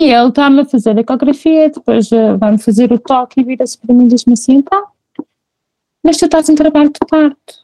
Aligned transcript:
E 0.00 0.04
ele 0.04 0.30
está-me 0.30 0.62
a 0.62 0.64
fazer 0.64 0.96
a 0.96 1.00
ecografia, 1.02 1.68
depois 1.68 2.10
uh, 2.10 2.38
vai-me 2.38 2.56
fazer 2.56 2.90
o 2.90 2.98
toque 2.98 3.38
e 3.38 3.44
vira-se 3.44 3.76
para 3.76 3.94
mim 3.94 4.06
e 4.06 4.08
diz-me 4.08 4.32
assim: 4.32 4.54
então, 4.54 4.82
mas 6.02 6.16
tu 6.16 6.24
estás 6.24 6.48
em 6.48 6.54
trabalho 6.54 6.88
de 6.88 6.98
parto. 7.06 7.54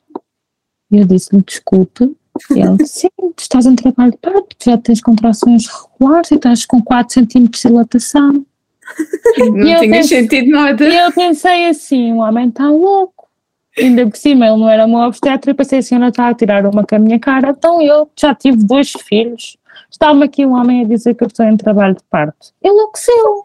E 0.91 0.99
eu 0.99 1.07
disse-lhe: 1.07 1.43
desculpe. 1.43 2.15
E 2.51 2.61
ele 2.61 2.77
disse: 2.77 3.09
sim, 3.09 3.33
tu 3.35 3.41
estás 3.41 3.65
em 3.65 3.75
trabalho 3.75 4.13
de 4.13 4.19
parto, 4.19 4.55
já 4.63 4.77
tens 4.77 5.01
contrações 5.01 5.65
regulares 5.67 6.31
e 6.31 6.35
estás 6.35 6.67
com 6.67 6.83
4 6.83 7.15
centímetros 7.15 7.63
de 7.63 7.69
dilatação. 7.69 8.45
Não 9.39 9.81
tinha 9.81 10.03
sentido 10.03 10.51
nada. 10.51 10.87
E 10.87 10.95
eu 10.95 11.11
pensei 11.13 11.71
assim: 11.71 12.13
o 12.13 12.19
homem 12.19 12.49
está 12.49 12.69
louco. 12.69 13.31
Ainda 13.79 14.07
por 14.07 14.17
cima, 14.17 14.47
ele 14.47 14.57
não 14.57 14.71
era 14.71 14.87
meu 14.87 15.01
obstetra, 15.01 15.51
e 15.51 15.55
pensei 15.55 15.79
assim: 15.79 15.95
ela 15.95 16.09
está 16.09 16.29
a 16.29 16.35
tirar 16.35 16.67
uma 16.67 16.85
com 16.85 16.97
a 16.97 16.99
minha 16.99 17.19
cara. 17.19 17.51
Então 17.51 17.81
eu 17.81 18.11
já 18.15 18.35
tive 18.35 18.59
dois 18.63 18.93
filhos 18.93 19.57
Está-me 19.97 20.27
aqui 20.27 20.45
um 20.45 20.53
homem 20.53 20.83
a 20.83 20.85
dizer 20.87 21.15
que 21.15 21.25
eu 21.25 21.27
estou 21.27 21.47
em 21.47 21.57
trabalho 21.57 21.95
de 21.95 22.03
parto. 22.11 22.53
Enlouqueceu! 22.63 23.45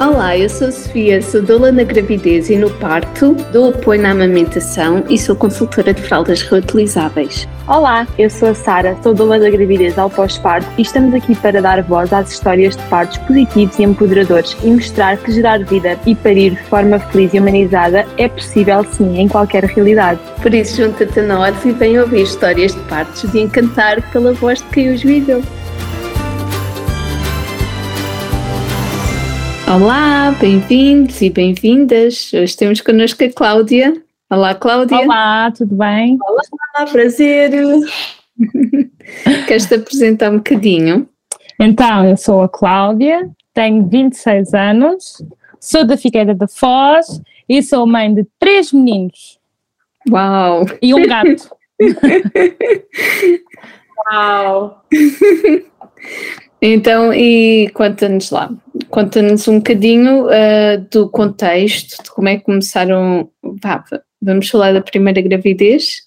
Olá, 0.00 0.36
eu 0.36 0.48
sou 0.48 0.66
a 0.66 0.72
Sofia, 0.72 1.22
sou 1.22 1.40
doula 1.40 1.70
na 1.70 1.84
gravidez 1.84 2.50
e 2.50 2.56
no 2.56 2.68
parto, 2.68 3.36
dou 3.52 3.70
apoio 3.70 4.02
na 4.02 4.10
amamentação 4.10 5.04
e 5.08 5.16
sou 5.16 5.36
consultora 5.36 5.94
de 5.94 6.02
fraldas 6.02 6.42
reutilizáveis. 6.42 7.46
Olá, 7.68 8.04
eu 8.18 8.28
sou 8.28 8.48
a 8.48 8.54
Sara, 8.54 8.96
sou 9.04 9.14
doula 9.14 9.38
da 9.38 9.48
gravidez 9.48 9.96
ao 9.96 10.10
pós-parto 10.10 10.68
e 10.76 10.82
estamos 10.82 11.14
aqui 11.14 11.36
para 11.36 11.62
dar 11.62 11.80
voz 11.84 12.12
às 12.12 12.32
histórias 12.32 12.76
de 12.76 12.82
partos 12.84 13.18
positivos 13.18 13.78
e 13.78 13.84
empoderadores 13.84 14.56
e 14.64 14.70
mostrar 14.72 15.16
que 15.16 15.30
gerar 15.30 15.64
vida 15.64 15.96
e 16.04 16.14
parir 16.16 16.50
de 16.56 16.62
forma 16.64 16.98
feliz 16.98 17.32
e 17.32 17.38
humanizada 17.38 18.04
é 18.18 18.28
possível 18.28 18.84
sim 18.84 19.20
em 19.20 19.28
qualquer 19.28 19.62
realidade. 19.62 20.18
Por 20.42 20.52
isso, 20.52 20.82
junta-te 20.82 21.20
a 21.20 21.22
nós 21.22 21.64
e 21.64 21.70
vem 21.70 22.00
ouvir 22.00 22.22
histórias 22.22 22.74
de 22.74 22.80
partos 22.82 23.30
de 23.30 23.40
encantar 23.40 24.02
pela 24.10 24.32
voz 24.32 24.58
de 24.58 24.66
quem 24.70 24.92
os 24.92 25.02
viveu. 25.02 25.40
Olá, 29.66 30.30
bem-vindos 30.38 31.22
e 31.22 31.30
bem-vindas. 31.30 32.30
Hoje 32.34 32.54
temos 32.54 32.82
connosco 32.82 33.24
a 33.24 33.32
Cláudia. 33.32 33.94
Olá, 34.30 34.54
Cláudia. 34.54 34.98
Olá, 34.98 35.50
tudo 35.50 35.74
bem? 35.74 36.18
Olá, 36.22 36.86
prazer. 36.92 37.50
Queres 39.48 39.66
te 39.66 39.76
apresentar 39.76 40.30
um 40.30 40.36
bocadinho? 40.36 41.08
Então, 41.58 42.04
eu 42.04 42.16
sou 42.16 42.42
a 42.42 42.48
Cláudia, 42.48 43.30
tenho 43.54 43.88
26 43.88 44.52
anos, 44.52 45.24
sou 45.58 45.86
da 45.86 45.96
Figueira 45.96 46.34
da 46.34 46.46
Foz 46.46 47.22
e 47.48 47.62
sou 47.62 47.86
mãe 47.86 48.12
de 48.12 48.26
três 48.38 48.70
meninos. 48.70 49.40
Uau! 50.10 50.66
E 50.82 50.94
um 50.94 51.06
gato. 51.06 51.50
Uau! 54.12 54.84
Então, 56.60 57.12
e 57.12 57.68
conta-nos 57.70 58.30
lá, 58.30 58.50
conta-nos 58.88 59.46
um 59.48 59.58
bocadinho 59.58 60.26
uh, 60.26 60.86
do 60.90 61.08
contexto, 61.08 62.02
de 62.02 62.10
como 62.10 62.28
é 62.28 62.36
que 62.36 62.44
começaram. 62.44 63.30
Vá, 63.42 63.84
vamos 64.20 64.48
falar 64.48 64.72
da 64.72 64.80
primeira 64.80 65.20
gravidez? 65.20 66.02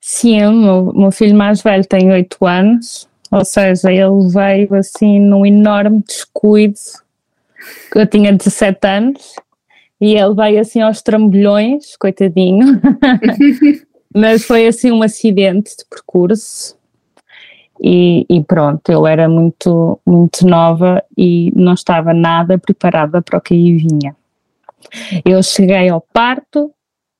Sim, 0.00 0.44
o 0.44 0.52
meu, 0.52 0.92
meu 0.94 1.10
filho 1.10 1.36
mais 1.36 1.62
velho 1.62 1.84
tem 1.84 2.10
8 2.10 2.46
anos, 2.46 3.08
ou 3.30 3.44
seja, 3.44 3.90
ele 3.90 4.28
veio 4.32 4.74
assim 4.74 5.18
num 5.18 5.44
enorme 5.44 6.02
descuido. 6.06 6.78
Eu 7.94 8.06
tinha 8.06 8.32
17 8.32 8.86
anos 8.86 9.34
e 10.00 10.14
ele 10.14 10.34
veio 10.34 10.60
assim 10.60 10.80
aos 10.80 11.02
trambolhões, 11.02 11.96
coitadinho. 11.96 12.80
Mas 14.14 14.44
foi 14.44 14.66
assim 14.66 14.92
um 14.92 15.02
acidente 15.02 15.76
de 15.76 15.84
percurso 15.90 16.76
e, 17.80 18.26
e, 18.28 18.42
pronto, 18.42 18.90
eu 18.90 19.06
era 19.06 19.28
muito, 19.28 20.00
muito 20.06 20.46
nova 20.46 21.02
e 21.16 21.52
não 21.54 21.74
estava 21.74 22.14
nada 22.14 22.58
preparada 22.58 23.20
para 23.20 23.38
o 23.38 23.40
que 23.40 23.54
aí 23.54 23.76
vinha. 23.76 24.16
Eu 25.24 25.42
cheguei 25.42 25.88
ao 25.88 26.00
parto 26.00 26.70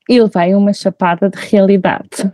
e 0.09 0.21
levei 0.21 0.55
uma 0.55 0.73
chapada 0.73 1.29
de 1.29 1.39
realidade. 1.39 2.31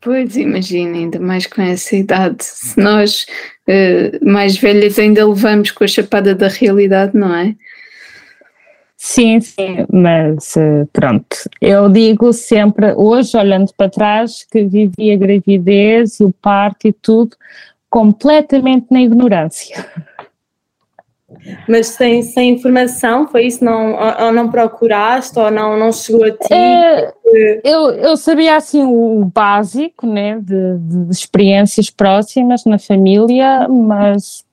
Pois, 0.00 0.36
imagina, 0.36 0.96
ainda 0.96 1.20
mais 1.20 1.46
com 1.46 1.60
essa 1.60 1.94
idade. 1.94 2.36
Se 2.40 2.78
nós, 2.78 3.26
uh, 3.68 4.24
mais 4.24 4.56
velhas, 4.56 4.98
ainda 4.98 5.26
levamos 5.26 5.70
com 5.70 5.84
a 5.84 5.88
chapada 5.88 6.34
da 6.34 6.48
realidade, 6.48 7.16
não 7.16 7.34
é? 7.34 7.54
Sim, 9.02 9.40
sim, 9.40 9.86
mas 9.90 10.58
eh, 10.58 10.86
pronto, 10.92 11.24
eu 11.58 11.88
digo 11.88 12.34
sempre, 12.34 12.92
hoje 12.92 13.34
olhando 13.34 13.72
para 13.74 13.88
trás, 13.88 14.44
que 14.44 14.62
vivi 14.62 15.10
a 15.10 15.16
gravidez 15.16 16.20
e 16.20 16.24
o 16.24 16.30
parto 16.30 16.86
e 16.86 16.92
tudo 16.92 17.34
completamente 17.88 18.88
na 18.90 19.00
ignorância. 19.00 19.86
Mas 21.66 21.86
sem, 21.86 22.22
sem 22.22 22.50
informação, 22.50 23.26
foi 23.26 23.46
isso? 23.46 23.64
Não, 23.64 23.96
ou 24.26 24.32
não 24.32 24.50
procuraste, 24.50 25.38
ou 25.38 25.50
não, 25.50 25.78
não 25.78 25.90
chegou 25.92 26.26
a 26.26 26.32
ti? 26.32 26.52
É, 26.52 27.10
eu, 27.64 27.92
eu 27.92 28.18
sabia 28.18 28.54
assim 28.54 28.82
o 28.82 29.24
básico, 29.34 30.06
né, 30.06 30.38
de, 30.40 30.76
de 30.76 31.10
experiências 31.10 31.88
próximas 31.88 32.66
na 32.66 32.78
família, 32.78 33.66
mas 33.66 34.44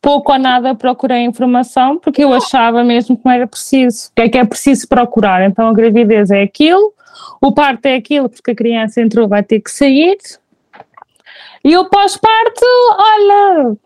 pouco 0.00 0.32
ou 0.32 0.38
nada 0.38 0.74
procurei 0.74 1.20
informação 1.20 1.98
porque 1.98 2.24
eu 2.24 2.32
achava 2.32 2.84
mesmo 2.84 3.16
que 3.16 3.24
não 3.24 3.32
era 3.32 3.46
preciso. 3.46 4.08
O 4.08 4.12
que 4.14 4.22
é 4.22 4.28
que 4.28 4.38
é 4.38 4.44
preciso 4.44 4.88
procurar? 4.88 5.42
Então 5.44 5.68
a 5.68 5.72
gravidez 5.72 6.30
é 6.30 6.42
aquilo, 6.42 6.92
o 7.40 7.52
parto 7.52 7.86
é 7.86 7.96
aquilo 7.96 8.28
porque 8.28 8.50
a 8.50 8.56
criança 8.56 9.00
entrou, 9.00 9.28
vai 9.28 9.42
ter 9.42 9.60
que 9.60 9.70
sair. 9.70 10.16
E 11.64 11.76
o 11.76 11.88
pós-parto, 11.88 12.64
olha, 12.98 13.76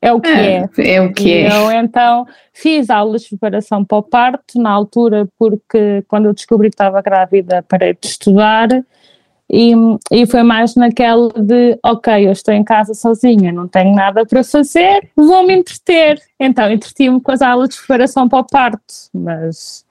é 0.00 0.12
o 0.12 0.20
que 0.20 0.28
é. 0.28 0.68
É, 0.78 0.94
é 0.94 1.00
o 1.00 1.12
que 1.12 1.32
é. 1.32 1.48
Eu 1.48 1.70
então 1.72 2.26
fiz 2.52 2.90
aulas 2.90 3.22
de 3.22 3.30
preparação 3.30 3.84
para 3.84 3.98
o 3.98 4.02
parto 4.02 4.60
na 4.60 4.70
altura 4.70 5.28
porque 5.38 6.04
quando 6.08 6.26
eu 6.26 6.34
descobri 6.34 6.68
que 6.68 6.74
estava 6.74 7.02
grávida 7.02 7.64
parei 7.68 7.94
de 7.94 8.06
estudar 8.06 8.68
e, 9.50 9.72
e 10.10 10.26
foi 10.26 10.42
mais 10.42 10.74
naquela 10.74 11.28
de, 11.30 11.78
ok, 11.84 12.26
eu 12.26 12.32
estou 12.32 12.54
em 12.54 12.64
casa 12.64 12.94
sozinha, 12.94 13.52
não 13.52 13.68
tenho 13.68 13.94
nada 13.94 14.24
para 14.24 14.42
fazer, 14.42 15.10
vou-me 15.14 15.54
entreter. 15.54 16.20
Então 16.40 16.70
entreti-me 16.70 17.20
com 17.20 17.30
as 17.30 17.42
aulas 17.42 17.68
de 17.68 17.76
preparação 17.76 18.28
para 18.28 18.38
o 18.38 18.44
parto, 18.44 18.94
mas, 19.12 19.84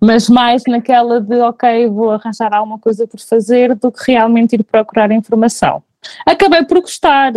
mas 0.00 0.28
mais 0.28 0.62
naquela 0.66 1.20
de, 1.20 1.36
ok, 1.36 1.88
vou 1.88 2.10
arranjar 2.10 2.54
alguma 2.54 2.78
coisa 2.78 3.06
por 3.06 3.20
fazer 3.20 3.74
do 3.74 3.92
que 3.92 4.12
realmente 4.12 4.54
ir 4.54 4.64
procurar 4.64 5.12
informação. 5.12 5.82
Acabei 6.24 6.64
por 6.64 6.80
gostar 6.80 7.32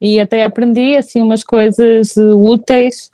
e 0.00 0.18
até 0.18 0.44
aprendi 0.44 0.96
assim 0.96 1.22
umas 1.22 1.44
coisas 1.44 2.16
úteis, 2.16 3.10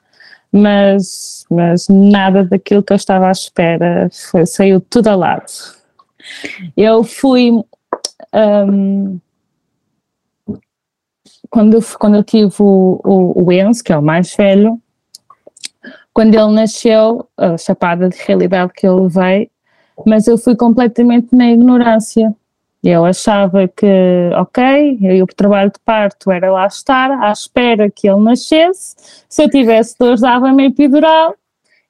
mas, 0.51 1.45
mas 1.51 1.87
nada 1.89 2.45
daquilo 2.45 2.83
que 2.83 2.93
eu 2.93 2.97
estava 2.97 3.29
à 3.29 3.33
espera 3.33 4.09
foi, 4.11 4.47
saiu 4.47 4.81
tudo 4.81 5.09
ao 5.09 5.19
lado. 5.19 5.53
Eu 6.77 7.05
fui 7.05 7.53
um, 8.35 9.19
quando, 11.49 11.75
eu, 11.75 11.81
quando 11.99 12.17
eu 12.17 12.25
tive 12.25 12.55
o, 12.61 13.01
o, 13.05 13.45
o 13.45 13.53
Enzo, 13.53 13.83
que 13.83 13.93
é 13.93 13.99
o 13.99 14.03
mais 14.03 14.35
velho, 14.35 14.81
quando 16.13 16.35
ele 16.35 16.53
nasceu, 16.53 17.29
a 17.37 17.57
chapada 17.57 18.09
de 18.09 18.17
realidade 18.19 18.73
que 18.75 18.87
eu 18.87 19.05
levei, 19.05 19.51
mas 20.07 20.27
eu 20.27 20.37
fui 20.37 20.57
completamente 20.57 21.35
na 21.35 21.51
ignorância. 21.51 22.35
Eu 22.83 23.05
achava 23.05 23.69
que, 23.69 24.31
ok, 24.37 24.99
eu 25.03 25.25
o 25.25 25.27
trabalho 25.27 25.71
de 25.71 25.79
parto 25.85 26.31
era 26.31 26.51
lá 26.51 26.67
estar, 26.67 27.11
à 27.11 27.31
espera 27.31 27.91
que 27.91 28.09
ele 28.09 28.21
nascesse, 28.21 28.97
se 29.29 29.43
eu 29.43 29.51
tivesse 29.51 29.97
dores 29.99 30.23
dava-me 30.23 30.67
epidural 30.67 31.35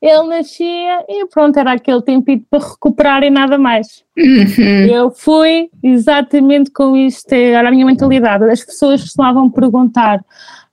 ele 0.00 0.28
nascia 0.28 1.04
e 1.08 1.26
pronto, 1.26 1.58
era 1.58 1.72
aquele 1.72 2.00
tempinho 2.00 2.44
para 2.48 2.66
recuperar 2.66 3.22
e 3.22 3.28
nada 3.28 3.58
mais. 3.58 4.02
Uhum. 4.16 4.86
Eu 4.86 5.10
fui 5.10 5.70
exatamente 5.82 6.70
com 6.70 6.96
isto, 6.96 7.30
era 7.32 7.68
a 7.68 7.70
minha 7.70 7.84
mentalidade. 7.84 8.44
As 8.44 8.64
pessoas 8.64 9.02
costumavam 9.02 9.50
perguntar: 9.50 10.24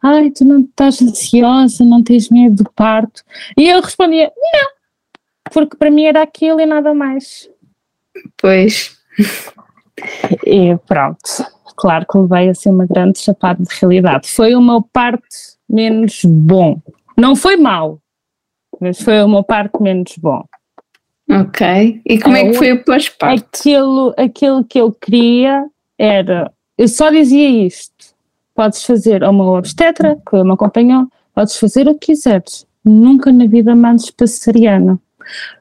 Ai, 0.01 0.29
tu 0.29 0.45
não 0.45 0.62
estás 0.62 1.01
ansiosa, 1.01 1.83
não 1.83 2.01
tens 2.01 2.29
medo 2.29 2.63
do 2.63 2.71
parto? 2.71 3.21
E 3.57 3.68
eu 3.68 3.81
respondia: 3.81 4.31
Não, 4.53 4.69
porque 5.51 5.75
para 5.75 5.91
mim 5.91 6.06
era 6.06 6.21
aquilo 6.21 6.62
e 6.62 6.65
nada 6.65 6.94
mais. 6.94 7.50
Pois. 8.38 8.97
E 10.45 10.77
pronto, 10.88 11.19
claro 11.75 12.06
que 12.09 12.18
levei 12.18 12.50
assim 12.50 12.69
uma 12.69 12.85
grande 12.85 13.19
chapada 13.19 13.62
de 13.62 13.75
realidade. 13.80 14.30
Foi 14.30 14.56
o 14.56 14.62
meu 14.62 14.81
parto 14.81 15.27
menos 15.69 16.21
bom. 16.23 16.80
Não 17.18 17.35
foi 17.35 17.57
mau, 17.57 18.00
mas 18.79 19.01
foi 19.01 19.21
uma 19.24 19.44
parte 19.44 19.81
menos 19.81 20.18
bom. 20.18 20.44
Ok. 21.29 22.01
E 22.06 22.19
como 22.19 22.35
é, 22.35 22.41
é 22.41 22.51
que 22.51 22.53
foi 22.53 22.71
o 22.71 22.83
pós-parto? 22.83 23.45
Aquilo, 23.45 24.13
aquilo 24.18 24.63
que 24.63 24.79
eu 24.79 24.91
queria 24.91 25.65
era, 25.97 26.51
eu 26.77 26.88
só 26.88 27.09
dizia 27.09 27.50
isto, 27.65 28.15
podes 28.56 28.83
fazer 28.83 29.24
uma 29.24 29.57
obstetra, 29.57 30.18
que 30.29 30.44
me 30.44 30.53
acompanhou, 30.53 31.07
podes 31.33 31.57
fazer 31.57 31.88
o 31.88 31.94
que 31.95 32.07
quiseres, 32.07 32.65
nunca 32.83 33.31
na 33.31 33.45
vida 33.45 33.75
mandes 33.75 34.09
para 34.09 34.27
cesariana. 34.27 35.00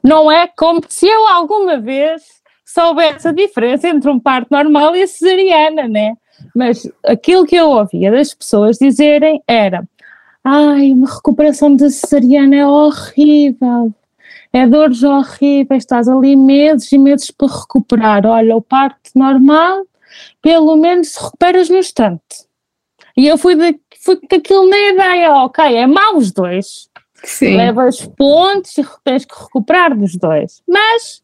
Não 0.02 0.30
é 0.30 0.46
como 0.56 0.80
se 0.88 1.06
eu 1.06 1.26
alguma 1.26 1.78
vez 1.78 2.22
soubesse 2.64 3.28
a 3.28 3.32
diferença 3.32 3.88
entre 3.88 4.10
um 4.10 4.20
parto 4.20 4.48
normal 4.50 4.94
e 4.94 5.02
a 5.02 5.06
cesariana, 5.06 5.88
né? 5.88 6.14
Mas 6.54 6.88
aquilo 7.04 7.46
que 7.46 7.56
eu 7.56 7.70
ouvia 7.70 8.10
das 8.10 8.34
pessoas 8.34 8.78
dizerem 8.78 9.42
era: 9.48 9.84
ai, 10.48 10.92
uma 10.92 11.12
recuperação 11.12 11.74
de 11.74 11.90
cesariana 11.90 12.54
é 12.54 12.64
horrível, 12.64 13.92
é 14.52 14.64
dores 14.64 15.02
horríveis, 15.02 15.82
estás 15.82 16.08
ali 16.08 16.36
meses 16.36 16.92
e 16.92 16.98
meses 16.98 17.32
para 17.32 17.48
recuperar. 17.48 18.24
Olha, 18.24 18.54
o 18.54 18.62
parto 18.62 19.10
normal, 19.16 19.84
pelo 20.40 20.76
menos 20.76 21.16
recuperas 21.16 21.68
no 21.68 21.78
instante. 21.78 22.46
E 23.16 23.26
eu 23.26 23.36
fui, 23.36 23.56
de, 23.56 23.76
fui 24.00 24.16
com 24.16 24.36
aquilo 24.36 24.68
na 24.68 24.78
ideia, 24.78 25.32
ok, 25.32 25.64
é 25.64 25.84
mau 25.84 26.16
os 26.16 26.30
dois. 26.30 26.88
Sim. 27.24 27.56
Levas 27.56 28.06
pontos 28.06 28.78
e 28.78 28.86
tens 29.02 29.24
que 29.24 29.34
recuperar 29.34 29.98
dos 29.98 30.14
dois. 30.14 30.62
Mas 30.68 31.22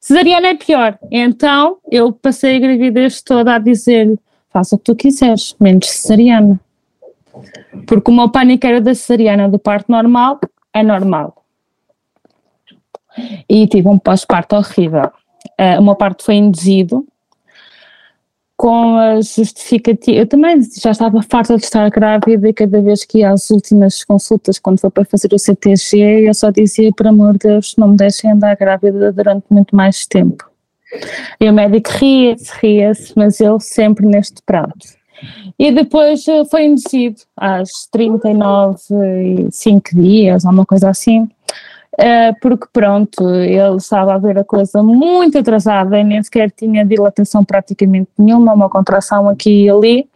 cesariana 0.00 0.48
é 0.48 0.54
pior. 0.54 0.98
Então 1.12 1.78
eu 1.92 2.12
passei 2.12 2.56
a 2.56 2.60
gravidez 2.60 3.22
toda 3.22 3.54
a 3.54 3.58
dizer-lhe: 3.58 4.18
faça 4.48 4.74
o 4.74 4.78
que 4.78 4.84
tu 4.84 4.96
quiseres, 4.96 5.54
menos 5.60 5.88
cesariana. 5.88 6.58
Porque 7.86 8.10
o 8.10 8.14
meu 8.14 8.28
pânico 8.28 8.66
era 8.66 8.80
da 8.80 8.94
cesariana, 8.94 9.48
do 9.48 9.58
parto 9.58 9.90
normal, 9.90 10.40
é 10.72 10.82
normal. 10.82 11.44
E 13.48 13.66
tive 13.66 13.88
um 13.88 13.98
pós-parto 13.98 14.56
horrível. 14.56 15.10
Uh, 15.60 15.80
o 15.80 15.82
meu 15.82 15.96
parto 15.96 16.24
foi 16.24 16.34
induzido, 16.34 17.06
com 18.58 18.96
a 18.96 19.20
justificativa. 19.20 20.18
Eu 20.18 20.26
também 20.26 20.60
já 20.60 20.90
estava 20.90 21.22
farta 21.22 21.56
de 21.56 21.62
estar 21.62 21.88
grávida 21.90 22.48
e 22.48 22.52
cada 22.52 22.82
vez 22.82 23.04
que 23.04 23.18
ia 23.18 23.30
às 23.30 23.48
últimas 23.50 24.02
consultas, 24.02 24.58
quando 24.58 24.80
foi 24.80 24.90
para 24.90 25.04
fazer 25.04 25.32
o 25.32 25.38
CTG, 25.38 26.28
eu 26.28 26.34
só 26.34 26.50
dizia: 26.50 26.92
por 26.92 27.06
amor 27.06 27.34
de 27.34 27.48
Deus, 27.48 27.74
não 27.78 27.88
me 27.88 27.96
deixem 27.96 28.32
andar 28.32 28.56
grávida 28.56 29.12
durante 29.12 29.46
muito 29.48 29.74
mais 29.76 30.04
tempo. 30.04 30.50
E 31.40 31.48
o 31.48 31.52
médico 31.52 31.88
ria-se, 31.92 32.50
ria-se, 32.60 33.12
mas 33.14 33.40
eu 33.40 33.60
sempre 33.60 34.04
neste 34.04 34.42
prato. 34.42 34.97
E 35.58 35.72
depois 35.72 36.26
eh, 36.28 36.44
foi 36.44 36.66
induzido 36.66 37.22
às 37.36 37.86
39 37.90 38.78
e 39.48 39.48
5 39.50 39.94
dias, 39.94 40.44
alguma 40.44 40.64
coisa 40.64 40.90
assim. 40.90 41.28
Uh, 42.00 42.32
porque 42.40 42.66
pronto, 42.72 43.28
ele 43.28 43.76
estava 43.76 44.14
a 44.14 44.18
ver 44.18 44.38
a 44.38 44.44
coisa 44.44 44.84
muito 44.84 45.36
atrasada 45.36 45.98
e 45.98 46.04
nem 46.04 46.22
sequer 46.22 46.48
tinha 46.48 46.84
dilatação 46.84 47.44
praticamente 47.44 48.08
nenhuma, 48.16 48.54
uma 48.54 48.70
contração 48.70 49.28
aqui 49.28 49.64
e 49.64 49.70
ali, 49.70 50.08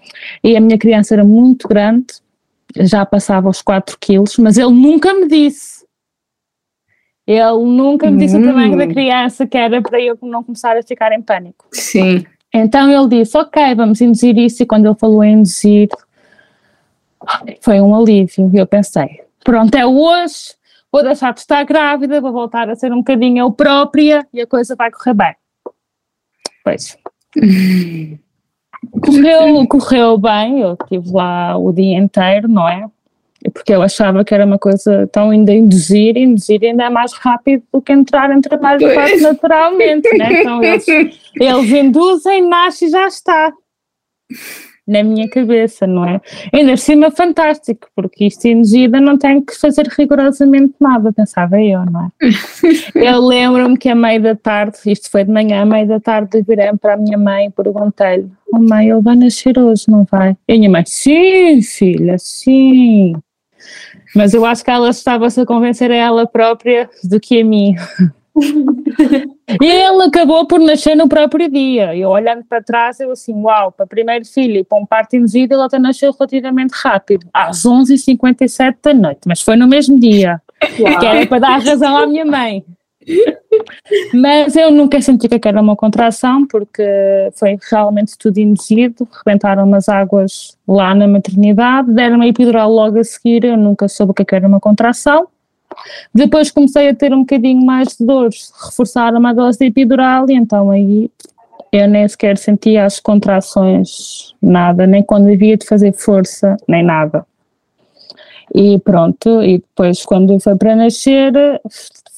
e 0.44 0.56
a 0.56 0.60
minha 0.60 0.78
criança 0.78 1.14
era 1.14 1.25
muito 1.25 1.66
grande, 1.66 2.06
já 2.76 3.05
passava 3.05 3.48
os 3.48 3.60
4 3.60 3.96
quilos, 4.00 4.38
mas 4.38 4.58
ele 4.58 4.70
nunca 4.70 5.12
me 5.12 5.26
disse. 5.26 5.82
Ele 7.26 7.64
nunca 7.64 8.08
me 8.08 8.19
disse 8.19 8.37
hum. 8.37 8.43
o 8.43 8.44
tamanho 8.44 8.76
da 8.76 8.87
criança, 8.87 9.44
que 9.44 9.58
era 9.58 9.82
para 9.82 10.00
eu 10.00 10.16
não 10.22 10.44
começar 10.44 10.76
a 10.76 10.82
ficar 10.84 11.10
em 11.10 11.22
pânico. 11.22 11.66
Sim. 11.72 12.25
Então 12.52 12.90
ele 12.90 13.25
disse: 13.25 13.37
Ok, 13.37 13.75
vamos 13.75 14.00
induzir 14.00 14.37
isso. 14.38 14.62
E 14.62 14.66
quando 14.66 14.87
ele 14.87 14.94
falou 14.94 15.25
em 15.25 15.34
induzir, 15.34 15.88
foi 17.60 17.81
um 17.81 17.94
alívio. 17.94 18.50
E 18.52 18.58
eu 18.58 18.66
pensei: 18.66 19.22
Pronto, 19.44 19.75
é 19.75 19.87
hoje 19.87 20.54
vou 20.93 21.02
deixar 21.02 21.32
de 21.32 21.40
estar 21.40 21.64
grávida, 21.64 22.20
vou 22.20 22.32
voltar 22.32 22.69
a 22.69 22.76
ser 22.76 22.93
um 22.93 22.99
bocadinho 22.99 23.38
eu 23.38 23.50
própria 23.50 24.26
e 24.32 24.43
a 24.43 24.46
coisa 24.46 24.76
vai 24.76 24.90
correr 24.90 25.14
bem. 25.14 25.34
Pois. 26.62 26.99
correu, 29.00 29.66
correu 29.66 30.19
bem, 30.19 30.60
eu 30.60 30.76
estive 30.81 31.10
lá 31.10 31.56
o 31.56 31.72
dia 31.72 31.96
inteiro, 31.96 32.46
não 32.46 32.69
é? 32.69 32.87
Porque 33.50 33.73
eu 33.73 33.83
achava 33.83 34.25
que 34.25 34.35
era 34.35 34.44
uma 34.44 34.59
coisa 34.59 35.09
tão 35.09 35.31
ainda 35.31 35.53
induzir, 35.53 36.17
induzir 36.17 36.61
ainda 36.62 36.85
é 36.85 36.91
mais 36.91 37.12
rápido 37.12 37.62
do 37.73 37.81
que 37.81 37.93
entrar 37.93 38.31
em 38.31 38.41
trabalho 38.41 38.79
de 38.79 38.94
parto 38.94 39.21
naturalmente, 39.21 40.17
né? 40.17 40.33
Então 40.43 40.62
eles, 40.62 40.87
eles 41.39 41.71
induzem, 41.71 42.49
nasce 42.49 42.87
e 42.87 42.91
já 42.91 43.06
está 43.06 43.53
na 44.87 45.03
minha 45.03 45.29
cabeça, 45.29 45.87
não 45.87 46.05
é? 46.05 46.21
Ainda 46.53 46.73
por 46.73 46.79
cima 46.79 47.11
fantástico, 47.11 47.89
porque 47.94 48.27
isto 48.27 48.47
induzida 48.47 49.00
não 49.00 49.17
tem 49.17 49.41
que 49.41 49.55
fazer 49.55 49.87
rigorosamente 49.87 50.75
nada, 50.81 51.12
pensava 51.12 51.61
eu, 51.61 51.85
não 51.87 52.06
é? 52.06 52.11
eu 52.94 53.21
lembro-me 53.25 53.79
que 53.79 53.89
a 53.89 53.94
meio 53.94 54.23
da 54.23 54.35
tarde, 54.35 54.79
isto 54.87 55.11
foi 55.11 55.25
de 55.25 55.31
manhã, 55.31 55.62
a 55.62 55.67
meio 55.67 55.87
da 55.87 56.00
tarde 56.00 56.43
virei 56.43 56.73
para 56.81 56.94
a 56.94 56.97
minha 56.97 57.17
mãe 57.17 57.47
e 57.47 57.50
perguntei-lhe, 57.50 58.31
oh 58.53 58.59
mãe, 58.59 58.91
ele 58.91 59.00
vai 59.00 59.17
nascer 59.17 59.59
hoje, 59.59 59.85
não 59.89 60.05
vai? 60.11 60.37
E 60.49 60.53
a 60.53 60.59
minha 60.59 60.71
mãe, 60.71 60.85
sim 60.87 61.62
filha, 61.62 62.17
sim. 62.19 63.15
Mas 64.14 64.35
eu 64.35 64.44
acho 64.44 64.64
que 64.64 64.70
ela 64.70 64.91
estava-se 64.91 65.41
a 65.41 65.47
convencer 65.47 65.91
a 65.91 65.97
ela 65.97 66.26
própria 66.26 66.88
do 67.05 67.19
que 67.19 67.41
a 67.41 67.44
mim. 67.44 67.75
e 69.61 69.67
ele 69.67 70.05
acabou 70.05 70.47
por 70.47 70.59
nascer 70.59 70.97
no 70.97 71.09
próprio 71.09 71.50
dia. 71.50 71.94
Eu 71.97 72.11
olhando 72.11 72.44
para 72.44 72.62
trás, 72.62 73.00
eu 73.00 73.11
assim, 73.11 73.35
uau, 73.35 73.73
para 73.73 73.87
primeiro 73.87 74.25
filho 74.25 74.59
e 74.59 74.64
para 74.64 74.79
um 74.79 74.87
parto 74.87 75.17
induzido, 75.17 75.55
ele 75.55 75.62
até 75.62 75.79
nasceu 75.79 76.12
relativamente 76.12 76.73
rápido, 76.73 77.26
às 77.32 77.62
11h57 77.62 78.76
da 78.82 78.94
noite, 78.94 79.20
mas 79.26 79.41
foi 79.41 79.56
no 79.56 79.67
mesmo 79.67 79.99
dia, 79.99 80.41
uau. 80.81 80.99
que 80.99 81.06
era 81.06 81.26
para 81.26 81.38
dar 81.38 81.62
razão 81.62 81.97
à 81.97 82.06
minha 82.06 82.25
mãe. 82.25 82.65
Mas 84.14 84.56
eu 84.56 84.70
nunca 84.70 85.00
senti 85.00 85.28
que 85.28 85.49
era 85.49 85.60
uma 85.60 85.76
contração, 85.76 86.46
porque 86.46 86.82
foi 87.34 87.58
realmente 87.70 88.16
tudo 88.19 88.38
induzido, 88.38 89.06
rebentaram 89.25 89.64
umas 89.64 89.88
águas 89.88 90.56
lá 90.66 90.94
na 90.94 91.06
maternidade, 91.06 91.93
deram-me 91.93 92.26
a 92.26 92.28
epidural 92.28 92.70
logo 92.70 92.99
a 92.99 93.04
seguir, 93.04 93.44
eu 93.44 93.56
nunca 93.56 93.88
soube 93.88 94.12
o 94.12 94.14
que 94.14 94.34
era 94.34 94.46
uma 94.46 94.60
contração. 94.60 95.26
Depois 96.14 96.50
comecei 96.50 96.88
a 96.88 96.94
ter 96.94 97.12
um 97.14 97.20
bocadinho 97.20 97.64
mais 97.64 97.96
de 97.96 98.04
dores, 98.04 98.52
reforçaram 98.64 99.25
a 99.26 99.32
dose 99.32 99.58
de 99.58 99.66
epidural 99.66 100.28
e 100.28 100.34
então 100.34 100.70
aí 100.70 101.10
eu 101.72 101.88
nem 101.88 102.06
sequer 102.06 102.37
sentia 102.37 102.84
as 102.84 103.00
contrações, 103.00 104.34
nada, 104.43 104.87
nem 104.87 105.02
quando 105.02 105.32
havia 105.32 105.56
de 105.56 105.66
fazer 105.66 105.93
força, 105.93 106.56
nem 106.69 106.82
nada. 106.82 107.25
E 108.55 108.78
pronto, 108.81 109.43
e 109.43 109.58
depois 109.58 110.05
quando 110.05 110.38
foi 110.38 110.55
para 110.56 110.76
nascer, 110.76 111.32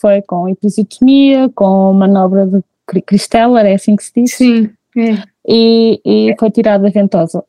foi 0.04 0.20
com 0.20 0.46
episiotomia, 0.46 1.48
com 1.54 1.94
manobra 1.94 2.46
de 2.46 3.00
Cristeller, 3.00 3.64
é 3.64 3.72
assim 3.72 3.96
que 3.96 4.04
se 4.04 4.12
diz? 4.14 4.34
Sim. 4.34 4.70
É. 4.94 5.22
E, 5.48 6.00
e 6.04 6.34
foi 6.38 6.50
tirada 6.50 6.86
a 6.86 6.90
ventosa. 6.90 7.42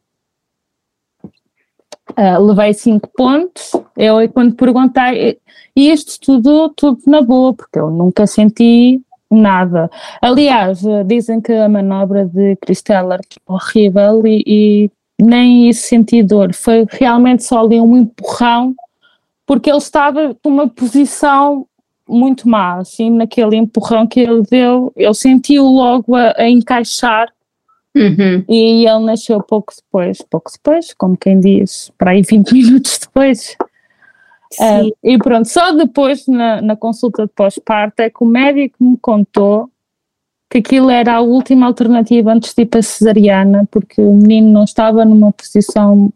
Uh, 2.17 2.41
levei 2.41 2.73
cinco 2.73 3.09
pontos. 3.13 3.73
Eu, 3.97 4.15
quando 4.29 4.55
perguntei, 4.55 5.37
e 5.75 5.91
isto 5.91 6.17
tudo, 6.21 6.69
tudo 6.77 7.01
na 7.07 7.21
boa, 7.21 7.53
porque 7.53 7.77
eu 7.77 7.91
nunca 7.91 8.25
senti 8.25 9.01
nada. 9.29 9.91
Aliás, 10.21 10.81
dizem 11.05 11.41
que 11.41 11.51
a 11.51 11.67
manobra 11.67 12.25
de 12.25 12.55
Cristeller 12.61 13.19
é 13.19 13.51
horrível 13.51 14.25
e, 14.25 14.43
e 14.47 14.91
nem 15.21 15.67
isso 15.67 15.89
senti 15.89 16.23
dor. 16.23 16.53
Foi 16.53 16.85
realmente 16.89 17.43
só 17.43 17.65
ali 17.65 17.81
um 17.81 17.97
empurrão, 17.97 18.73
porque 19.45 19.69
ele 19.69 19.77
estava 19.77 20.37
numa 20.41 20.69
posição 20.69 21.67
muito 22.07 22.47
má, 22.47 22.77
assim, 22.77 23.09
naquele 23.09 23.55
empurrão 23.55 24.07
que 24.07 24.19
ele 24.19 24.43
deu, 24.49 24.91
eu 24.95 25.13
senti-o 25.13 25.65
logo 25.65 26.15
a, 26.15 26.33
a 26.37 26.49
encaixar 26.49 27.33
Uhum. 27.95 28.43
E 28.49 28.85
ele 28.85 29.05
nasceu 29.05 29.41
pouco 29.41 29.73
depois, 29.73 30.21
pouco 30.29 30.51
depois, 30.51 30.93
como 30.93 31.15
quem 31.15 31.39
diz, 31.39 31.91
para 31.97 32.11
aí 32.11 32.21
20 32.21 32.51
minutos 32.51 32.99
depois. 32.99 33.55
Uh, 34.59 34.93
e 35.01 35.17
pronto, 35.17 35.47
só 35.47 35.71
depois 35.71 36.27
na, 36.27 36.61
na 36.61 36.75
consulta 36.75 37.25
de 37.25 37.31
pós-parto 37.33 38.01
é 38.01 38.09
que 38.09 38.21
o 38.21 38.25
médico 38.25 38.75
me 38.83 38.97
contou 38.97 39.69
que 40.49 40.59
aquilo 40.59 40.89
era 40.89 41.15
a 41.15 41.21
última 41.21 41.65
alternativa 41.65 42.31
antes 42.31 42.53
de 42.53 42.61
ir 42.61 42.65
para 42.65 42.79
a 42.79 42.83
cesariana, 42.83 43.67
porque 43.71 43.99
o 44.01 44.13
menino 44.13 44.51
não 44.51 44.63
estava 44.63 45.03
numa 45.03 45.31
posição 45.31 46.13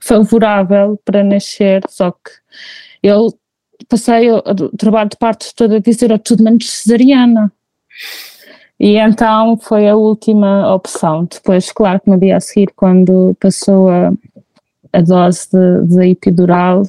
favorável 0.00 0.98
para 1.04 1.22
nascer, 1.22 1.82
só 1.88 2.10
que 2.10 2.30
eu 3.02 3.32
passei 3.88 4.30
o, 4.30 4.38
o 4.38 4.76
trabalho 4.76 5.10
de 5.10 5.16
parto 5.16 5.54
todo 5.54 5.74
a 5.74 5.78
dizer 5.78 6.06
era 6.06 6.18
tudo 6.18 6.42
menos 6.44 6.70
cesariana. 6.70 7.52
E 8.78 8.96
então 8.96 9.56
foi 9.56 9.88
a 9.88 9.96
última 9.96 10.74
opção. 10.74 11.24
Depois, 11.30 11.70
claro 11.72 12.00
que 12.00 12.10
no 12.10 12.18
dia 12.18 12.36
a 12.36 12.40
seguir, 12.40 12.72
quando 12.74 13.36
passou 13.40 13.88
a, 13.88 14.12
a 14.92 15.00
dose 15.00 15.48
de, 15.50 15.86
de 15.86 16.08
epidural, 16.10 16.82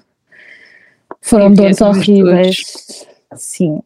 foram 1.22 1.54
dores 1.54 1.82
horríveis. 1.82 3.06
Sim. 3.36 3.82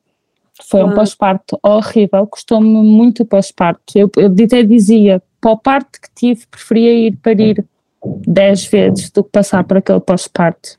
Foi 0.70 0.84
um 0.84 0.94
pós-parto 0.94 1.58
horrível, 1.64 2.28
custou-me 2.28 2.68
muito 2.68 3.26
pós-parto. 3.26 3.98
Eu, 3.98 4.12
eu 4.18 4.28
até 4.28 4.62
dizia, 4.62 5.22
para 5.40 5.52
o 5.52 5.58
parto 5.58 6.00
que 6.02 6.10
tive, 6.14 6.46
preferia 6.48 7.08
ir 7.08 7.18
parir 7.18 7.66
10 8.04 8.66
vezes 8.66 9.10
do 9.10 9.24
que 9.24 9.32
passar 9.32 9.64
por 9.64 9.78
aquele 9.78 10.00
pós-parto. 10.00 10.78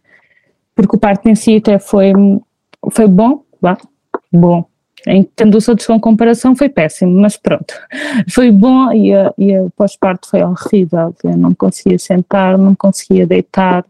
Porque 0.80 0.96
o 0.96 0.98
parto 0.98 1.28
em 1.28 1.34
si 1.34 1.56
até 1.56 1.78
foi, 1.78 2.10
foi 2.90 3.06
bom, 3.06 3.42
vá, 3.60 3.76
bom 4.32 4.64
tendo 5.34 5.56
os 5.56 5.66
outros 5.66 5.86
com 5.86 5.98
comparação 5.98 6.54
foi 6.54 6.68
péssimo, 6.68 7.20
mas 7.20 7.34
pronto, 7.34 7.74
foi 8.28 8.50
bom 8.50 8.92
e, 8.92 9.14
a, 9.14 9.32
e 9.38 9.58
o 9.58 9.70
pós-parto 9.70 10.28
foi 10.28 10.42
horrível, 10.42 11.14
eu 11.24 11.38
não 11.38 11.54
conseguia 11.54 11.98
sentar, 11.98 12.58
não 12.58 12.74
conseguia 12.74 13.26
deitar, 13.26 13.84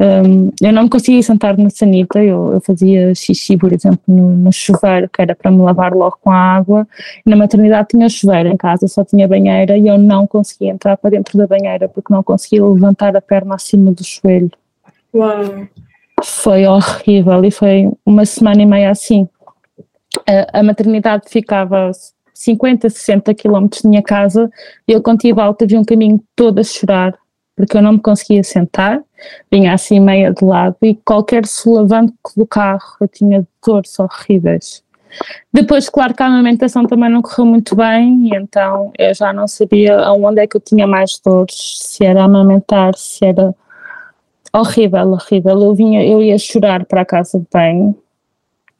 Um, 0.00 0.52
eu 0.62 0.72
não 0.72 0.84
me 0.84 0.88
conseguia 0.88 1.20
sentar 1.24 1.58
na 1.58 1.70
sanita, 1.70 2.22
eu, 2.22 2.52
eu 2.52 2.60
fazia 2.60 3.12
xixi, 3.16 3.56
por 3.56 3.72
exemplo, 3.72 4.00
no, 4.06 4.30
no, 4.30 4.52
chuveiro, 4.52 5.08
que 5.08 5.20
era 5.20 5.34
para 5.34 5.50
me 5.50 5.60
lavar 5.60 5.92
logo 5.92 6.16
com 6.22 6.30
a 6.30 6.36
água. 6.36 6.86
Na 7.26 7.34
maternidade 7.34 7.88
tinha 7.88 8.08
chuveiro 8.08 8.48
em 8.48 8.56
casa, 8.56 8.86
só 8.86 9.04
tinha 9.04 9.26
banheira 9.26 9.76
e 9.76 9.88
eu 9.88 9.98
não 9.98 10.24
conseguia 10.24 10.70
entrar 10.70 10.96
para 10.96 11.10
dentro 11.10 11.36
da 11.36 11.48
banheira 11.48 11.88
porque 11.88 12.14
não 12.14 12.22
conseguia 12.22 12.64
levantar 12.64 13.16
a 13.16 13.20
perna 13.20 13.56
acima 13.56 13.90
do 13.90 14.04
joelho. 14.04 14.52
Uau! 15.12 15.66
Foi 16.24 16.66
horrível 16.66 17.44
e 17.44 17.50
foi 17.50 17.90
uma 18.04 18.24
semana 18.24 18.62
e 18.62 18.66
meia 18.66 18.90
assim. 18.90 19.28
A, 20.26 20.60
a 20.60 20.62
maternidade 20.62 21.28
ficava 21.28 21.90
50, 22.34 22.88
60 22.88 23.34
quilómetros 23.34 23.82
da 23.82 23.88
minha 23.88 24.02
casa 24.02 24.50
e 24.86 24.92
eu 24.92 25.02
quando 25.02 25.18
estive 25.18 25.40
alta 25.40 25.66
vi 25.66 25.76
um 25.76 25.84
caminho 25.84 26.22
todo 26.34 26.58
a 26.58 26.64
chorar 26.64 27.18
porque 27.58 27.76
eu 27.76 27.82
não 27.82 27.94
me 27.94 27.98
conseguia 27.98 28.44
sentar, 28.44 29.02
vinha 29.50 29.74
assim 29.74 29.98
meia 29.98 30.32
de 30.32 30.44
lado 30.44 30.76
e 30.80 30.94
qualquer 30.94 31.44
solavanco 31.44 32.14
do 32.36 32.46
carro 32.46 32.96
eu 33.00 33.08
tinha 33.08 33.46
dores 33.66 33.98
horríveis. 33.98 34.84
Depois, 35.52 35.88
claro 35.88 36.14
que 36.14 36.22
a 36.22 36.26
amamentação 36.26 36.86
também 36.86 37.10
não 37.10 37.20
correu 37.20 37.46
muito 37.46 37.74
bem 37.74 38.28
e 38.28 38.36
então 38.36 38.92
eu 38.96 39.12
já 39.12 39.32
não 39.32 39.48
sabia 39.48 39.98
aonde 39.98 40.40
é 40.40 40.46
que 40.46 40.56
eu 40.56 40.60
tinha 40.60 40.86
mais 40.86 41.20
dores, 41.24 41.80
se 41.80 42.04
era 42.04 42.22
amamentar, 42.22 42.94
se 42.96 43.24
era 43.24 43.52
horrível, 44.52 45.12
horrível. 45.12 45.62
Eu 45.62 45.74
vinha, 45.74 46.04
eu 46.04 46.22
ia 46.22 46.38
chorar 46.38 46.84
para 46.84 47.02
a 47.02 47.04
casa 47.04 47.38
de 47.38 47.46
banho 47.52 47.96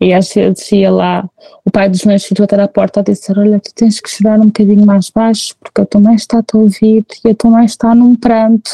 e 0.01 0.15
às 0.15 0.33
vezes 0.33 0.71
ia 0.71 0.91
lá, 0.91 1.29
o 1.65 1.71
pai 1.71 1.89
dos 1.89 2.05
meus 2.05 2.25
filhos 2.25 2.41
bater 2.41 2.61
à 2.61 2.69
porta 2.69 3.01
a 3.01 3.03
dizer, 3.03 3.37
olha, 3.37 3.59
tu 3.59 3.75
tens 3.75 4.01
que 4.01 4.09
chorar 4.09 4.39
um 4.39 4.47
bocadinho 4.47 4.87
mais 4.87 5.11
baixo 5.11 5.57
porque 5.61 5.81
a 5.81 5.87
tua 5.87 6.01
mãe 6.01 6.15
está 6.15 6.39
a 6.39 6.57
ouvir 6.57 7.05
e 7.25 7.31
a 7.31 7.35
tua 7.35 7.51
mãe 7.51 7.65
está 7.65 7.95
num 7.95 8.15
pranto. 8.15 8.71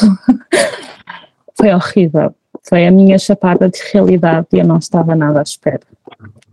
Foi 1.57 1.73
horrível. 1.73 2.35
Foi 2.63 2.85
a 2.85 2.91
minha 2.91 3.17
chapada 3.17 3.69
de 3.69 3.79
realidade 3.91 4.47
e 4.53 4.59
eu 4.59 4.67
não 4.67 4.77
estava 4.77 5.15
nada 5.15 5.39
à 5.39 5.43
espera. 5.43 5.81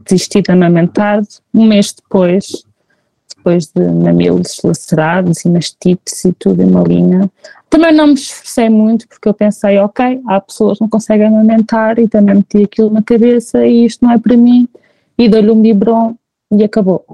Desisti 0.04 0.40
de 0.40 0.50
amamentar, 0.50 1.22
um 1.54 1.66
mês 1.66 1.92
depois, 1.92 2.64
depois 3.42 3.66
de 3.66 3.82
mamilos 3.82 4.60
lacerados 4.62 5.44
e 5.44 5.50
mastites 5.50 6.24
e 6.24 6.32
tudo 6.32 6.62
em 6.62 6.82
linha, 6.84 7.28
também 7.68 7.92
não 7.92 8.06
me 8.06 8.14
esforcei 8.14 8.68
muito 8.68 9.08
porque 9.08 9.28
eu 9.28 9.34
pensei, 9.34 9.78
ok, 9.78 10.20
há 10.28 10.40
pessoas 10.40 10.78
que 10.78 10.84
não 10.84 10.88
conseguem 10.88 11.26
amamentar 11.26 11.98
e 11.98 12.06
também 12.06 12.36
meti 12.36 12.62
aquilo 12.62 12.90
na 12.90 13.02
cabeça 13.02 13.66
e 13.66 13.84
isto 13.84 14.04
não 14.04 14.12
é 14.12 14.18
para 14.18 14.36
mim 14.36 14.68
e 15.18 15.28
dou-lhe 15.28 15.50
um 15.50 15.60
biberon 15.60 16.14
e 16.52 16.62
acabou. 16.62 17.04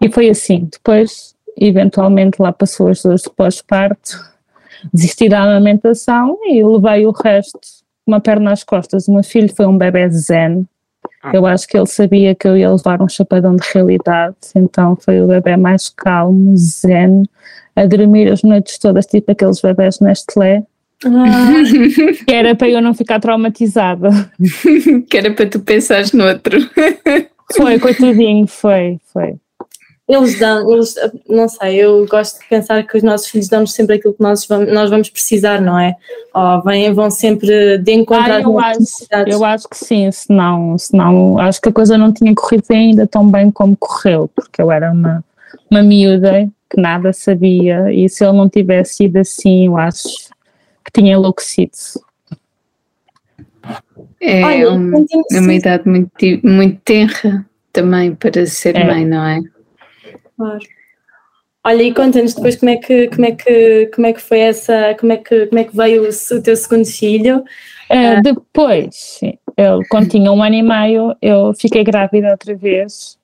E 0.00 0.10
foi 0.10 0.28
assim. 0.28 0.68
Depois, 0.70 1.34
eventualmente, 1.56 2.40
lá 2.40 2.52
passou 2.52 2.88
as 2.88 3.02
dores 3.02 3.22
de 3.22 3.30
pós-parto, 3.30 4.24
desisti 4.94 5.28
da 5.28 5.42
amamentação 5.42 6.38
e 6.44 6.62
levei 6.62 7.04
o 7.06 7.10
resto, 7.10 7.58
uma 8.06 8.20
perna 8.20 8.52
às 8.52 8.62
costas. 8.62 9.08
O 9.08 9.12
meu 9.12 9.24
filho 9.24 9.52
foi 9.52 9.66
um 9.66 9.76
bebê 9.76 10.08
zen. 10.10 10.66
Eu 11.32 11.46
acho 11.46 11.66
que 11.66 11.76
ele 11.76 11.86
sabia 11.86 12.34
que 12.34 12.46
eu 12.46 12.56
ia 12.56 12.70
levar 12.70 13.02
um 13.02 13.08
chapadão 13.08 13.56
de 13.56 13.66
realidade, 13.74 14.36
então 14.54 14.96
foi 14.96 15.20
o 15.20 15.26
bebê 15.26 15.56
mais 15.56 15.88
calmo, 15.88 16.56
zen, 16.56 17.24
a 17.74 17.86
dormir 17.86 18.30
as 18.30 18.42
noites 18.42 18.78
todas, 18.78 19.06
tipo 19.06 19.30
aqueles 19.32 19.60
bebés 19.60 20.00
Nestlé. 20.00 20.62
Ah. 21.04 21.62
que 22.26 22.32
era 22.32 22.54
para 22.54 22.68
eu 22.68 22.80
não 22.80 22.94
ficar 22.94 23.20
traumatizada. 23.20 24.10
que 25.10 25.16
era 25.16 25.32
para 25.32 25.46
tu 25.46 25.60
pensares 25.60 26.12
no 26.12 26.24
outro. 26.24 26.58
foi, 27.56 27.78
coitadinho, 27.78 28.46
foi, 28.46 28.98
foi. 29.12 29.36
Eles 30.08 30.38
dão, 30.38 30.72
eles, 30.72 30.94
não 31.28 31.46
sei, 31.46 31.76
eu 31.76 32.06
gosto 32.06 32.40
de 32.40 32.46
pensar 32.48 32.82
que 32.82 32.96
os 32.96 33.02
nossos 33.02 33.28
filhos 33.28 33.46
dão-nos 33.46 33.74
sempre 33.74 33.96
aquilo 33.96 34.14
que 34.14 34.22
nós 34.22 34.46
vamos, 34.46 34.72
nós 34.72 34.88
vamos 34.88 35.10
precisar, 35.10 35.60
não 35.60 35.78
é? 35.78 35.94
Ou 36.34 36.62
vêm, 36.62 36.94
vão 36.94 37.10
sempre 37.10 37.76
de 37.76 37.92
encontrar 37.92 38.38
ah, 38.38 38.40
eu 38.40 38.58
acho, 38.58 39.06
eu 39.26 39.44
acho 39.44 39.68
que 39.68 39.76
sim, 39.76 40.10
senão, 40.10 40.78
senão 40.78 41.38
acho 41.38 41.60
que 41.60 41.68
a 41.68 41.72
coisa 41.72 41.98
não 41.98 42.10
tinha 42.10 42.34
corrido 42.34 42.64
ainda 42.70 43.06
tão 43.06 43.30
bem 43.30 43.50
como 43.50 43.76
correu, 43.76 44.30
porque 44.34 44.62
eu 44.62 44.72
era 44.72 44.90
uma, 44.90 45.22
uma 45.70 45.82
miúda 45.82 46.48
que 46.70 46.80
nada 46.80 47.12
sabia 47.12 47.92
e 47.92 48.08
se 48.08 48.24
ele 48.24 48.36
não 48.36 48.48
tivesse 48.48 48.94
sido 48.94 49.18
assim, 49.18 49.66
eu 49.66 49.76
acho 49.76 50.08
que 50.84 50.90
tinha 51.00 51.12
enlouquecido. 51.12 51.72
É, 54.20 54.42
Olha, 54.42 54.72
um, 54.72 55.06
é 55.32 55.40
uma 55.40 55.54
idade 55.54 55.86
muito, 55.86 56.10
muito 56.42 56.80
tenra 56.82 57.44
também 57.72 58.14
para 58.14 58.46
ser 58.46 58.74
é. 58.74 58.84
mãe, 58.84 59.04
não 59.04 59.26
é? 59.26 59.40
Claro. 60.38 60.60
Olha, 61.66 61.82
e 61.82 61.92
conta-nos 61.92 62.34
depois 62.34 62.56
como 62.56 62.70
é 62.70 62.76
que 62.76 63.08
como 63.08 63.26
é 63.26 63.32
que 63.32 63.90
como 63.94 64.06
é 64.06 64.12
que 64.14 64.20
foi 64.22 64.38
essa, 64.38 64.96
como 64.98 65.12
é 65.12 65.18
que 65.18 65.46
como 65.48 65.58
é 65.58 65.64
que 65.64 65.76
veio 65.76 66.04
o, 66.04 66.08
o 66.08 66.42
teu 66.42 66.56
segundo 66.56 66.86
filho? 66.86 67.44
Uh, 67.90 68.22
depois, 68.22 69.20
eu, 69.56 69.80
quando 69.90 70.08
tinha 70.08 70.32
um 70.32 70.42
ano 70.42 70.54
e 70.54 70.62
meio, 70.62 71.14
eu 71.20 71.52
fiquei 71.54 71.84
grávida 71.84 72.30
outra 72.30 72.54
vez 72.54 73.18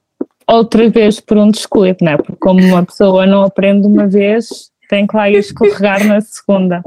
outra 0.47 0.89
vez 0.89 1.21
por 1.21 1.37
um 1.39 1.51
descuido, 1.51 2.05
né? 2.05 2.17
Porque 2.17 2.37
como 2.37 2.63
uma 2.63 2.85
pessoa 2.85 3.27
não 3.27 3.43
aprende 3.43 3.87
uma 3.87 4.07
vez, 4.07 4.71
tem 4.89 5.07
que 5.07 5.17
lá 5.17 5.31
ir 5.31 5.37
escorregar 5.37 6.05
na 6.07 6.21
segunda. 6.21 6.83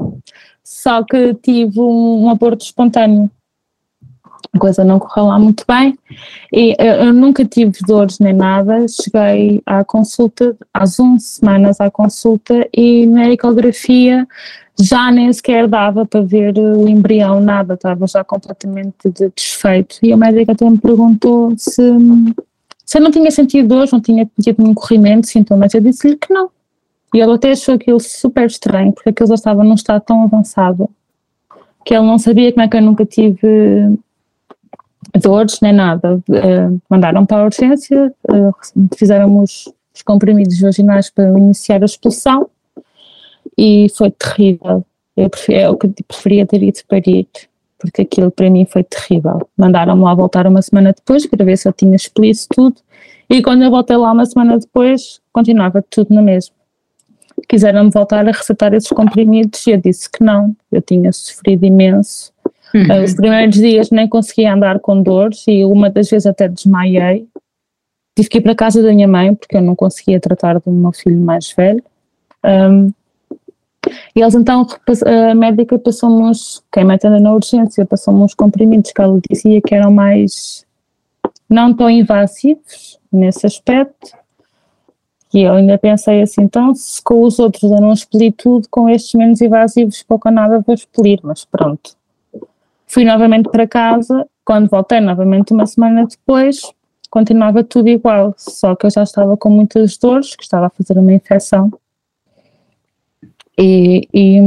Só 0.62 1.02
que 1.02 1.34
tive 1.34 1.80
um, 1.80 2.24
um 2.24 2.30
aborto 2.30 2.64
espontâneo. 2.64 3.30
A 4.52 4.58
coisa 4.58 4.84
não 4.84 4.98
correu 4.98 5.26
lá 5.26 5.38
muito 5.38 5.64
bem 5.68 5.96
e 6.52 6.74
eu, 6.78 7.06
eu 7.06 7.12
nunca 7.12 7.44
tive 7.44 7.72
dores 7.86 8.18
nem 8.18 8.32
nada. 8.32 8.86
Cheguei 8.88 9.62
à 9.66 9.84
consulta, 9.84 10.56
às 10.72 10.98
11 10.98 11.24
semanas 11.24 11.80
à 11.80 11.90
consulta, 11.90 12.66
e 12.74 13.06
na 13.06 13.30
ecografia 13.30 14.26
já 14.80 15.10
nem 15.10 15.32
sequer 15.32 15.66
dava 15.66 16.06
para 16.06 16.22
ver 16.22 16.56
o 16.56 16.88
embrião, 16.88 17.40
nada, 17.40 17.74
estava 17.74 18.06
já 18.06 18.22
completamente 18.22 19.10
desfeito. 19.34 19.96
E 20.02 20.12
a 20.12 20.16
médica 20.16 20.52
até 20.52 20.68
me 20.68 20.78
perguntou 20.78 21.52
se 21.56 21.82
se 22.88 22.96
eu 22.96 23.02
não 23.02 23.10
tinha 23.10 23.30
sentido 23.30 23.68
dor, 23.68 23.86
não 23.92 24.00
tinha 24.00 24.26
tido 24.40 24.62
nenhum 24.62 24.72
corrimento, 24.72 25.26
sintomas, 25.26 25.74
eu 25.74 25.80
disse-lhe 25.82 26.16
que 26.16 26.32
não. 26.32 26.48
E 27.12 27.20
ele 27.20 27.32
até 27.32 27.50
achou 27.50 27.74
aquilo 27.74 28.00
super 28.00 28.46
estranho, 28.46 28.92
porque 28.94 29.10
aquilo 29.10 29.28
já 29.28 29.34
estava 29.34 29.62
num 29.62 29.74
estado 29.74 30.02
tão 30.06 30.22
avançado 30.22 30.88
que 31.84 31.94
ele 31.94 32.06
não 32.06 32.18
sabia 32.18 32.50
como 32.50 32.64
é 32.64 32.68
que 32.68 32.76
eu 32.78 32.82
nunca 32.82 33.04
tive 33.04 33.98
dores 35.20 35.60
nem 35.60 35.72
nada. 35.72 36.16
Uh, 36.28 36.80
mandaram 36.88 37.24
para 37.24 37.42
a 37.42 37.44
urgência, 37.44 38.12
uh, 38.30 38.54
fizeram 38.96 39.42
os, 39.42 39.72
os 39.94 40.02
comprimidos 40.02 40.60
vaginais 40.60 41.10
para 41.10 41.28
iniciar 41.38 41.82
a 41.82 41.86
expulsão 41.86 42.48
e 43.56 43.88
foi 43.96 44.10
terrível. 44.10 44.84
Eu, 45.16 45.28
preferia, 45.28 45.62
eu 45.62 45.76
preferia 45.76 46.46
ter 46.46 46.62
ido 46.62 46.78
parir 46.88 47.26
porque 47.78 48.02
aquilo 48.02 48.30
para 48.30 48.50
mim 48.50 48.66
foi 48.66 48.82
terrível. 48.82 49.48
Mandaram-me 49.56 50.02
lá 50.02 50.14
voltar 50.14 50.46
uma 50.46 50.62
semana 50.62 50.92
depois 50.92 51.26
para 51.26 51.44
ver 51.44 51.56
se 51.56 51.68
eu 51.68 51.72
tinha 51.72 51.94
explícito 51.94 52.54
tudo 52.54 52.76
e 53.30 53.42
quando 53.42 53.62
eu 53.62 53.70
voltei 53.70 53.96
lá 53.96 54.12
uma 54.12 54.26
semana 54.26 54.58
depois 54.58 55.20
continuava 55.32 55.84
tudo 55.88 56.12
na 56.14 56.22
mesma. 56.22 56.54
Quiseram-me 57.48 57.90
voltar 57.90 58.26
a 58.26 58.32
recetar 58.32 58.74
esses 58.74 58.88
comprimidos 58.88 59.64
e 59.66 59.70
eu 59.70 59.76
disse 59.78 60.10
que 60.10 60.24
não, 60.24 60.56
eu 60.72 60.82
tinha 60.82 61.12
sofrido 61.12 61.64
imenso. 61.64 62.32
Uhum. 62.74 63.04
Os 63.04 63.14
primeiros 63.14 63.54
dias 63.54 63.90
nem 63.90 64.08
conseguia 64.08 64.52
andar 64.52 64.78
com 64.80 65.02
dores 65.02 65.44
e 65.48 65.64
uma 65.64 65.88
das 65.90 66.10
vezes 66.10 66.26
até 66.26 66.48
desmaiei. 66.48 67.26
Tive 68.14 68.28
que 68.28 68.38
ir 68.38 68.40
para 68.40 68.52
a 68.52 68.56
casa 68.56 68.82
da 68.82 68.92
minha 68.92 69.08
mãe 69.08 69.34
porque 69.34 69.56
eu 69.56 69.62
não 69.62 69.74
conseguia 69.74 70.20
tratar 70.20 70.58
do 70.58 70.70
meu 70.70 70.92
filho 70.92 71.18
mais 71.18 71.52
velho. 71.52 71.82
Um, 72.44 72.92
e 74.14 74.20
eles 74.20 74.34
então, 74.34 74.66
a 75.30 75.34
médica 75.34 75.78
passou-me 75.78 76.22
uns, 76.22 76.62
quem 76.72 76.84
me 76.84 76.94
atende 76.94 77.20
na 77.20 77.32
urgência, 77.32 77.86
passou-me 77.86 78.22
uns 78.22 78.34
comprimidos 78.34 78.92
que 78.92 79.00
ela 79.00 79.18
dizia 79.30 79.60
que 79.62 79.74
eram 79.74 79.90
mais, 79.90 80.66
não 81.48 81.72
tão 81.72 81.88
invasivos 81.88 82.98
nesse 83.10 83.46
aspecto. 83.46 84.16
E 85.32 85.42
eu 85.42 85.54
ainda 85.54 85.78
pensei 85.78 86.22
assim, 86.22 86.42
então 86.42 86.74
se 86.74 87.02
com 87.02 87.22
os 87.22 87.38
outros 87.38 87.70
eu 87.70 87.80
não 87.80 87.92
expeli 87.92 88.32
tudo, 88.32 88.66
com 88.70 88.88
estes 88.88 89.14
menos 89.14 89.40
invasivos 89.40 90.02
pouco 90.02 90.28
ou 90.28 90.34
nada 90.34 90.60
vou 90.60 90.74
expelir, 90.74 91.20
mas 91.22 91.44
pronto. 91.44 91.96
Fui 92.88 93.04
novamente 93.04 93.50
para 93.50 93.66
casa, 93.66 94.26
quando 94.44 94.68
voltei 94.68 95.00
novamente 95.00 95.52
uma 95.52 95.66
semana 95.66 96.06
depois, 96.06 96.62
continuava 97.10 97.62
tudo 97.62 97.88
igual, 97.88 98.34
só 98.36 98.74
que 98.74 98.86
eu 98.86 98.90
já 98.90 99.02
estava 99.02 99.36
com 99.36 99.50
muitas 99.50 99.96
dores, 99.98 100.34
que 100.34 100.42
estava 100.42 100.66
a 100.66 100.70
fazer 100.70 100.98
uma 100.98 101.12
infecção. 101.12 101.70
E, 103.58 104.08
e, 104.14 104.38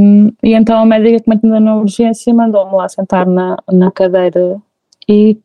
e, 0.42 0.54
então 0.54 0.80
a 0.80 0.86
médica 0.86 1.20
que 1.22 1.30
me 1.30 1.36
atendeu 1.36 1.60
na 1.60 1.76
urgência 1.76 2.34
mandou-me 2.34 2.74
lá 2.74 2.88
sentar 2.88 3.28
na, 3.28 3.58
na 3.70 3.92
cadeira 3.92 4.58
e 5.08 5.38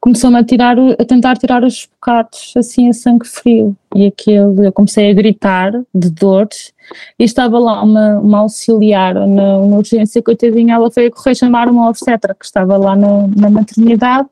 começou-me 0.00 0.38
a 0.38 0.44
tirar, 0.44 0.76
a 0.78 1.04
tentar 1.04 1.36
tirar 1.36 1.64
os 1.64 1.86
bocados 1.86 2.54
assim 2.56 2.88
a 2.88 2.92
sangue 2.92 3.26
frio. 3.26 3.76
E 3.94 4.06
aquilo, 4.06 4.64
eu 4.64 4.72
comecei 4.72 5.10
a 5.10 5.14
gritar 5.14 5.72
de 5.94 6.10
dores 6.10 6.72
e 7.18 7.24
estava 7.24 7.58
lá 7.58 7.82
uma, 7.82 8.18
uma 8.18 8.38
auxiliar 8.38 9.14
na, 9.14 9.26
na 9.26 9.76
urgência, 9.76 10.22
coitadinha, 10.22 10.74
ela 10.74 10.90
foi 10.90 11.06
a 11.06 11.10
correr 11.10 11.34
chamar 11.34 11.68
uma 11.68 11.88
obstetra 11.88 12.34
que 12.34 12.44
estava 12.44 12.76
lá 12.76 12.94
no, 12.94 13.28
na 13.28 13.50
maternidade 13.50 14.28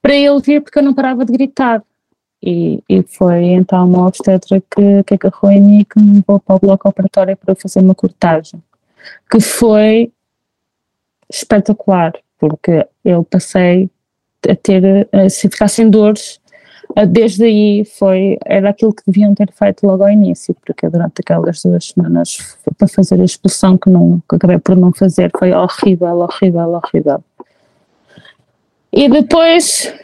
para 0.00 0.14
ele 0.14 0.40
vir 0.40 0.62
porque 0.62 0.78
eu 0.78 0.82
não 0.82 0.94
parava 0.94 1.24
de 1.24 1.32
gritar. 1.32 1.82
E, 2.42 2.82
e 2.88 3.02
foi 3.02 3.44
então 3.48 3.86
uma 3.86 4.06
obstetra 4.06 4.60
que, 4.60 5.02
que 5.04 5.14
agarrou 5.14 5.50
em 5.50 5.60
mim 5.60 5.80
e 5.80 5.84
que 5.84 6.00
me 6.00 6.16
levou 6.16 6.40
para 6.40 6.56
o 6.56 6.58
bloco 6.58 6.88
operatório 6.88 7.36
para 7.36 7.54
fazer 7.54 7.80
uma 7.80 7.94
cortagem, 7.94 8.62
que 9.30 9.40
foi 9.40 10.10
espetacular, 11.28 12.14
porque 12.38 12.86
eu 13.04 13.22
passei 13.24 13.90
a 14.48 14.54
ter, 14.54 15.08
a 15.12 15.28
ficar 15.30 15.68
sem 15.68 15.88
dores, 15.90 16.40
desde 17.08 17.44
aí 17.44 17.84
foi, 17.84 18.38
era 18.44 18.70
aquilo 18.70 18.92
que 18.92 19.02
deviam 19.06 19.34
ter 19.34 19.50
feito 19.52 19.86
logo 19.86 20.02
ao 20.02 20.10
início, 20.10 20.54
porque 20.64 20.88
durante 20.88 21.20
aquelas 21.20 21.62
duas 21.62 21.86
semanas 21.86 22.56
para 22.76 22.88
fazer 22.88 23.20
a 23.20 23.24
expulsão 23.24 23.78
que, 23.78 23.88
não, 23.88 24.20
que 24.28 24.36
acabei 24.36 24.58
por 24.58 24.76
não 24.76 24.92
fazer 24.92 25.30
foi 25.38 25.52
horrível, 25.52 26.18
horrível, 26.18 26.80
horrível. 26.82 27.24
E 28.92 29.08
depois 29.08 29.94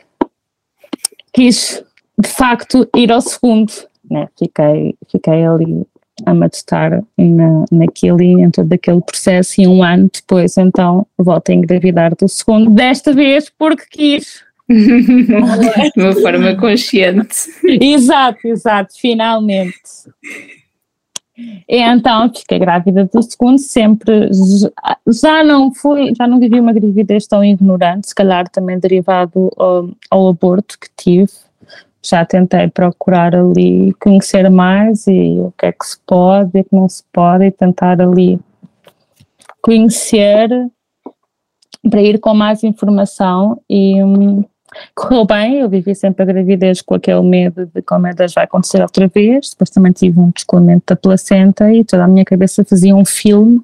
quis 1.33 1.83
de 2.19 2.29
facto 2.29 2.89
ir 2.95 3.11
ao 3.11 3.21
segundo, 3.21 3.73
né? 4.09 4.29
fiquei, 4.39 4.97
fiquei 5.11 5.45
ali 5.45 5.87
a 6.25 6.33
matutar 6.33 7.03
na, 7.19 7.65
naquilo 7.71 8.23
e 8.23 8.41
em 8.41 8.51
todo 8.51 8.73
aquele 8.73 9.01
processo 9.01 9.61
e 9.61 9.67
um 9.67 9.83
ano 9.83 10.11
depois 10.13 10.57
então 10.57 11.07
volto 11.19 11.51
a 11.51 11.55
engravidar 11.55 12.15
do 12.17 12.29
segundo, 12.29 12.71
desta 12.71 13.13
vez 13.13 13.51
porque 13.59 13.85
quis. 13.91 14.45
de 14.69 15.35
uma 16.01 16.13
forma 16.15 16.57
consciente. 16.57 17.37
exato, 17.65 18.49
exato, 18.49 18.95
finalmente. 18.99 19.79
E 21.69 21.79
então 21.79 22.33
fiquei 22.35 22.59
grávida 22.59 23.05
do 23.05 23.23
segundo, 23.23 23.59
sempre 23.59 24.31
já 25.07 25.45
não 25.45 25.73
fui, 25.73 26.15
já 26.17 26.27
não 26.27 26.41
vivi 26.41 26.59
uma 26.59 26.73
gravidez 26.73 27.27
tão 27.27 27.45
ignorante, 27.45 28.09
se 28.09 28.15
calhar 28.15 28.49
também 28.49 28.79
derivado 28.79 29.51
ao, 29.57 29.91
ao 30.11 30.29
aborto 30.29 30.79
que 30.81 30.89
tive, 30.97 31.31
já 32.09 32.25
tentei 32.25 32.69
procurar 32.69 33.35
ali 33.35 33.93
conhecer 33.95 34.49
mais 34.51 35.07
e 35.07 35.41
o 35.41 35.53
que 35.59 35.67
é 35.67 35.73
que 35.73 35.85
se 35.85 35.99
pode 36.07 36.51
e 36.55 36.61
o 36.61 36.65
que 36.65 36.75
não 36.75 36.89
se 36.89 37.03
pode 37.13 37.45
e 37.45 37.51
tentar 37.51 38.01
ali 38.01 38.39
conhecer 39.61 40.49
para 41.91 42.03
ir 42.03 42.19
com 42.19 42.35
mais 42.35 42.63
informação 42.63 43.61
e 43.69 44.03
hum, 44.03 44.45
correu 44.95 45.25
bem, 45.25 45.61
eu 45.61 45.69
vivi 45.69 45.95
sempre 45.95 46.23
a 46.23 46.27
gravidez 46.27 46.83
com 46.83 46.95
aquele 46.95 47.23
medo 47.23 47.67
de 47.75 47.83
como 47.83 48.07
é 48.07 48.15
que 48.15 48.27
vai 48.35 48.45
acontecer 48.45 48.83
outra 48.83 49.09
vez, 49.09 49.51
depois 49.51 49.71
também 49.71 49.93
tive 49.93 50.19
um 50.21 50.31
descolamento 50.31 50.85
da 50.87 50.97
placenta 50.97 51.73
e 51.73 51.85
toda 51.85 52.05
a 52.05 52.09
minha 52.09 52.25
cabeça 52.25 52.65
fazia 52.65 52.95
um 52.95 53.05
filme, 53.05 53.61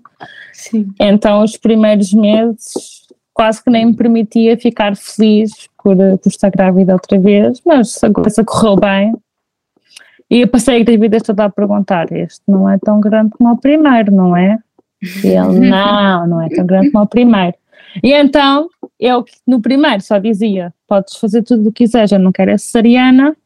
Sim. 0.52 0.92
então 0.98 1.42
os 1.42 1.56
primeiros 1.56 2.12
meses 2.12 3.01
quase 3.34 3.62
que 3.62 3.70
nem 3.70 3.86
me 3.86 3.94
permitia 3.94 4.58
ficar 4.58 4.96
feliz 4.96 5.68
por, 5.82 5.96
por 5.96 6.28
estar 6.28 6.50
grávida 6.50 6.92
outra 6.92 7.18
vez, 7.18 7.60
mas 7.64 8.02
a 8.02 8.10
coisa 8.10 8.44
correu 8.44 8.76
bem. 8.76 9.14
E 10.30 10.40
eu 10.40 10.48
passei 10.48 10.80
a 10.80 10.84
gravidez 10.84 11.22
toda 11.22 11.44
a 11.44 11.50
perguntar: 11.50 12.10
este 12.12 12.40
não 12.48 12.68
é 12.68 12.78
tão 12.78 13.00
grande 13.00 13.30
como 13.30 13.52
o 13.52 13.58
primeiro, 13.58 14.12
não 14.12 14.36
é? 14.36 14.58
E 15.24 15.28
ele: 15.28 15.60
não, 15.68 16.26
não 16.26 16.40
é 16.40 16.48
tão 16.48 16.64
grande 16.64 16.90
como 16.90 17.04
o 17.04 17.08
primeiro. 17.08 17.54
E 18.02 18.12
então, 18.12 18.70
eu 18.98 19.24
no 19.46 19.60
primeiro 19.60 20.00
só 20.00 20.18
dizia: 20.18 20.72
podes 20.86 21.16
fazer 21.16 21.42
tudo 21.42 21.68
o 21.68 21.72
que 21.72 21.84
quiseres, 21.84 22.12
eu 22.12 22.18
não 22.18 22.32
quero 22.32 22.52
a 22.52 22.58
cesariana. 22.58 23.36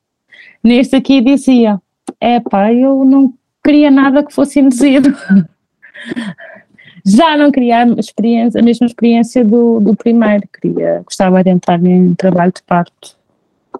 Neste 0.63 0.97
aqui 0.97 1.21
dizia: 1.21 1.81
é 2.21 2.39
pá, 2.41 2.73
eu 2.73 3.05
não 3.05 3.35
queria 3.65 3.91
nada 3.91 4.23
que 4.23 4.33
fosse 4.33 4.61
induzido. 4.61 5.13
Já 7.07 7.37
não 7.37 7.53
queria 7.53 7.85
a, 7.85 7.87
experiência, 8.01 8.61
a 8.61 8.65
mesma 8.65 8.87
experiência 8.87 9.45
do, 9.45 9.79
do 9.79 9.95
primeiro, 9.95 10.43
queria, 10.61 11.03
gostava 11.05 11.45
de 11.45 11.51
entrar 11.51 11.81
em 11.85 12.15
trabalho 12.17 12.53
de 12.53 12.63
parto 12.63 13.17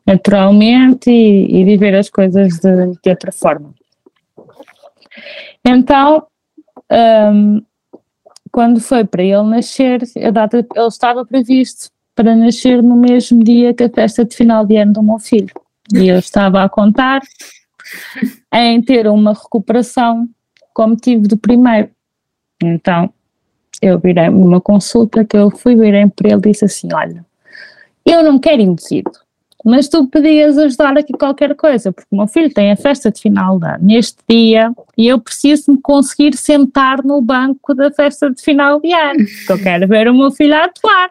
naturalmente 0.07 1.11
e, 1.11 1.61
e 1.61 1.65
viver 1.65 1.97
as 1.97 2.09
coisas 2.09 2.61
de, 2.61 2.93
de 3.03 3.11
outra 3.11 3.33
forma. 3.33 3.75
Então, 5.65 6.25
um, 7.33 7.61
quando 8.53 8.81
foi 8.81 9.05
para 9.05 9.25
ele 9.25 9.43
nascer, 9.43 10.03
a 10.25 10.31
data, 10.31 10.59
ele 10.59 10.87
estava 10.87 11.27
previsto 11.27 11.91
para 12.15 12.37
nascer 12.37 12.81
no 12.83 12.95
mesmo 12.95 13.43
dia 13.43 13.75
que 13.75 13.83
a 13.83 13.91
festa 13.91 14.25
de 14.25 14.37
final 14.37 14.65
de 14.65 14.77
ano 14.77 14.93
do 14.93 15.03
meu 15.03 15.19
filho. 15.19 15.53
E 15.93 16.09
eu 16.09 16.19
estava 16.19 16.63
a 16.63 16.69
contar 16.69 17.23
em 18.53 18.81
ter 18.81 19.09
uma 19.09 19.33
recuperação 19.33 20.29
como 20.73 20.97
tive 20.97 21.27
do 21.27 21.37
primeiro. 21.37 21.91
Então, 22.63 23.13
eu 23.81 23.99
virei 23.99 24.29
numa 24.29 24.61
consulta 24.61 25.25
que 25.25 25.37
eu 25.37 25.51
fui, 25.51 25.77
virei 25.77 26.07
para 26.07 26.31
ele 26.31 26.39
e 26.39 26.53
disse 26.53 26.65
assim: 26.65 26.89
Olha, 26.93 27.25
eu 28.05 28.23
não 28.23 28.39
quero 28.39 28.63
induzido, 28.63 29.11
mas 29.65 29.89
tu 29.89 30.07
podias 30.07 30.57
ajudar 30.57 30.97
aqui 30.97 31.13
qualquer 31.13 31.55
coisa, 31.55 31.93
porque 31.93 32.09
o 32.11 32.17
meu 32.17 32.27
filho 32.27 32.53
tem 32.53 32.71
a 32.71 32.77
festa 32.77 33.11
de 33.11 33.21
final 33.21 33.59
de 33.59 33.67
ano 33.67 33.85
neste 33.85 34.19
dia 34.29 34.73
e 34.97 35.09
eu 35.09 35.21
preciso 35.21 35.73
me 35.73 35.81
conseguir 35.81 36.37
sentar 36.37 37.03
no 37.03 37.21
banco 37.21 37.75
da 37.75 37.91
festa 37.91 38.31
de 38.31 38.41
final 38.41 38.81
de 38.81 38.93
ano, 38.93 39.25
porque 39.25 39.53
eu 39.53 39.63
quero 39.63 39.89
ver 39.89 40.09
o 40.09 40.15
meu 40.15 40.31
filho 40.31 40.55
atuar, 40.55 41.11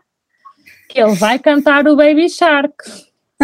que 0.90 1.00
ele 1.00 1.16
vai 1.16 1.38
cantar 1.38 1.88
o 1.88 1.96
Baby 1.96 2.30
Shark. 2.30 2.74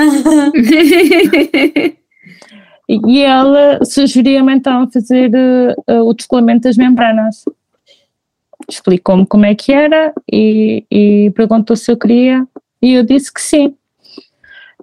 e 2.88 3.20
ele 3.20 3.86
sugeriu-me 3.86 4.54
então 4.54 4.90
fazer 4.90 5.30
uh, 5.90 6.06
o 6.06 6.14
descolamento 6.14 6.64
das 6.64 6.78
membranas 6.78 7.44
explicou-me 8.76 9.26
como 9.26 9.46
é 9.46 9.56
que 9.56 9.72
era 9.72 10.14
e, 10.32 10.86
e 10.92 11.32
perguntou 11.32 11.76
se 11.76 11.92
eu 11.92 11.98
queria 11.98 12.48
e 12.82 12.94
eu 12.94 13.04
disse 13.04 13.32
que 13.32 13.42
sim. 13.42 13.76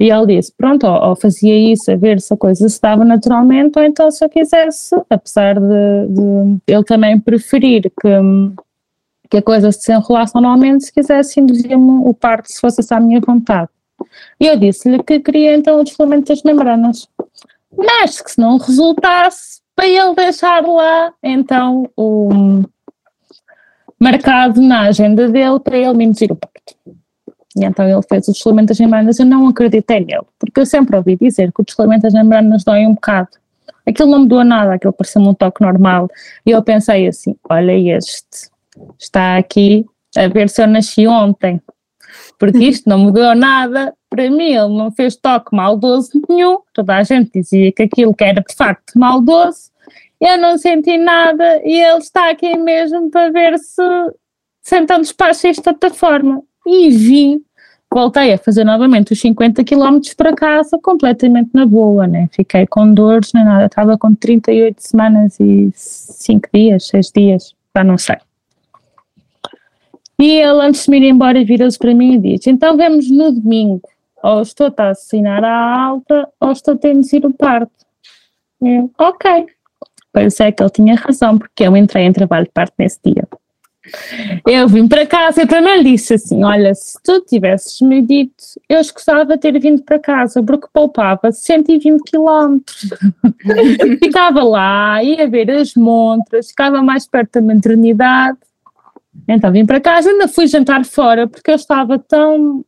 E 0.01 0.11
ele 0.11 0.37
disse, 0.37 0.53
pronto, 0.57 0.87
ou, 0.87 1.09
ou, 1.09 1.17
fazia 1.17 1.73
isso 1.73 1.91
a 1.91 1.97
ver 1.97 2.21
se 2.21 2.33
a 2.33 2.37
coisa 2.37 2.69
se 2.69 2.81
dava 2.81 3.05
naturalmente, 3.05 3.77
ou 3.77 3.85
então 3.85 4.09
se 4.11 4.25
eu 4.25 4.29
quisesse, 4.29 4.95
apesar 5.11 5.59
de, 5.59 6.07
de 6.09 6.61
ele 6.69 6.85
também 6.85 7.19
preferir 7.19 7.91
que, 8.01 8.09
que 9.29 9.39
a 9.39 9.43
coisa 9.43 9.73
se 9.73 9.81
desenrolasse 9.81 10.35
normalmente, 10.35 10.85
se 10.85 10.93
quisesse 10.93 11.41
induzir-me 11.41 12.09
o 12.09 12.15
parto 12.15 12.47
se 12.47 12.61
fosse 12.61 12.81
à 12.95 13.01
minha 13.01 13.21
vontade. 13.21 13.71
E 14.41 14.47
eu 14.47 14.57
disse-lhe 14.57 15.03
que 15.03 15.19
queria 15.19 15.57
então 15.57 15.81
o 15.81 15.85
descolamento 15.85 16.29
das 16.29 16.45
membranas, 16.45 17.09
mas 17.77 18.21
que 18.21 18.31
se 18.31 18.41
não 18.41 18.57
resultasse, 18.57 19.61
para 19.75 19.87
ele 19.89 20.15
deixar 20.15 20.65
lá 20.65 21.13
então 21.23 21.91
o 21.97 22.63
marcado 23.99 24.61
na 24.61 24.83
agenda 24.83 25.29
dele 25.29 25.59
para 25.61 25.77
ele 25.77 25.95
me 25.95 26.05
induzir 26.05 26.31
o 26.31 26.37
parto. 26.37 26.75
E 27.57 27.65
então 27.65 27.89
ele 27.89 28.03
fez 28.09 28.29
o 28.29 28.33
descolamento 28.33 28.69
das 28.69 28.79
membranas, 28.79 29.19
eu 29.19 29.27
não 29.27 29.49
acreditei 29.49 30.01
nele, 30.01 30.27
porque 30.39 30.61
eu 30.61 30.67
sempre 30.67 30.97
ouvi 30.97 31.17
dizer 31.17 31.53
que 31.53 31.61
o 31.61 31.65
descolamento 31.65 32.03
das 32.03 32.13
membranas 32.13 32.63
dói 32.63 32.87
um 32.87 32.95
bocado. 32.95 33.31
Aquilo 33.87 34.11
não 34.11 34.21
me 34.21 34.29
doa 34.29 34.45
nada, 34.45 34.75
aquilo 34.75 34.93
pareceu-me 34.93 35.29
um 35.29 35.35
toque 35.35 35.63
normal. 35.63 36.09
E 36.45 36.51
eu 36.51 36.63
pensei 36.63 37.09
assim, 37.09 37.35
olha 37.49 37.97
este, 37.97 38.51
está 38.99 39.39
aqui 39.39 39.87
a 40.17 40.29
ver 40.29 40.49
se 40.49 40.63
eu 40.63 40.67
nasci 40.67 41.07
ontem, 41.07 41.61
porque 42.39 42.59
isto 42.59 42.89
não 42.89 42.99
mudou 42.99 43.35
nada 43.35 43.95
para 44.11 44.31
mim, 44.31 44.53
ele 44.53 44.77
não 44.77 44.91
fez 44.91 45.17
toque 45.17 45.55
maldoso 45.55 46.11
nenhum, 46.29 46.59
toda 46.73 46.97
a 46.97 47.03
gente 47.03 47.31
dizia 47.33 47.73
que 47.73 47.83
aquilo 47.83 48.15
que 48.15 48.25
era 48.25 48.43
de 48.47 48.55
facto 48.55 48.99
maldoso, 48.99 49.71
eu 50.21 50.37
não 50.39 50.59
senti 50.59 50.99
nada 50.99 51.61
e 51.65 51.81
ele 51.81 51.99
está 51.99 52.31
aqui 52.31 52.57
mesmo 52.57 53.11
para 53.11 53.31
ver 53.31 53.59
se, 53.59 53.83
se 54.63 54.79
então 54.79 55.01
despacha 55.01 55.49
isto 55.49 55.63
de 55.63 55.69
outra 55.69 55.91
forma. 55.91 56.43
E 56.67 56.91
vim, 56.91 57.43
voltei 57.93 58.33
a 58.33 58.39
fazer 58.39 58.65
novamente 58.65 59.13
os 59.13 59.21
50 59.21 59.65
km 59.65 60.01
para 60.17 60.35
casa, 60.35 60.79
completamente 60.83 61.51
na 61.55 61.65
boa, 61.65 62.07
né? 62.07 62.29
Fiquei 62.33 62.67
com 62.67 62.93
dores, 62.93 63.33
nem 63.33 63.45
nada, 63.45 63.67
estava 63.67 63.97
com 63.97 64.15
38 64.15 64.83
semanas 64.83 65.39
e 65.41 65.71
5 65.75 66.49
dias, 66.53 66.87
6 66.89 67.13
dias, 67.13 67.55
já 67.77 67.85
não 67.85 67.97
sei. 67.97 68.17
E 70.21 70.33
ele, 70.41 70.67
antes 70.67 70.85
de 70.85 70.91
me 70.91 70.99
ir 70.99 71.05
embora, 71.05 71.45
vira-se 71.45 71.79
para 71.79 71.95
mim 71.95 72.15
e 72.15 72.19
diz: 72.19 72.47
Então 72.49 72.77
vemos 72.77 73.09
no 73.09 73.31
domingo, 73.31 73.89
ou 74.23 74.43
estou 74.43 74.73
a 74.77 74.91
assinar 74.91 75.45
a 75.45 75.81
alta, 75.81 76.29
ou 76.41 76.51
estou 76.51 76.75
a 76.75 76.77
ter 76.77 76.99
de 76.99 77.17
ir 77.17 77.25
o 77.25 77.33
parto. 77.33 77.71
Eu, 78.61 78.91
ok. 78.99 79.47
Pois 80.13 80.41
é 80.41 80.51
que 80.51 80.63
ele 80.63 80.71
tinha 80.71 80.95
razão, 80.95 81.39
porque 81.39 81.65
eu 81.65 81.77
entrei 81.77 82.05
em 82.05 82.13
trabalho 82.13 82.45
de 82.47 82.53
parte 82.53 82.75
nesse 82.79 82.99
dia. 83.05 83.27
Eu 84.47 84.69
vim 84.69 84.87
para 84.87 85.07
casa 85.07 85.43
e 85.43 85.47
também 85.47 85.83
lhe 85.83 85.93
disse 85.93 86.15
assim: 86.15 86.45
Olha, 86.45 86.75
se 86.75 86.99
tu 87.03 87.21
tivesses 87.23 87.81
me 87.81 88.03
dito, 88.03 88.35
eu 88.69 88.81
escusava 88.81 89.39
ter 89.39 89.59
vindo 89.59 89.83
para 89.83 89.99
casa, 89.99 90.43
porque 90.43 90.67
poupava 90.73 91.33
120 91.33 92.03
quilómetros. 92.03 92.91
ficava 94.03 94.43
lá, 94.43 95.03
ia 95.03 95.29
ver 95.29 95.51
as 95.51 95.75
montras, 95.75 96.49
ficava 96.49 96.83
mais 96.83 97.07
perto 97.07 97.41
da 97.41 97.55
maternidade. 97.55 98.39
Então 99.27 99.51
vim 99.53 99.65
para 99.65 99.81
casa, 99.81 100.11
ainda 100.11 100.29
fui 100.29 100.47
jantar 100.47 100.85
fora, 100.85 101.27
porque 101.27 101.51
eu 101.51 101.57
estava 101.57 101.99
tão 101.99 102.65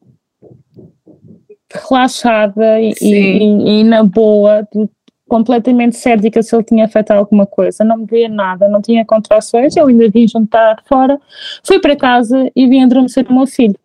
relaxada 1.73 2.81
e, 2.81 2.93
e, 3.01 3.81
e 3.81 3.85
na 3.85 4.03
boa 4.03 4.67
do 4.73 4.91
completamente 5.31 5.97
cética 5.97 6.43
se 6.43 6.55
ele 6.55 6.65
tinha 6.65 6.89
feito 6.89 7.13
alguma 7.13 7.47
coisa, 7.47 7.85
não 7.85 7.99
me 7.99 8.05
via 8.05 8.29
nada, 8.29 8.69
não 8.69 8.83
tinha 8.83 9.05
contrações, 9.05 9.77
eu 9.77 9.87
ainda 9.87 10.11
vim 10.11 10.27
jantar 10.27 10.83
fora, 10.87 11.19
fui 11.63 11.79
para 11.79 11.97
casa 11.97 12.51
e 12.55 12.67
vim 12.67 12.83
adormecer 12.83 13.27
o 13.31 13.33
meu 13.33 13.47
filho. 13.47 13.77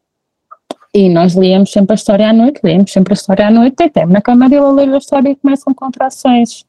E 0.92 1.08
nós 1.08 1.36
líamos 1.36 1.72
sempre 1.72 1.94
a 1.94 1.96
história 1.96 2.30
à 2.30 2.34
noite, 2.34 2.60
líamos 2.64 2.92
sempre 2.92 3.14
a 3.14 3.16
história 3.16 3.48
à 3.48 3.52
noite, 3.52 3.76
deitei-me 3.78 4.12
na 4.12 4.22
cama 4.22 4.50
dele 4.50 4.66
a 4.66 4.72
ler 4.72 4.90
a 4.90 4.98
história 4.98 5.30
e 5.30 5.36
começam 5.36 5.74
contrações. 5.74 6.66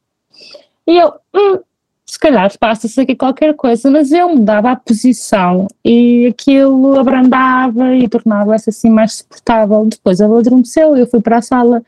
E 0.86 0.98
eu, 0.98 1.14
hum, 1.34 1.60
se 2.04 2.18
calhar 2.18 2.52
passa-se 2.58 3.00
aqui 3.00 3.16
qualquer 3.16 3.54
coisa, 3.54 3.90
mas 3.90 4.12
eu 4.12 4.28
mudava 4.28 4.70
a 4.72 4.76
posição 4.76 5.66
e 5.84 6.26
aquilo 6.26 6.98
abrandava 6.98 7.94
e 7.96 8.08
tornava-se 8.08 8.70
assim 8.70 8.90
mais 8.90 9.14
suportável. 9.14 9.86
Depois 9.86 10.20
ela 10.20 10.38
adormeceu, 10.38 10.96
eu 10.96 11.06
fui 11.06 11.20
para 11.20 11.38
a 11.38 11.42
sala 11.42 11.82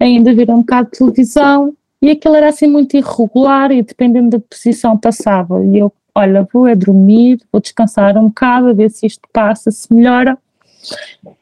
ainda 0.00 0.34
ver 0.34 0.50
um 0.50 0.58
bocado 0.58 0.90
de 0.90 0.98
televisão 0.98 1.74
e 2.02 2.10
aquilo 2.10 2.34
era 2.34 2.48
assim 2.48 2.66
muito 2.66 2.96
irregular 2.96 3.70
e 3.70 3.80
dependendo 3.80 4.30
da 4.30 4.40
posição 4.40 4.98
passava. 4.98 5.64
E 5.64 5.78
eu, 5.78 5.92
olha, 6.12 6.46
vou 6.52 6.66
é 6.66 6.74
dormir, 6.74 7.40
vou 7.52 7.62
descansar 7.62 8.18
um 8.18 8.26
bocado, 8.26 8.70
a 8.70 8.72
ver 8.72 8.90
se 8.90 9.06
isto 9.06 9.28
passa, 9.32 9.70
se 9.70 9.94
melhora. 9.94 10.36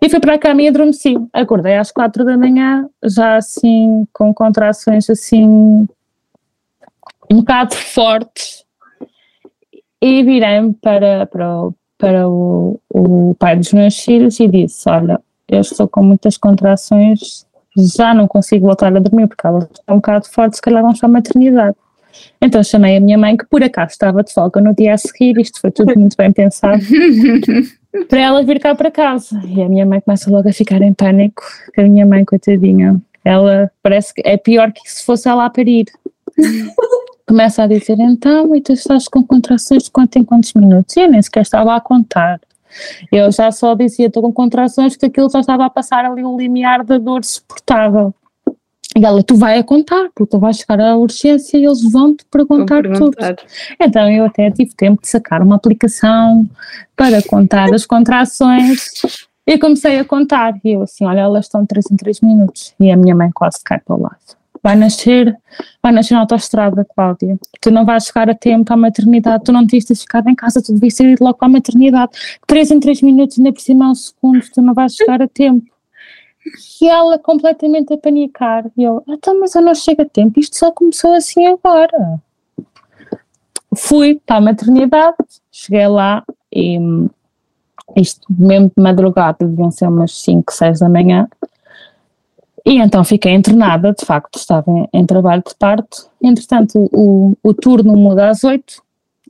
E 0.02 0.10
fui 0.10 0.20
para 0.20 0.34
a 0.34 0.38
cama 0.38 0.60
e 0.60 0.68
adormeci. 0.68 1.16
Acordei 1.32 1.78
às 1.78 1.90
quatro 1.90 2.26
da 2.26 2.36
manhã, 2.36 2.86
já 3.02 3.36
assim, 3.36 4.06
com 4.12 4.34
contrações 4.34 5.08
assim, 5.08 5.88
um 7.30 7.36
bocado 7.36 7.74
fortes, 7.74 8.66
e 9.98 10.22
virei-me 10.22 10.74
para, 10.74 11.24
para, 11.26 11.68
para 11.96 12.28
o, 12.28 12.78
o 12.90 13.34
pai 13.38 13.56
dos 13.56 13.72
meus 13.72 13.98
filhos 13.98 14.38
e 14.40 14.46
disse: 14.46 14.88
Olha, 14.90 15.18
eu 15.48 15.60
estou 15.60 15.88
com 15.88 16.02
muitas 16.02 16.36
contrações, 16.36 17.46
já 17.76 18.12
não 18.14 18.26
consigo 18.26 18.66
voltar 18.66 18.94
a 18.94 18.98
dormir 18.98 19.26
porque 19.26 19.46
elas 19.46 19.64
estão 19.64 19.96
um 19.96 19.98
bocado 19.98 20.28
fortes, 20.28 20.56
se 20.56 20.62
calhar 20.62 20.82
vamos 20.82 20.98
para 20.98 21.08
a 21.08 21.12
maternidade. 21.12 21.76
Então 22.40 22.62
chamei 22.62 22.96
a 22.96 23.00
minha 23.00 23.16
mãe, 23.16 23.36
que 23.36 23.46
por 23.46 23.62
acaso 23.62 23.92
estava 23.92 24.22
de 24.22 24.32
folga 24.32 24.60
no 24.60 24.74
dia 24.74 24.94
a 24.94 24.98
seguir, 24.98 25.38
isto 25.38 25.60
foi 25.60 25.70
tudo 25.70 25.98
muito 25.98 26.16
bem 26.16 26.32
pensado, 26.32 26.82
para 28.08 28.20
ela 28.20 28.42
vir 28.42 28.60
cá 28.60 28.74
para 28.74 28.90
casa. 28.90 29.40
E 29.46 29.62
a 29.62 29.68
minha 29.68 29.86
mãe 29.86 30.00
começa 30.00 30.30
logo 30.30 30.48
a 30.48 30.52
ficar 30.52 30.82
em 30.82 30.92
pânico, 30.92 31.42
a 31.76 31.82
minha 31.82 32.04
mãe, 32.04 32.24
coitadinha, 32.24 33.00
ela 33.24 33.70
parece 33.82 34.14
que 34.14 34.22
é 34.24 34.36
pior 34.36 34.72
que 34.72 34.80
se 34.90 35.04
fosse 35.04 35.28
ela 35.28 35.44
a 35.44 35.50
parir. 35.50 35.86
Começa 37.26 37.62
a 37.62 37.66
dizer, 37.68 37.96
então, 38.00 38.56
e 38.56 38.60
tu 38.60 38.72
estás 38.72 39.06
com 39.06 39.24
contrações 39.24 39.84
de 39.84 39.90
quanto 39.92 40.16
em 40.16 40.24
quantos 40.24 40.52
minutos? 40.52 40.96
E 40.96 41.00
eu 41.00 41.08
nem 41.08 41.22
sequer 41.22 41.42
estava 41.42 41.76
a 41.76 41.80
contar. 41.80 42.40
Eu 43.10 43.30
já 43.30 43.50
só 43.50 43.74
dizia, 43.74 44.06
estou 44.06 44.22
com 44.22 44.32
contrações, 44.32 44.94
porque 44.94 45.06
aquilo 45.06 45.30
já 45.30 45.40
estava 45.40 45.66
a 45.66 45.70
passar 45.70 46.04
ali 46.04 46.24
o 46.24 46.36
limiar 46.36 46.84
da 46.84 46.98
dor 46.98 47.24
suportável. 47.24 48.14
E 48.96 49.04
ela, 49.04 49.22
tu 49.22 49.36
vai 49.36 49.58
a 49.58 49.62
contar, 49.62 50.08
porque 50.14 50.30
tu 50.30 50.38
vais 50.38 50.56
chegar 50.56 50.80
à 50.80 50.96
urgência 50.96 51.56
e 51.56 51.64
eles 51.64 51.82
vão 51.90 52.16
te 52.16 52.24
perguntar, 52.24 52.82
perguntar, 52.82 53.36
tudo. 53.36 53.48
Então 53.80 54.10
eu 54.10 54.24
até 54.24 54.50
tive 54.50 54.74
tempo 54.74 55.00
de 55.02 55.08
sacar 55.08 55.42
uma 55.42 55.56
aplicação 55.56 56.48
para 56.96 57.22
contar 57.22 57.72
as 57.72 57.86
contrações 57.86 59.00
e 59.46 59.56
comecei 59.58 59.98
a 59.98 60.04
contar. 60.04 60.54
E 60.64 60.72
eu 60.72 60.82
assim, 60.82 61.04
olha, 61.04 61.20
elas 61.20 61.46
estão 61.46 61.64
3 61.64 61.90
em 61.92 61.96
3 61.96 62.20
minutos. 62.20 62.74
E 62.80 62.90
a 62.90 62.96
minha 62.96 63.14
mãe 63.14 63.30
quase 63.32 63.62
cai 63.64 63.78
para 63.78 63.94
o 63.94 64.02
lado. 64.02 64.39
Vai 64.62 64.76
nascer, 64.76 65.36
vai 65.82 65.90
nascer 65.92 66.14
na 66.14 66.20
autostrada, 66.20 66.84
Cláudia. 66.94 67.38
Tu 67.60 67.70
não 67.70 67.84
vais 67.84 68.04
chegar 68.04 68.28
a 68.28 68.34
tempo 68.34 68.72
à 68.72 68.76
maternidade, 68.76 69.44
tu 69.44 69.52
não 69.52 69.64
devias 69.64 69.86
ficado 70.00 70.28
em 70.28 70.34
casa, 70.34 70.62
tu 70.62 70.72
devias 70.74 71.00
ido 71.00 71.24
logo 71.24 71.38
a 71.40 71.48
maternidade. 71.48 72.12
3 72.46 72.70
em 72.72 72.80
3 72.80 73.02
minutos, 73.02 73.38
ainda 73.38 73.52
por 73.52 73.60
cima 73.60 73.90
um 73.90 73.94
segundo, 73.94 74.40
tu 74.52 74.60
não 74.60 74.74
vais 74.74 74.94
chegar 74.94 75.22
a 75.22 75.28
tempo. 75.28 75.66
E 76.80 76.88
ela 76.88 77.18
completamente 77.18 77.92
a 77.92 77.98
panicar. 77.98 78.66
E 78.76 78.84
eu, 78.84 79.02
então, 79.08 79.38
mas 79.40 79.54
eu 79.54 79.62
não 79.62 79.74
chego 79.74 80.02
a 80.02 80.04
tempo, 80.04 80.38
isto 80.38 80.56
só 80.56 80.70
começou 80.70 81.14
assim 81.14 81.46
agora. 81.46 82.20
Fui 83.76 84.20
para 84.26 84.36
a 84.36 84.40
maternidade, 84.40 85.16
cheguei 85.50 85.86
lá 85.86 86.24
e 86.52 86.78
isto 87.96 88.26
mesmo 88.28 88.70
de 88.76 88.82
madrugada, 88.82 89.46
deviam 89.46 89.70
ser 89.70 89.88
umas 89.88 90.12
5, 90.22 90.52
6 90.52 90.80
da 90.80 90.88
manhã. 90.88 91.28
E 92.64 92.78
então 92.78 93.02
fiquei 93.04 93.32
internada, 93.32 93.92
de 93.92 94.04
facto 94.04 94.36
estava 94.36 94.70
em, 94.70 94.88
em 94.92 95.06
trabalho 95.06 95.42
de 95.46 95.54
parto. 95.54 96.08
Entretanto, 96.22 96.88
o, 96.92 97.36
o 97.42 97.54
turno 97.54 97.96
muda 97.96 98.28
às 98.28 98.44
8 98.44 98.82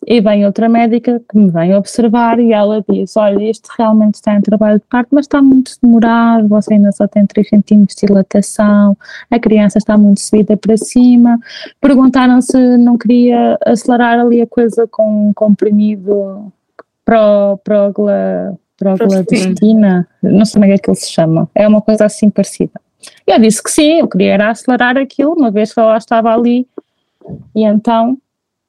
e 0.07 0.21
vem 0.21 0.47
outra 0.47 0.69
médica 0.69 1.21
que 1.29 1.37
me 1.37 1.51
vem 1.51 1.75
observar 1.75 2.38
e 2.40 2.53
ela 2.53 2.85
diz: 2.88 3.16
Olha, 3.16 3.43
este 3.49 3.69
realmente 3.79 4.14
está 4.14 4.35
em 4.35 4.40
trabalho 4.40 4.79
de 4.79 4.87
parto, 4.87 5.09
mas 5.12 5.25
está 5.25 5.43
muito 5.43 5.73
demorado, 5.83 6.49
você 6.49 6.75
ainda 6.75 6.90
só 6.93 7.07
tem 7.07 7.27
3 7.27 7.49
centímetros 7.49 7.97
de 7.97 8.07
dilatação, 8.07 8.97
a 9.31 9.38
criança 9.38 9.79
está 9.79 9.97
muito 9.97 10.21
subida 10.21 10.57
para 10.57 10.77
cima. 10.77 11.38
Perguntaram 11.81 12.40
se 12.40 12.77
não 12.79 12.97
queria 12.97 13.59
acelerar 13.64 14.19
ali 14.19 14.40
a 14.40 14.47
coisa 14.47 14.87
com 14.88 15.29
um 15.29 15.33
comprimido 15.33 16.51
pro, 17.05 17.59
progla, 17.62 18.59
progladestina, 18.79 20.09
não 20.23 20.45
sei 20.45 20.53
como 20.55 20.64
é 20.64 20.69
que 20.69 20.75
aquilo 20.75 20.97
se 20.97 21.11
chama, 21.11 21.49
é 21.55 21.69
uma 21.69 21.83
coisa 21.83 22.07
assim 22.07 22.31
parecida. 22.31 22.81
Eu 23.26 23.38
disse 23.38 23.62
que 23.62 23.70
sim, 23.70 24.00
eu 24.00 24.08
queria 24.08 24.34
era 24.34 24.50
acelerar 24.50 24.96
aquilo, 24.96 25.34
uma 25.34 25.50
vez 25.50 25.72
que 25.72 25.80
ela 25.80 25.96
estava 25.96 26.32
ali, 26.32 26.66
e 27.54 27.64
então 27.64 28.18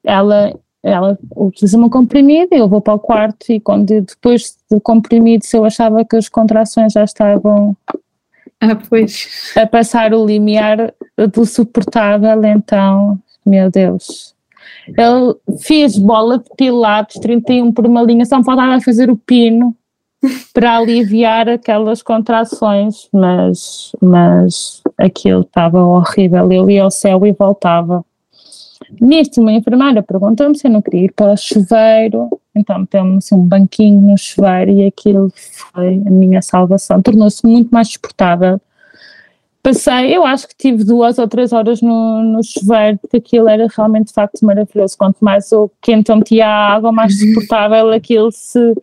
ela 0.04 0.52
ela 0.82 1.16
utiliza-me 1.36 1.84
um 1.84 1.88
comprimido, 1.88 2.48
eu 2.52 2.68
vou 2.68 2.80
para 2.80 2.94
o 2.94 2.98
quarto 2.98 3.52
e 3.52 3.60
quando 3.60 3.86
depois 4.00 4.56
do 4.68 4.80
comprimido, 4.80 5.44
se 5.44 5.56
eu 5.56 5.64
achava 5.64 6.04
que 6.04 6.16
as 6.16 6.28
contrações 6.28 6.92
já 6.92 7.04
estavam 7.04 7.76
ah, 8.60 8.74
pois. 8.88 9.52
a 9.56 9.64
passar 9.64 10.12
o 10.12 10.26
limiar 10.26 10.92
do 11.32 11.46
suportável, 11.46 12.44
então, 12.44 13.16
meu 13.46 13.70
Deus. 13.70 14.34
Eu 14.98 15.40
fiz 15.60 15.96
bola 15.96 16.38
de 16.38 16.50
pilates 16.56 17.20
31 17.20 17.70
por 17.70 17.86
uma 17.86 18.02
linha, 18.02 18.24
só 18.24 18.38
me 18.38 18.44
faltava 18.44 18.80
fazer 18.80 19.08
o 19.08 19.16
pino 19.16 19.76
para 20.52 20.76
aliviar 20.76 21.48
aquelas 21.48 22.02
contrações, 22.02 23.08
mas, 23.12 23.92
mas 24.00 24.82
aquilo 24.96 25.40
estava 25.40 25.82
horrível. 25.82 26.50
Eu 26.52 26.70
ia 26.70 26.84
ao 26.84 26.90
céu 26.90 27.26
e 27.26 27.32
voltava. 27.32 28.04
Nisto, 29.00 29.40
uma 29.40 29.52
enfermeira 29.52 30.02
perguntou-me 30.02 30.56
se 30.56 30.66
eu 30.66 30.70
não 30.70 30.82
queria 30.82 31.06
ir 31.06 31.12
para 31.12 31.32
o 31.32 31.36
chuveiro, 31.36 32.28
então 32.54 32.80
meteu-me 32.80 33.16
assim, 33.16 33.34
um 33.34 33.44
banquinho 33.44 34.00
no 34.00 34.18
chuveiro 34.18 34.70
e 34.70 34.86
aquilo 34.86 35.32
foi 35.34 36.02
a 36.06 36.10
minha 36.10 36.42
salvação. 36.42 37.00
Tornou-se 37.00 37.46
muito 37.46 37.70
mais 37.70 37.88
suportável. 37.88 38.60
Passei, 39.62 40.14
eu 40.14 40.26
acho 40.26 40.48
que 40.48 40.56
tive 40.56 40.82
duas 40.82 41.18
ou 41.18 41.28
três 41.28 41.52
horas 41.52 41.80
no, 41.80 42.22
no 42.22 42.42
chuveiro, 42.42 42.98
porque 42.98 43.18
aquilo 43.18 43.48
era 43.48 43.68
realmente 43.74 44.08
de 44.08 44.12
facto 44.12 44.44
maravilhoso. 44.44 44.98
Quanto 44.98 45.18
mais 45.20 45.52
o 45.52 45.70
quente 45.80 46.10
eu 46.10 46.16
metia 46.16 46.46
a 46.46 46.74
água, 46.74 46.90
mais 46.90 47.14
uhum. 47.14 47.28
suportável 47.28 47.90
aquilo 47.90 48.30
se 48.32 48.74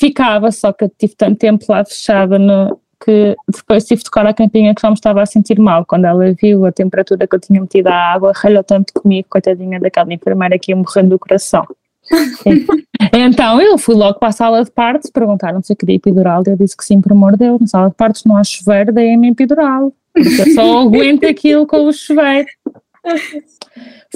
ficava, 0.00 0.50
só 0.50 0.72
que 0.72 0.84
eu 0.84 0.92
tive 0.98 1.14
tanto 1.14 1.38
tempo 1.38 1.66
lá 1.68 1.84
fechada 1.84 2.38
no, 2.38 2.80
que 3.04 3.36
depois 3.54 3.84
tive 3.84 3.98
de 3.98 4.04
tocar 4.04 4.26
a 4.26 4.32
campinha 4.32 4.74
que 4.74 4.80
já 4.80 4.88
me 4.88 4.94
estava 4.94 5.22
a 5.22 5.26
sentir 5.26 5.58
mal. 5.60 5.84
Quando 5.84 6.06
ela 6.06 6.32
viu 6.32 6.64
a 6.64 6.72
temperatura 6.72 7.26
que 7.26 7.36
eu 7.36 7.40
tinha 7.40 7.60
metido 7.60 7.88
à 7.88 7.94
água, 7.94 8.32
ralhou 8.34 8.64
tanto 8.64 8.94
comigo, 8.94 9.28
coitadinha 9.28 9.78
daquela 9.78 10.12
enfermeira 10.12 10.58
que 10.58 10.72
ia 10.72 10.76
morrendo 10.76 11.10
do 11.10 11.18
coração. 11.18 11.66
então 13.12 13.60
eu 13.60 13.76
fui 13.76 13.94
logo 13.94 14.18
para 14.18 14.28
a 14.28 14.32
sala 14.32 14.64
de 14.64 14.70
partos, 14.70 15.10
perguntaram 15.10 15.62
se 15.62 15.72
eu 15.72 15.76
queria 15.76 15.96
epidural, 15.96 16.42
eu 16.46 16.56
disse 16.56 16.76
que 16.76 16.84
sim, 16.84 17.00
por 17.00 17.12
amor 17.12 17.32
de 17.32 17.38
Deus, 17.38 17.60
na 17.60 17.66
sala 17.66 17.90
de 17.90 17.94
partos 17.94 18.24
não 18.24 18.36
há 18.36 18.42
chuveiro, 18.42 18.90
daí-me 18.90 19.28
epidural, 19.28 19.92
porque 20.12 20.40
eu 20.40 20.54
só 20.54 20.78
aguento 20.80 21.24
aquilo 21.24 21.66
com 21.66 21.86
o 21.86 21.92
chuveiro. 21.92 22.48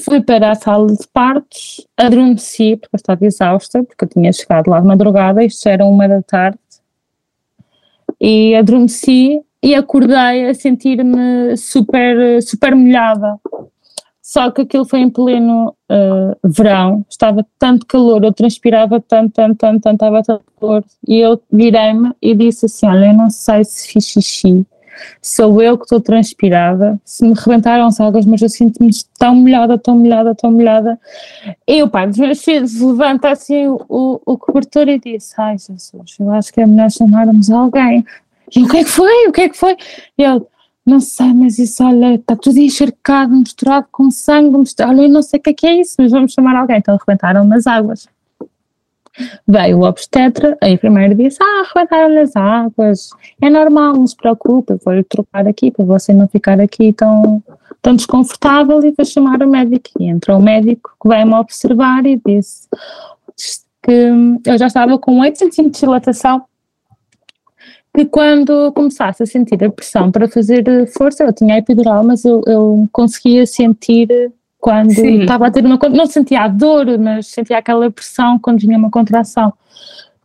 Fui 0.01 0.21
para 0.21 0.51
a 0.51 0.55
sala 0.55 0.87
de 0.87 1.07
partos, 1.13 1.87
adormeci, 1.97 2.77
porque 2.77 2.95
eu 2.95 2.99
estava 2.99 3.25
exausta, 3.25 3.83
porque 3.83 4.05
eu 4.05 4.09
tinha 4.09 4.33
chegado 4.33 4.69
lá 4.69 4.81
de 4.81 4.87
madrugada, 4.87 5.45
isto 5.45 5.69
era 5.69 5.85
uma 5.85 6.09
da 6.09 6.23
tarde, 6.23 6.59
e 8.21 8.55
adormeci 8.55 9.43
e 9.63 9.75
acordei 9.75 10.47
a 10.47 10.55
sentir-me 10.55 11.57
super, 11.57 12.43
super 12.43 12.75
molhada. 12.75 13.39
Só 14.21 14.51
que 14.51 14.63
aquilo 14.63 14.85
foi 14.85 15.01
em 15.01 15.11
pleno 15.11 15.75
uh, 15.91 16.49
verão, 16.49 17.05
estava 17.09 17.47
tanto 17.59 17.87
calor, 17.87 18.25
eu 18.25 18.33
transpirava 18.33 19.01
tanto, 19.01 19.35
tanto, 19.35 19.57
tanto, 19.57 19.83
tanto, 19.83 19.95
estava 19.95 20.23
tanto 20.23 20.45
calor. 20.59 20.85
E 21.07 21.21
eu 21.21 21.41
virei-me 21.53 22.13
e 22.21 22.35
disse 22.35 22.67
assim: 22.67 22.87
Olha, 22.87 23.07
eu 23.07 23.13
não 23.13 23.31
sei 23.31 23.65
se 23.65 23.93
fiz 23.93 24.07
xixi, 24.07 24.67
sou 25.21 25.63
eu 25.63 25.77
que 25.77 25.85
estou 25.85 26.01
transpirada, 26.01 27.01
se 27.05 27.25
me 27.25 27.35
rebentaram 27.35 27.87
as 27.87 28.01
águas, 28.01 28.27
mas 28.27 28.43
eu 28.43 28.49
sinto-me 28.49 28.91
tão 29.19 29.35
molhada, 29.35 29.79
tão 29.79 29.99
molhada, 29.99 30.35
tão 30.35 30.53
molhada. 30.53 30.99
E 31.67 31.83
o 31.83 31.89
pai 31.89 32.07
dos 32.07 32.19
meus 32.19 32.43
filhos 32.43 32.81
levanta 32.81 33.31
assim 33.31 33.67
o, 33.67 34.21
o, 34.25 34.39
cobertor 34.39 34.89
e 34.89 34.99
disse: 34.99 35.35
Ai 35.39 35.57
Jesus, 35.59 36.17
eu 36.19 36.31
acho 36.31 36.53
que 36.53 36.61
é 36.61 36.67
melhor 36.67 36.91
chamarmos 36.91 37.51
alguém. 37.51 38.05
E 38.55 38.63
o 38.63 38.69
que 38.69 38.79
é 38.79 38.85
que 38.85 38.91
foi? 38.91 39.29
O 39.29 39.33
que 39.33 39.41
é 39.43 39.49
que 39.49 39.57
foi? 39.57 39.77
E 40.19 40.23
ele, 40.23 40.43
não 40.87 41.01
sei, 41.01 41.33
mas 41.33 41.59
isso, 41.59 41.83
olha, 41.83 42.15
está 42.15 42.37
tudo 42.37 42.59
encharcado, 42.59 43.35
misturado 43.35 43.87
com 43.91 44.11
sangue, 44.11 44.59
misturado, 44.59 44.93
olha, 44.93 45.07
eu 45.07 45.09
não 45.09 45.23
sei 45.23 45.41
o 45.41 45.43
que 45.43 45.51
é 45.51 45.55
que 45.55 45.67
é 45.67 45.81
isso, 45.81 45.95
mas 45.99 46.13
vamos 46.13 46.33
chamar 46.33 46.57
alguém. 46.57 46.79
Então 46.79 46.95
arrebentaram 46.95 47.45
nas 47.45 47.67
águas. 47.67 48.07
Veio 49.47 49.79
o 49.79 49.85
obstetra, 49.85 50.57
a 50.61 50.69
enfermeira 50.69 51.15
disse: 51.15 51.39
Ah, 51.41 51.63
arrebentaram 51.63 52.21
as 52.21 52.35
águas, 52.35 53.11
é 53.41 53.49
normal, 53.49 53.95
não 53.95 54.07
se 54.07 54.17
preocupe, 54.17 54.75
vou-lhe 54.85 55.05
trocar 55.05 55.47
aqui 55.47 55.71
para 55.71 55.85
você 55.85 56.13
não 56.13 56.27
ficar 56.27 56.61
aqui 56.61 56.93
tão, 56.93 57.43
tão 57.81 57.95
desconfortável 57.95 58.83
e 58.85 58.91
vou 58.91 59.07
chamar 59.07 59.43
o 59.43 59.49
médico. 59.49 59.91
E 60.01 60.07
entrou 60.07 60.39
o 60.39 60.43
médico 60.43 60.91
que 61.01 61.09
veio-me 61.09 61.35
observar 61.35 62.05
e 62.07 62.21
disse 62.27 62.69
que 63.83 64.11
eu 64.47 64.59
já 64.59 64.67
estava 64.67 64.99
com 64.99 65.21
8 65.21 65.39
centímetros 65.39 65.81
de 65.81 65.87
dilatação 65.87 66.45
que 67.97 68.05
quando 68.07 68.73
começasse 68.73 69.23
a 69.23 69.27
sentir 69.27 69.63
a 69.63 69.71
pressão 69.71 70.11
para 70.11 70.27
fazer 70.27 70.65
força, 70.89 71.23
eu 71.23 71.33
tinha 71.33 71.59
epidural, 71.59 72.03
mas 72.03 72.25
eu, 72.25 72.43
eu 72.47 72.89
conseguia 72.91 73.47
sentir 73.47 74.33
quando 74.65 74.95
Sim. 74.95 75.21
estava 75.21 75.47
a 75.47 75.51
ter 75.51 75.63
uma. 75.63 75.79
Não 75.91 76.07
sentia 76.07 76.41
a 76.41 76.49
dor, 76.49 76.99
mas 76.99 77.27
sentia 77.27 77.59
aquela 77.59 77.91
pressão 77.91 78.39
quando 78.39 78.61
vinha 78.61 78.79
uma 78.79 78.91
contração. 78.91 79.53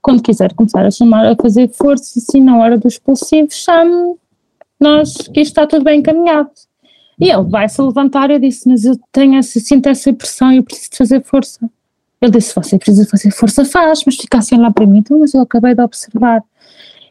Quando 0.01 0.23
quiser 0.23 0.53
começar 0.53 0.85
a 0.85 0.89
chamar 0.89 1.25
a 1.25 1.35
fazer 1.35 1.67
força, 1.67 2.17
assim, 2.17 2.39
na 2.39 2.57
hora 2.57 2.77
do 2.77 2.87
expulsivo, 2.87 3.49
chame 3.51 4.15
nós 4.79 5.13
que 5.27 5.41
isto 5.41 5.51
está 5.51 5.67
tudo 5.67 5.83
bem 5.83 5.99
encaminhado. 5.99 6.51
E 7.19 7.29
ele 7.29 7.43
vai 7.49 7.67
se 7.67 7.81
levantar. 7.81 8.31
Eu 8.31 8.39
disse: 8.39 8.69
Mas 8.69 8.85
eu 8.85 8.97
tenho 9.11 9.37
essa, 9.37 9.59
sinto 9.59 9.89
essa 9.89 10.13
pressão 10.13 10.53
e 10.53 10.57
eu 10.57 10.63
preciso 10.63 10.91
de 10.91 10.97
fazer 10.97 11.21
força. 11.21 11.69
Ele 12.21 12.31
disse: 12.31 12.55
Você 12.55 12.79
precisa 12.79 13.09
fazer 13.09 13.31
força, 13.31 13.65
faz, 13.65 14.05
mas 14.05 14.15
fica 14.15 14.37
assim 14.37 14.55
lá 14.55 14.71
para 14.71 14.85
mim. 14.85 14.99
Então, 14.99 15.19
mas 15.19 15.33
eu 15.33 15.41
acabei 15.41 15.75
de 15.75 15.81
observar. 15.81 16.41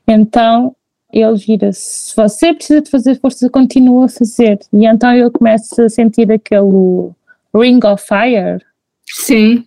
Então 0.06 0.74
ele 1.12 1.36
vira-se: 1.36 2.08
Se 2.08 2.16
você 2.16 2.54
precisa 2.54 2.80
de 2.80 2.90
fazer 2.90 3.20
força, 3.20 3.50
continua 3.50 4.06
a 4.06 4.08
fazer. 4.08 4.60
E 4.72 4.86
então 4.86 5.14
eu 5.14 5.30
começo 5.30 5.78
a 5.82 5.90
sentir 5.90 6.32
aquele 6.32 7.12
ring 7.54 7.80
of 7.84 8.04
fire. 8.04 8.60
Sim. 9.06 9.64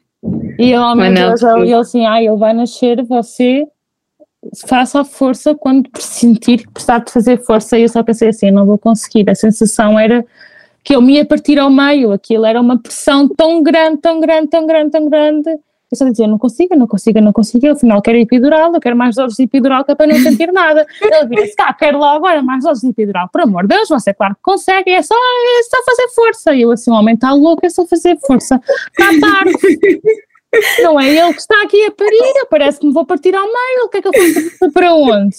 E 0.60 0.72
eu, 0.72 0.96
meu 0.96 1.14
Deus, 1.14 1.42
ele 1.42 1.74
assim: 1.74 2.06
Ah, 2.06 2.22
ele 2.22 2.36
vai 2.36 2.54
nascer, 2.54 3.04
você 3.04 3.68
faça 4.68 5.02
a 5.02 5.06
força 5.06 5.56
quando 5.56 5.90
sentir 6.00 6.60
que 6.60 6.72
precisar 6.72 7.00
de 7.00 7.12
fazer 7.12 7.44
força. 7.44 7.78
E 7.78 7.84
eu 7.84 7.90
só 7.90 8.04
pensei 8.04 8.30
assim: 8.30 8.52
Não 8.52 8.66
vou 8.66 8.78
conseguir. 8.78 9.30
A 9.30 9.36
sensação 9.36 10.00
era 10.00 10.26
que 10.84 10.96
eu 10.96 11.02
me 11.02 11.16
ia 11.16 11.26
partir 11.26 11.58
ao 11.60 11.70
meio. 11.70 12.12
Aquilo 12.12 12.46
era 12.46 12.60
uma 12.60 12.78
pressão 12.78 13.28
tão 13.28 13.64
grande, 13.64 13.98
tão 13.98 14.20
grande, 14.20 14.48
tão 14.48 14.68
grande, 14.68 14.92
tão 14.92 15.10
grande. 15.10 15.60
Eu 15.92 15.98
só 15.98 16.10
dizia, 16.10 16.26
não 16.26 16.38
consigo, 16.38 16.74
não 16.74 16.88
consigo, 16.88 17.20
não 17.20 17.34
consigo. 17.34 17.66
Eu, 17.66 17.74
afinal, 17.74 18.02
quero 18.02 18.18
epidural, 18.18 18.74
eu 18.74 18.80
quero 18.80 18.96
mais 18.96 19.16
doses 19.16 19.36
de 19.36 19.44
epidural 19.44 19.84
que 19.84 19.92
é 19.92 19.96
para 19.96 20.08
não 20.08 20.16
sentir 20.20 20.50
nada. 20.54 20.88
Ele 21.02 21.26
vira-se, 21.26 21.54
cá, 21.54 21.74
quero 21.74 22.00
lá 22.00 22.16
agora 22.16 22.42
mais 22.42 22.64
doses 22.64 22.82
de 22.82 22.90
epidural. 22.90 23.28
Por 23.28 23.42
amor 23.42 23.64
de 23.64 23.76
Deus, 23.76 23.90
você 23.90 24.14
claro 24.14 24.34
que 24.36 24.42
consegue, 24.42 24.90
é 24.90 25.02
só, 25.02 25.14
é 25.14 25.64
só 25.64 25.84
fazer 25.84 26.08
força. 26.16 26.56
E 26.56 26.62
eu, 26.62 26.72
assim, 26.72 26.90
o 26.90 26.94
homem 26.94 27.16
está 27.16 27.34
louco, 27.34 27.66
é 27.66 27.70
só 27.70 27.86
fazer 27.86 28.18
força. 28.26 28.62
Está 28.98 29.10
tarde. 29.20 29.52
Não 30.84 31.00
é 31.00 31.10
ele 31.10 31.34
que 31.34 31.40
está 31.40 31.62
aqui 31.62 31.86
a 31.86 31.92
parir, 31.92 32.46
parece 32.50 32.80
que 32.80 32.86
me 32.86 32.94
vou 32.94 33.06
partir 33.06 33.34
ao 33.34 33.46
meio, 33.46 33.86
o 33.86 33.90
que 33.90 33.98
é 33.98 34.02
que 34.02 34.08
eu 34.10 34.14
faço 34.14 34.72
para 34.74 34.94
onde? 34.94 35.36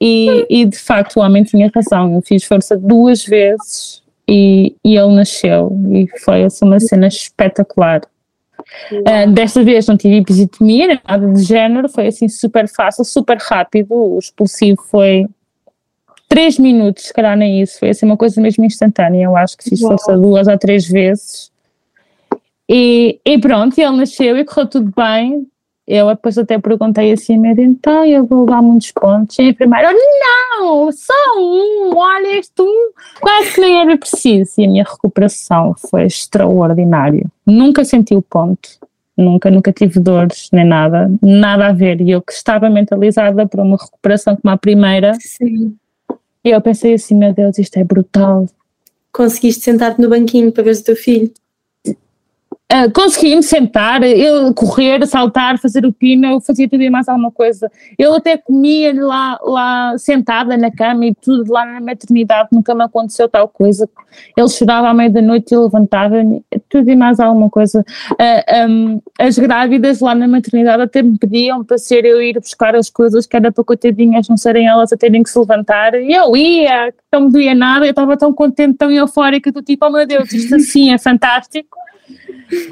E, 0.00 0.46
e 0.50 0.64
de 0.64 0.76
facto 0.76 1.16
o 1.16 1.20
homem 1.20 1.44
tinha 1.44 1.70
razão, 1.72 2.16
eu 2.16 2.22
fiz 2.22 2.42
força 2.44 2.76
duas 2.76 3.24
vezes 3.24 4.02
e, 4.28 4.74
e 4.84 4.96
ele 4.96 5.14
nasceu 5.14 5.70
e 5.92 6.08
foi 6.20 6.42
assim 6.42 6.64
uma 6.64 6.80
cena 6.80 7.06
espetacular. 7.06 8.02
Uh, 8.92 9.30
desta 9.32 9.62
vez 9.62 9.86
não 9.86 9.96
tive 9.96 10.18
episiotomia, 10.18 11.00
nada 11.06 11.32
de 11.32 11.42
género, 11.42 11.88
foi 11.88 12.06
assim 12.06 12.28
super 12.28 12.68
fácil, 12.68 13.04
super 13.04 13.38
rápido, 13.38 13.92
o 13.92 14.18
expulsivo 14.18 14.82
foi 14.82 15.26
3 16.28 16.58
minutos, 16.58 17.04
se 17.04 17.12
calhar 17.12 17.36
nem 17.36 17.60
isso, 17.62 17.78
foi 17.78 17.90
assim 17.90 18.06
uma 18.06 18.16
coisa 18.16 18.40
mesmo 18.40 18.64
instantânea, 18.64 19.24
eu 19.24 19.36
acho 19.36 19.56
que 19.56 19.68
fiz 19.68 19.80
Uau. 19.80 19.90
força 19.92 20.16
duas 20.16 20.46
ou 20.46 20.58
três 20.58 20.86
vezes 20.86 21.50
e, 22.68 23.18
e 23.24 23.38
pronto, 23.38 23.78
ele 23.78 23.96
nasceu 23.96 24.36
e 24.36 24.44
correu 24.44 24.66
tudo 24.66 24.92
bem. 24.94 25.46
Eu 25.90 26.08
depois 26.08 26.36
até 26.36 26.58
perguntei 26.58 27.12
assim, 27.12 27.40
Deus, 27.40 27.58
então 27.58 28.04
eu 28.04 28.26
vou 28.26 28.44
levar 28.44 28.60
muitos 28.60 28.92
pontos. 28.92 29.38
E 29.38 29.42
a 29.42 29.44
enfermeira, 29.46 29.90
não, 29.90 30.92
só 30.92 31.14
um, 31.38 31.96
olha 31.96 32.38
este 32.38 32.60
um, 32.60 32.90
quase 33.18 33.54
que 33.54 33.60
nem 33.62 33.80
era 33.80 33.96
preciso. 33.96 34.52
E 34.58 34.66
a 34.66 34.68
minha 34.68 34.84
recuperação 34.84 35.74
foi 35.90 36.04
extraordinária. 36.04 37.24
Nunca 37.46 37.86
senti 37.86 38.14
o 38.14 38.20
ponto, 38.20 38.68
nunca, 39.16 39.50
nunca 39.50 39.72
tive 39.72 39.98
dores, 39.98 40.50
nem 40.52 40.66
nada, 40.66 41.10
nada 41.22 41.68
a 41.68 41.72
ver. 41.72 42.02
E 42.02 42.10
eu 42.10 42.20
que 42.20 42.34
estava 42.34 42.68
mentalizada 42.68 43.46
para 43.46 43.62
uma 43.62 43.78
recuperação 43.78 44.36
como 44.36 44.52
a 44.52 44.58
primeira, 44.58 45.14
Sim. 45.18 45.74
eu 46.44 46.60
pensei 46.60 46.92
assim, 46.92 47.14
meu 47.14 47.32
Deus, 47.32 47.58
isto 47.58 47.78
é 47.78 47.84
brutal. 47.84 48.46
Conseguiste 49.10 49.62
sentar-te 49.62 50.02
no 50.02 50.10
banquinho 50.10 50.52
para 50.52 50.64
ver 50.64 50.76
o 50.76 50.84
teu 50.84 50.96
filho? 50.96 51.32
Ah, 52.70 52.86
consegui-me 52.90 53.42
sentar, 53.42 54.02
eu 54.02 54.52
correr, 54.52 55.06
saltar, 55.06 55.58
fazer 55.58 55.86
o 55.86 55.92
pino, 55.92 56.26
eu 56.26 56.38
fazia 56.38 56.68
tudo 56.68 56.82
e 56.82 56.90
mais 56.90 57.08
alguma 57.08 57.30
coisa. 57.30 57.72
Eu 57.98 58.14
até 58.14 58.36
comia 58.36 58.92
lá, 58.94 59.38
lá 59.42 59.96
sentada 59.96 60.54
na 60.54 60.70
cama 60.70 61.06
e 61.06 61.14
tudo 61.14 61.50
lá 61.50 61.64
na 61.64 61.80
maternidade, 61.80 62.50
nunca 62.52 62.74
me 62.74 62.84
aconteceu 62.84 63.26
tal 63.26 63.48
coisa. 63.48 63.88
Ele 64.36 64.48
chorava 64.50 64.86
à 64.86 64.92
meia 64.92 65.08
da 65.08 65.22
noite 65.22 65.54
e 65.54 65.56
levantava-me, 65.56 66.44
tudo 66.68 66.90
e 66.90 66.94
mais 66.94 67.18
alguma 67.18 67.48
coisa. 67.48 67.82
Ah, 68.18 68.66
um, 68.68 69.00
as 69.18 69.38
grávidas 69.38 70.00
lá 70.00 70.14
na 70.14 70.28
maternidade 70.28 70.82
até 70.82 71.02
me 71.02 71.16
pediam 71.16 71.64
para 71.64 71.78
ser 71.78 72.04
eu 72.04 72.20
ir 72.20 72.38
buscar 72.38 72.76
as 72.76 72.90
coisas 72.90 73.26
que 73.26 73.34
era 73.34 73.50
para 73.50 73.64
coitadinhas 73.64 74.28
não 74.28 74.36
serem 74.36 74.66
elas 74.66 74.92
a 74.92 74.96
terem 74.98 75.22
que 75.22 75.30
se 75.30 75.38
levantar. 75.38 75.94
E 75.94 76.12
eu 76.12 76.36
ia, 76.36 76.92
não 77.10 77.22
me 77.22 77.32
doía 77.32 77.54
nada, 77.54 77.86
eu 77.86 77.90
estava 77.90 78.14
tão 78.14 78.30
contente, 78.30 78.76
tão 78.76 78.90
eufórica, 78.90 79.50
do 79.50 79.62
tipo, 79.62 79.86
oh 79.86 79.90
meu 79.90 80.06
Deus, 80.06 80.30
isto 80.34 80.54
assim 80.54 80.92
é 80.92 80.98
fantástico 80.98 81.78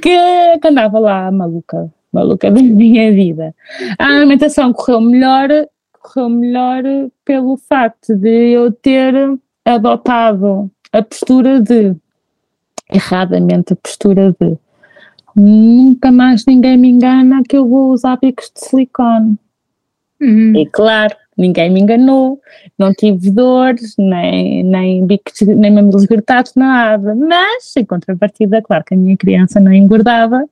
que, 0.02 0.58
que 0.58 0.68
andava 0.68 0.98
lá 0.98 1.30
maluca, 1.30 1.92
maluca 2.12 2.50
da 2.50 2.62
minha 2.62 3.12
vida. 3.12 3.54
A 3.98 4.06
alimentação 4.06 4.72
correu 4.72 5.00
melhor, 5.00 5.48
correu 5.92 6.28
melhor 6.28 6.82
pelo 7.24 7.56
facto 7.56 8.14
de 8.14 8.52
eu 8.52 8.72
ter 8.72 9.14
adotado 9.64 10.70
a 10.92 11.02
postura 11.02 11.60
de, 11.60 11.94
erradamente 12.90 13.72
a 13.72 13.76
postura 13.76 14.34
de, 14.40 14.56
nunca 15.34 16.10
mais 16.10 16.44
ninguém 16.46 16.76
me 16.76 16.88
engana 16.88 17.42
que 17.46 17.56
eu 17.56 17.68
vou 17.68 17.92
usar 17.92 18.16
bicos 18.16 18.50
de 18.54 18.64
silicone. 18.64 19.36
Uhum. 20.20 20.56
E 20.56 20.66
claro, 20.66 21.14
ninguém 21.36 21.70
me 21.70 21.80
enganou, 21.80 22.40
não 22.78 22.92
tive 22.92 23.30
dores, 23.30 23.94
nem, 23.98 24.62
nem 24.62 25.06
bicos, 25.06 25.40
nem 25.42 25.70
mamilos 25.70 26.04
gritados, 26.04 26.52
nada. 26.54 27.14
Mas, 27.14 27.76
em 27.76 27.84
contrapartida, 27.84 28.62
claro 28.62 28.84
que 28.84 28.94
a 28.94 28.96
minha 28.96 29.16
criança 29.16 29.60
não 29.60 29.72
engordava, 29.72 30.44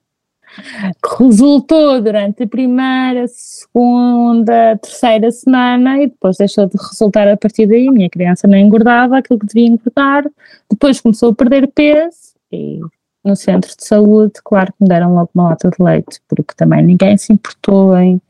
que 0.57 1.25
resultou 1.25 2.01
durante 2.01 2.44
a 2.44 2.47
primeira, 2.47 3.27
segunda, 3.29 4.77
terceira 4.77 5.31
semana 5.31 6.01
e 6.03 6.07
depois 6.07 6.37
deixou 6.37 6.66
de 6.66 6.77
resultar 6.77 7.27
a 7.29 7.37
partir 7.37 7.66
daí. 7.66 7.88
A 7.88 7.92
minha 7.92 8.11
criança 8.11 8.47
não 8.47 8.57
engordava 8.57 9.18
aquilo 9.18 9.38
que 9.38 9.47
devia 9.47 9.66
engordar, 9.66 10.25
depois 10.70 11.01
começou 11.01 11.31
a 11.31 11.35
perder 11.35 11.66
peso 11.68 12.35
e 12.53 12.81
no 13.25 13.35
centro 13.35 13.75
de 13.75 13.85
saúde, 13.85 14.35
claro 14.44 14.73
que 14.73 14.83
me 14.83 14.88
deram 14.88 15.14
logo 15.14 15.31
uma 15.35 15.49
lata 15.49 15.70
de 15.70 15.83
leite, 15.83 16.20
porque 16.29 16.53
também 16.55 16.85
ninguém 16.85 17.16
se 17.16 17.33
importou 17.33 17.97
em 17.97 18.20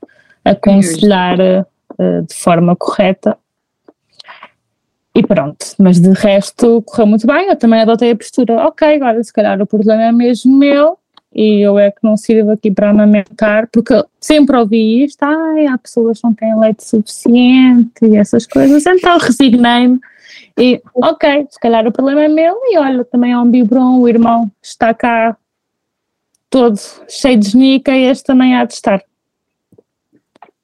aconselhar 0.44 1.66
uh, 1.98 2.22
de 2.22 2.34
forma 2.34 2.76
correta. 2.76 3.36
E 5.14 5.22
pronto, 5.22 5.64
mas 5.78 6.00
de 6.00 6.10
resto 6.10 6.82
correu 6.82 7.06
muito 7.06 7.26
bem. 7.26 7.48
Eu 7.48 7.56
também 7.56 7.80
adotei 7.80 8.10
a 8.10 8.16
postura, 8.16 8.66
ok, 8.66 8.96
agora 8.96 9.22
se 9.22 9.32
calhar 9.32 9.60
o 9.62 9.66
problema 9.66 10.02
é 10.02 10.12
mesmo 10.12 10.56
meu 10.56 10.98
e 11.32 11.60
eu 11.60 11.78
é 11.78 11.90
que 11.90 11.98
não 12.02 12.16
sirvo 12.16 12.52
aqui 12.52 12.70
para 12.70 12.90
amamentar, 12.90 13.68
porque 13.72 13.92
sempre 14.20 14.56
ouvi 14.56 15.04
isto, 15.04 15.22
ai, 15.22 15.66
há 15.66 15.76
pessoas 15.76 16.20
que 16.20 16.24
não 16.24 16.32
têm 16.32 16.58
leite 16.58 16.84
suficiente 16.84 18.04
e 18.04 18.16
essas 18.16 18.46
coisas, 18.46 18.86
então 18.86 19.18
resignei-me 19.18 20.00
e 20.56 20.80
ok, 20.94 21.48
se 21.50 21.58
calhar 21.58 21.86
o 21.86 21.92
problema 21.92 22.22
é 22.22 22.28
meu 22.28 22.56
e 22.64 22.78
olha, 22.78 23.04
também 23.04 23.32
há 23.32 23.40
um 23.40 23.50
biberon, 23.50 23.98
o 23.98 24.08
irmão 24.08 24.50
está 24.62 24.94
cá 24.94 25.36
todo 26.48 26.78
cheio 27.08 27.38
de 27.38 27.50
genica 27.50 27.90
e 27.90 28.04
este 28.04 28.24
também 28.24 28.54
há 28.54 28.64
de 28.64 28.74
estar. 28.74 29.02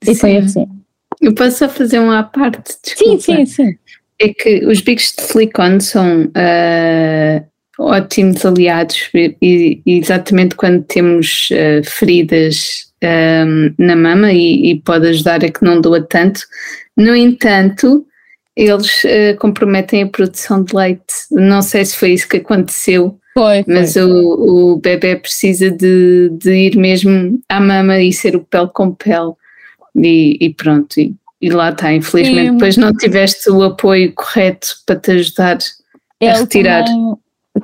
E 0.06 0.14
foi 0.14 0.36
assim. 0.36 0.79
Eu 1.20 1.34
posso 1.34 1.58
só 1.58 1.68
fazer 1.68 1.98
uma 1.98 2.22
parte, 2.22 2.72
Sim, 2.82 3.16
desculpa. 3.16 3.20
sim, 3.20 3.46
sim. 3.46 3.76
É 4.18 4.28
que 4.28 4.64
os 4.66 4.80
bicos 4.80 5.12
de 5.16 5.22
silicone 5.22 5.80
são 5.80 6.30
ah, 6.34 7.42
ótimos 7.78 8.44
aliados 8.44 9.10
e, 9.14 9.80
exatamente 9.86 10.54
quando 10.54 10.82
temos 10.84 11.48
ah, 11.52 11.82
feridas 11.84 12.90
ah, 13.02 13.44
na 13.78 13.96
mama 13.96 14.32
e, 14.32 14.70
e 14.72 14.80
pode 14.80 15.08
ajudar 15.08 15.44
a 15.44 15.50
que 15.50 15.64
não 15.64 15.80
doa 15.80 16.02
tanto. 16.02 16.40
No 16.96 17.14
entanto, 17.16 18.06
eles 18.56 19.02
ah, 19.06 19.36
comprometem 19.38 20.02
a 20.02 20.06
produção 20.08 20.62
de 20.62 20.74
leite. 20.74 21.14
Não 21.30 21.62
sei 21.62 21.84
se 21.84 21.96
foi 21.96 22.12
isso 22.12 22.28
que 22.28 22.38
aconteceu, 22.38 23.18
Foi, 23.32 23.62
foi. 23.64 23.74
mas 23.74 23.96
o, 23.96 24.74
o 24.74 24.76
bebê 24.76 25.16
precisa 25.16 25.70
de, 25.70 26.28
de 26.30 26.52
ir 26.52 26.76
mesmo 26.76 27.38
à 27.48 27.58
mama 27.60 27.98
e 28.00 28.12
ser 28.12 28.36
o 28.36 28.40
pele 28.40 28.68
com 28.74 28.92
pele. 28.94 29.32
E, 29.96 30.36
e 30.40 30.54
pronto, 30.54 30.98
e, 30.98 31.14
e 31.40 31.50
lá 31.50 31.70
está. 31.70 31.92
Infelizmente, 31.92 32.46
Sim. 32.48 32.52
depois 32.54 32.76
não 32.76 32.92
tiveste 32.94 33.50
o 33.50 33.62
apoio 33.62 34.12
correto 34.14 34.68
para 34.86 34.96
te 34.96 35.10
ajudar 35.12 35.58
a 36.22 36.32
retirar. 36.38 36.84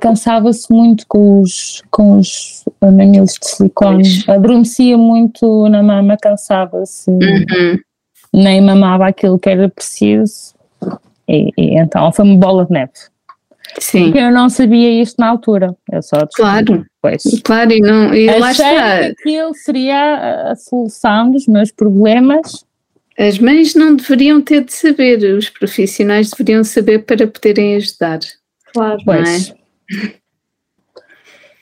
cansava-se 0.00 0.72
muito 0.72 1.06
com 1.06 1.40
os, 1.40 1.82
com 1.90 2.18
os 2.18 2.64
mamilos 2.82 3.34
de 3.40 3.46
silicone, 3.48 4.02
Pois. 4.02 4.28
adormecia 4.28 4.98
muito 4.98 5.68
na 5.68 5.82
mama, 5.82 6.16
cansava-se, 6.20 7.10
Uhum. 7.10 7.78
nem 8.34 8.60
mamava 8.60 9.06
aquilo 9.06 9.38
que 9.38 9.48
era 9.48 9.68
preciso, 9.68 10.54
e, 11.28 11.50
e 11.56 11.78
então 11.78 12.10
foi 12.12 12.24
uma 12.24 12.36
bola 12.38 12.64
de 12.66 12.72
neve. 12.72 12.92
Sim, 13.78 14.04
Porque 14.04 14.18
eu 14.18 14.30
não 14.30 14.48
sabia 14.48 15.02
isto 15.02 15.16
na 15.18 15.28
altura, 15.28 15.76
eu 15.92 16.02
só 16.02 16.26
claro, 16.34 16.84
depois. 17.02 17.22
claro, 17.44 17.72
e, 17.72 17.80
não, 17.80 18.14
e 18.14 18.26
lá 18.38 18.48
Achei 18.48 18.64
está. 18.66 18.98
que 19.00 19.06
aquilo 19.12 19.54
seria 19.54 20.50
a- 20.50 20.56
solução 20.56 21.30
dos 21.30 21.46
meus 21.46 21.70
problemas, 21.70 22.64
As 23.18 23.38
mães 23.38 23.74
não 23.74 23.96
deveriam 23.96 24.42
ter 24.42 24.62
de 24.64 24.72
saber, 24.74 25.18
os 25.36 25.48
profissionais 25.48 26.28
deveriam 26.30 26.62
saber 26.62 26.98
para 27.04 27.26
poderem 27.26 27.74
ajudar. 27.76 28.18
Claro. 28.74 29.00
É? 29.00 29.04
Pois. 29.04 29.54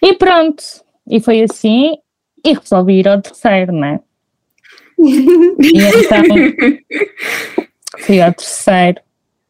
E 0.02 0.14
pronto, 0.14 0.62
e 1.08 1.20
foi 1.20 1.42
assim, 1.42 1.96
e 2.44 2.52
resolvi 2.54 2.94
ir 3.00 3.08
ao 3.08 3.20
terceiro, 3.22 3.72
não 3.72 3.84
é? 3.86 4.00
E 4.98 5.78
então 5.78 6.24
fui 8.00 8.20
ao 8.20 8.32
terceiro. 8.34 9.00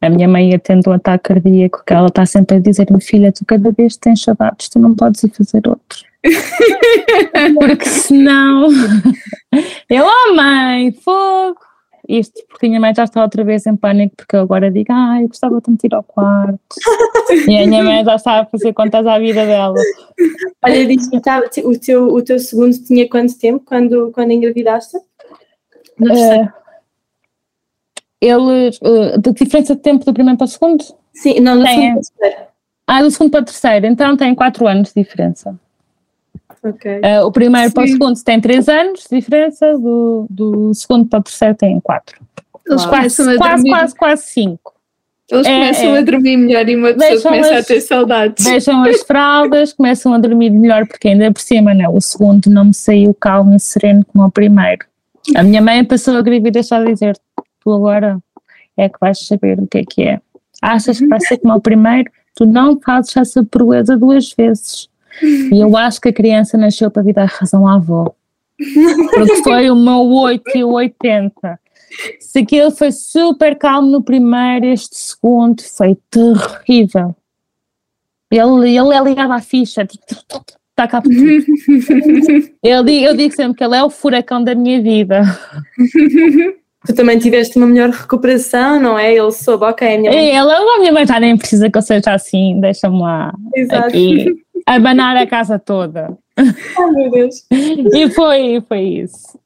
A 0.05 0.09
minha 0.09 0.27
mãe 0.27 0.51
ia 0.51 0.59
tendo 0.59 0.89
um 0.89 0.93
ataque 0.93 1.33
cardíaco, 1.33 1.83
que 1.85 1.93
ela 1.93 2.07
está 2.07 2.25
sempre 2.25 2.57
a 2.57 2.59
dizer-me, 2.59 3.01
filha, 3.01 3.31
tu 3.31 3.43
cada 3.45 3.71
vez 3.71 3.97
tens 3.97 4.21
saudades, 4.21 4.69
tu 4.69 4.79
não 4.79 4.93
podes 4.93 5.23
ir 5.23 5.31
fazer 5.31 5.67
outro. 5.67 6.05
Porque 7.59 7.85
senão 7.85 8.69
eu, 9.89 10.05
oh 10.05 10.35
mãe, 10.35 10.91
fogo! 10.91 11.59
Isto 12.07 12.39
porque 12.47 12.67
a 12.67 12.69
minha 12.69 12.79
mãe 12.79 12.93
já 12.95 13.03
está 13.03 13.23
outra 13.23 13.43
vez 13.43 13.65
em 13.65 13.75
pânico, 13.75 14.15
porque 14.15 14.35
eu 14.35 14.41
agora 14.41 14.69
digo, 14.69 14.91
ah, 14.91 15.19
eu 15.19 15.27
gostava 15.27 15.59
de 15.59 15.71
me 15.71 15.77
tirar 15.77 15.97
ao 15.97 16.03
quarto. 16.03 16.59
e 17.47 17.57
a 17.57 17.65
minha 17.65 17.83
mãe 17.83 18.05
já 18.05 18.15
está 18.15 18.41
a 18.41 18.45
fazer 18.45 18.73
contas 18.73 19.07
à 19.07 19.17
vida 19.17 19.43
dela. 19.43 19.73
Olha, 20.63 20.85
diz-me, 20.85 21.19
tá, 21.19 21.41
o, 21.63 21.79
teu, 21.79 22.07
o 22.13 22.21
teu 22.21 22.37
segundo 22.37 22.77
tinha 22.77 23.09
quanto 23.09 23.35
tempo 23.39 23.63
quando, 23.65 24.11
quando 24.11 24.31
engravidaste? 24.31 24.97
Uh, 25.99 26.47
ele, 28.21 28.69
uh, 28.81 29.19
de 29.21 29.31
diferença 29.33 29.75
de 29.75 29.81
tempo 29.81 30.05
do 30.05 30.13
primeiro 30.13 30.37
para 30.37 30.45
o 30.45 30.47
segundo? 30.47 30.83
Sim, 31.13 31.39
não, 31.39 31.57
do 31.59 31.63
Tem- 31.63 31.73
segundo 31.75 31.93
para 31.93 31.99
o 31.99 32.19
terceiro. 32.19 32.45
Ah, 32.87 33.01
do 33.01 33.11
segundo 33.11 33.31
para 33.31 33.41
o 33.41 33.45
terceiro, 33.45 33.85
então 33.87 34.15
tem 34.17 34.35
4 34.35 34.67
anos 34.67 34.93
de 34.93 35.01
diferença. 35.03 35.55
Ok. 36.63 36.91
Uh, 36.99 37.25
o 37.25 37.31
primeiro 37.31 37.71
para 37.71 37.83
o 37.83 37.87
Sim. 37.87 37.93
segundo 37.93 38.23
tem 38.23 38.41
3 38.41 38.67
anos 38.69 39.05
de 39.09 39.15
diferença, 39.19 39.77
do, 39.77 40.25
do 40.29 40.73
segundo 40.73 41.05
para 41.07 41.19
o 41.19 41.23
terceiro 41.23 41.55
tem 41.55 41.79
4. 41.79 42.19
Eles 42.67 42.81
Uau. 42.81 42.91
começam 42.91 43.25
Quase, 43.25 43.35
a 43.35 43.37
quase, 43.39 43.55
dormir. 43.63 43.69
quase, 43.79 43.95
quase 43.95 44.23
5. 44.27 44.73
Eles 45.31 45.47
É, 45.47 45.51
começam 45.53 45.95
é. 45.95 45.97
a 45.97 46.01
dormir 46.01 46.37
melhor 46.37 46.69
e 46.69 46.75
uma 46.75 46.93
pessoa 46.93 47.21
começa 47.33 47.55
a 47.55 47.57
as- 47.59 47.65
ter 47.65 47.81
saudades. 47.81 48.45
Deixam 48.45 48.83
as 48.83 49.01
fraldas, 49.05 49.73
começam 49.73 50.13
a 50.13 50.17
dormir 50.19 50.49
melhor, 50.51 50.87
porque 50.87 51.07
ainda 51.07 51.31
por 51.31 51.41
cima, 51.41 51.73
né, 51.73 51.87
o 51.89 51.99
segundo 52.01 52.47
não 52.49 52.65
me 52.65 52.73
saiu 52.73 53.13
calmo 53.13 53.55
e 53.55 53.59
sereno 53.59 54.05
como 54.05 54.25
o 54.25 54.31
primeiro. 54.31 54.85
A 55.35 55.41
minha 55.41 55.61
mãe 55.61 55.83
passou 55.83 56.15
a 56.17 56.21
gravidez 56.21 56.67
só 56.67 56.75
a 56.75 56.83
dizer: 56.85 57.17
Tu 57.65 57.73
agora 57.73 58.19
é 58.77 58.87
que 58.87 58.99
vais 59.01 59.25
saber 59.25 59.59
o 59.59 59.65
que 59.65 59.79
é 59.79 59.83
que 59.83 60.03
é. 60.03 60.21
Achas 60.61 60.99
que 60.99 61.07
vai 61.07 61.19
ser 61.19 61.39
como 61.39 61.55
o 61.55 61.61
primeiro? 61.61 62.11
Tu 62.35 62.45
não 62.45 62.79
fazes 62.79 63.17
essa 63.17 63.43
proeza 63.43 63.97
duas 63.97 64.31
vezes. 64.33 64.87
E 65.21 65.59
eu 65.59 65.75
acho 65.75 65.99
que 65.99 66.09
a 66.09 66.13
criança 66.13 66.57
nasceu 66.57 66.91
para 66.91 67.01
vir 67.01 67.13
dar 67.13 67.25
razão 67.25 67.67
à 67.67 67.75
avó. 67.75 68.13
Porque 68.57 69.43
foi 69.43 69.69
o 69.71 69.75
meu 69.75 70.05
8 70.11 70.43
e 70.55 70.63
o 70.63 70.73
80. 70.73 71.59
Se 72.19 72.39
aquilo 72.39 72.69
foi 72.69 72.91
super 72.91 73.57
calmo 73.57 73.89
no 73.89 74.03
primeiro, 74.03 74.67
este 74.67 74.95
segundo 74.95 75.63
foi 75.63 75.97
terrível. 76.11 77.15
Ele, 78.29 78.77
ele 78.77 78.93
é 78.93 79.03
ligado 79.03 79.31
à 79.31 79.41
ficha. 79.41 79.81
Está 79.81 80.87
cá 80.87 81.01
por 81.01 81.09
tudo. 81.09 81.25
Eu 82.61 82.83
digo, 82.83 83.05
eu 83.05 83.15
digo 83.15 83.33
sempre 83.33 83.57
que 83.57 83.63
ele 83.63 83.77
é 83.77 83.83
o 83.83 83.89
furacão 83.89 84.43
da 84.43 84.53
minha 84.53 84.81
vida. 84.81 85.21
Tu 86.85 86.93
também 86.93 87.17
tiveste 87.17 87.57
uma 87.57 87.67
melhor 87.67 87.89
recuperação, 87.89 88.79
não 88.79 88.97
é? 88.97 89.15
Ele 89.15 89.31
soube, 89.31 89.65
ok, 89.65 89.95
a 89.95 89.99
minha 89.99 90.11
mãe. 90.11 90.29
ele, 90.29 90.51
a 90.51 90.79
minha 90.79 90.91
mãe 90.91 91.05
já 91.05 91.19
nem 91.19 91.37
precisa 91.37 91.69
que 91.69 91.77
eu 91.77 91.81
seja 91.81 92.13
assim, 92.13 92.59
deixa-me 92.59 92.99
lá 92.99 93.33
Exato. 93.55 93.87
aqui 93.87 94.45
abanar 94.65 95.15
a 95.15 95.27
casa 95.27 95.59
toda. 95.59 96.17
Ai 96.37 96.45
meu 96.91 97.11
Deus. 97.11 97.45
E 97.51 98.09
foi, 98.09 98.61
foi 98.67 98.81
isso. 98.81 99.39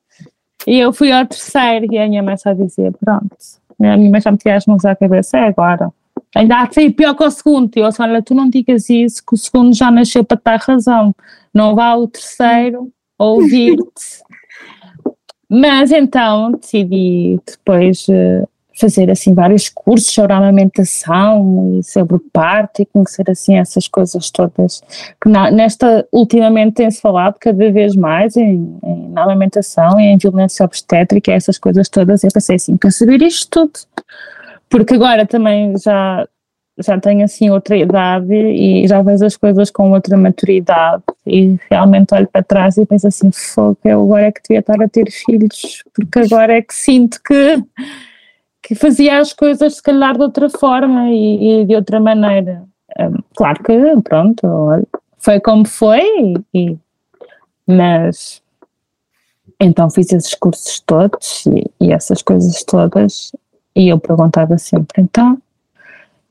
E 0.65 0.79
eu 0.79 0.91
fui 0.93 1.11
ao 1.11 1.25
terceiro 1.25 1.91
e 1.91 1.97
a 1.97 2.07
minha 2.07 2.23
mãe 2.23 2.37
só 2.37 2.53
dizia: 2.53 2.91
Pronto, 2.91 3.35
a 3.81 3.97
minha 3.97 4.09
mãe 4.11 4.21
já 4.21 4.31
me 4.31 4.37
tirou 4.37 4.57
as 4.57 4.65
mãos 4.65 4.85
à 4.85 4.95
cabeça, 4.95 5.37
é 5.37 5.47
agora. 5.47 5.91
Ainda 6.35 6.59
há 6.59 6.65
de 6.67 6.75
ser 6.75 6.91
pior 6.91 7.15
que 7.15 7.23
o 7.23 7.31
segundo. 7.31 7.71
E 7.75 7.79
eu 7.79 7.89
disse: 7.89 8.01
Olha, 8.01 8.21
tu 8.21 8.33
não 8.33 8.49
digas 8.49 8.89
isso, 8.89 9.23
que 9.25 9.33
o 9.33 9.37
segundo 9.37 9.73
já 9.73 9.89
nasceu 9.89 10.23
para 10.23 10.37
te 10.37 10.43
dar 10.43 10.59
razão. 10.59 11.13
Não 11.53 11.75
vá 11.75 11.95
o 11.95 12.07
terceiro 12.07 12.91
ouvir-te. 13.17 14.21
Mas 15.49 15.91
então 15.91 16.51
decidi 16.51 17.39
depois 17.45 18.05
eh, 18.09 18.43
fazer 18.79 19.09
assim 19.11 19.33
vários 19.33 19.67
cursos 19.67 20.13
sobre 20.13 20.31
amamentação 20.31 21.77
e 21.79 21.83
sobre 21.83 22.17
parto 22.31 22.81
e 22.81 22.85
conhecer 22.85 23.29
assim 23.29 23.57
essas 23.57 23.87
coisas 23.87 24.29
todas 24.29 24.81
que 25.21 25.27
na- 25.29 25.51
nesta 25.51 26.07
ultimamente 26.13 26.75
tem-se 26.75 27.01
falado 27.01 27.35
cada 27.39 27.71
vez 27.71 27.95
mais 27.95 28.37
em, 28.37 28.77
em- 28.83 29.09
na 29.09 29.23
amamentação 29.23 29.99
e 29.99 30.03
em 30.03 30.17
violência 30.17 30.63
obstétrica, 30.63 31.31
essas 31.31 31.57
coisas 31.57 31.89
todas. 31.89 32.23
Eu 32.23 32.29
pensei 32.31 32.55
assim, 32.55 32.77
quero 32.77 32.93
saber 32.93 33.21
isto 33.21 33.49
tudo, 33.49 33.79
porque 34.69 34.93
agora 34.93 35.25
também 35.25 35.73
já 35.77 36.27
já 36.79 36.99
tenho 36.99 37.23
assim 37.23 37.49
outra 37.49 37.77
idade 37.77 38.33
e 38.33 38.87
já 38.87 39.01
vejo 39.01 39.25
as 39.25 39.35
coisas 39.35 39.69
com 39.69 39.91
outra 39.91 40.17
maturidade 40.17 41.03
e 41.25 41.57
realmente 41.69 42.13
olho 42.13 42.27
para 42.27 42.43
trás 42.43 42.77
e 42.77 42.85
penso 42.85 43.07
assim, 43.07 43.31
fogo, 43.31 43.77
eu 43.83 44.01
agora 44.01 44.27
é 44.27 44.31
que 44.31 44.41
devia 44.41 44.59
estar 44.59 44.81
a 44.81 44.87
ter 44.87 45.11
filhos, 45.11 45.83
porque 45.93 46.19
agora 46.19 46.57
é 46.57 46.61
que 46.61 46.73
sinto 46.73 47.19
que 47.23 47.63
que 48.61 48.75
fazia 48.75 49.19
as 49.19 49.33
coisas 49.33 49.75
se 49.75 49.81
calhar 49.81 50.15
de 50.15 50.21
outra 50.21 50.49
forma 50.49 51.09
e, 51.09 51.61
e 51.61 51.65
de 51.65 51.75
outra 51.75 51.99
maneira. 51.99 52.63
Hum, 52.99 53.17
claro 53.35 53.63
que, 53.63 54.01
pronto, 54.03 54.41
foi 55.17 55.39
como 55.39 55.67
foi, 55.67 56.35
e, 56.53 56.77
mas 57.65 58.41
então 59.59 59.89
fiz 59.89 60.11
esses 60.13 60.35
cursos 60.35 60.79
todos 60.81 61.45
e, 61.47 61.65
e 61.81 61.91
essas 61.91 62.21
coisas 62.21 62.63
todas, 62.63 63.31
e 63.75 63.89
eu 63.89 63.99
perguntava 63.99 64.57
sempre, 64.57 65.01
então, 65.01 65.41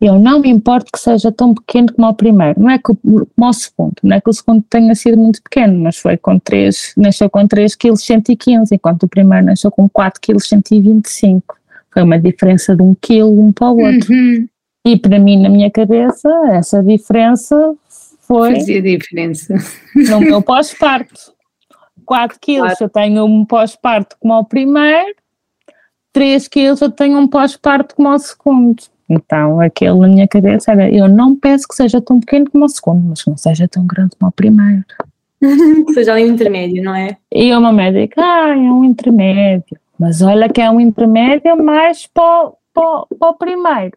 eu 0.01 0.19
não 0.19 0.41
me 0.41 0.49
importo 0.49 0.93
que 0.93 0.99
seja 0.99 1.33
tão 1.33 1.55
pequeno 1.55 1.93
como 1.93 2.09
o 2.09 2.15
primeiro, 2.15 2.61
não 2.61 2.71
é 2.71 2.79
que 2.79 2.93
o, 2.93 2.97
como 2.97 3.51
o 3.51 3.53
segundo, 3.53 3.95
não 4.03 4.17
é 4.17 4.21
que 4.21 4.31
o 4.31 4.33
segundo 4.33 4.65
tenha 4.71 4.95
sido 4.95 5.17
muito 5.19 5.43
pequeno, 5.43 5.79
mas 5.81 5.97
foi 5.97 6.17
com 6.17 6.39
3, 6.39 6.95
nasceu 6.97 7.29
com 7.29 7.47
3 7.47 7.75
kg 7.75 7.97
115, 7.97 8.75
enquanto 8.75 9.03
o 9.05 9.09
primeiro 9.09 9.47
nasceu 9.47 9.71
com 9.71 9.89
4 9.89 10.21
kg 10.21 10.41
125. 10.41 11.57
Foi 11.93 12.03
uma 12.03 12.19
diferença 12.19 12.77
de 12.77 12.83
um 12.83 12.95
quilo 12.95 13.41
um 13.41 13.53
para 13.53 13.71
o 13.71 13.81
outro. 13.81 14.13
Uhum. 14.13 14.47
E 14.85 14.97
para 14.97 15.19
mim, 15.19 15.43
na 15.43 15.49
minha 15.49 15.71
cabeça, 15.71 16.29
essa 16.53 16.83
diferença 16.83 17.75
foi 18.21 18.55
Fazia 18.55 18.81
diferença. 18.81 19.55
no 19.95 20.21
meu 20.21 20.43
pós-parto. 20.43 21.33
4 22.05 22.39
quilos 22.41 22.81
eu 22.81 22.89
tenho 22.89 23.25
um 23.25 23.45
pós-parto 23.45 24.17
como 24.19 24.33
ao 24.33 24.45
primeiro, 24.45 25.15
3 26.13 26.49
quilos 26.49 26.81
eu 26.81 26.91
tenho 26.91 27.19
um 27.19 27.27
pós-parto 27.27 27.95
como 27.95 28.09
ao 28.09 28.19
segundo. 28.19 28.83
Então, 29.09 29.61
aquilo 29.61 30.01
na 30.01 30.09
minha 30.09 30.29
cabeça 30.29 30.73
era, 30.73 30.91
eu 30.91 31.09
não 31.09 31.35
peço 31.35 31.67
que 31.67 31.75
seja 31.75 32.01
tão 32.01 32.21
pequeno 32.21 32.51
como 32.51 32.65
o 32.65 32.69
segundo, 32.69 33.09
mas 33.09 33.23
que 33.23 33.31
não 33.31 33.37
seja 33.37 33.67
tão 33.67 33.87
grande 33.87 34.17
como 34.19 34.29
o 34.29 34.33
primeiro. 34.33 34.85
Que 35.41 35.93
seja 35.95 36.13
ali 36.13 36.25
um 36.25 36.35
intermédio, 36.35 36.83
não 36.83 36.95
é? 36.95 37.17
E 37.33 37.55
uma 37.55 37.73
médica, 37.73 38.21
ah, 38.21 38.51
é 38.51 38.57
um 38.57 38.85
intermédio. 38.85 39.79
Mas 39.99 40.21
olha 40.23 40.49
que 40.49 40.61
é 40.61 40.71
um 40.71 40.81
intermédio 40.81 41.57
mais 41.63 42.07
para, 42.07 42.49
o- 42.49 42.55
para, 42.75 43.07
para 43.19 43.29
o 43.31 43.35
primeiro. 43.35 43.97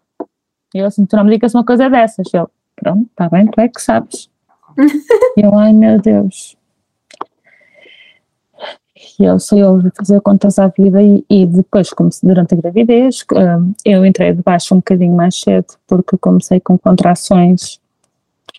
E 0.74 0.80
eu 0.80 0.86
assim, 0.86 1.06
tu 1.06 1.16
não 1.18 1.26
me 1.26 1.32
digas 1.32 1.54
uma 1.54 1.66
coisa 1.66 1.90
dessas. 1.90 2.28
Eu, 2.34 2.50
pronto, 2.76 3.04
está 3.12 3.28
bem, 3.30 3.46
tu 3.48 3.60
é 3.60 3.68
que 3.68 3.82
sabes. 3.82 4.30
Eu, 5.38 5.54
ai 5.58 5.74
meu 5.74 6.00
Deus. 6.02 6.56
E 9.20 9.24
eu 9.24 9.40
sou 9.40 9.58
eu 9.58 9.76
a 9.78 9.92
fazer 9.96 10.22
contas 10.22 10.60
à 10.60 10.68
vida 10.68 11.02
e, 11.02 11.24
e 11.30 11.46
depois, 11.46 11.92
como 11.92 12.10
durante 12.24 12.54
a 12.54 12.58
gravidez, 12.58 13.26
hum, 13.34 13.74
eu 13.86 14.06
entrei 14.06 14.34
de 14.34 14.42
baixo 14.42 14.74
um 14.74 14.78
bocadinho 14.78 15.16
mais 15.16 15.40
cedo 15.40 15.68
porque 15.88 16.18
comecei 16.18 16.60
com 16.60 16.78
contrações 16.78 17.80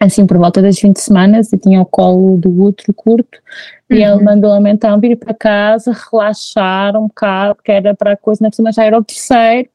assim 0.01 0.27
por 0.27 0.37
volta 0.37 0.61
das 0.61 0.81
20 0.81 0.97
semanas 0.97 1.53
e 1.53 1.59
tinha 1.59 1.81
o 1.81 1.87
colo 1.87 2.37
do 2.37 2.65
útero 2.65 2.93
curto 2.93 3.39
e 3.89 4.03
ele 4.03 4.23
mandou-me 4.23 4.71
então 4.71 4.99
vir 4.99 5.17
para 5.17 5.35
casa, 5.35 5.95
relaxar 6.11 6.97
um 6.97 7.07
bocado, 7.07 7.59
que 7.63 7.71
era 7.71 7.95
para 7.95 8.13
a 8.13 8.17
coisa, 8.17 8.43
na 8.43 8.51
cima 8.51 8.73
já 8.73 8.85
era 8.85 8.99
o 8.99 9.05
terceiro, 9.05 9.69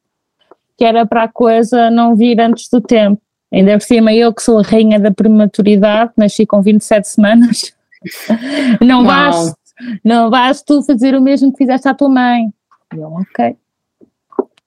que 0.75 0.83
era 0.83 1.05
para 1.05 1.23
a 1.23 1.27
coisa 1.27 1.89
não 1.91 2.15
vir 2.15 2.39
antes 2.41 2.67
do 2.69 2.81
tempo. 2.81 3.21
Ainda 3.53 3.77
por 3.77 3.85
cima 3.85 4.13
eu 4.13 4.33
que 4.33 4.41
sou 4.41 4.59
a 4.59 4.63
rainha 4.63 4.99
da 4.99 5.11
prematuridade, 5.11 6.11
nasci 6.17 6.45
com 6.45 6.61
27 6.61 7.07
semanas, 7.07 7.73
não 8.81 9.05
Uau. 9.05 9.05
vais, 9.05 9.55
não 10.03 10.29
vais 10.29 10.61
tu 10.61 10.81
fazer 10.83 11.15
o 11.15 11.21
mesmo 11.21 11.51
que 11.51 11.59
fizeste 11.59 11.87
à 11.87 11.93
tua 11.93 12.09
mãe. 12.09 12.49
E 12.93 12.97
eu, 12.97 13.11
ok. 13.11 13.55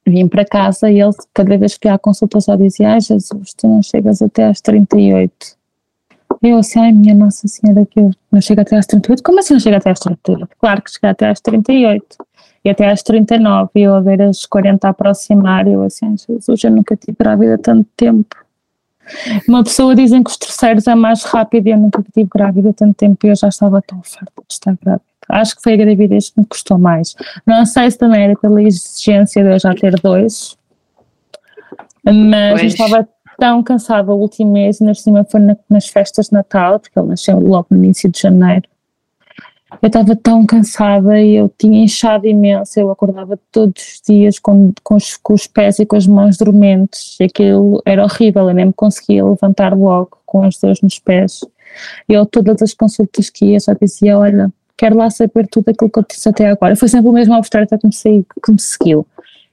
Vim 0.07 0.29
para 0.29 0.44
casa 0.44 0.90
e 0.90 1.01
ele, 1.01 1.12
cada 1.33 1.57
vez 1.57 1.77
que 1.77 1.88
ia 1.88 1.94
à 1.94 1.99
consulta, 1.99 2.40
só 2.40 2.57
dizia: 2.57 2.92
Ai 2.92 3.01
Jesus, 3.01 3.55
tu 3.55 3.68
não 3.68 3.83
chegas 3.83 4.23
até 4.23 4.46
às 4.46 4.61
38. 4.61 5.61
Eu 6.42 6.59
assim, 6.59 6.79
ai 6.79 6.93
minha 6.93 7.14
Nossa 7.14 7.47
Senhora, 7.47 7.84
que 7.84 8.01
eu 8.01 8.11
não 8.32 8.41
chego 8.41 8.62
até 8.62 8.76
às 8.76 8.87
38. 8.87 9.22
Como 9.22 9.39
assim 9.41 9.55
não 9.55 9.61
chego 9.61 9.76
até 9.76 9.91
às 9.91 9.99
38? 9.99 10.49
Claro 10.59 10.82
que 10.82 10.91
cheguei 10.91 11.11
até 11.11 11.28
às 11.28 11.41
38 11.41 12.16
e 12.64 12.70
até 12.70 12.91
às 12.91 13.03
39. 13.03 13.70
E 13.74 13.82
eu 13.82 13.95
a 13.95 14.01
ver 14.01 14.22
as 14.22 14.47
40 14.47 14.87
a 14.87 14.91
aproximar, 14.91 15.66
eu 15.68 15.82
assim, 15.82 16.16
Jesus, 16.16 16.64
eu 16.64 16.70
nunca 16.70 16.97
tive 16.97 17.16
grávida 17.18 17.59
tanto 17.59 17.89
tempo. 17.97 18.37
Uma 19.47 19.64
pessoa 19.64 19.95
dizem 19.95 20.22
que 20.22 20.30
os 20.30 20.37
terceiros 20.37 20.87
é 20.87 20.95
mais 20.95 21.24
rápido 21.24 21.66
e 21.66 21.70
eu 21.72 21.78
nunca 21.78 22.03
tive 22.03 22.28
grávida 22.32 22.72
tanto 22.72 22.95
tempo 22.95 23.26
e 23.26 23.30
eu 23.30 23.37
já 23.37 23.49
estava 23.49 23.82
tão 23.82 24.01
farta 24.03 24.43
de 24.47 24.55
estar 24.55 24.76
grávida. 24.80 25.09
Acho 25.31 25.57
que 25.57 25.62
foi 25.62 25.74
a 25.74 25.76
gravidez 25.76 26.31
que 26.31 26.41
me 26.41 26.47
custou 26.47 26.78
mais. 26.78 27.14
Não 27.47 27.64
sei 27.66 27.91
se 27.91 27.99
também 27.99 28.22
era 28.22 28.37
pela 28.37 28.62
exigência 28.62 29.43
de 29.43 29.51
eu 29.51 29.59
já 29.59 29.74
ter 29.74 29.95
dois, 30.01 30.57
mas 32.05 32.51
eu 32.51 32.59
Pois. 32.59 32.72
estava 32.72 33.09
tão 33.39 33.62
cansada 33.62 34.12
o 34.12 34.18
último 34.18 34.53
mês, 34.53 34.81
e 34.81 34.85
na 34.85 34.95
cima 34.95 35.24
foi 35.24 35.41
na, 35.41 35.57
nas 35.68 35.89
festas 35.89 36.26
de 36.26 36.33
Natal, 36.33 36.78
porque 36.78 36.99
ele 36.99 37.09
nasceu 37.09 37.39
logo 37.41 37.68
no 37.70 37.78
início 37.78 38.11
de 38.11 38.20
janeiro. 38.20 38.68
Eu 39.81 39.87
estava 39.87 40.16
tão 40.16 40.45
cansada 40.45 41.20
e 41.20 41.37
eu 41.37 41.51
tinha 41.57 41.85
inchado 41.85 42.26
imenso, 42.26 42.78
eu 42.78 42.91
acordava 42.91 43.39
todos 43.53 43.83
os 43.83 44.03
dias 44.05 44.39
com, 44.39 44.72
com, 44.83 44.97
os, 44.97 45.16
com 45.16 45.33
os 45.33 45.47
pés 45.47 45.78
e 45.78 45.87
com 45.87 45.97
as 45.97 46.07
mãos 46.07 46.37
dormentes, 46.37 47.16
e 47.20 47.24
aquilo 47.24 47.81
era 47.87 48.03
horrível, 48.03 48.49
eu 48.49 48.55
nem 48.55 48.66
me 48.66 48.72
conseguia 48.72 49.24
levantar 49.24 49.76
logo 49.76 50.18
com 50.26 50.43
as 50.43 50.59
dores 50.59 50.81
nos 50.83 50.99
pés. 50.99 51.41
Eu, 52.09 52.26
todas 52.26 52.61
as 52.62 52.74
consultas 52.74 53.31
que 53.31 53.47
ia, 53.47 53.61
só 53.61 53.72
dizia: 53.81 54.18
Olha, 54.18 54.51
quero 54.81 54.97
lá 54.97 55.11
saber 55.11 55.47
tudo 55.47 55.68
aquilo 55.68 55.91
que 55.91 55.99
eu 55.99 56.05
disse 56.09 56.26
até 56.26 56.49
agora. 56.49 56.74
Foi 56.74 56.89
sempre 56.89 57.11
o 57.11 57.12
mesmo 57.12 57.35
obstetra 57.35 57.78
que 57.78 57.87
me, 57.87 57.93
que 57.93 58.51
me 58.51 58.59
seguiu. 58.59 59.07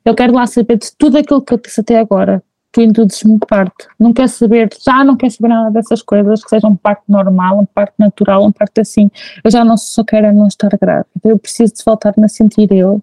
Eu 0.05 0.15
quero 0.15 0.33
lá 0.33 0.47
saber 0.47 0.77
de 0.77 0.89
tudo 0.97 1.17
aquilo 1.17 1.41
que 1.41 1.53
eu 1.53 1.57
disse 1.57 1.81
até 1.81 1.99
agora 1.99 2.41
tu 2.71 2.81
induzes-me 2.81 3.39
parto. 3.39 3.87
Não 3.99 4.13
quer 4.13 4.29
saber, 4.29 4.69
já 4.85 5.03
não 5.03 5.17
quer 5.17 5.31
saber 5.31 5.47
nada 5.47 5.71
dessas 5.71 6.01
coisas, 6.01 6.43
que 6.43 6.49
seja 6.49 6.67
um 6.67 6.75
parto 6.75 7.03
normal, 7.07 7.59
um 7.59 7.65
parto 7.65 7.93
natural, 7.97 8.45
um 8.45 8.51
parto 8.51 8.79
assim. 8.79 9.09
Eu 9.43 9.49
já 9.49 9.65
não 9.65 9.75
só 9.75 10.03
quero 10.03 10.27
é 10.27 10.31
não 10.31 10.47
estar 10.47 10.69
grávida. 10.79 11.07
Eu 11.23 11.39
preciso 11.39 11.73
de 11.73 11.83
voltar-me 11.83 12.23
a 12.23 12.29
sentir 12.29 12.71
eu. 12.71 13.01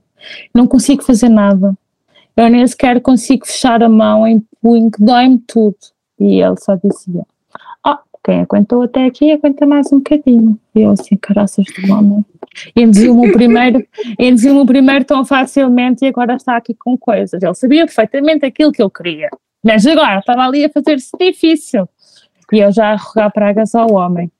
Não 0.54 0.66
consigo 0.66 1.02
fazer 1.02 1.28
nada. 1.28 1.74
Eu 2.36 2.48
nem 2.48 2.66
sequer 2.66 3.00
consigo 3.00 3.46
fechar 3.46 3.82
a 3.82 3.88
mão 3.88 4.26
em 4.26 4.44
punho, 4.62 4.90
dói-me 4.98 5.38
tudo. 5.38 5.76
E 6.20 6.40
ele 6.40 6.56
só 6.58 6.76
dizia, 6.76 7.24
quem 8.24 8.40
aguentou 8.40 8.82
até 8.82 9.04
aqui 9.04 9.30
aguenta 9.30 9.66
mais 9.66 9.92
um 9.92 9.98
bocadinho. 9.98 10.58
E 10.74 10.80
eu 10.80 10.92
assim, 10.92 11.14
caraças 11.14 11.66
de 11.66 11.92
homem. 11.92 12.24
Induziu-me 12.74 13.28
o 13.28 13.32
primeiro, 13.32 13.86
induziu-me 14.18 14.60
o 14.60 14.66
primeiro 14.66 15.04
tão 15.04 15.26
facilmente 15.26 16.04
e 16.04 16.08
agora 16.08 16.34
está 16.34 16.56
aqui 16.56 16.74
com 16.74 16.96
coisas. 16.96 17.42
Ele 17.42 17.54
sabia 17.54 17.84
perfeitamente 17.84 18.46
aquilo 18.46 18.72
que 18.72 18.82
eu 18.82 18.88
queria. 18.88 19.28
Mas 19.62 19.86
agora 19.86 20.20
estava 20.20 20.42
ali 20.42 20.64
a 20.64 20.70
fazer-se 20.70 21.10
difícil. 21.18 21.86
E 22.50 22.58
eu 22.58 22.72
já 22.72 22.92
a 22.92 22.96
rogar 22.96 23.30
pragas 23.30 23.74
ao 23.74 23.92
homem. 23.92 24.32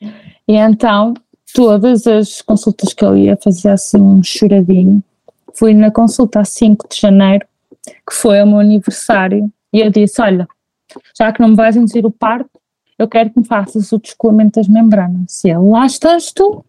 E 0.00 0.54
então, 0.56 1.12
todas 1.54 2.06
as 2.06 2.40
consultas 2.40 2.94
que 2.94 3.04
eu 3.04 3.16
ia 3.16 3.36
fazer 3.36 3.68
assim 3.68 4.00
um 4.00 4.22
choradinho. 4.22 5.02
Fui 5.54 5.74
na 5.74 5.90
consulta 5.90 6.40
a 6.40 6.44
5 6.44 6.88
de 6.88 6.98
janeiro, 6.98 7.46
que 8.08 8.14
foi 8.14 8.42
o 8.42 8.46
meu 8.46 8.60
aniversário, 8.60 9.50
e 9.72 9.80
eu 9.80 9.90
disse: 9.90 10.22
Olha, 10.22 10.46
já 11.18 11.32
que 11.32 11.40
não 11.40 11.48
me 11.48 11.56
vais 11.56 11.76
induzir 11.76 12.06
o 12.06 12.10
parto, 12.10 12.59
eu 13.00 13.08
quero 13.08 13.30
que 13.30 13.40
me 13.40 13.46
faças 13.46 13.90
o 13.92 13.98
descolamento 13.98 14.60
das 14.60 14.68
membranas. 14.68 15.42
E 15.44 15.48
ele, 15.48 15.58
lá 15.58 15.86
estás 15.86 16.32
tu. 16.32 16.64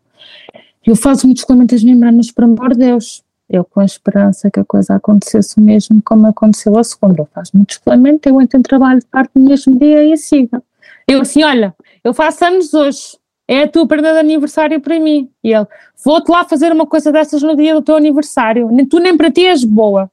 Eu 0.85 0.95
faço 0.95 1.27
um 1.27 1.33
descolamento 1.33 1.75
das 1.75 1.83
membranas, 1.83 2.31
por 2.31 2.45
amor 2.45 2.71
de 2.71 2.79
Deus 2.79 3.23
eu 3.51 3.65
com 3.65 3.81
a 3.81 3.85
esperança 3.85 4.49
que 4.49 4.61
a 4.61 4.63
coisa 4.63 4.95
acontecesse 4.95 5.57
o 5.57 5.61
mesmo 5.61 6.01
como 6.03 6.25
aconteceu 6.25 6.77
a 6.77 6.83
segunda. 6.83 7.21
Eu 7.21 7.27
faço 7.33 7.51
muito 7.53 7.67
descolamento, 7.67 8.29
eu 8.29 8.41
entro 8.41 8.57
em 8.57 8.63
trabalho 8.63 9.01
de 9.01 9.05
parte 9.05 9.31
no 9.35 9.49
mesmo 9.49 9.77
dia 9.77 10.05
e 10.05 10.15
siga. 10.15 10.63
Eu 11.05 11.21
assim, 11.21 11.43
olha, 11.43 11.75
eu 12.01 12.13
faço 12.13 12.45
anos 12.45 12.73
hoje, 12.73 13.17
é 13.45 13.63
a 13.63 13.67
tua 13.67 13.85
perda 13.85 14.13
de 14.13 14.19
aniversário 14.19 14.79
para 14.79 14.97
mim. 14.99 15.29
E 15.43 15.53
ele, 15.53 15.67
vou-te 16.03 16.31
lá 16.31 16.45
fazer 16.45 16.71
uma 16.71 16.87
coisa 16.87 17.11
dessas 17.11 17.41
no 17.41 17.55
dia 17.55 17.75
do 17.75 17.81
teu 17.81 17.97
aniversário, 17.97 18.69
nem 18.71 18.85
tu 18.85 18.99
nem 18.99 19.17
para 19.17 19.29
ti 19.29 19.45
és 19.45 19.65
boa. 19.65 20.09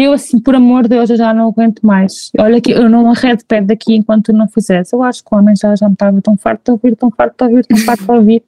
Eu 0.00 0.12
assim, 0.12 0.38
por 0.40 0.54
amor 0.54 0.84
de 0.84 0.90
Deus, 0.90 1.10
eu 1.10 1.16
já 1.16 1.34
não 1.34 1.48
aguento 1.48 1.84
mais. 1.84 2.30
Olha 2.38 2.60
que 2.60 2.70
eu 2.70 2.88
não 2.88 3.10
arredo 3.10 3.44
pé 3.44 3.60
daqui 3.60 3.96
enquanto 3.96 4.26
tu 4.26 4.32
não 4.32 4.46
fizesse. 4.46 4.94
Eu 4.94 5.02
acho 5.02 5.24
que 5.24 5.34
o 5.34 5.36
homem 5.36 5.56
já, 5.56 5.74
já 5.74 5.88
me 5.88 5.94
estava 5.94 6.22
tão 6.22 6.36
farto 6.36 6.66
de 6.66 6.70
ouvir, 6.70 6.96
tão 6.96 7.10
farto 7.10 7.34
de 7.36 7.50
ouvir, 7.50 7.66
tão 7.66 7.78
farto 7.78 8.04
de 8.04 8.10
ouvir. 8.12 8.44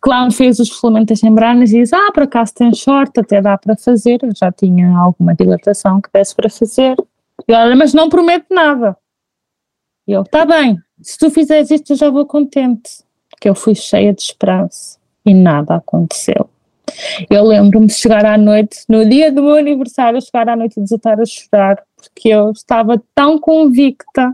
Clown 0.00 0.30
fez 0.30 0.58
os 0.58 0.70
filamentos 0.70 1.20
membranas 1.20 1.70
e 1.70 1.80
diz: 1.80 1.92
Ah, 1.92 2.10
por 2.14 2.22
acaso 2.22 2.54
tem 2.54 2.74
short, 2.74 3.20
até 3.20 3.42
dá 3.42 3.58
para 3.58 3.76
fazer. 3.76 4.20
Eu 4.22 4.34
já 4.34 4.50
tinha 4.50 4.88
alguma 4.96 5.34
dilatação 5.34 6.00
que 6.00 6.08
desse 6.10 6.34
para 6.34 6.48
fazer. 6.48 6.96
E 7.46 7.52
olha, 7.52 7.76
mas 7.76 7.92
não 7.92 8.08
prometo 8.08 8.46
nada. 8.50 8.96
E 10.08 10.12
eu: 10.12 10.22
Está 10.22 10.46
bem, 10.46 10.78
se 11.02 11.18
tu 11.18 11.30
fizeres 11.30 11.70
isto, 11.70 11.92
eu 11.92 11.96
já 11.96 12.08
vou 12.08 12.24
contente. 12.24 13.04
Porque 13.28 13.50
eu 13.50 13.54
fui 13.54 13.74
cheia 13.74 14.14
de 14.14 14.22
esperança 14.22 14.98
e 15.26 15.34
nada 15.34 15.74
aconteceu. 15.74 16.48
Eu 17.30 17.44
lembro-me 17.44 17.86
de 17.86 17.94
chegar 17.94 18.24
à 18.24 18.36
noite, 18.36 18.84
no 18.88 19.08
dia 19.08 19.30
do 19.30 19.42
meu 19.42 19.56
aniversário, 19.56 20.20
chegar 20.20 20.48
à 20.48 20.56
noite 20.56 20.78
e 20.78 20.82
desatar 20.82 21.20
a 21.20 21.24
chorar, 21.24 21.82
porque 21.96 22.28
eu 22.28 22.50
estava 22.50 23.02
tão 23.14 23.38
convicta 23.38 24.32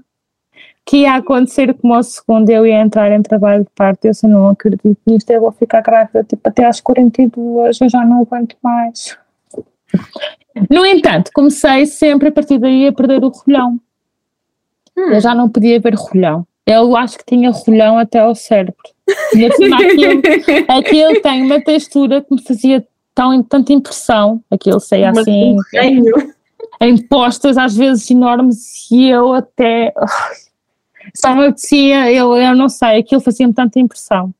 que 0.84 0.98
ia 0.98 1.14
acontecer 1.14 1.72
como 1.74 1.94
ao 1.94 2.02
segundo 2.02 2.50
eu 2.50 2.66
ia 2.66 2.80
entrar 2.80 3.12
em 3.12 3.22
trabalho 3.22 3.64
de 3.64 3.70
parto, 3.76 4.06
eu 4.06 4.14
se 4.14 4.26
não 4.26 4.48
acredito 4.48 4.98
nisto, 5.06 5.30
eu 5.30 5.40
vou 5.40 5.52
ficar 5.52 5.82
grávida 5.82 6.24
tipo 6.24 6.48
até 6.48 6.64
às 6.64 6.80
42, 6.80 7.80
eu 7.80 7.88
já 7.88 8.04
não 8.04 8.22
aguento 8.22 8.56
mais. 8.62 9.16
No 10.68 10.84
entanto, 10.84 11.30
comecei 11.32 11.86
sempre 11.86 12.28
a 12.28 12.32
partir 12.32 12.58
daí 12.58 12.88
a 12.88 12.92
perder 12.92 13.22
o 13.22 13.28
rolhão. 13.28 13.78
Hum. 14.96 15.12
Eu 15.12 15.20
já 15.20 15.34
não 15.34 15.48
podia 15.48 15.78
ver 15.78 15.94
rolhão. 15.94 16.46
Eu 16.66 16.96
acho 16.96 17.18
que 17.18 17.24
tinha 17.24 17.50
rolhão 17.50 17.98
até 17.98 18.18
ao 18.18 18.34
cérebro. 18.34 18.76
Aquilo, 19.10 20.22
aquilo 20.68 21.20
tem 21.20 21.42
uma 21.42 21.60
textura 21.60 22.22
que 22.22 22.34
me 22.34 22.42
fazia 22.42 22.86
tão, 23.14 23.42
tanta 23.42 23.72
impressão, 23.72 24.42
aquilo 24.50 24.80
sei 24.80 25.04
assim, 25.04 25.56
em 26.80 26.96
postas 27.06 27.58
às 27.58 27.76
vezes 27.76 28.10
enormes 28.10 28.90
e 28.90 29.08
eu 29.08 29.32
até 29.32 29.92
só 31.14 31.34
me 31.34 31.46
apetecia, 31.46 32.12
eu, 32.12 32.36
eu 32.36 32.54
não 32.54 32.68
sei, 32.68 32.98
aquilo 32.98 33.20
fazia-me 33.20 33.54
tanta 33.54 33.78
impressão. 33.78 34.32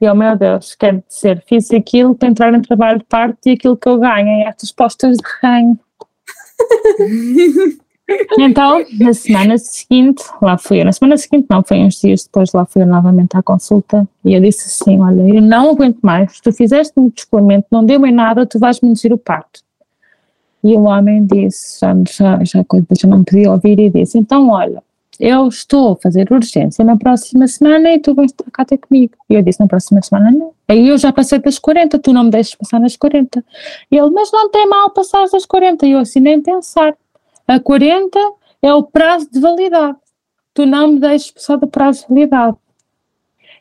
E 0.00 0.08
oh 0.08 0.14
meu 0.14 0.36
Deus, 0.36 0.74
quer 0.74 1.02
dizer, 1.08 1.42
fiz 1.46 1.70
aquilo 1.70 2.14
para 2.14 2.28
entrar 2.28 2.52
em 2.52 2.60
trabalho 2.60 2.98
de 2.98 3.04
parte 3.04 3.50
e 3.50 3.52
aquilo 3.52 3.76
que 3.76 3.88
eu 3.88 3.98
ganho 3.98 4.28
é 4.28 4.48
estas 4.48 4.72
postas 4.72 5.16
de 5.16 5.22
ranho. 5.40 5.78
então, 8.38 8.84
na 8.98 9.12
semana 9.12 9.58
seguinte, 9.58 10.22
lá 10.40 10.58
fui 10.58 10.80
eu. 10.80 10.84
Na 10.84 10.92
semana 10.92 11.16
seguinte, 11.16 11.46
não, 11.50 11.62
foi 11.62 11.78
uns 11.78 12.00
dias 12.00 12.24
depois, 12.24 12.52
lá 12.52 12.64
fui 12.64 12.82
eu 12.82 12.86
novamente 12.86 13.36
à 13.36 13.42
consulta 13.42 14.06
e 14.24 14.34
eu 14.34 14.40
disse 14.40 14.66
assim: 14.66 15.00
Olha, 15.00 15.22
eu 15.22 15.42
não 15.42 15.70
aguento 15.70 15.98
mais, 16.02 16.40
tu 16.40 16.52
fizeste 16.52 16.92
um 16.96 17.08
descolamento, 17.08 17.66
não 17.70 17.84
deu 17.84 18.04
em 18.06 18.12
nada, 18.12 18.46
tu 18.46 18.58
vais 18.58 18.80
me 18.80 18.88
induzir 18.88 19.12
o 19.12 19.18
parto. 19.18 19.60
E 20.64 20.74
o 20.76 20.84
homem 20.84 21.26
disse, 21.26 21.80
já, 21.80 21.92
já, 22.08 22.44
já, 22.44 22.64
já 22.96 23.08
não 23.08 23.24
podia 23.24 23.50
ouvir, 23.50 23.80
e 23.80 23.90
disse: 23.90 24.16
Então, 24.16 24.48
olha, 24.48 24.82
eu 25.18 25.46
estou 25.46 25.92
a 25.92 25.96
fazer 25.96 26.32
urgência 26.32 26.84
na 26.84 26.96
próxima 26.96 27.46
semana 27.46 27.92
e 27.92 27.98
tu 27.98 28.14
vais 28.14 28.30
estar 28.30 28.50
cá 28.50 28.64
ter 28.64 28.78
comigo. 28.78 29.14
E 29.28 29.34
eu 29.34 29.42
disse, 29.42 29.60
na 29.60 29.66
próxima 29.66 30.00
semana 30.02 30.30
não. 30.30 30.52
Aí 30.66 30.88
eu 30.88 30.96
já 30.98 31.12
passei 31.12 31.38
das 31.38 31.58
40, 31.58 31.98
tu 31.98 32.12
não 32.12 32.24
me 32.24 32.30
deixes 32.30 32.54
passar 32.54 32.80
nas 32.80 32.96
40. 32.96 33.44
E 33.90 33.96
ele, 33.96 34.10
mas 34.10 34.32
não 34.32 34.50
tem 34.50 34.66
mal 34.68 34.90
passar 34.90 35.26
das 35.28 35.44
40. 35.44 35.86
E 35.86 35.92
eu 35.92 35.98
assim, 35.98 36.18
nem 36.18 36.40
pensar. 36.40 36.94
A 37.46 37.58
40 37.60 38.18
é 38.62 38.72
o 38.72 38.82
prazo 38.82 39.30
de 39.30 39.40
validade. 39.40 39.98
Tu 40.54 40.66
não 40.66 40.88
me 40.88 41.00
deixes 41.00 41.30
passar 41.30 41.56
do 41.56 41.66
prazo 41.66 42.02
de 42.02 42.08
validade. 42.08 42.56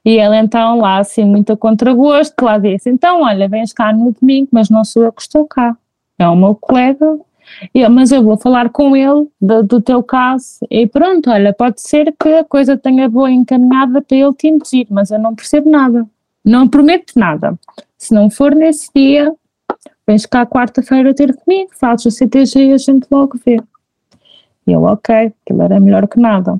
E 0.03 0.17
ele 0.17 0.37
então 0.37 0.79
lá, 0.79 0.97
assim, 0.97 1.23
muito 1.23 1.53
a 1.53 1.57
contragosto, 1.57 2.43
lá 2.43 2.57
disse, 2.57 2.89
então 2.89 3.21
olha, 3.21 3.47
vens 3.47 3.71
cá 3.71 3.93
no 3.93 4.11
domingo, 4.19 4.49
mas 4.51 4.69
não 4.69 4.83
sou 4.83 5.03
eu 5.03 5.11
que 5.11 5.21
estou 5.21 5.45
cá. 5.45 5.77
É 6.17 6.27
o 6.27 6.35
meu 6.35 6.55
colega 6.55 7.19
eu, 7.73 7.89
mas 7.89 8.11
eu 8.11 8.23
vou 8.23 8.37
falar 8.37 8.69
com 8.69 8.95
ele 8.95 9.27
do, 9.39 9.63
do, 9.63 9.81
teu 9.81 10.03
caso 10.03 10.59
e 10.69 10.87
pronto, 10.87 11.29
olha, 11.29 11.53
pode 11.53 11.81
ser 11.81 12.13
que 12.19 12.29
a 12.29 12.43
coisa 12.43 12.77
tenha 12.77 13.09
boa 13.09 13.31
encaminhada 13.31 14.01
para 14.01 14.17
ele 14.17 14.33
te 14.33 14.47
induzir, 14.47 14.87
mas 14.89 15.11
eu 15.11 15.19
não 15.19 15.35
percebo 15.35 15.69
nada, 15.69 16.05
não 16.43 16.67
prometo 16.67 17.13
nada. 17.15 17.57
Se 17.97 18.13
não 18.13 18.29
for 18.29 18.55
nesse 18.55 18.89
dia, 18.95 19.33
vens 20.07 20.25
cá 20.25 20.45
quarta-feira 20.45 21.13
ter 21.13 21.35
comigo, 21.35 21.71
fazes 21.73 22.05
o 22.05 22.11
CTG 22.11 22.67
e 22.67 22.73
a 22.73 22.77
gente 22.77 23.07
logo 23.11 23.39
vê. 23.45 23.57
E 24.67 24.71
eu, 24.71 24.83
ok, 24.83 25.33
aquilo 25.43 25.61
era 25.61 25.79
melhor 25.79 26.07
que 26.07 26.19
nada. 26.19 26.59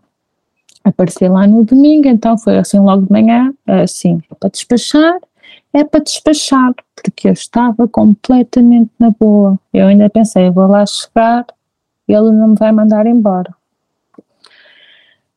Apareci 0.84 1.28
lá 1.28 1.46
no 1.46 1.64
domingo, 1.64 2.08
então 2.08 2.38
foi 2.38 2.58
assim 2.58 2.80
logo 2.80 3.06
de 3.06 3.12
manhã, 3.12 3.54
assim, 3.68 4.20
para 4.40 4.50
despachar, 4.50 5.20
é 5.74 5.84
para 5.84 6.04
despachar, 6.04 6.74
porque 6.96 7.28
eu 7.28 7.34
estava 7.34 7.88
completamente 7.88 8.90
na 8.98 9.12
boa. 9.12 9.60
Eu 9.74 9.88
ainda 9.88 10.10
pensei, 10.10 10.50
vou 10.50 10.68
lá 10.68 10.86
chegar, 10.86 11.46
ele 12.08 12.32
não 12.32 12.50
me 12.50 12.56
vai 12.56 12.72
mandar 12.72 13.06
embora. 13.06 13.54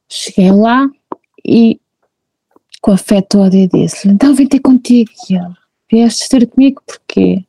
Cheguei 0.09 0.51
lá 0.51 0.89
e 1.45 1.81
com 2.81 2.93
a 2.93 2.97
fé 2.97 3.23
toda 3.23 3.57
e 3.57 3.67
disse 3.67 4.09
então 4.09 4.35
vim 4.35 4.47
ter 4.47 4.61
contigo. 4.61 5.11
E 5.29 5.35
ele, 5.35 5.55
vieste 5.91 6.29
ter 6.29 6.47
comigo 6.47 6.83
porquê? 6.87 7.45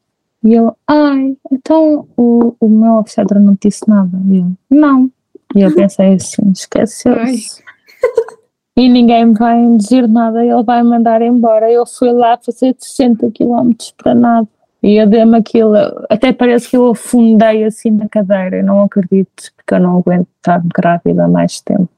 E 0.45 0.53
eu, 0.53 0.75
ai, 0.87 1.35
então 1.51 2.07
o, 2.15 2.55
o 2.59 2.69
meu 2.69 2.93
obstetra 2.93 3.39
não 3.39 3.57
disse 3.59 3.89
nada. 3.89 4.17
E 4.29 4.37
eu, 4.37 4.51
não. 4.69 5.11
E 5.55 5.61
eu 5.61 5.73
pensei 5.73 6.13
assim, 6.13 6.51
esqueceu-se 6.51 7.63
e 8.77 8.89
ninguém 8.89 9.25
me 9.25 9.33
vai 9.33 9.77
dizer 9.77 10.07
nada, 10.07 10.43
ele 10.43 10.63
vai 10.63 10.83
me 10.83 10.89
mandar 10.89 11.21
embora. 11.21 11.71
Eu 11.71 11.85
fui 11.85 12.11
lá 12.11 12.37
fazer 12.37 12.75
60 12.77 13.31
km 13.31 13.71
para 13.97 14.13
nada. 14.13 14.47
E 14.83 14.97
eu 14.97 15.07
dei-me 15.07 15.37
aquilo, 15.37 15.73
até 16.09 16.31
parece 16.31 16.69
que 16.69 16.77
eu 16.77 16.91
afundei 16.91 17.63
assim 17.63 17.89
na 17.89 18.07
cadeira, 18.07 18.57
eu 18.57 18.63
não 18.63 18.83
acredito, 18.83 19.51
porque 19.55 19.73
eu 19.73 19.79
não 19.79 19.97
aguento 19.97 20.27
estar 20.37 20.61
grávida 20.63 21.27
mais 21.27 21.59
tempo. 21.59 21.89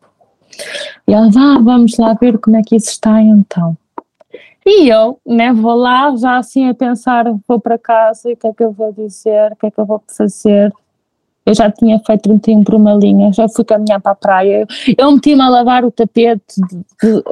E 1.05 1.13
ela, 1.13 1.29
vá, 1.29 1.57
vamos 1.59 1.97
lá 1.97 2.13
ver 2.13 2.37
como 2.37 2.55
é 2.55 2.61
que 2.61 2.77
isso 2.77 2.91
está 2.91 3.21
então. 3.21 3.75
E 4.69 4.89
eu, 4.89 5.17
né, 5.25 5.53
vou 5.53 5.75
lá 5.75 6.13
já 6.17 6.37
assim 6.37 6.67
a 6.67 6.73
pensar, 6.73 7.23
vou 7.47 7.57
para 7.57 7.77
casa, 7.77 8.29
o 8.29 8.35
que 8.35 8.47
é 8.47 8.53
que 8.53 8.63
eu 8.63 8.73
vou 8.73 8.91
dizer, 8.91 9.53
o 9.53 9.55
que 9.55 9.67
é 9.67 9.71
que 9.71 9.79
eu 9.79 9.85
vou 9.85 10.03
fazer. 10.05 10.73
eu 11.45 11.55
já 11.55 11.71
tinha 11.71 11.97
feito 12.05 12.23
31 12.23 12.65
por 12.65 12.75
uma 12.75 12.93
linha, 12.93 13.31
já 13.31 13.47
fui 13.47 13.63
caminhar 13.63 14.01
para 14.01 14.11
a 14.11 14.15
praia, 14.15 14.67
eu 14.97 15.09
meti-me 15.13 15.41
a 15.41 15.47
lavar 15.47 15.85
o 15.85 15.91
tapete, 15.91 16.59
de, 16.69 16.83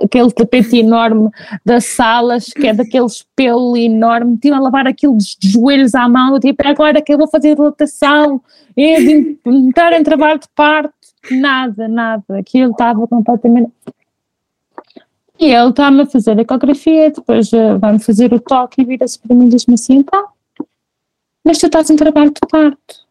aquele 0.02 0.32
tapete 0.32 0.78
enorme 0.78 1.30
das 1.66 1.84
salas, 1.88 2.46
que 2.46 2.68
é 2.68 2.74
daqueles 2.74 3.26
pelo 3.36 3.76
enorme, 3.76 4.32
meti-me 4.32 4.56
a 4.56 4.60
lavar 4.62 4.88
aquilo 4.88 5.18
de 5.18 5.50
joelhos 5.50 5.94
à 5.94 6.08
mão, 6.08 6.40
tipo, 6.40 6.66
agora 6.66 7.02
que 7.02 7.14
eu 7.14 7.18
vou 7.18 7.28
fazer 7.28 7.54
dilatação, 7.54 8.40
de 8.78 9.38
entrar 9.46 9.92
em 9.92 10.04
trabalho 10.04 10.40
de 10.40 10.48
parto, 10.56 10.94
nada, 11.30 11.86
nada, 11.90 12.40
aquilo 12.40 12.72
estava 12.72 13.06
completamente... 13.06 13.74
E 15.40 15.46
ele 15.46 15.70
está-me 15.70 16.02
a 16.02 16.06
fazer 16.06 16.38
a 16.38 16.42
ecografia, 16.42 17.12
depois 17.12 17.52
uh, 17.52 17.78
vai-me 17.80 18.00
fazer 18.00 18.34
o 18.34 18.40
toque 18.40 18.82
e 18.82 18.86
vira-se 18.86 19.20
para 19.20 19.36
mim 19.36 19.48
e 19.48 19.50
diz-me 19.50 19.74
assim, 19.74 20.02
tá, 20.02 20.24
mas 21.46 21.60
tu 21.60 21.68
estás 21.68 21.90
em 21.90 21.96
trabalho 21.96 22.32
de 22.32 22.40
parto. 22.50 23.06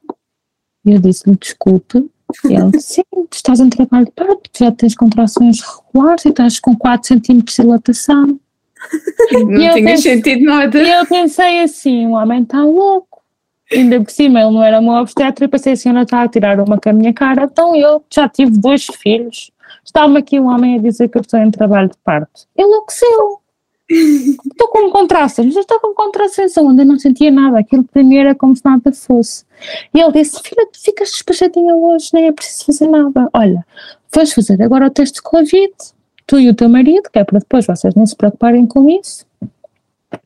E 0.85 0.93
eu 0.93 0.99
disse-lhe, 0.99 1.37
desculpe. 1.37 2.11
E 2.45 2.53
ele 2.55 2.71
disse, 2.73 2.95
sim, 3.15 3.27
tu 3.31 3.35
estás 3.35 3.61
em 3.61 3.71
trabalho 3.71 4.07
de 4.07 4.13
parto, 4.13 4.51
já 4.59 4.73
tens 4.73 4.97
contrações 4.97 5.61
regulares 5.61 6.25
e 6.25 6.31
estás 6.31 6.59
com 6.59 6.77
4 6.77 7.07
centímetros 7.07 7.55
de 7.57 7.63
dilatação. 7.63 8.41
Não 9.33 9.49
tinha 9.55 9.75
pensei, 9.75 10.17
sentido 10.17 10.45
nada. 10.45 10.83
E 10.83 10.91
eu 10.91 11.07
pensei 11.07 11.63
assim, 11.63 12.07
o 12.07 12.13
homem 12.13 12.43
está 12.43 12.63
louco. 12.65 13.23
Ainda 13.73 14.01
por 14.01 14.11
cima 14.11 14.41
ele 14.41 14.51
não 14.51 14.63
era 14.63 14.81
meu 14.81 14.93
obstetra 14.93 15.47
e 15.47 15.49
pensei 15.49 15.73
assim, 15.73 15.89
ela 15.89 16.03
está 16.03 16.23
a 16.23 16.29
tirar 16.29 16.61
uma 16.61 16.79
com 16.79 16.91
a 16.91 16.93
minha 16.93 17.15
cara, 17.15 17.45
então 17.45 17.75
eu 17.75 18.05
já 18.13 18.29
tive 18.29 18.59
dois 18.59 18.87
filhos. 18.87 19.51
Estava-me 19.85 20.19
aqui 20.19 20.41
um 20.41 20.47
homem 20.47 20.77
a 20.77 20.83
dizer 20.83 21.09
que 21.09 21.19
eu 21.19 21.23
estou 21.23 21.39
em 21.39 21.51
trabalho 21.51 21.89
de 21.89 21.97
parto. 22.03 22.47
Enlouqueceu. 22.57 23.41
Estou 23.91 24.69
com 24.69 24.91
contrações, 24.91 25.55
estou 25.55 25.79
com 25.79 25.93
contrações 25.93 26.57
onde 26.57 26.81
eu 26.81 26.87
não 26.87 26.99
sentia 26.99 27.31
nada, 27.31 27.59
aquilo 27.59 27.85
para 27.85 28.03
mim 28.03 28.17
era 28.17 28.35
como 28.35 28.57
se 28.57 28.65
nada 28.65 28.91
fosse. 28.93 29.45
E 29.93 30.01
ele 30.01 30.11
disse: 30.11 30.41
Filha, 30.43 30.67
tu 30.73 30.83
ficas 30.83 31.11
despachadinha 31.11 31.75
hoje, 31.75 32.09
nem 32.15 32.29
é 32.29 32.33
preciso 32.33 32.65
fazer 32.65 32.89
nada. 32.89 33.29
Olha, 33.35 33.65
vais 34.13 34.33
fazer 34.33 34.63
agora 34.63 34.87
o 34.87 34.91
teste 34.91 35.17
de 35.17 35.23
Covid, 35.23 35.75
tu 36.27 36.39
e 36.39 36.49
o 36.49 36.55
teu 36.55 36.69
marido, 36.69 37.11
que 37.13 37.19
é 37.19 37.25
para 37.25 37.39
depois 37.39 37.67
vocês 37.67 37.95
não 37.95 38.07
se 38.07 38.17
preocuparem 38.17 38.67
com 38.67 38.89
isso. 38.89 39.27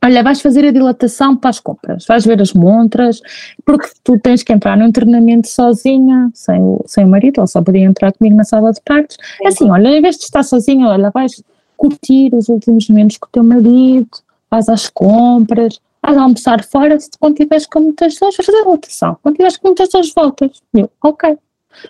Olha, 0.03 0.23
vais 0.23 0.41
fazer 0.41 0.65
a 0.65 0.71
dilatação 0.71 1.35
para 1.35 1.49
as 1.49 1.59
compras, 1.59 2.05
vais 2.05 2.25
ver 2.25 2.41
as 2.41 2.53
montras, 2.53 3.21
porque 3.65 3.89
tu 4.03 4.19
tens 4.19 4.43
que 4.43 4.53
entrar 4.53 4.77
no 4.77 4.91
treinamento 4.91 5.47
sozinha, 5.47 6.29
sem 6.33 6.61
o, 6.61 6.83
sem 6.85 7.05
o 7.05 7.07
marido, 7.07 7.39
ele 7.39 7.47
só 7.47 7.61
podia 7.61 7.85
entrar 7.85 8.11
comigo 8.13 8.35
na 8.35 8.43
sala 8.43 8.71
de 8.71 8.81
partos. 8.81 9.17
Assim, 9.45 9.69
olha, 9.69 9.89
em 9.89 10.01
vez 10.01 10.17
de 10.17 10.23
estar 10.23 10.43
sozinha, 10.43 10.87
olha, 10.87 11.09
vais 11.11 11.43
curtir 11.77 12.33
os 12.33 12.49
últimos 12.49 12.89
momentos 12.89 13.17
com 13.17 13.27
o 13.27 13.31
teu 13.31 13.43
marido, 13.43 14.09
vais 14.49 14.67
às 14.67 14.89
compras, 14.89 15.79
vais 16.01 16.17
almoçar 16.17 16.63
fora, 16.63 16.99
se 16.99 17.09
quando 17.19 17.35
tiveres 17.35 17.65
com 17.65 17.79
muitas 17.79 18.17
dores, 18.17 18.35
vais 18.35 18.45
fazer 18.45 18.61
a 18.61 18.65
rotação. 18.65 19.17
Quando 19.21 19.35
tiveres 19.35 19.57
com 19.57 19.67
muitas 19.67 19.89
dores, 19.89 20.13
voltas. 20.13 20.61
Eu, 20.73 20.89
ok. 21.03 21.37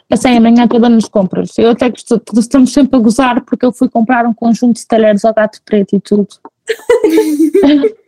Passei 0.07 0.37
a 0.37 0.41
manhã 0.41 0.67
toda 0.67 0.89
nas 0.89 1.05
compras. 1.05 1.57
Eu 1.57 1.71
até 1.71 1.89
que 1.91 2.01
estamos 2.37 2.73
sempre 2.73 2.97
a 2.97 2.99
gozar 2.99 3.41
porque 3.45 3.65
eu 3.65 3.71
fui 3.71 3.89
comprar 3.89 4.25
um 4.25 4.33
conjunto 4.33 4.77
de 4.77 4.87
talheres 4.87 5.23
ao 5.25 5.33
gato 5.33 5.61
preto 5.63 5.95
e 5.95 5.99
tudo. 5.99 6.27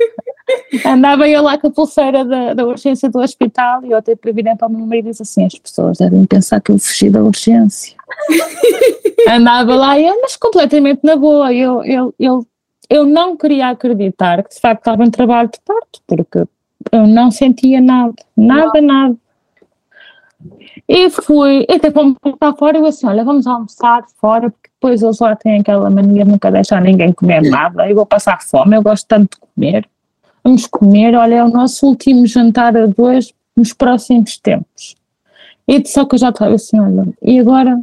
Andava 0.85 1.27
eu 1.27 1.41
lá 1.43 1.57
com 1.57 1.67
a 1.67 1.71
pulseira 1.71 2.25
da, 2.25 2.53
da 2.53 2.65
urgência 2.65 3.09
do 3.09 3.19
hospital 3.19 3.83
e 3.85 3.91
eu 3.91 3.97
até 3.97 4.15
previrei 4.15 4.55
para 4.55 4.67
o 4.67 4.71
meu 4.71 4.85
marido 4.85 5.07
e 5.07 5.11
disse 5.11 5.23
assim: 5.23 5.45
as 5.45 5.55
pessoas 5.55 5.97
devem 5.97 6.25
pensar 6.25 6.59
que 6.61 6.71
eu 6.71 6.79
fugi 6.79 7.09
da 7.09 7.23
urgência. 7.23 7.95
Andava 9.27 9.75
lá 9.75 9.99
e 9.99 10.07
eu, 10.07 10.19
mas 10.21 10.35
completamente 10.35 11.01
na 11.03 11.15
boa. 11.15 11.53
Eu, 11.53 11.83
eu, 11.83 12.13
eu, 12.19 12.45
eu 12.89 13.05
não 13.05 13.37
queria 13.37 13.69
acreditar 13.69 14.43
que 14.43 14.55
de 14.55 14.59
facto 14.59 14.81
estava 14.81 15.03
em 15.03 15.11
trabalho 15.11 15.49
de 15.49 15.59
parto, 15.63 16.01
porque 16.07 16.45
eu 16.91 17.07
não 17.07 17.31
sentia 17.31 17.79
nada, 17.79 18.15
nada, 18.35 18.81
nada. 18.81 19.15
E 20.87 21.09
fui, 21.09 21.65
até 21.69 21.91
fomos 21.91 22.15
para 22.39 22.53
fora 22.53 22.77
eu 22.77 22.85
assim: 22.85 23.07
olha, 23.07 23.23
vamos 23.23 23.47
almoçar 23.47 24.03
fora, 24.19 24.49
porque 24.49 24.69
depois 24.73 25.01
eles 25.01 25.19
lá 25.19 25.35
têm 25.35 25.59
aquela 25.59 25.89
mania 25.89 26.25
de 26.25 26.31
nunca 26.31 26.51
deixar 26.51 26.81
ninguém 26.81 27.13
comer 27.13 27.41
nada. 27.41 27.89
Eu 27.89 27.95
vou 27.95 28.05
passar 28.05 28.41
fome, 28.41 28.75
eu 28.75 28.81
gosto 28.81 29.07
tanto 29.07 29.35
de 29.35 29.39
comer. 29.39 29.87
Vamos 30.43 30.65
comer, 30.65 31.15
olha, 31.15 31.35
é 31.35 31.43
o 31.43 31.49
nosso 31.49 31.85
último 31.85 32.25
jantar 32.25 32.75
a 32.75 32.87
dois 32.87 33.33
nos 33.55 33.73
próximos 33.73 34.37
tempos. 34.37 34.95
E 35.67 35.85
só 35.87 36.05
que 36.05 36.15
eu 36.15 36.19
já 36.19 36.29
estava 36.29 36.55
assim: 36.55 36.79
olha, 36.79 37.07
e 37.21 37.39
agora 37.39 37.79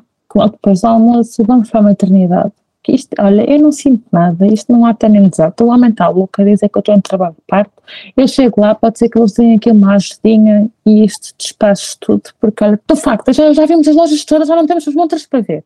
depois 0.52 0.80
do 0.82 0.86
almoço, 0.86 1.42
vamos 1.44 1.70
para 1.70 1.80
a 1.80 1.84
maternidade. 1.84 2.52
Que 2.88 2.94
isto, 2.94 3.10
olha, 3.20 3.44
eu 3.50 3.58
não 3.58 3.70
sinto 3.70 4.02
nada, 4.10 4.46
isto 4.46 4.72
não 4.72 4.86
há 4.86 4.90
até 4.90 5.10
nem 5.10 5.26
exato. 5.26 5.62
O 5.62 5.70
a 5.70 6.42
dizer 6.42 6.70
que 6.70 6.78
eu 6.78 6.80
estou 6.80 6.94
em 6.94 7.00
trabalho 7.02 7.34
de 7.34 7.42
parto. 7.46 7.70
Eu 8.16 8.26
chego 8.26 8.62
lá, 8.62 8.74
pode 8.74 8.98
ser 8.98 9.10
que 9.10 9.18
eles 9.18 9.32
deem 9.32 9.56
aqui 9.56 9.70
uma 9.70 9.96
ajudinha 9.96 10.70
e 10.86 11.04
isto 11.04 11.34
despache 11.36 11.96
tudo, 12.00 12.22
porque 12.40 12.64
olha, 12.64 12.80
de 12.88 12.96
facto, 12.96 13.30
já, 13.30 13.52
já 13.52 13.66
vimos 13.66 13.86
as 13.86 13.94
lojas 13.94 14.24
todas, 14.24 14.48
já 14.48 14.56
não 14.56 14.66
temos 14.66 14.88
as 14.88 14.94
montras 14.94 15.26
para 15.26 15.42
ver. 15.42 15.64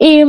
E 0.00 0.20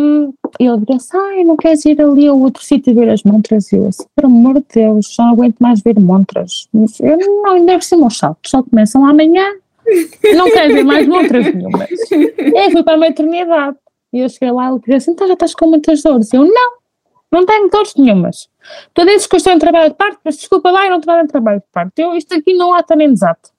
ele 0.59 0.85
disse, 0.89 1.15
ai, 1.15 1.45
não 1.45 1.55
queres 1.55 1.85
ir 1.85 2.01
ali 2.01 2.27
a 2.27 2.33
outro 2.33 2.61
sítio 2.61 2.93
ver 2.93 3.07
as 3.07 3.23
montras? 3.23 3.71
E 3.71 3.77
eu 3.77 3.87
assim, 3.87 4.03
por 4.13 4.25
amor 4.25 4.55
de 4.55 4.65
Deus, 4.75 5.13
já 5.13 5.23
não 5.23 5.31
aguento 5.31 5.55
mais 5.61 5.79
ver 5.79 5.97
montras. 6.01 6.67
Eu 6.99 7.17
não, 7.17 7.65
por 7.65 7.83
cima 7.83 8.07
os 8.07 8.17
saltos 8.17 8.51
só 8.51 8.61
começam 8.61 9.05
amanhã 9.05 9.45
não 10.35 10.49
quero 10.51 10.73
ver 10.73 10.83
mais 10.83 11.07
montras 11.07 11.53
nenhumas. 11.53 11.89
Eu 12.11 12.71
fui 12.71 12.83
para 12.83 12.93
a 12.93 12.97
maternidade 12.97 13.77
e 14.13 14.19
eu 14.19 14.29
cheguei 14.29 14.51
lá 14.51 14.65
e 14.65 14.69
ele 14.69 14.79
disse 14.79 14.95
assim: 14.95 15.11
então 15.11 15.27
já 15.27 15.33
estás 15.33 15.55
com 15.55 15.67
muitas 15.67 16.01
dores? 16.03 16.31
Eu 16.31 16.45
não, 16.45 16.73
não 17.31 17.45
tenho 17.45 17.69
dores 17.69 17.95
nenhumas. 17.95 18.47
Tu 18.93 19.05
dizes 19.05 19.27
que 19.27 19.35
eu 19.35 19.37
estou 19.37 19.53
em 19.53 19.59
trabalho 19.59 19.89
de 19.89 19.95
parte, 19.95 20.19
mas 20.23 20.37
desculpa 20.37 20.71
lá, 20.71 20.85
eu 20.85 20.91
não 20.91 20.99
estou 20.99 21.19
em 21.19 21.27
trabalho 21.27 21.59
de 21.59 21.65
parte. 21.71 22.01
Eu, 22.01 22.15
isto 22.15 22.33
aqui 22.35 22.53
não 22.53 22.73
há 22.73 22.83
também 22.83 23.11
exato. 23.11 23.51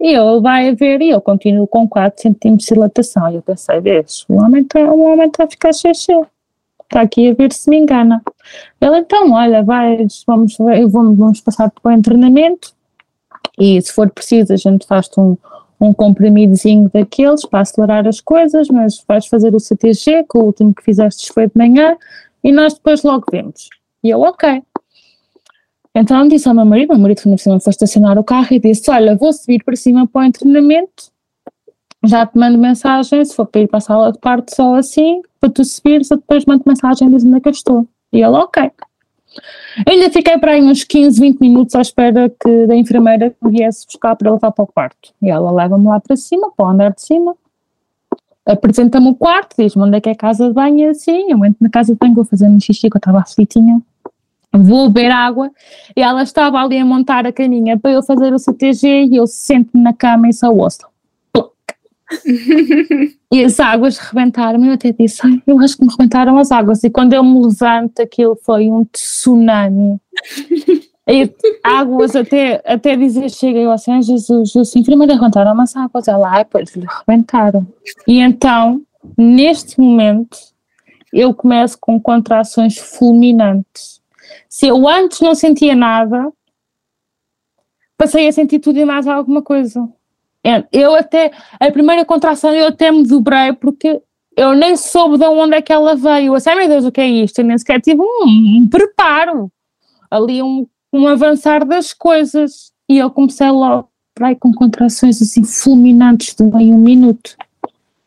E 0.00 0.14
ele 0.14 0.40
vai 0.40 0.68
a 0.68 0.74
ver 0.74 1.02
e 1.02 1.10
eu 1.10 1.20
continuo 1.20 1.66
com 1.66 1.88
4 1.88 2.22
centímetros 2.22 2.68
de 2.68 2.74
dilatação. 2.74 3.30
E 3.30 3.34
eu 3.34 3.42
pensei, 3.42 3.80
vês, 3.80 4.24
o 4.28 4.34
homem 4.34 4.62
está 4.62 4.86
tá 5.36 5.44
a 5.44 5.48
ficar 5.48 5.72
cheio, 5.72 6.26
está 6.84 7.00
aqui 7.00 7.30
a 7.30 7.34
ver 7.34 7.52
se 7.52 7.68
me 7.68 7.78
engana. 7.78 8.22
Ele 8.80 8.98
então, 8.98 9.32
olha, 9.32 9.62
vais, 9.64 10.22
vamos, 10.24 10.56
vamos, 10.56 11.18
vamos 11.18 11.40
passar 11.40 11.70
para 11.70 11.98
o 11.98 12.02
treinamento 12.02 12.72
e 13.58 13.82
se 13.82 13.92
for 13.92 14.08
preciso 14.08 14.52
a 14.52 14.56
gente 14.56 14.86
faz-te 14.86 15.18
um, 15.18 15.36
um 15.80 15.92
comprimidozinho 15.92 16.90
daqueles 16.92 17.44
para 17.44 17.60
acelerar 17.60 18.06
as 18.06 18.20
coisas, 18.20 18.68
mas 18.68 19.02
vais 19.06 19.26
fazer 19.26 19.54
o 19.54 19.60
CTG, 19.60 20.24
que 20.24 20.38
o 20.38 20.42
último 20.42 20.74
que 20.74 20.82
fizeste 20.82 21.32
foi 21.32 21.46
de 21.46 21.52
manhã, 21.56 21.96
e 22.42 22.52
nós 22.52 22.74
depois 22.74 23.02
logo 23.02 23.24
vemos. 23.30 23.68
E 24.02 24.10
eu, 24.10 24.20
ok. 24.20 24.62
Então 25.94 26.28
disse 26.28 26.48
ao 26.48 26.54
meu 26.54 26.64
marido, 26.64 26.90
meu 26.90 26.98
marido 26.98 27.20
foi, 27.20 27.36
foi 27.38 27.70
estacionar 27.70 28.18
o 28.18 28.24
carro 28.24 28.48
e 28.50 28.58
disse, 28.58 28.90
olha, 28.90 29.16
vou 29.16 29.32
subir 29.32 29.64
para 29.64 29.76
cima 29.76 30.06
para 30.06 30.28
o 30.28 30.32
treinamento, 30.32 31.10
já 32.04 32.26
te 32.26 32.38
mando 32.38 32.58
mensagem, 32.58 33.24
se 33.24 33.34
for 33.34 33.46
para 33.46 33.62
ir 33.62 33.68
para 33.68 33.78
a 33.78 33.80
sala 33.80 34.12
de 34.12 34.18
parte 34.18 34.54
só 34.54 34.76
assim, 34.76 35.22
para 35.40 35.50
tu 35.50 35.64
subires, 35.64 36.10
eu 36.10 36.16
depois 36.16 36.44
mando 36.44 36.62
mensagem 36.66 37.08
dizendo 37.10 37.30
onde 37.30 37.38
é 37.38 37.40
que 37.40 37.48
eu 37.48 37.52
estou. 37.52 37.88
E 38.12 38.22
ele, 38.22 38.36
ok. 38.36 38.70
Eu 39.86 39.92
ainda 39.92 40.10
fiquei 40.10 40.38
para 40.38 40.52
aí 40.52 40.62
uns 40.62 40.84
15, 40.84 41.20
20 41.20 41.38
minutos 41.40 41.74
à 41.74 41.80
espera 41.80 42.28
que 42.28 42.66
da 42.66 42.76
enfermeira 42.76 43.34
viesse 43.42 43.86
buscar 43.86 44.16
para 44.16 44.32
levar 44.32 44.50
para 44.52 44.64
o 44.64 44.66
quarto. 44.66 45.12
E 45.22 45.30
ela 45.30 45.50
leva-me 45.50 45.86
lá 45.86 46.00
para 46.00 46.16
cima, 46.16 46.50
para 46.56 46.66
o 46.66 46.68
andar 46.68 46.92
de 46.92 47.02
cima, 47.02 47.36
apresenta-me 48.46 49.10
o 49.10 49.14
quarto, 49.14 49.54
diz-me 49.58 49.82
onde 49.82 49.96
é 49.96 50.00
que 50.00 50.08
é 50.08 50.12
a 50.12 50.16
casa 50.16 50.48
de 50.48 50.54
banho, 50.54 50.78
e 50.78 50.86
assim, 50.86 51.30
eu 51.30 51.44
entro 51.44 51.58
na 51.60 51.68
casa 51.68 51.92
de 51.92 51.98
banho, 51.98 52.14
vou 52.14 52.24
fazer 52.24 52.48
um 52.48 52.58
xixi, 52.58 52.88
que 52.88 52.96
eu 52.96 52.98
estava 52.98 53.20
aflitinha, 53.20 53.80
vou 54.52 54.88
beber 54.88 55.10
água, 55.10 55.50
e 55.94 56.00
ela 56.00 56.22
estava 56.22 56.58
ali 56.58 56.78
a 56.78 56.84
montar 56.84 57.26
a 57.26 57.32
caminha 57.32 57.78
para 57.78 57.92
eu 57.92 58.02
fazer 58.02 58.32
o 58.32 58.38
CTG, 58.38 59.06
e 59.10 59.16
eu 59.16 59.26
sento-me 59.26 59.82
na 59.82 59.92
cama 59.92 60.28
e 60.28 60.32
só 60.32 60.50
ouço. 60.50 60.86
e 63.32 63.44
as 63.44 63.60
águas 63.60 63.98
rebentaram 63.98 64.64
eu 64.64 64.72
até 64.72 64.92
disse, 64.92 65.20
Ai, 65.24 65.42
eu 65.46 65.58
acho 65.60 65.76
que 65.76 65.84
me 65.84 65.90
rebentaram 65.90 66.38
as 66.38 66.50
águas, 66.50 66.82
e 66.84 66.90
quando 66.90 67.12
eu 67.12 67.22
me 67.22 67.44
levanto 67.44 68.00
aquilo 68.00 68.36
foi 68.44 68.70
um 68.70 68.84
tsunami. 68.84 70.00
E 71.10 71.34
águas 71.62 72.14
até, 72.14 72.62
até 72.66 72.94
dizer, 72.94 73.30
chega 73.30 73.58
eu 73.58 73.72
assim, 73.72 74.02
Jesus, 74.02 74.54
eu 74.54 74.60
assim, 74.60 74.82
primeiro 74.82 75.14
rebentaram 75.14 75.58
as 75.58 75.74
águas, 75.74 76.06
ela, 76.06 76.30
ai, 76.30 76.44
pois 76.44 76.76
lhe 76.76 76.86
rebentaram. 76.86 77.66
E 78.06 78.18
então, 78.18 78.82
neste 79.16 79.80
momento, 79.80 80.36
eu 81.10 81.32
começo 81.32 81.78
com 81.80 81.98
contrações 81.98 82.76
fulminantes. 82.76 84.02
Se 84.50 84.66
eu 84.66 84.86
antes 84.86 85.20
não 85.20 85.34
sentia 85.34 85.74
nada, 85.74 86.30
passei 87.96 88.28
a 88.28 88.32
sentir 88.32 88.58
tudo 88.58 88.78
e 88.78 88.84
mais 88.84 89.06
alguma 89.08 89.40
coisa. 89.40 89.88
É, 90.44 90.64
eu 90.72 90.94
até, 90.94 91.32
a 91.58 91.70
primeira 91.70 92.04
contração 92.04 92.52
eu 92.54 92.68
até 92.68 92.90
me 92.90 93.06
dobrei 93.06 93.52
porque 93.52 94.00
eu 94.36 94.54
nem 94.54 94.76
soube 94.76 95.18
de 95.18 95.24
onde 95.24 95.56
é 95.56 95.62
que 95.62 95.72
ela 95.72 95.96
veio. 95.96 96.34
Eu 96.34 96.38
ai 96.46 96.54
meu 96.54 96.68
Deus, 96.68 96.84
o 96.84 96.92
que 96.92 97.00
é 97.00 97.08
isto? 97.08 97.40
Eu 97.40 97.44
nem 97.44 97.58
sequer 97.58 97.80
tive 97.80 98.00
um, 98.00 98.24
um 98.24 98.68
preparo, 98.68 99.50
ali 100.10 100.42
um, 100.42 100.66
um 100.92 101.08
avançar 101.08 101.64
das 101.64 101.92
coisas. 101.92 102.72
E 102.88 102.98
eu 102.98 103.10
comecei 103.10 103.50
logo 103.50 103.88
aí, 104.20 104.36
com 104.36 104.52
contrações 104.52 105.20
assim 105.20 105.44
fulminantes 105.44 106.34
de 106.34 106.44
meio 106.44 106.74
um 106.74 106.78
minuto. 106.78 107.36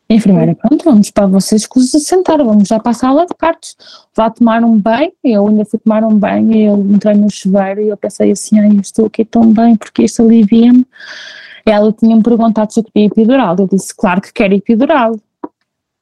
A 0.08 0.14
enfermeira, 0.14 0.54
pronto, 0.54 0.84
vamos 0.84 1.10
para 1.10 1.26
vocês 1.26 1.66
que 1.66 1.80
se 1.80 1.98
sentar, 2.00 2.36
vamos 2.38 2.68
já 2.68 2.78
para 2.78 2.90
a 2.90 2.94
sala 2.94 3.24
de 3.24 3.34
partos, 3.34 3.74
vá 4.14 4.28
tomar 4.28 4.62
um 4.62 4.78
banho, 4.78 5.10
eu 5.24 5.48
ainda 5.48 5.64
fui 5.64 5.78
tomar 5.78 6.04
um 6.04 6.14
banho 6.18 6.54
eu 6.54 6.76
entrei 6.76 7.14
no 7.14 7.30
chuveiro 7.30 7.80
e 7.80 7.88
eu 7.88 7.96
pensei 7.96 8.30
assim, 8.30 8.60
ai, 8.60 8.72
eu 8.72 8.80
estou 8.80 9.06
aqui 9.06 9.24
tão 9.24 9.50
bem 9.50 9.74
porque 9.74 10.02
isto 10.02 10.20
alivia-me 10.20 10.86
ela 11.70 11.92
tinha-me 11.92 12.22
perguntado 12.22 12.72
se 12.72 12.80
eu 12.80 12.84
queria 12.84 13.06
epidural. 13.06 13.56
Eu 13.58 13.68
disse, 13.68 13.94
claro 13.94 14.20
que 14.20 14.32
quero 14.32 14.54
epidural. 14.54 15.16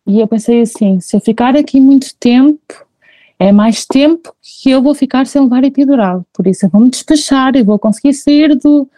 E 0.06 0.20
eu 0.20 0.26
pensei 0.26 0.62
assim: 0.62 1.00
se 1.00 1.16
eu 1.16 1.20
ficar 1.20 1.56
aqui 1.56 1.80
muito 1.80 2.14
tempo, 2.18 2.86
é 3.38 3.52
mais 3.52 3.86
tempo 3.86 4.34
que 4.42 4.70
eu 4.70 4.82
vou 4.82 4.94
ficar 4.94 5.26
sem 5.26 5.42
levar 5.42 5.64
epidural. 5.64 6.24
Por 6.32 6.46
isso 6.46 6.66
eu 6.66 6.70
vou-me 6.70 6.90
despachar, 6.90 7.54
eu 7.54 7.64
vou 7.64 7.78
conseguir 7.78 8.14
sair 8.14 8.56
do, 8.56 8.88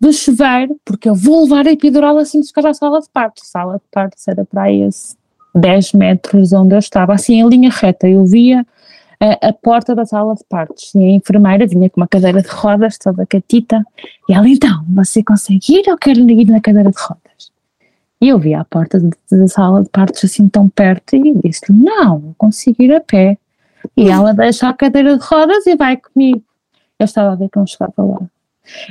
do 0.00 0.12
chuveiro, 0.12 0.78
porque 0.84 1.08
eu 1.08 1.14
vou 1.14 1.42
levar 1.42 1.66
a 1.66 1.72
epidural 1.72 2.16
assim 2.18 2.40
de 2.40 2.48
chegar 2.48 2.70
à 2.70 2.74
sala 2.74 3.00
de 3.00 3.08
partos. 3.12 3.42
A 3.44 3.46
sala 3.46 3.74
de 3.74 3.84
partos 3.90 4.26
era 4.28 4.44
para 4.44 4.62
aí 4.62 4.88
10 5.54 5.92
metros 5.92 6.52
onde 6.52 6.74
eu 6.74 6.78
estava, 6.78 7.14
assim 7.14 7.34
em 7.34 7.48
linha 7.48 7.70
reta. 7.70 8.08
Eu 8.08 8.24
via 8.24 8.66
a, 9.20 9.48
a, 9.48 9.52
porta 9.52 9.94
da 9.94 10.06
sala 10.06 10.34
de 10.34 10.42
partos 10.44 10.94
e 10.94 10.98
a 10.98 11.10
enfermeira 11.10 11.66
vinha 11.66 11.90
com 11.90 12.00
uma 12.00 12.08
cadeira 12.08 12.40
de 12.40 12.48
rodas 12.48 12.96
toda 12.96 13.26
catita 13.26 13.84
e 14.28 14.32
ela, 14.32 14.48
então, 14.48 14.82
você 14.88 15.22
consegue 15.22 15.74
ir 15.74 15.90
ou 15.90 15.98
quer 15.98 16.16
ir 16.16 16.46
na 16.46 16.60
cadeira 16.60 16.90
de 16.90 16.98
rodas? 16.98 17.52
E 18.20 18.28
eu 18.28 18.38
vi 18.38 18.54
a 18.54 18.64
porta 18.64 18.98
da 18.98 19.48
sala 19.48 19.82
de 19.82 19.88
partos 19.90 20.24
assim 20.24 20.48
tão 20.48 20.68
perto 20.68 21.16
e 21.16 21.34
disse-lhe, 21.34 21.78
não, 21.78 22.34
vou 22.38 22.50
ir 22.78 22.92
a 22.94 23.00
pé. 23.00 23.38
E 23.96 24.08
ela 24.08 24.34
deixa 24.34 24.68
a 24.68 24.74
cadeira 24.74 25.16
de 25.16 25.24
rodas 25.24 25.66
e 25.66 25.74
vai 25.74 25.96
comigo. 25.96 26.42
Eu 26.98 27.04
estava 27.04 27.32
a 27.32 27.34
ver 27.34 27.48
que 27.48 27.58
não 27.58 27.66
chegava 27.66 27.94
lá. 27.96 28.20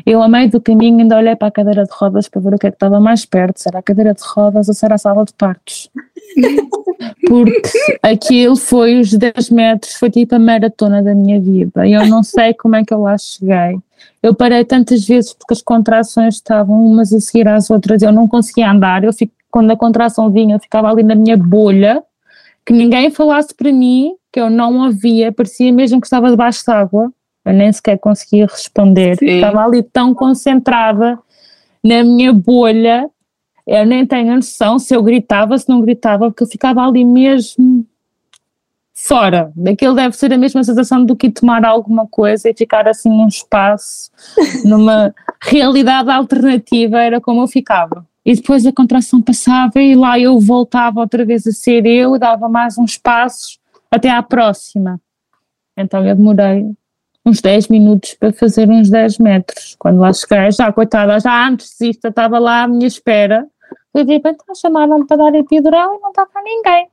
Eu, 0.06 0.22
a 0.22 0.28
meio 0.28 0.50
do 0.50 0.60
caminho, 0.60 1.00
ainda 1.00 1.18
olhei 1.18 1.36
para 1.36 1.48
a 1.48 1.52
cadeira 1.52 1.84
de 1.84 1.92
rodas 1.92 2.28
para 2.28 2.42
ver 2.42 2.54
o 2.54 2.58
que 2.58 2.68
é 2.68 2.72
que 2.72 2.76
estava 2.76 3.00
mais 3.00 3.26
perto, 3.26 3.60
se 3.60 3.70
era 3.70 3.80
a 3.80 3.84
cadeira 3.84 4.14
de 4.14 4.22
rodas 4.24 4.68
ou 4.68 4.74
se 4.74 4.86
era 4.86 4.96
a 4.96 4.98
sala 4.98 5.24
de 5.24 5.34
partos. 5.34 5.90
Porque 7.28 7.62
aquilo 8.02 8.56
foi 8.56 9.00
os 9.00 9.14
10 9.14 9.50
metros, 9.52 9.94
foi 9.94 10.10
tipo 10.10 10.36
a 10.36 10.40
maratona 10.40 11.02
da 11.02 11.16
minha 11.16 11.40
vida. 11.40 11.88
E 11.88 11.94
eu 11.94 12.06
não 12.08 12.24
sei 12.24 12.54
como 12.54 12.76
é 12.76 12.84
que 12.84 12.94
eu 12.94 13.02
lá 13.02 13.18
cheguei. 13.18 13.80
Eu 14.22 14.34
parei 14.36 14.66
tantas 14.66 15.06
vezes 15.06 15.34
porque 15.34 15.54
as 15.54 15.62
contrações 15.62 16.36
estavam 16.36 16.86
umas 16.86 17.14
a 17.14 17.20
seguir 17.20 17.48
às 17.48 17.70
outras, 17.70 18.02
eu 18.02 18.12
não 18.12 18.28
conseguia 18.28 18.70
andar. 18.70 19.04
Eu 19.04 19.14
fico, 19.14 19.34
quando 19.50 19.72
a 19.72 19.78
contração 19.78 20.30
vinha, 20.30 20.56
eu 20.56 20.60
ficava 20.60 20.90
ali 20.90 21.04
na 21.04 21.16
minha 21.16 21.38
bolha, 21.38 22.04
que 22.66 22.74
ninguém 22.74 23.10
falasse 23.12 23.54
para 23.54 23.72
mim, 23.72 24.14
que 24.32 24.40
eu 24.40 24.50
não 24.50 24.86
ouvia, 24.86 25.32
parecia 25.32 25.72
mesmo 25.72 26.02
que 26.02 26.08
estava 26.08 26.30
debaixo 26.30 26.64
de 26.66 26.72
água 26.72 27.12
eu 27.50 27.54
nem 27.54 27.72
sequer 27.72 27.98
conseguia 27.98 28.46
responder, 28.46 29.18
Sim. 29.18 29.26
estava 29.26 29.66
ali 29.66 29.82
tão 29.82 30.14
concentrada 30.14 31.18
na 31.84 32.04
minha 32.04 32.32
bolha, 32.32 33.10
eu 33.66 33.86
nem 33.86 34.06
tenho 34.06 34.36
noção 34.36 34.78
se 34.78 34.96
eu 34.96 35.02
gritava, 35.02 35.58
se 35.58 35.68
não 35.68 35.82
gritava, 35.82 36.30
porque 36.30 36.44
eu 36.44 36.48
ficava 36.48 36.86
ali 36.86 37.04
mesmo 37.04 37.86
fora. 38.94 39.52
Daquilo 39.56 39.96
deve 39.96 40.16
ser 40.16 40.32
a 40.34 40.38
mesma 40.38 40.64
sensação 40.64 41.04
do 41.04 41.16
que 41.16 41.32
tomar 41.32 41.66
alguma 41.66 42.06
coisa 42.08 42.50
e 42.50 42.54
ficar 42.54 42.88
assim 42.88 43.10
num 43.10 43.28
espaço, 43.28 44.12
numa 44.66 45.14
realidade 45.42 46.10
alternativa, 46.10 47.02
era 47.02 47.20
como 47.20 47.42
eu 47.42 47.48
ficava. 47.48 48.06
E 48.26 48.36
depois 48.36 48.66
a 48.66 48.74
contração 48.74 49.22
passava 49.22 49.82
e 49.82 49.96
lá 49.96 50.20
eu 50.20 50.40
voltava 50.40 51.00
outra 51.00 51.26
vez 51.26 51.48
a 51.48 51.52
ser 51.52 51.86
eu, 51.86 52.20
dava 52.20 52.48
mais 52.48 52.78
uns 52.78 52.98
passos 52.98 53.60
até 53.90 54.10
à 54.10 54.22
próxima. 54.22 55.00
Então 55.76 56.06
eu 56.06 56.16
demorei 56.16 56.66
uns 57.30 57.42
10 57.42 57.68
minutos 57.68 58.16
para 58.16 58.34
fazer 58.34 58.70
uns 58.70 58.90
10 58.90 59.20
metros. 59.20 59.76
Quando 59.78 60.00
lá 60.00 60.12
cheguei, 60.12 60.52
já 60.52 60.72
coitada, 60.72 61.20
já 61.20 61.48
antes 61.48 61.76
disto, 61.80 62.06
estava 62.06 62.40
lá 62.40 62.64
à 62.64 62.68
minha 62.68 62.88
espera. 62.88 63.48
Eu 63.94 64.04
de 64.04 64.14
repente 64.14 64.40
chamaram-me 64.56 65.06
para 65.06 65.18
dar 65.18 65.36
epidural 65.36 65.96
e 65.96 66.00
não 66.00 66.10
estava 66.10 66.30
ninguém. 66.44 66.88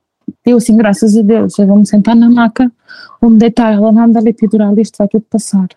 Eu 0.45 0.57
assim, 0.57 0.75
graças 0.75 1.17
a 1.17 1.21
Deus, 1.21 1.57
eu 1.57 1.67
vou-me 1.67 1.85
sentar 1.85 2.15
na 2.15 2.29
maca, 2.29 2.71
vou-me 3.21 3.37
deitar, 3.37 3.73
ela 3.73 3.91
vai-me 3.91 4.13
dar 4.13 4.25
epidural 4.25 4.77
e 4.77 4.81
isto 4.81 4.97
vai 4.97 5.07
tudo 5.07 5.25
passar. 5.29 5.67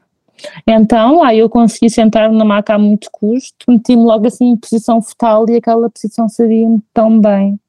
Então, 0.66 1.22
aí 1.22 1.38
eu 1.38 1.48
consegui 1.48 1.90
sentar 1.90 2.30
na 2.32 2.44
maca 2.44 2.74
a 2.74 2.78
muito 2.78 3.08
custo, 3.12 3.66
meti-me 3.68 4.02
logo 4.02 4.26
assim 4.26 4.50
em 4.50 4.56
posição 4.56 5.00
fetal 5.02 5.48
e 5.48 5.56
aquela 5.56 5.88
posição 5.90 6.28
sabia-me 6.28 6.80
tão 6.92 7.20
bem. 7.20 7.60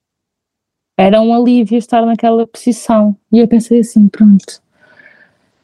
Era 0.98 1.22
um 1.22 1.34
alívio 1.34 1.78
estar 1.78 2.06
naquela 2.06 2.46
posição. 2.46 3.16
E 3.32 3.40
eu 3.40 3.48
pensei 3.48 3.80
assim, 3.80 4.08
pronto, 4.08 4.62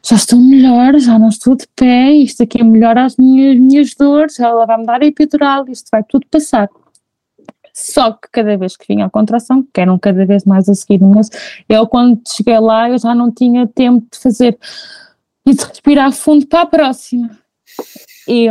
já 0.08 0.16
estou 0.16 0.38
melhor, 0.38 0.98
já 0.98 1.18
não 1.18 1.28
estou 1.28 1.54
de 1.54 1.66
pé, 1.76 2.12
isto 2.12 2.42
aqui 2.42 2.60
é 2.60 2.64
melhor 2.64 2.96
às 2.96 3.16
minhas, 3.16 3.58
minhas 3.58 3.94
dores, 3.94 4.40
ela 4.40 4.64
vai 4.64 4.78
me 4.78 4.86
dar 4.86 5.02
epidural, 5.02 5.68
isto 5.68 5.88
vai 5.92 6.02
tudo 6.02 6.26
passar. 6.30 6.70
Só 7.74 8.12
que 8.12 8.28
cada 8.32 8.56
vez 8.56 8.74
que 8.74 8.86
vinha 8.88 9.04
a 9.04 9.10
contração, 9.10 9.62
que 9.62 9.80
eram 9.80 9.98
cada 9.98 10.24
vez 10.24 10.44
mais 10.44 10.66
a 10.66 10.74
seguir, 10.74 10.98
mas 11.00 11.28
eu 11.68 11.86
quando 11.86 12.22
cheguei 12.26 12.58
lá 12.58 12.88
eu 12.88 12.98
já 12.98 13.14
não 13.14 13.30
tinha 13.30 13.66
tempo 13.66 14.06
de 14.10 14.18
fazer 14.18 14.58
e 15.46 15.54
de 15.54 15.62
respirar 15.62 16.10
fundo 16.12 16.46
para 16.46 16.62
a 16.62 16.66
próxima. 16.66 17.38
E, 18.26 18.48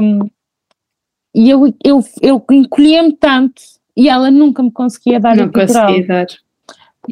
e 1.34 1.50
eu, 1.50 1.74
eu, 1.84 2.04
eu 2.22 2.46
encolhia-me 2.52 3.14
tanto 3.14 3.62
e 3.96 4.08
ela 4.08 4.30
nunca 4.30 4.62
me 4.62 4.72
conseguia 4.72 5.20
dar 5.20 5.36
não 5.36 5.46
epidural. 5.46 5.88
Conseguia 5.88 6.08
dar. 6.08 6.28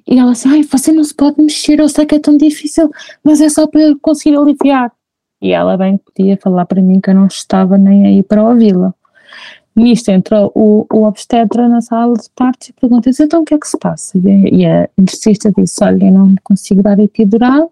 E 0.08 0.20
ela 0.20 0.32
assim, 0.32 0.50
ai, 0.50 0.64
você 0.64 0.91
não 0.91 1.04
se 1.04 1.14
pode 1.14 1.41
mexer, 1.41 1.80
eu 1.80 1.89
sei 1.89 2.06
que 2.06 2.16
é 2.16 2.20
tão 2.20 2.38
difícil, 2.38 2.89
mas 3.24 3.41
é 3.41 3.50
só 3.50 3.68
para 3.68 3.82
eu 3.82 4.00
conseguir 4.00 4.38
aliviar. 4.38 4.91
E 5.41 5.52
ela 5.52 5.78
bem 5.78 5.98
podia 5.98 6.38
falar 6.38 6.66
para 6.66 6.82
mim 6.82 7.00
que 7.00 7.10
eu 7.10 7.16
não 7.16 7.28
estava 7.28 7.78
nem 7.78 8.06
aí 8.06 8.24
para 8.24 8.43
ouvi-la. 8.43 8.93
Nisto 9.76 10.10
entrou 10.10 10.52
o, 10.56 10.86
o 10.91 11.04
obstetra 11.04 11.68
na 11.68 11.82
sala 11.82 12.14
de 12.14 12.30
partos 12.34 12.70
e 12.70 12.74
pergunta 12.74 13.10
então 13.20 13.41
o 13.41 13.46
que 13.46 13.54
é 13.54 13.60
que 13.60 13.68
se 13.68 13.78
passa? 13.78 14.18
E 14.18 14.30
a, 14.30 14.50
e 14.50 14.66
a 14.66 14.89
anestesista 14.98 15.52
disse, 15.52 15.84
olha, 15.84 16.06
eu 16.06 16.12
não 16.12 16.34
consigo 16.43 16.82
dar 16.82 16.98
epidural. 17.00 17.72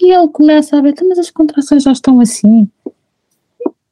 E 0.00 0.12
ele 0.12 0.28
começa 0.28 0.78
a 0.78 0.80
ver, 0.80 0.90
então, 0.90 1.08
mas 1.08 1.18
as 1.18 1.30
contrações 1.30 1.82
já 1.82 1.92
estão 1.92 2.20
assim. 2.20 2.68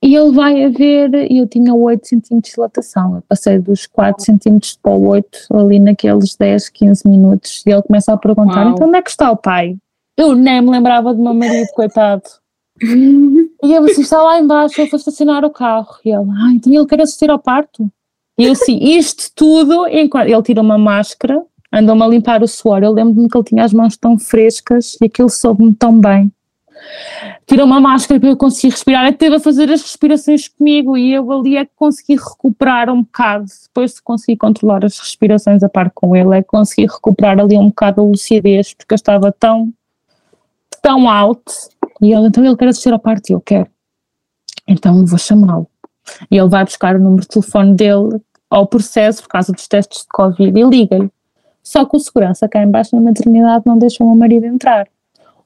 E 0.07 0.15
ele 0.15 0.31
vai 0.31 0.65
a 0.65 0.69
ver, 0.69 1.29
e 1.29 1.39
eu 1.39 1.49
tinha 1.49 1.75
8 1.75 2.07
centímetros 2.07 2.53
de 2.53 2.55
dilatação, 2.55 3.17
eu 3.17 3.23
passei 3.29 3.59
dos 3.59 3.87
4 3.87 4.25
centímetros 4.25 4.79
para 4.81 4.93
o 4.93 5.09
8 5.09 5.49
ali 5.53 5.81
naqueles 5.81 6.37
10, 6.37 6.69
15 6.69 7.09
minutos, 7.09 7.65
e 7.67 7.71
ele 7.71 7.83
começa 7.83 8.13
a 8.13 8.17
perguntar, 8.17 8.67
Uau. 8.67 8.71
então 8.71 8.87
onde 8.87 8.99
é 8.99 9.03
que 9.03 9.11
está 9.11 9.33
o 9.33 9.37
pai? 9.37 9.77
Eu 10.17 10.37
nem 10.37 10.63
me 10.63 10.71
lembrava 10.71 11.13
do 11.13 11.21
meu 11.21 11.35
marido, 11.35 11.67
coitado. 11.75 12.23
e 12.81 13.49
eu 13.73 13.85
assim, 13.85 14.03
está 14.03 14.23
lá 14.23 14.39
embaixo, 14.39 14.81
ele 14.81 14.89
foi 14.89 14.97
estacionar 14.97 15.45
o 15.45 15.51
carro, 15.51 15.97
e 16.05 16.11
ele, 16.11 16.31
ah, 16.31 16.53
então 16.55 16.73
ele 16.73 16.87
quer 16.87 17.01
assistir 17.01 17.29
ao 17.29 17.41
parto? 17.41 17.91
E 18.39 18.45
eu 18.45 18.53
assim, 18.53 18.79
isto 18.81 19.33
tudo, 19.35 19.89
enquanto 19.89 20.29
ele 20.29 20.43
tira 20.45 20.61
uma 20.61 20.79
máscara, 20.79 21.43
andou-me 21.73 22.03
a 22.05 22.07
limpar 22.07 22.45
o 22.45 22.47
suor, 22.47 22.81
eu 22.85 22.93
lembro-me 22.93 23.29
que 23.29 23.37
ele 23.37 23.45
tinha 23.45 23.65
as 23.65 23.73
mãos 23.73 23.97
tão 23.97 24.17
frescas, 24.17 24.97
e 25.03 25.07
aquilo 25.07 25.29
soube-me 25.29 25.75
tão 25.75 26.01
bem 26.01 26.31
tirou 27.47 27.67
uma 27.67 27.81
máscara 27.81 28.21
para 28.21 28.29
eu 28.29 28.37
conseguir 28.37 28.73
respirar, 28.73 29.07
até 29.07 29.17
teve 29.17 29.37
a 29.37 29.41
fazer 29.41 29.71
as 29.71 29.83
respirações 29.83 30.49
comigo 30.49 30.97
e 30.97 31.13
eu 31.13 31.31
ali 31.33 31.57
é 31.57 31.65
que 31.65 31.73
consegui 31.77 32.17
recuperar 32.17 32.91
um 32.91 33.03
bocado, 33.03 33.47
depois 33.63 33.95
de 33.95 34.03
conseguir 34.03 34.37
controlar 34.37 34.85
as 34.85 34.99
respirações 34.99 35.63
a 35.63 35.69
par 35.69 35.91
com 35.91 36.15
ele, 36.15 36.37
é 36.37 36.43
que 36.43 36.49
consegui 36.49 36.87
recuperar 36.87 37.39
ali 37.39 37.57
um 37.57 37.69
bocado 37.69 38.01
a 38.01 38.05
lucidez, 38.05 38.75
porque 38.75 38.95
eu 38.95 38.97
estava 38.97 39.33
tão, 39.33 39.73
tão 40.83 41.09
alto, 41.09 41.53
e 42.01 42.13
ele, 42.13 42.29
então 42.29 42.45
ele 42.45 42.57
quer 42.57 42.69
assistir 42.69 42.93
ao 42.93 42.99
parto, 42.99 43.31
e 43.31 43.33
eu 43.33 43.41
quero, 43.41 43.69
então 44.67 45.05
vou 45.07 45.19
chamá-lo, 45.19 45.67
e 46.31 46.37
ele 46.37 46.49
vai 46.49 46.65
buscar 46.65 46.97
o 46.97 47.01
número 47.01 47.23
de 47.23 47.29
telefone 47.29 47.75
dele 47.75 48.21
ao 48.51 48.67
processo, 48.67 49.23
por 49.23 49.29
causa 49.29 49.53
dos 49.53 49.67
testes 49.67 50.03
de 50.03 50.09
Covid, 50.09 50.59
e 50.59 50.63
liga-lhe, 50.65 51.11
só 51.63 51.85
que 51.85 51.97
o 51.97 52.01
segurança 52.01 52.49
cá 52.49 52.63
embaixo 52.63 52.95
na 52.95 53.03
maternidade 53.03 53.65
não 53.67 53.77
deixa 53.77 54.05
o 54.05 54.07
meu 54.07 54.17
marido 54.17 54.47
entrar. 54.47 54.87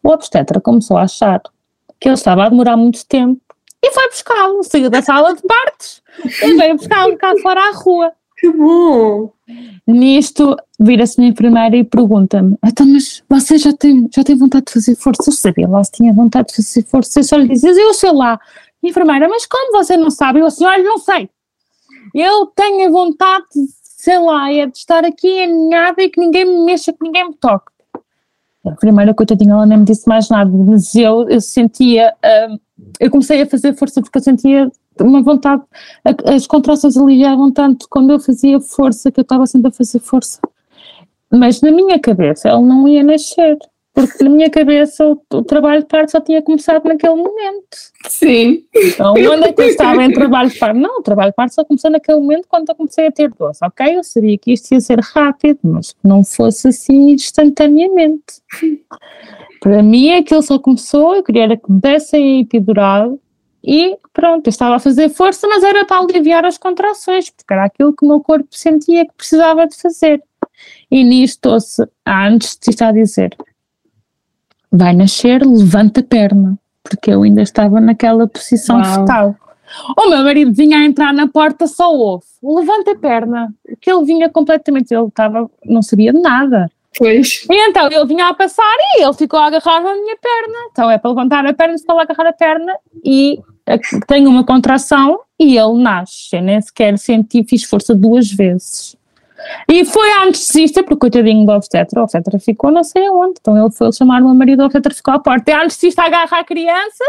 O 0.03 0.11
obstetra 0.11 0.61
começou 0.61 0.97
a 0.97 1.03
achar 1.03 1.43
que 1.99 2.09
ele 2.09 2.15
estava 2.15 2.45
a 2.45 2.49
demorar 2.49 2.77
muito 2.77 3.05
tempo 3.07 3.41
e 3.83 3.91
foi 3.93 4.09
buscá-lo, 4.09 4.63
saiu 4.63 4.91
da 4.91 5.01
sala 5.01 5.35
de 5.35 5.43
partos 5.43 6.03
e 6.43 6.55
veio 6.55 6.77
buscá-lo 6.77 7.17
cá 7.17 7.35
fora 7.43 7.61
à 7.61 7.73
rua. 7.73 8.13
Que 8.37 8.51
bom! 8.51 9.33
Nisto, 9.87 10.57
vira-se 10.79 11.21
a 11.21 11.25
enfermeira 11.25 11.77
e 11.77 11.85
pergunta-me: 11.85 12.57
Então, 12.65 12.87
mas 12.87 13.23
você 13.29 13.59
já 13.59 13.73
tem, 13.73 14.09
já 14.15 14.23
tem 14.23 14.37
vontade 14.37 14.67
de 14.67 14.73
fazer 14.73 14.97
força? 14.97 15.29
Eu 15.29 15.33
sabia 15.35 15.69
lá 15.69 15.83
se 15.85 15.93
tinha 15.93 16.13
vontade 16.13 16.49
de 16.49 16.57
fazer 16.57 16.85
força. 16.85 17.21
Eu 17.21 17.25
só 17.25 17.37
lhe 17.37 17.49
dizia: 17.49 17.71
Eu 17.71 17.95
sei 17.95 18.13
lá. 18.13 18.39
Enfermeira, 18.83 19.29
mas 19.29 19.45
como 19.45 19.73
você 19.73 19.97
não 19.97 20.11
sabe? 20.11 20.41
Eu 20.41 20.47
assim: 20.47 20.65
Olha, 20.65 20.83
não 20.83 20.99
sei. 20.99 21.29
Eu 22.15 22.47
tenho 22.47 22.91
vontade, 22.91 23.45
sei 23.83 24.19
lá, 24.19 24.51
é 24.53 24.67
de 24.67 24.79
estar 24.79 25.05
aqui 25.05 25.43
aninhada 25.43 26.03
e 26.03 26.09
que 26.09 26.21
ninguém 26.21 26.45
me 26.45 26.65
mexa, 26.65 26.93
que 26.93 27.03
ninguém 27.03 27.29
me 27.29 27.35
toque. 27.35 27.70
A 28.65 28.73
primeira 28.73 29.15
coitadinha, 29.15 29.53
ela 29.53 29.67
nem 29.67 29.79
me 29.79 29.85
disse 29.85 30.07
mais 30.07 30.29
nada, 30.29 30.51
mas 30.51 30.95
eu, 30.95 31.29
eu 31.29 31.41
sentia, 31.41 32.15
uh, 32.25 32.61
eu 32.99 33.11
comecei 33.11 33.41
a 33.41 33.47
fazer 33.47 33.75
força 33.75 34.03
porque 34.03 34.19
eu 34.19 34.23
sentia 34.23 34.71
uma 35.01 35.23
vontade, 35.23 35.63
as 36.27 36.47
contrações 36.47 36.97
aliviavam 36.97 37.51
tanto 37.51 37.87
quando 37.89 38.11
eu 38.11 38.21
fazia 38.21 38.61
força, 38.61 39.11
que 39.11 39.21
eu 39.21 39.23
estava 39.23 39.47
sempre 39.47 39.69
a 39.69 39.73
fazer 39.73 39.99
força. 40.01 40.41
Mas 41.33 41.63
na 41.63 41.71
minha 41.71 41.99
cabeça, 41.99 42.49
ele 42.49 42.63
não 42.63 42.87
ia 42.87 43.03
nascer 43.03 43.57
porque 43.93 44.23
na 44.23 44.31
minha 44.31 44.51
cabeça 44.51 45.05
o, 45.05 45.21
o, 45.33 45.43
trabalho 45.43 45.83
de 45.83 45.89
parto 45.89 46.13
só 46.13 46.21
tinha 46.21 46.41
começado 46.41 46.85
naquele 46.85 47.15
momento. 47.15 47.77
Sim. 48.09 48.65
Então, 48.75 49.15
onde 49.15 49.45
é 49.45 49.53
que 49.53 49.61
eu 49.61 49.69
estava 49.69 50.03
em 50.05 50.13
trabalho 50.13 50.51
de 50.51 50.59
parto? 50.59 50.79
Não, 50.79 50.99
o 50.99 51.03
trabalho 51.03 51.31
de 51.31 51.37
parto 51.37 51.55
só 51.55 51.65
começou 51.65 51.91
naquele 51.91 52.21
momento 52.21 52.47
quando 52.49 52.69
eu 52.69 52.75
comecei 52.75 53.09
a 53.09 53.13
ter 53.13 53.31
dores. 53.31 53.59
Ok, 53.63 53.97
eu 53.97 54.05
sabia 54.05 54.39
que 54.39 54.53
isto 54.53 54.73
ia 54.73 54.81
ser 54.81 55.01
rápido, 55.01 55.59
mas 55.65 55.93
que 55.93 56.07
não 56.07 56.25
fosse 56.25 56.69
assim 56.69 57.13
instantaneamente. 57.13 58.41
Para 59.61 59.83
mim, 59.83 60.13
aquilo 60.13 60.43
só 60.43 60.59
começou, 60.59 61.17
eu 61.17 61.23
queria 61.23 61.57
que 61.57 61.71
me 61.71 61.81
dessem 61.81 62.41
epidural 62.41 63.19
e 63.63 63.99
pronto, 64.13 64.47
eu 64.47 64.51
estava 64.51 64.77
a 64.77 64.81
fazer 64.81 65.11
força, 65.11 65.47
mas 65.47 65.63
era 65.63 65.85
para 65.85 66.01
aliviar 66.01 66.45
as 66.45 66.57
contrações, 66.57 67.29
porque 67.29 67.53
era 67.53 67.65
aquilo 67.65 67.93
que 67.93 68.05
o 68.05 68.09
meu 68.09 68.21
corpo 68.21 68.49
sentia 68.53 69.05
que 69.05 69.13
precisava 69.13 69.67
de 69.67 69.77
fazer. 69.77 70.23
E 70.91 71.05
nisto 71.05 71.47
ouço 71.47 71.87
a 72.05 72.27
anestesista 72.27 72.89
a 72.89 72.93
dizer: 72.93 73.37
vai 74.71 74.95
nascer, 74.95 75.45
levanta 75.45 76.01
a 76.01 76.05
perna, 76.05 76.59
porque 76.83 77.11
eu 77.11 77.23
ainda 77.23 77.43
estava 77.43 77.81
naquela 77.81 78.27
posição 78.27 78.77
Uau. 78.81 79.01
fetal. 79.01 79.37
O 79.97 80.09
meu 80.09 80.25
marido 80.25 80.53
vinha 80.53 80.79
a 80.79 80.85
entrar 80.85 81.13
na 81.13 81.29
porta, 81.29 81.67
só 81.67 81.95
ouve, 81.95 82.25
levanta 82.43 82.93
a 82.93 82.97
perna, 82.97 83.55
que 83.81 83.91
ele 83.91 84.05
vinha 84.05 84.29
completamente, 84.29 84.93
ele 84.93 85.07
estava, 85.07 85.49
não 85.65 85.83
sabia 85.83 86.13
de 86.13 86.21
nada. 86.21 86.69
Pois. 86.99 87.47
E 87.49 87.69
então 87.69 87.87
ele 87.87 88.05
vinha 88.05 88.29
a 88.29 88.35
passar 88.35 88.75
e 88.97 89.05
ele 89.05 89.15
ficou 89.15 89.39
a 89.39 89.47
agarrar 89.47 89.79
a 89.79 89.95
minha 89.95 90.17
perna. 90.17 90.59
Então 90.73 90.91
é 90.91 90.99
para 90.99 91.11
levantar 91.11 91.47
a 91.47 91.55
perna, 91.55 91.79
ficou 91.79 91.99
a 91.99 92.03
agarrar 92.03 92.29
a 92.29 92.33
perna 92.33 92.77
e 93.05 93.41
tem 94.09 94.27
uma 94.27 94.45
contração 94.45 95.21
e 95.39 95.57
ele 95.57 95.81
nasce. 95.81 96.35
Eu 96.35 96.43
nem 96.43 96.61
sequer 96.61 96.99
senti, 96.99 97.45
fiz 97.45 97.63
força 97.63 97.95
duas 97.95 98.31
vezes. 98.31 98.97
E 99.69 99.85
foi 99.85 100.11
a 100.13 100.23
anestesista, 100.23 100.83
porque 100.83 101.01
coitadinho 101.01 101.47
do 101.47 101.53
obstetra, 101.53 102.01
o 102.01 102.03
obstetra 102.03 102.39
ficou 102.39 102.71
não 102.71 102.85
sei 102.85 103.07
aonde. 103.07 103.39
Então 103.41 103.57
ele 103.57 103.71
foi 103.71 103.93
chamar 103.93 104.23
o 104.23 104.27
meu 104.27 104.35
marido, 104.35 104.63
o 104.63 104.67
obstetra 104.67 104.95
ficou 104.95 105.15
à 105.15 105.19
porta. 105.19 105.51
E 105.51 105.55
a 105.55 105.61
anestesista 105.61 106.03
agarra 106.03 106.39
a 106.39 106.45
criança, 106.45 107.05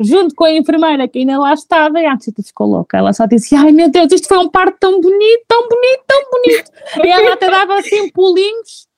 junto 0.00 0.34
com 0.34 0.44
a 0.44 0.52
enfermeira 0.52 1.08
que 1.08 1.18
ainda 1.18 1.38
lá 1.38 1.54
estava, 1.54 2.00
e 2.00 2.06
a 2.06 2.12
anestesista 2.12 2.42
ficou 2.42 2.66
louca. 2.66 2.98
Ela 2.98 3.12
só 3.12 3.26
disse: 3.26 3.54
Ai 3.54 3.72
meu 3.72 3.90
Deus, 3.90 4.12
isto 4.12 4.28
foi 4.28 4.38
um 4.38 4.48
parto 4.48 4.76
tão 4.78 5.00
bonito, 5.00 5.44
tão 5.46 5.68
bonito, 5.68 6.02
tão 6.06 6.24
bonito. 6.30 6.70
e 7.04 7.10
ela 7.10 7.34
até 7.34 7.50
dava 7.50 7.78
assim 7.78 8.10
pulinhos. 8.10 8.88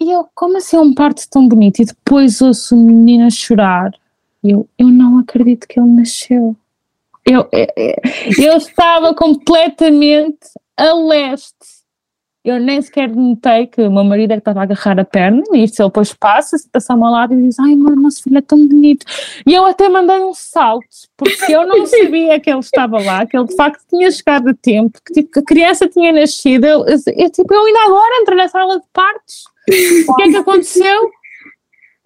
E 0.00 0.12
eu, 0.12 0.26
como 0.34 0.58
assim 0.58 0.76
é 0.76 0.80
um 0.80 0.94
parto 0.94 1.28
tão 1.28 1.48
bonito? 1.48 1.80
E 1.80 1.84
depois 1.86 2.40
ouço 2.40 2.76
o 2.76 2.78
menino 2.78 3.30
chorar. 3.30 3.90
E 4.42 4.50
eu, 4.50 4.68
eu 4.78 4.86
não 4.86 5.18
acredito 5.18 5.66
que 5.66 5.80
ele 5.80 5.88
nasceu. 5.88 6.54
Eu, 7.24 7.48
eu, 7.50 7.66
eu 8.38 8.56
estava 8.56 9.12
completamente 9.12 10.46
a 10.76 10.92
leste. 10.94 11.75
Eu 12.46 12.60
nem 12.60 12.80
sequer 12.80 13.08
notei 13.08 13.66
que 13.66 13.82
o 13.82 13.90
meu 13.90 14.04
marido 14.04 14.30
é 14.30 14.36
que 14.36 14.40
estava 14.40 14.60
a 14.60 14.62
agarrar 14.62 15.00
a 15.00 15.04
perna, 15.04 15.42
e 15.52 15.64
isto 15.64 15.82
ele 15.82 15.88
depois 15.88 16.14
passa, 16.14 16.56
senta-se 16.56 16.92
ao 16.92 16.96
meu 16.96 17.08
lado 17.08 17.34
e 17.34 17.42
diz: 17.42 17.58
Ai, 17.58 17.72
amor, 17.72 17.96
nosso 17.96 18.22
filho 18.22 18.38
é 18.38 18.40
tão 18.40 18.68
bonito. 18.68 19.04
E 19.44 19.52
eu 19.52 19.66
até 19.66 19.88
mandei 19.88 20.20
um 20.20 20.32
salto, 20.32 20.86
porque 21.16 21.52
eu 21.52 21.66
não 21.66 21.84
sabia 21.86 22.38
que 22.38 22.48
ele 22.48 22.60
estava 22.60 23.02
lá, 23.02 23.26
que 23.26 23.36
ele 23.36 23.46
de 23.46 23.56
facto 23.56 23.82
tinha 23.90 24.08
chegado 24.12 24.50
a 24.50 24.54
tempo, 24.54 24.96
que, 25.04 25.12
tipo, 25.14 25.40
a 25.40 25.42
criança 25.42 25.88
tinha 25.88 26.12
nascido. 26.12 26.64
Eu, 26.64 26.86
eu, 26.86 26.96
eu, 27.16 27.30
tipo, 27.30 27.52
eu 27.52 27.64
ainda 27.64 27.80
agora 27.84 28.22
entrei 28.22 28.38
na 28.38 28.48
sala 28.48 28.78
de 28.78 28.86
partos. 28.92 29.44
O 30.08 30.14
que 30.14 30.22
é 30.22 30.28
que 30.28 30.36
aconteceu? 30.36 31.10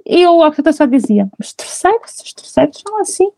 E 0.06 0.26
o 0.26 0.40
obstetra 0.40 0.72
só 0.72 0.86
dizia: 0.86 1.28
Os 1.38 1.52
terceiros, 1.52 2.14
os 2.24 2.32
terceiros 2.32 2.82
são 2.82 2.98
assim. 2.98 3.30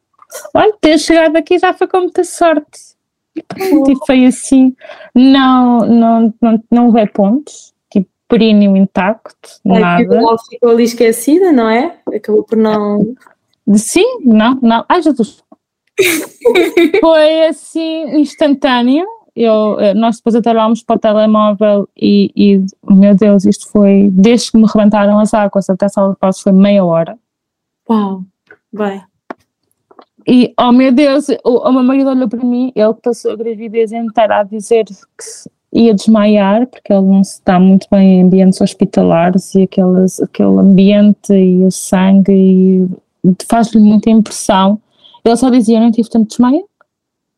Olha, 0.55 0.73
ter 0.81 0.99
chegado 0.99 1.37
aqui 1.37 1.59
já 1.59 1.75
foi 1.75 1.89
com 1.89 1.99
muita 1.99 2.23
sorte. 2.23 2.92
E 3.37 4.07
foi 4.07 4.27
assim. 4.27 4.75
Não, 5.15 5.87
não, 5.87 6.35
não, 6.41 6.65
não 6.71 6.87
houve 6.87 7.07
pontos, 7.07 7.73
tipo, 7.91 8.09
períneo 8.29 8.77
intacto, 8.77 9.49
É, 9.67 9.79
nada. 9.79 10.03
ficou, 10.03 10.39
ficou 10.51 10.71
ali 10.71 10.85
esquecida, 10.85 11.53
não 11.53 11.69
é? 11.69 11.99
Acabou 12.15 12.45
por 12.45 12.57
não. 12.59 13.15
Sim, 13.75 14.21
não, 14.25 14.59
não. 14.61 14.85
Ai, 14.89 15.03
Jesus. 15.03 15.43
Foi 17.01 17.47
assim 17.47 18.21
instantâneo. 18.21 19.07
Eu, 19.35 19.81
eh, 19.81 19.95
nós 19.95 20.17
depois 20.17 20.35
até 20.35 20.51
olhámos 20.51 20.83
para 20.83 20.97
o 20.97 20.99
telemóvel 20.99 21.89
e, 21.97 22.31
e, 22.37 22.67
meu 22.87 23.15
Deus, 23.15 23.47
isto 23.47 23.67
foi, 23.71 24.11
desde 24.13 24.53
que 24.53 24.59
me 24.59 24.67
rebentaram 24.67 25.19
as 25.19 25.33
águas 25.33 25.71
até 25.71 25.87
a 25.87 25.89
sala 25.89 26.13
de 26.13 26.19
partos 26.19 26.43
foi 26.43 26.53
meia 26.53 26.85
hora. 26.85 27.19
Uau, 27.89 28.25
vai. 28.71 29.03
E, 30.27 30.53
oh 30.59 30.73
meu 30.73 30.93
Deus, 30.93 31.29
o, 31.45 31.69
o 31.69 31.73
meu 31.73 31.83
marido 31.83 32.11
olhou 32.11 32.29
para 32.29 32.45
mim, 32.45 32.73
ele 32.75 32.95
passou 32.95 33.33
a 33.33 33.37
gravidez 33.37 33.93
inteira 33.93 34.41
a 34.41 34.43
dizer 34.43 34.85
que 34.85 35.51
ia 35.73 35.95
desmaiar, 35.95 36.67
porque 36.67 36.93
ele 36.93 37.07
não 37.07 37.25
se 37.25 37.35
está 37.35 37.59
muito 37.59 37.87
bem 37.91 38.21
em 38.21 38.23
ambientes 38.23 38.61
hospitalares 38.61 39.55
e 39.55 39.63
aqueles, 39.63 40.21
aquele 40.21 40.59
ambiente 40.59 41.33
e 41.33 41.65
o 41.65 41.71
sangue 41.71 42.33
e 42.33 42.89
faz-lhe 43.49 43.81
muita 43.81 44.11
impressão. 44.11 44.79
Ele 45.25 45.37
só 45.37 45.49
dizia, 45.49 45.81
não 45.81 45.91
tive 45.91 46.11
tanto 46.11 46.29
desmaio. 46.29 46.65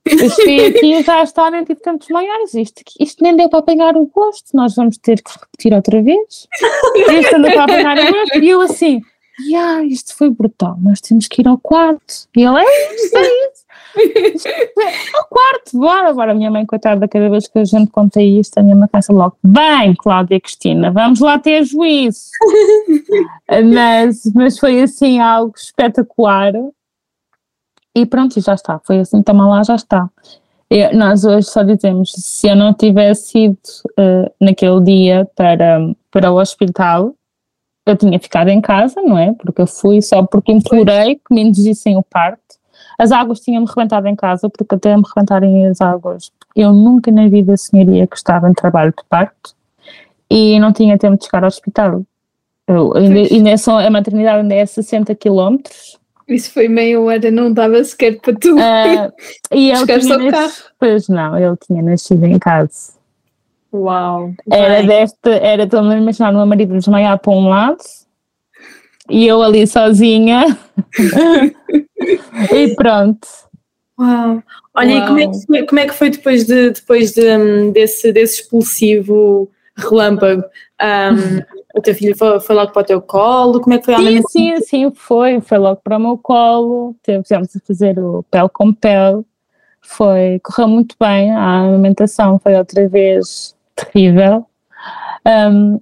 Eu 0.05 0.31
cheguei 0.31 0.67
aqui 0.67 1.03
já 1.05 1.23
está, 1.23 1.51
nem 1.51 1.65
tive 1.65 1.81
tanto 1.81 2.01
desmaiar. 2.01 2.39
Isto, 2.55 2.83
isto 3.01 3.23
nem 3.23 3.37
deu 3.37 3.49
para 3.49 3.61
apanhar 3.61 3.97
o 3.97 4.07
gosto, 4.07 4.49
nós 4.55 4.75
vamos 4.75 4.99
ter 4.99 5.23
que 5.23 5.31
repetir 5.31 5.73
outra 5.73 6.03
vez. 6.03 6.49
Isto 7.21 7.39
não 7.39 7.43
deu 7.43 7.53
para 7.53 7.65
apanhar 7.65 7.99
o 7.99 8.13
gosto. 8.13 8.39
E 8.39 8.49
eu 8.49 8.61
assim, 8.61 9.01
yeah, 9.41 9.83
isto 9.85 10.17
foi 10.17 10.31
brutal, 10.31 10.77
nós 10.81 11.01
temos 11.01 11.27
que 11.29 11.43
ir 11.43 11.49
ao 11.49 11.59
quarto. 11.59 12.29
E 12.37 12.43
ele, 12.43 12.59
é 12.59 12.95
isso, 12.95 13.17
é 13.17 13.23
isso. 13.23 13.65
Ao 15.15 15.25
quarto, 15.29 15.79
bora, 15.79 16.13
bora. 16.13 16.35
Minha 16.35 16.51
mãe, 16.51 16.67
coitada, 16.67 17.07
cada 17.07 17.29
vez 17.29 17.47
que 17.47 17.59
a 17.59 17.65
gente 17.65 17.91
conta 17.91 18.21
isto, 18.21 18.59
a 18.59 18.63
minha 18.63 18.75
mãe 18.75 18.89
começa 18.89 19.13
logo, 19.13 19.37
bem, 19.43 19.95
Cláudia 19.95 20.37
e 20.37 20.41
Cristina, 20.41 20.91
vamos 20.91 21.21
lá 21.21 21.39
ter 21.39 21.65
juízo. 21.65 22.31
mas, 23.73 24.23
mas 24.35 24.59
foi 24.59 24.83
assim 24.83 25.21
algo 25.21 25.55
espetacular. 25.57 26.53
E 27.95 28.05
pronto, 28.07 28.37
e 28.37 28.43
já 28.43 28.55
está. 28.55 28.81
Foi 28.85 28.99
assim, 28.99 29.23
toma 29.23 29.49
lá, 29.49 29.63
já 29.63 29.77
está. 29.77 30.09
Eu- 30.69 30.97
nós 30.97 31.25
hoje 31.25 31.47
só 31.49 31.63
dizemos, 31.63 32.13
se 32.13 32.49
eu 32.49 32.57
não 32.57 32.75
tivesse 32.75 33.39
ido 33.39 33.59
eh, 33.97 34.33
naquele 34.41 34.81
dia 34.83 35.29
para, 35.37 35.79
para 36.11 36.33
o 36.33 36.41
hospital, 36.41 37.15
eu 37.87 37.97
tinha 37.97 38.19
ficado 38.19 38.49
em 38.49 38.61
casa, 38.61 39.01
não 39.03 39.19
é? 39.19 39.33
Porque 39.35 39.61
eu 39.63 39.67
fui 39.67 40.01
só 40.01 40.23
porque 40.23 40.53
implorei 40.53 41.17
que 41.17 41.35
me 41.35 41.43
induzissem 41.43 41.97
o 41.97 42.03
parto. 42.03 42.41
As 42.99 43.11
águas 43.13 43.41
tinham-me 43.41 43.67
rebentado 43.69 44.07
em 44.07 44.15
casa, 44.17 44.49
porque 44.49 44.75
até 44.75 44.97
me 44.97 45.03
rebentarem 45.15 45.67
as 45.67 45.81
águas, 45.81 46.31
eu 46.55 46.73
nunca 46.73 47.11
na 47.11 47.27
vida 47.29 47.57
sonharia 47.57 48.07
que 48.07 48.17
estava 48.17 48.49
em 48.49 48.55
trabalho 48.55 48.91
de 48.97 49.03
parto 49.09 49.55
e 50.31 50.59
não 50.61 50.73
tinha 50.73 50.97
tempo 50.97 51.19
de 51.19 51.25
chegar 51.25 51.43
ao 51.43 51.49
hospital. 51.49 52.03
Eu, 52.67 52.97
ainda, 52.97 53.21
ainda 53.35 53.51
é 53.51 53.87
a 53.87 53.91
maternidade 53.91 54.39
ainda 54.41 54.55
é 54.55 54.65
60 54.65 55.15
quilómetros 55.17 55.99
Isso 56.27 56.51
foi 56.51 56.67
meia 56.67 56.99
hora, 56.99 57.31
não 57.31 57.53
dava 57.53 57.85
sequer 57.85 58.19
para 58.21 58.33
tu. 58.35 58.57
ah, 58.59 59.13
e 59.53 59.69
ele 59.71 59.77
Chegaste 59.81 60.07
tinha 60.07 60.25
ao 60.25 60.31
nas- 60.31 60.65
Pois 60.79 61.09
não, 61.09 61.37
ele 61.39 61.57
tinha 61.67 61.83
nascido 61.83 62.25
em 62.25 62.39
casa. 62.39 62.94
Uau. 63.75 64.33
Era 64.49 64.75
vai. 64.75 64.87
deste, 64.87 65.29
era, 65.29 65.65
estou 65.65 65.81
a 65.81 65.97
imaginar 65.97 66.31
o 66.31 66.37
meu 66.37 66.47
marido 66.47 66.79
desmaiar 66.79 67.19
para 67.19 67.33
um 67.33 67.49
lado 67.49 67.83
e 69.11 69.27
eu 69.27 69.43
ali 69.43 69.67
sozinha 69.67 70.57
e 72.53 72.75
pronto. 72.77 73.27
Uau. 73.99 74.43
Olha, 74.77 74.93
e 74.93 75.07
como 75.07 75.19
é, 75.19 75.27
que 75.27 75.47
foi, 75.47 75.67
como 75.67 75.81
é 75.81 75.87
que 75.87 75.95
foi 75.95 76.11
depois, 76.11 76.47
de, 76.47 76.71
depois 76.71 77.13
de, 77.13 77.37
hum, 77.37 77.73
desse, 77.73 78.13
desse 78.13 78.43
expulsivo 78.43 79.51
relâmpago? 79.77 80.45
Hum, 80.81 81.41
o 81.75 81.81
teu 81.81 81.95
filho 81.95 82.17
foi, 82.17 82.39
foi 82.39 82.55
logo 82.55 82.73
para 82.73 82.83
o 82.83 82.87
teu 82.87 83.03
colo? 83.03 83.61
Como 83.61 83.75
é 83.75 83.79
que 83.79 83.85
foi 83.87 83.97
Sim, 83.97 84.23
sim, 84.29 84.61
sim, 84.61 84.93
foi, 84.95 85.41
foi 85.41 85.59
logo 85.59 85.81
para 85.83 85.97
o 85.97 86.01
meu 86.01 86.17
colo, 86.17 86.95
tivemos 87.03 87.31
a 87.33 87.41
fazer 87.67 87.99
o 87.99 88.23
pele 88.31 88.49
com 88.49 88.73
pele, 88.73 89.25
foi, 89.81 90.41
correu 90.43 90.69
muito 90.69 90.97
bem, 90.99 91.33
a 91.33 91.63
alimentação 91.63 92.39
foi 92.39 92.55
outra 92.55 92.89
vez 92.89 93.54
terrível. 93.75 94.47
Um, 95.27 95.81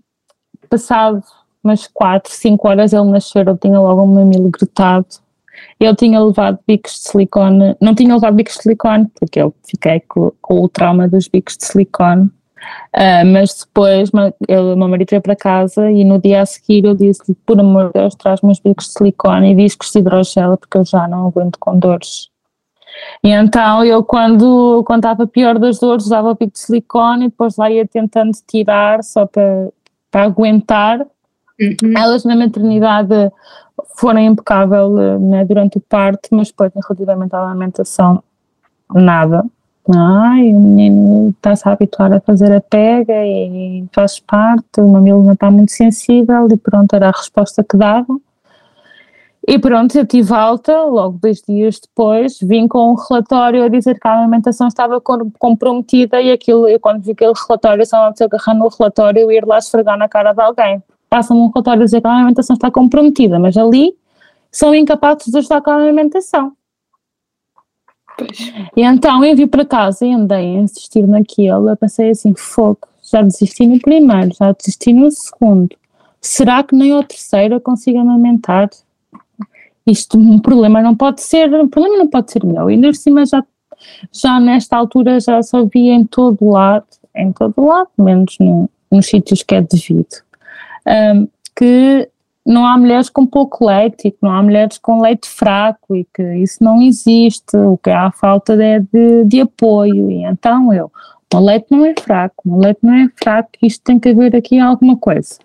passado 0.68 1.22
umas 1.62 1.86
4, 1.86 2.32
5 2.32 2.68
horas 2.68 2.92
ele 2.92 3.04
nasceu, 3.04 3.44
eu 3.44 3.56
tinha 3.56 3.78
logo 3.78 4.02
um 4.02 4.14
mamilo 4.14 4.50
gritado. 4.50 5.06
Ele 5.78 5.94
tinha 5.94 6.18
levado 6.20 6.58
bicos 6.66 6.94
de 6.94 7.10
silicone, 7.10 7.76
não 7.80 7.94
tinha 7.94 8.14
levado 8.14 8.34
bicos 8.34 8.54
de 8.54 8.62
silicone, 8.62 9.06
porque 9.18 9.40
eu 9.40 9.54
fiquei 9.64 10.00
com, 10.00 10.32
com 10.40 10.60
o 10.60 10.68
trauma 10.68 11.06
dos 11.06 11.28
bicos 11.28 11.56
de 11.56 11.66
silicone. 11.66 12.30
Ah, 12.92 13.24
mas 13.24 13.64
depois 13.64 14.10
o 14.10 14.76
meu 14.76 14.88
marido 14.88 15.10
veio 15.10 15.22
para 15.22 15.36
casa 15.36 15.90
e 15.90 16.04
no 16.04 16.20
dia 16.20 16.42
a 16.42 16.46
seguir 16.46 16.84
eu 16.84 16.94
disse-lhe, 16.94 17.36
por 17.46 17.58
amor 17.58 17.86
de 17.86 17.94
Deus, 17.94 18.14
traz-me 18.14 18.50
uns 18.50 18.60
bicos 18.60 18.86
de 18.86 18.92
silicone 18.92 19.52
e 19.52 19.56
discos 19.56 19.90
de 19.90 19.98
hidrogel 19.98 20.56
porque 20.56 20.78
eu 20.78 20.84
já 20.84 21.08
não 21.08 21.26
aguento 21.26 21.58
com 21.58 21.78
dores. 21.78 22.31
E 23.22 23.30
então 23.30 23.84
eu 23.84 24.02
quando, 24.02 24.82
quando 24.84 25.00
estava 25.00 25.26
pior 25.26 25.58
das 25.58 25.78
dores 25.78 26.06
usava 26.06 26.30
o 26.30 26.34
bico 26.34 26.52
de 26.52 26.58
silicone 26.58 27.26
e 27.26 27.28
depois 27.28 27.56
lá 27.56 27.70
ia 27.70 27.86
tentando 27.86 28.32
tirar 28.46 29.02
só 29.02 29.26
para, 29.26 29.68
para 30.10 30.24
aguentar 30.24 31.06
Uhum. 31.62 31.96
elas 31.96 32.24
na 32.24 32.34
maternidade 32.34 33.30
foram 33.94 34.20
impecável 34.20 35.18
né, 35.20 35.44
durante 35.44 35.78
o 35.78 35.80
parto, 35.80 36.28
mas 36.32 36.48
depois 36.48 36.72
relativamente 36.74 37.34
à 37.34 37.48
alimentação, 37.48 38.22
nada. 38.92 39.44
Ai, 39.88 40.52
o 40.52 40.60
menino 40.60 41.30
está-se 41.30 41.68
a 41.68 41.72
habituar 41.72 42.12
a 42.12 42.20
fazer 42.20 42.52
a 42.52 42.60
pega 42.60 43.24
e 43.24 43.84
faz 43.92 44.20
parte, 44.20 44.80
o 44.80 44.88
mamilo 44.88 45.22
não 45.22 45.32
está 45.32 45.50
muito 45.50 45.72
sensível 45.72 46.48
e 46.50 46.56
pronto, 46.56 46.94
era 46.94 47.08
a 47.08 47.12
resposta 47.12 47.64
que 47.64 47.76
dava. 47.76 48.16
E 49.46 49.58
pronto, 49.58 49.96
eu 49.98 50.06
tive 50.06 50.32
alta, 50.32 50.84
logo 50.84 51.18
dois 51.20 51.42
dias 51.42 51.80
depois, 51.80 52.38
vim 52.40 52.68
com 52.68 52.92
um 52.92 52.94
relatório 52.94 53.64
a 53.64 53.68
dizer 53.68 53.98
que 53.98 54.06
a 54.06 54.20
alimentação 54.20 54.68
estava 54.68 55.00
com- 55.00 55.32
comprometida 55.32 56.20
e 56.20 56.30
aquilo, 56.30 56.68
eu 56.68 56.78
quando 56.78 57.02
vi 57.02 57.10
aquele 57.10 57.32
relatório, 57.48 57.84
só 57.84 58.08
me 58.08 58.14
agarrar 58.24 58.54
no 58.54 58.68
relatório 58.68 59.30
e 59.30 59.36
ir 59.36 59.44
lá 59.44 59.58
esfregar 59.58 59.98
na 59.98 60.08
cara 60.08 60.32
de 60.32 60.40
alguém. 60.40 60.80
Passam-me 61.10 61.42
um 61.42 61.48
relatório 61.48 61.82
a 61.82 61.84
dizer 61.84 62.00
que 62.00 62.06
a 62.06 62.14
alimentação 62.14 62.54
está 62.54 62.70
comprometida, 62.70 63.38
mas 63.38 63.56
ali 63.56 63.96
são 64.50 64.72
incapazes 64.74 65.26
de 65.26 65.38
ajudar 65.38 65.60
com 65.60 65.70
a 65.70 65.76
alimentação. 65.76 66.52
E 68.76 68.82
então 68.82 69.24
eu 69.24 69.34
vi 69.34 69.46
para 69.48 69.64
casa 69.64 70.06
e 70.06 70.12
andei 70.12 70.56
a 70.56 70.60
insistir 70.60 71.04
naquilo, 71.04 71.68
eu 71.68 71.76
pensei 71.76 72.10
assim, 72.10 72.32
fogo, 72.36 72.86
já 73.02 73.20
desisti 73.22 73.66
no 73.66 73.80
primeiro, 73.80 74.32
já 74.38 74.52
desisti 74.52 74.92
no 74.92 75.10
segundo, 75.10 75.74
será 76.20 76.62
que 76.62 76.76
nem 76.76 76.92
ao 76.92 77.02
terceiro 77.02 77.56
eu 77.56 77.60
consigo 77.60 77.98
amamentar? 77.98 78.70
Isto, 79.86 80.18
um 80.18 80.38
problema 80.38 80.80
não 80.80 80.94
pode 80.94 81.22
ser, 81.22 81.52
um 81.52 81.68
problema 81.68 81.98
não 81.98 82.08
pode 82.08 82.30
ser 82.30 82.44
meu, 82.44 82.70
e 82.70 82.74
ainda 82.74 82.88
por 82.88 82.96
cima 82.96 83.26
já, 83.26 83.42
já 84.12 84.38
nesta 84.38 84.76
altura 84.76 85.18
já 85.20 85.42
só 85.42 85.64
via 85.64 85.94
em 85.94 86.04
todo 86.04 86.48
lado, 86.48 86.86
em 87.16 87.32
todo 87.32 87.64
lado, 87.64 87.88
menos 87.98 88.36
no, 88.38 88.70
nos 88.90 89.06
sítios 89.06 89.42
que 89.42 89.54
é 89.54 89.60
devido, 89.60 90.22
um, 90.86 91.28
que 91.56 92.08
não 92.44 92.66
há 92.66 92.76
mulheres 92.76 93.08
com 93.08 93.24
pouco 93.26 93.66
leite 93.66 94.08
e 94.08 94.10
que 94.10 94.18
não 94.20 94.32
há 94.32 94.42
mulheres 94.42 94.78
com 94.78 95.00
leite 95.00 95.28
fraco 95.28 95.94
e 95.94 96.04
que 96.12 96.22
isso 96.36 96.62
não 96.62 96.82
existe, 96.82 97.56
o 97.56 97.78
que 97.78 97.90
há 97.90 98.10
falta 98.10 98.54
é 98.54 98.80
de, 98.80 99.24
de 99.24 99.40
apoio. 99.40 100.10
E 100.10 100.24
então 100.24 100.72
eu, 100.72 100.90
o 101.32 101.38
leite 101.38 101.66
não 101.70 101.84
é 101.84 101.94
fraco, 101.98 102.42
o 102.44 102.58
leite 102.58 102.80
não 102.82 102.94
é 102.94 103.08
fraco, 103.16 103.50
isto 103.62 103.82
tem 103.84 103.98
que 103.98 104.08
haver 104.08 104.34
aqui 104.34 104.58
alguma 104.58 104.96
coisa. 104.96 105.38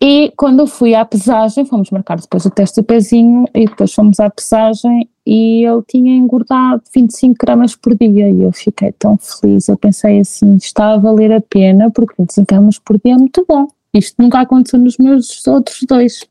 E 0.00 0.30
quando 0.36 0.60
eu 0.60 0.66
fui 0.66 0.94
à 0.94 1.04
pesagem, 1.04 1.64
fomos 1.64 1.90
marcar 1.90 2.20
depois 2.20 2.44
o 2.44 2.50
teste 2.50 2.80
do 2.80 2.84
pezinho 2.84 3.46
e 3.54 3.64
depois 3.64 3.92
fomos 3.94 4.20
à 4.20 4.28
pesagem 4.28 5.08
e 5.24 5.64
ele 5.64 5.82
tinha 5.88 6.14
engordado 6.14 6.82
25 6.94 7.34
gramas 7.40 7.74
por 7.74 7.94
dia 7.94 8.28
e 8.28 8.42
eu 8.42 8.52
fiquei 8.52 8.92
tão 8.92 9.16
feliz, 9.16 9.68
eu 9.68 9.76
pensei 9.76 10.20
assim, 10.20 10.56
está 10.56 10.92
a 10.92 10.98
valer 10.98 11.32
a 11.32 11.40
pena 11.40 11.90
porque 11.90 12.14
25 12.18 12.46
gramas 12.46 12.78
por 12.78 13.00
dia 13.02 13.14
é 13.14 13.16
muito 13.16 13.44
bom. 13.48 13.68
Isto 13.92 14.22
nunca 14.22 14.40
aconteceu 14.40 14.78
nos 14.78 14.98
meus 14.98 15.46
outros 15.46 15.80
dois. 15.88 16.26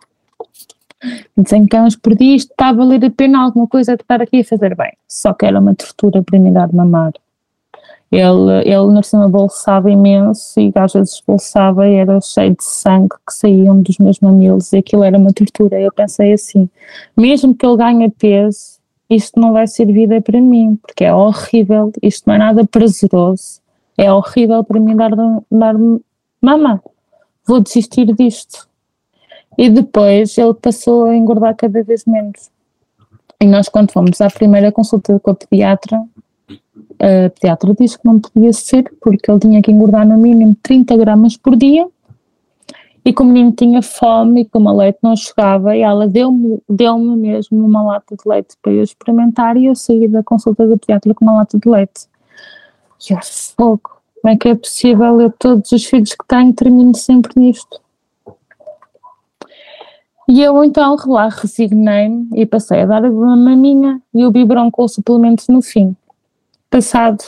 100 1.45 1.67
camas 1.67 1.95
por 1.95 2.15
dia, 2.15 2.35
isto 2.35 2.51
está 2.51 2.69
a 2.69 2.73
valer 2.73 3.03
a 3.03 3.09
pena 3.09 3.43
alguma 3.43 3.67
coisa 3.67 3.95
de 3.95 4.03
estar 4.03 4.21
aqui 4.21 4.41
a 4.41 4.45
fazer 4.45 4.75
bem. 4.75 4.93
Só 5.07 5.33
que 5.33 5.45
era 5.45 5.59
uma 5.59 5.73
tortura 5.73 6.21
para 6.23 6.39
mim 6.39 6.53
dar 6.53 6.71
mamar. 6.71 7.13
Ele, 8.15 8.61
ele 8.65 8.93
na 8.93 9.03
cima 9.03 9.27
bolsava 9.27 9.89
imenso 9.89 10.59
e 10.59 10.71
às 10.75 10.93
vezes 10.93 11.21
bolsava 11.25 11.87
e 11.87 11.95
era 11.95 12.19
cheio 12.21 12.55
de 12.55 12.63
sangue 12.63 13.15
que 13.27 13.33
saíam 13.33 13.81
dos 13.81 13.97
meus 13.97 14.19
mamilos 14.19 14.71
e 14.73 14.77
aquilo 14.77 15.03
era 15.03 15.17
uma 15.17 15.33
tortura. 15.33 15.79
Eu 15.79 15.91
pensei 15.91 16.33
assim, 16.33 16.69
mesmo 17.15 17.53
que 17.53 17.65
ele 17.65 17.77
ganhe 17.77 18.09
peso, 18.09 18.79
isto 19.09 19.39
não 19.39 19.53
vai 19.53 19.67
ser 19.67 19.85
vida 19.85 20.21
para 20.21 20.39
mim, 20.41 20.79
porque 20.81 21.03
é 21.03 21.13
horrível, 21.13 21.91
isto 22.01 22.23
não 22.27 22.35
é 22.35 22.37
nada 22.37 22.65
prazeroso, 22.65 23.61
é 23.97 24.11
horrível 24.11 24.63
para 24.63 24.79
mim 24.79 24.95
dar, 24.95 25.11
dar 25.51 25.75
mama 26.41 26.81
vou 27.45 27.59
desistir 27.59 28.13
disto. 28.13 28.67
E 29.57 29.69
depois 29.69 30.37
ele 30.37 30.53
passou 30.53 31.05
a 31.05 31.15
engordar 31.15 31.55
cada 31.55 31.83
vez 31.83 32.03
menos. 32.05 32.49
E 33.39 33.45
nós, 33.45 33.69
quando 33.69 33.91
fomos 33.91 34.19
à 34.19 34.29
primeira 34.29 34.71
consulta 34.71 35.19
com 35.19 35.31
a 35.31 35.35
pediatra, 35.35 36.03
a 37.05 37.29
pediatra 37.29 37.75
disse 37.79 37.99
que 37.99 38.05
não 38.05 38.19
podia 38.19 38.51
ser 38.51 38.91
porque 38.99 39.29
ele 39.29 39.39
tinha 39.39 39.61
que 39.61 39.71
engordar 39.71 40.07
no 40.07 40.17
mínimo 40.17 40.55
30 40.63 40.97
gramas 40.97 41.37
por 41.37 41.55
dia 41.55 41.87
e 43.05 43.13
como 43.13 43.29
o 43.29 43.33
menino 43.33 43.51
tinha 43.51 43.83
fome 43.83 44.41
e 44.41 44.45
como 44.45 44.67
a 44.67 44.73
leite 44.73 44.97
não 45.03 45.15
chegava, 45.15 45.77
e 45.77 45.81
ela 45.81 46.07
deu-me 46.07 46.59
deu 46.67 46.97
mesmo 46.97 47.63
uma 47.63 47.83
lata 47.83 48.15
de 48.15 48.27
leite 48.27 48.55
para 48.59 48.71
eu 48.71 48.81
experimentar 48.81 49.55
e 49.55 49.67
eu 49.67 49.75
saí 49.75 50.07
da 50.07 50.23
consulta 50.23 50.65
da 50.67 50.75
pediatra 50.75 51.13
com 51.13 51.23
uma 51.23 51.35
lata 51.35 51.59
de 51.59 51.69
leite. 51.69 52.07
E 53.07 53.13
eu, 53.13 53.19
fogo, 53.55 54.01
como 54.19 54.33
é 54.33 54.35
que 54.35 54.49
é 54.49 54.55
possível 54.55 55.21
eu, 55.21 55.31
todos 55.31 55.71
os 55.71 55.85
filhos 55.85 56.15
que 56.15 56.25
tenho, 56.27 56.51
termino 56.51 56.95
sempre 56.95 57.39
nisto? 57.39 57.79
E 60.27 60.41
eu 60.41 60.63
então 60.63 60.97
lá 61.05 61.29
resignei-me 61.29 62.27
e 62.33 62.47
passei 62.47 62.81
a 62.81 62.85
dar 62.87 63.05
a 63.05 63.11
maminha 63.11 64.01
e 64.11 64.25
o 64.25 64.31
biberon 64.31 64.71
com 64.71 64.83
o 64.83 64.87
suplemento 64.87 65.43
no 65.49 65.61
fim. 65.61 65.95
Passado 66.75 67.23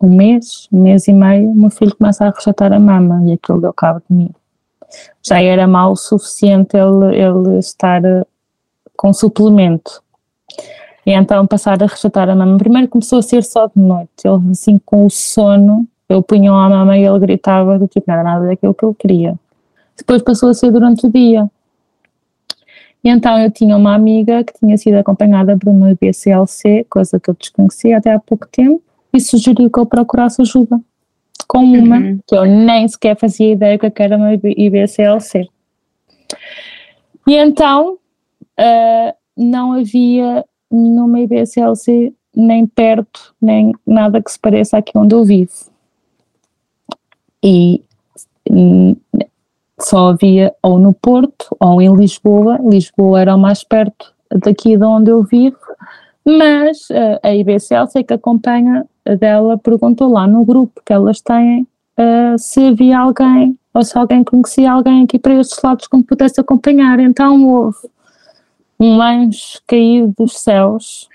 um 0.00 0.08
mês, 0.08 0.66
um 0.72 0.82
mês 0.82 1.06
e 1.08 1.12
meio, 1.12 1.50
o 1.50 1.54
meu 1.54 1.68
filho 1.68 1.94
começa 1.94 2.24
a 2.24 2.30
rechatar 2.30 2.72
a 2.72 2.78
mama 2.80 3.22
e 3.26 3.34
aquilo 3.34 3.60
deu 3.60 3.70
cabo 3.70 4.00
de 4.08 4.16
mim. 4.16 4.30
Já 5.22 5.42
era 5.42 5.66
mal 5.66 5.92
o 5.92 5.96
suficiente 5.96 6.74
ele, 6.74 7.14
ele 7.14 7.58
estar 7.58 8.02
eh, 8.02 8.24
com 8.96 9.12
suplemento. 9.12 10.02
E 11.04 11.12
então 11.12 11.46
passar 11.46 11.82
a 11.82 11.86
rechatar 11.86 12.30
a 12.30 12.34
mama. 12.34 12.56
Primeiro 12.56 12.88
começou 12.88 13.18
a 13.18 13.22
ser 13.22 13.44
só 13.44 13.66
de 13.66 13.78
noite, 13.78 14.08
ele 14.24 14.52
assim 14.52 14.80
com 14.86 15.04
o 15.04 15.10
sono, 15.10 15.86
eu 16.08 16.22
punha 16.22 16.50
a 16.50 16.70
mama 16.70 16.96
e 16.96 17.04
ele 17.04 17.18
gritava 17.18 17.78
do 17.78 17.86
tipo, 17.86 18.06
não 18.08 18.14
era 18.14 18.24
nada 18.24 18.46
daquilo 18.46 18.72
que 18.72 18.86
eu 18.86 18.94
queria. 18.94 19.34
Depois 19.98 20.22
passou 20.22 20.48
a 20.48 20.54
ser 20.54 20.70
durante 20.70 21.04
o 21.04 21.12
dia. 21.12 21.46
E 23.04 23.10
então 23.10 23.38
eu 23.38 23.50
tinha 23.50 23.76
uma 23.76 23.94
amiga 23.94 24.42
que 24.42 24.54
tinha 24.58 24.76
sido 24.78 24.94
acompanhada 24.94 25.58
por 25.58 25.68
uma 25.68 25.92
IBCLC, 25.92 26.86
coisa 26.88 27.20
que 27.20 27.28
eu 27.28 27.34
desconhecia 27.34 27.98
até 27.98 28.14
há 28.14 28.18
pouco 28.18 28.48
tempo, 28.48 28.82
e 29.12 29.20
sugeriu 29.20 29.70
que 29.70 29.78
eu 29.78 29.86
procurasse 29.86 30.40
ajuda 30.40 30.80
com 31.46 31.58
uma 31.58 31.98
uhum. 31.98 32.18
que 32.26 32.34
eu 32.34 32.44
nem 32.46 32.88
sequer 32.88 33.16
fazia 33.16 33.52
ideia 33.52 33.78
que 33.78 34.02
era 34.02 34.16
uma 34.16 34.32
IBCLC. 34.34 35.48
E 37.26 37.34
então 37.36 37.98
uh, 38.58 39.14
não 39.36 39.72
havia 39.72 40.44
nenhuma 40.70 41.20
IBSLC 41.20 42.12
nem 42.34 42.66
perto, 42.66 43.34
nem 43.40 43.72
nada 43.86 44.22
que 44.22 44.30
se 44.30 44.38
pareça 44.38 44.78
aqui 44.78 44.96
onde 44.96 45.14
eu 45.14 45.24
vivo. 45.24 45.52
E 47.42 47.82
hum, 48.50 48.96
só 49.84 50.08
havia 50.08 50.54
ou 50.62 50.78
no 50.78 50.92
Porto 50.92 51.54
ou 51.60 51.80
em 51.80 51.94
Lisboa. 51.94 52.58
Lisboa 52.62 53.20
era 53.20 53.34
o 53.34 53.38
mais 53.38 53.62
perto 53.62 54.12
daqui 54.30 54.76
de 54.76 54.84
onde 54.84 55.10
eu 55.10 55.22
vivo, 55.22 55.58
mas 56.24 56.88
uh, 56.90 57.20
a 57.22 57.34
IBCLC 57.34 58.02
que 58.02 58.14
acompanha 58.14 58.86
dela 59.18 59.58
perguntou 59.58 60.10
lá 60.10 60.26
no 60.26 60.44
grupo 60.44 60.80
que 60.84 60.92
elas 60.92 61.20
têm 61.20 61.66
uh, 61.98 62.38
se 62.38 62.68
havia 62.68 62.98
alguém 62.98 63.56
ou 63.72 63.82
se 63.82 63.98
alguém 63.98 64.24
conhecia 64.24 64.70
alguém 64.70 65.04
aqui 65.04 65.18
para 65.18 65.34
estes 65.34 65.60
lados 65.62 65.86
que 65.86 65.96
me 65.96 66.04
pudesse 66.04 66.40
acompanhar. 66.40 66.98
Então 67.00 67.46
houve 67.48 67.78
um 68.78 69.02
anjo 69.02 69.60
caído 69.66 70.14
dos 70.16 70.38
céus, 70.38 71.08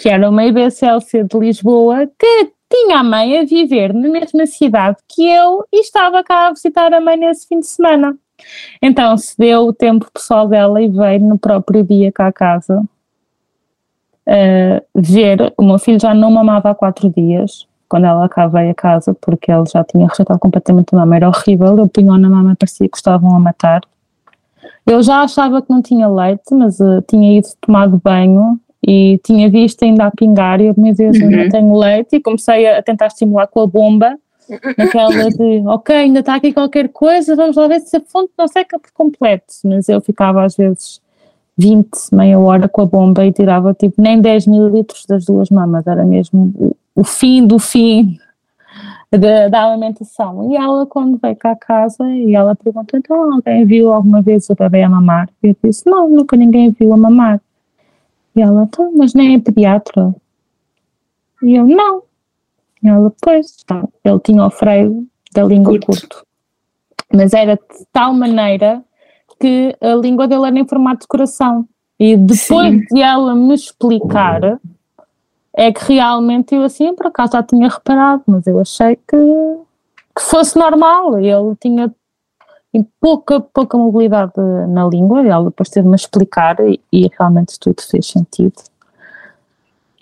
que 0.00 0.08
era 0.08 0.28
uma 0.28 0.44
IBCLC 0.44 1.24
de 1.24 1.38
Lisboa, 1.38 2.08
que 2.18 2.50
tinha 2.70 2.98
a 2.98 3.04
mãe 3.04 3.38
a 3.38 3.44
viver 3.44 3.92
na 3.94 4.08
mesma 4.08 4.46
cidade 4.46 4.98
que 5.08 5.28
eu 5.28 5.64
e 5.72 5.80
estava 5.80 6.22
cá 6.22 6.48
a 6.48 6.52
visitar 6.52 6.92
a 6.92 7.00
mãe 7.00 7.16
nesse 7.16 7.46
fim 7.46 7.60
de 7.60 7.66
semana. 7.66 8.16
Então 8.82 9.16
se 9.16 9.36
deu 9.38 9.66
o 9.68 9.72
tempo 9.72 10.10
pessoal 10.12 10.48
dela 10.48 10.82
e 10.82 10.88
veio 10.88 11.20
no 11.20 11.38
próprio 11.38 11.82
dia 11.82 12.12
cá 12.12 12.26
a 12.26 12.32
casa 12.32 12.84
uh, 14.26 14.84
ver. 14.94 15.52
O 15.56 15.62
meu 15.62 15.78
filho 15.78 16.00
já 16.00 16.12
não 16.12 16.30
mamava 16.30 16.70
há 16.70 16.74
quatro 16.74 17.08
dias, 17.10 17.66
quando 17.88 18.04
ela 18.04 18.28
cá 18.28 18.46
veio 18.46 18.70
a 18.70 18.74
casa, 18.74 19.14
porque 19.14 19.50
ele 19.50 19.64
já 19.66 19.84
tinha 19.84 20.06
rejeitado 20.06 20.38
completamente 20.38 20.94
a 20.94 20.98
mama, 20.98 21.16
era 21.16 21.28
horrível. 21.28 21.78
Eu 21.78 21.88
punho 21.88 22.16
na 22.18 22.28
mama, 22.28 22.56
parecia 22.58 22.88
que 22.88 22.96
estavam 22.96 23.34
a 23.34 23.40
matar. 23.40 23.82
Eu 24.86 25.02
já 25.02 25.22
achava 25.22 25.62
que 25.62 25.70
não 25.70 25.82
tinha 25.82 26.08
leite, 26.08 26.52
mas 26.52 26.80
uh, 26.80 27.02
tinha 27.08 27.38
ido 27.38 27.48
tomado 27.60 28.00
banho 28.02 28.60
e 28.86 29.18
tinha 29.24 29.50
visto 29.50 29.82
ainda 29.82 30.06
a 30.06 30.10
pingar 30.12 30.60
e 30.60 30.66
eu, 30.66 30.74
meu 30.76 30.94
Deus, 30.94 31.18
uhum. 31.18 31.30
não 31.30 31.48
tenho 31.48 31.76
leite 31.76 32.16
e 32.16 32.20
comecei 32.20 32.66
a 32.68 32.80
tentar 32.80 33.08
estimular 33.08 33.48
com 33.48 33.60
a 33.60 33.66
bomba, 33.66 34.16
naquela 34.78 35.28
de, 35.28 35.66
ok, 35.66 35.96
ainda 35.96 36.20
está 36.20 36.36
aqui 36.36 36.52
qualquer 36.52 36.88
coisa, 36.90 37.34
vamos 37.34 37.56
lá 37.56 37.66
ver 37.66 37.80
se 37.80 37.96
a 37.96 38.00
fonte 38.00 38.30
não 38.38 38.46
seca 38.46 38.78
por 38.78 38.92
completo, 38.92 39.52
mas 39.64 39.88
eu 39.88 40.00
ficava 40.00 40.44
às 40.44 40.56
vezes 40.56 41.00
20, 41.58 41.88
meia 42.12 42.38
hora 42.38 42.68
com 42.68 42.82
a 42.82 42.86
bomba 42.86 43.26
e 43.26 43.32
tirava 43.32 43.74
tipo 43.74 44.00
nem 44.00 44.20
10 44.20 44.46
mililitros 44.46 45.04
das 45.04 45.24
duas 45.24 45.50
mamas, 45.50 45.84
era 45.84 46.04
mesmo 46.04 46.52
o, 46.54 46.76
o 46.94 47.02
fim 47.02 47.44
do 47.44 47.58
fim 47.58 48.16
da, 49.10 49.48
da 49.48 49.64
alimentação. 49.64 50.52
E 50.52 50.56
ela, 50.56 50.86
quando 50.86 51.18
veio 51.20 51.36
cá 51.36 51.52
a 51.52 51.56
casa, 51.56 52.06
e 52.08 52.34
ela 52.34 52.54
perguntou: 52.54 52.98
então 52.98 53.32
alguém 53.34 53.64
viu 53.64 53.92
alguma 53.92 54.22
vez 54.22 54.48
o 54.50 54.54
bebê 54.54 54.82
a 54.82 54.88
mamar? 54.88 55.28
E 55.42 55.48
eu 55.48 55.56
disse: 55.64 55.88
não, 55.88 56.08
nunca 56.08 56.36
ninguém 56.36 56.70
viu 56.70 56.92
a 56.92 56.96
mamar. 56.96 57.40
E 58.36 58.42
ela, 58.42 58.64
então, 58.64 58.92
mas 58.94 59.14
nem 59.14 59.34
é 59.34 59.40
pediatra. 59.40 60.14
E 61.42 61.56
eu, 61.56 61.66
não. 61.66 62.02
E 62.82 62.88
ela, 62.88 63.10
pois, 63.20 63.56
então, 63.64 63.88
ele 64.04 64.20
tinha 64.20 64.44
o 64.44 64.50
freio 64.50 65.06
da 65.32 65.42
língua 65.42 65.72
curto. 65.72 65.86
curto. 65.86 66.26
Mas 67.12 67.32
era 67.32 67.56
de 67.56 67.86
tal 67.90 68.12
maneira 68.12 68.84
que 69.40 69.74
a 69.80 69.94
língua 69.94 70.28
dele 70.28 70.46
era 70.46 70.58
em 70.58 70.68
formato 70.68 71.00
de 71.00 71.08
coração. 71.08 71.66
E 71.98 72.16
depois 72.16 72.74
Sim. 72.74 72.84
de 72.90 73.00
ela 73.00 73.34
me 73.34 73.54
explicar, 73.54 74.60
é 75.54 75.72
que 75.72 75.94
realmente 75.94 76.54
eu 76.54 76.62
assim, 76.62 76.94
por 76.94 77.06
acaso 77.06 77.32
já 77.32 77.42
tinha 77.42 77.68
reparado, 77.68 78.22
mas 78.26 78.46
eu 78.46 78.60
achei 78.60 78.96
que, 78.96 79.16
que 80.14 80.22
fosse 80.22 80.58
normal. 80.58 81.18
Ele 81.18 81.56
tinha 81.58 81.94
pouca, 83.00 83.40
pouca 83.40 83.78
mobilidade 83.78 84.32
na 84.68 84.86
língua, 84.86 85.22
e 85.22 85.28
ela 85.28 85.44
depois 85.46 85.68
teve-me 85.68 85.94
a 85.94 85.96
explicar 85.96 86.56
e, 86.60 86.80
e, 86.92 87.10
realmente 87.18 87.58
tudo 87.58 87.80
fez 87.82 88.06
sentido. 88.06 88.54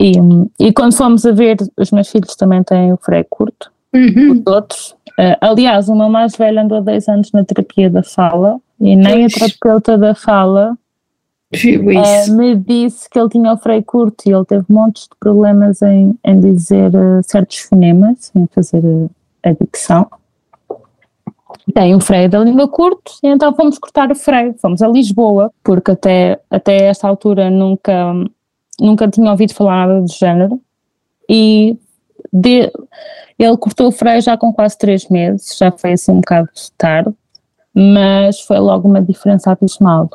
E, 0.00 0.12
e 0.58 0.72
quando 0.72 0.94
fomos 0.94 1.24
a 1.24 1.32
ver, 1.32 1.56
os 1.76 1.90
meus 1.90 2.10
filhos 2.10 2.34
também 2.36 2.62
têm 2.62 2.92
o 2.92 2.96
freio 2.96 3.26
curto, 3.28 3.70
uhum. 3.94 4.32
os 4.32 4.46
outros. 4.46 4.96
Uh, 5.18 5.36
aliás, 5.40 5.88
uma 5.88 6.08
mais 6.08 6.34
velha 6.36 6.62
andou 6.62 6.78
há 6.78 6.80
10 6.80 7.08
anos 7.08 7.32
na 7.32 7.44
terapia 7.44 7.88
da 7.88 8.02
fala 8.02 8.58
e 8.80 8.96
nem 8.96 9.24
a 9.24 9.28
terapeuta 9.28 9.96
da 9.96 10.14
fala 10.14 10.76
uh, 11.54 12.36
me 12.36 12.56
disse 12.56 13.08
que 13.08 13.18
ele 13.18 13.28
tinha 13.28 13.52
o 13.52 13.56
freio 13.56 13.82
curto 13.84 14.28
e 14.28 14.32
ele 14.32 14.44
teve 14.44 14.64
montes 14.68 15.04
de 15.04 15.16
problemas 15.20 15.80
em, 15.82 16.18
em 16.24 16.40
dizer 16.40 16.90
uh, 16.94 17.22
certos 17.22 17.58
fonemas, 17.58 18.32
em 18.34 18.48
fazer 18.48 18.82
a 19.44 19.52
dicção. 19.52 20.08
Tem 21.72 21.94
o 21.94 22.00
freio 22.00 22.28
da 22.28 22.38
língua 22.40 22.68
curto, 22.68 23.12
e 23.22 23.28
então 23.28 23.54
fomos 23.54 23.78
cortar 23.78 24.10
o 24.10 24.14
freio. 24.14 24.54
Fomos 24.60 24.82
a 24.82 24.88
Lisboa, 24.88 25.50
porque 25.62 25.92
até, 25.92 26.40
até 26.50 26.86
esta 26.86 27.08
altura 27.08 27.50
nunca, 27.50 28.12
nunca 28.80 29.08
tinha 29.08 29.30
ouvido 29.30 29.54
falar 29.54 29.86
nada 29.86 30.00
do 30.00 30.12
género. 30.12 30.60
E 31.28 31.76
de, 32.32 32.70
ele 33.38 33.56
cortou 33.56 33.88
o 33.88 33.92
freio 33.92 34.20
já 34.20 34.36
com 34.36 34.52
quase 34.52 34.76
três 34.76 35.08
meses, 35.08 35.56
já 35.56 35.70
foi 35.70 35.92
assim 35.92 36.12
um 36.12 36.16
bocado 36.16 36.48
tarde, 36.76 37.12
mas 37.72 38.40
foi 38.40 38.58
logo 38.58 38.88
uma 38.88 39.00
diferença 39.00 39.50
abismal. 39.50 40.10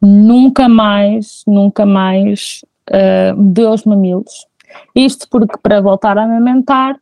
Nunca 0.00 0.68
mais, 0.68 1.42
nunca 1.46 1.84
mais 1.84 2.64
uh, 2.90 3.42
deu 3.42 3.70
os 3.70 3.84
mamilos. 3.84 4.46
Isto 4.94 5.28
porque 5.28 5.58
para 5.62 5.80
voltar 5.80 6.16
a 6.16 6.24
amamentar 6.24 6.96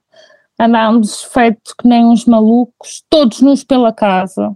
andámos 0.58 1.22
feitos 1.22 1.72
que 1.72 1.86
nem 1.86 2.04
uns 2.04 2.24
malucos, 2.24 3.04
todos 3.08 3.40
nos 3.40 3.62
pela 3.64 3.92
casa, 3.92 4.54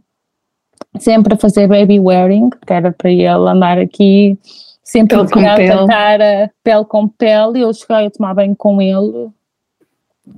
sempre 0.99 1.35
a 1.35 1.37
fazer 1.37 1.69
baby 1.69 2.01
wearing, 2.01 2.51
que 2.51 2.73
era 2.73 2.93
para 2.93 3.11
ele 3.11 3.27
andar 3.27 3.79
aqui 3.79 4.39
sempre 4.83 5.17
pele 5.17 5.31
com 5.31 5.41
pele. 5.57 5.87
cara, 5.87 6.51
pele 6.63 6.85
com 6.85 7.09
pele, 7.09 7.61
eu 7.61 7.73
cheguei 7.73 8.07
a 8.07 8.11
tomar 8.11 8.35
bem 8.35 8.55
com 8.55 8.83
ele, 8.83 9.31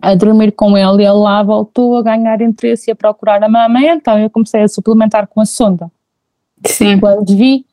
a 0.01 0.15
dormir 0.15 0.53
com 0.53 0.77
ele, 0.77 1.03
e 1.03 1.07
ele 1.07 1.12
lá 1.12 1.43
voltou 1.43 1.97
a 1.97 2.03
ganhar 2.03 2.41
interesse 2.41 2.91
e 2.91 2.93
a 2.93 2.97
procurar 2.97 3.43
a 3.43 3.49
mama, 3.49 3.81
então 3.81 4.19
eu 4.19 4.31
comecei 4.31 4.62
a 4.62 4.69
suplementar 4.69 5.27
com 5.27 5.41
a 5.41 5.45
sonda. 5.45 5.91
Sim. 6.67 7.01
Quando 7.01 7.37
vi 7.37 7.67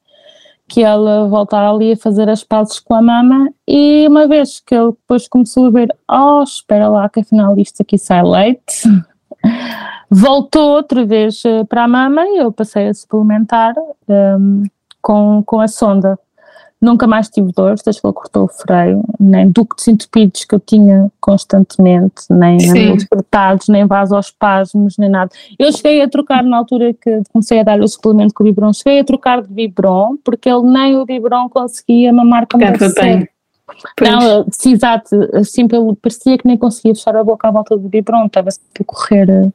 que 0.72 0.80
ele 0.80 1.28
voltar 1.28 1.69
ali 1.69 1.91
a 1.91 1.97
fazer 1.97 2.30
as 2.30 2.45
pazes 2.45 2.80
com 2.80 2.95
a 2.95 3.01
mama 3.01 3.53
e 3.67 4.07
uma 4.07 4.26
vez 4.26 4.61
que 4.61 4.74
ele 4.74 4.91
depois 4.91 5.28
começou 5.28 5.65
a 5.65 5.69
ver, 5.69 5.93
oh, 6.09 6.41
espera 6.43 6.88
lá 6.88 7.09
que 7.09 7.19
afinal 7.19 7.59
isto 7.59 7.82
aqui 7.82 7.97
sai 7.97 8.24
leite, 8.24 8.84
voltou 10.09 10.78
outra 10.78 11.05
vez 11.05 11.43
eh, 11.43 11.65
para 11.65 11.84
a 11.84 11.88
mama 11.89 12.26
e 12.26 12.38
eu 12.38 12.53
passei 12.53 12.88
a 12.88 12.93
suplementar 12.93 13.76
um, 14.07 14.63
com, 15.01 15.43
com 15.45 15.59
a 15.59 15.67
sonda. 15.67 16.17
Nunca 16.82 17.06
mais 17.06 17.30
tive 17.30 17.52
dores 17.52 17.84
desde 17.84 18.02
que 18.02 18.08
ele 18.08 18.14
cortou 18.14 18.46
o 18.46 18.48
freio, 18.48 19.04
nem 19.20 19.48
ductos 19.48 19.88
entupidos 19.88 20.46
que 20.46 20.56
eu 20.56 20.60
tinha 20.60 21.12
constantemente, 21.22 22.24
nem 22.28 22.58
cortados, 23.08 23.68
nem 23.68 23.86
vasospasmos, 23.86 24.98
nem 24.98 25.08
nada. 25.08 25.30
Eu 25.60 25.72
cheguei 25.72 26.02
a 26.02 26.10
trocar 26.10 26.44
na 26.44 26.58
altura 26.58 26.92
que 26.92 27.22
comecei 27.32 27.60
a 27.60 27.64
dar 27.64 27.80
o 27.80 27.88
suplemento 27.88 28.34
com 28.34 28.44
o 28.44 28.48
Vibron, 28.48 28.74
cheguei 28.74 29.00
a 29.00 29.04
trocar 29.04 29.44
de 29.44 29.54
Vibron, 29.54 30.18
porque 30.24 30.50
ele 30.50 30.64
nem 30.64 30.98
o 30.98 31.06
Vibron 31.06 31.48
conseguia 31.50 32.12
mamar 32.12 32.48
como 32.52 32.66
deve 32.66 32.90
ser. 32.90 33.30
Não, 34.02 34.46
sim, 34.52 34.74
exato, 34.74 35.16
assim, 35.36 35.68
pelo, 35.68 35.96
parecia 35.96 36.36
que 36.36 36.48
nem 36.48 36.58
conseguia 36.58 36.96
fechar 36.96 37.16
a 37.16 37.24
boca 37.24 37.48
à 37.48 37.52
volta 37.52 37.78
do 37.78 37.88
Vibron, 37.88 38.26
estava 38.26 38.50
sempre 38.50 38.82
a 38.82 38.84
correr 38.84 39.30
eh, 39.30 39.50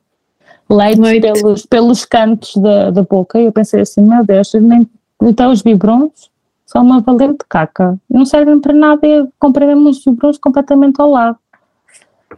leite, 0.70 1.00
leite. 1.00 1.32
Pelos, 1.32 1.66
pelos 1.66 2.04
cantos 2.04 2.56
da, 2.56 2.92
da 2.92 3.02
boca, 3.02 3.40
e 3.40 3.46
eu 3.46 3.52
pensei 3.52 3.80
assim, 3.80 4.00
meu 4.00 4.24
Deus, 4.24 4.54
nem, 4.54 4.88
então 5.20 5.50
os 5.50 5.60
Vibrons 5.60 6.30
são 6.66 6.82
uma 6.82 7.00
valente 7.00 7.44
caca. 7.48 7.96
Não 8.10 8.26
servem 8.26 8.60
para 8.60 8.74
nada 8.74 9.06
e 9.06 9.26
comprei 9.38 9.72
uns 9.74 10.04
biberons 10.04 10.36
completamente 10.36 11.00
ao 11.00 11.10
lado. 11.10 11.38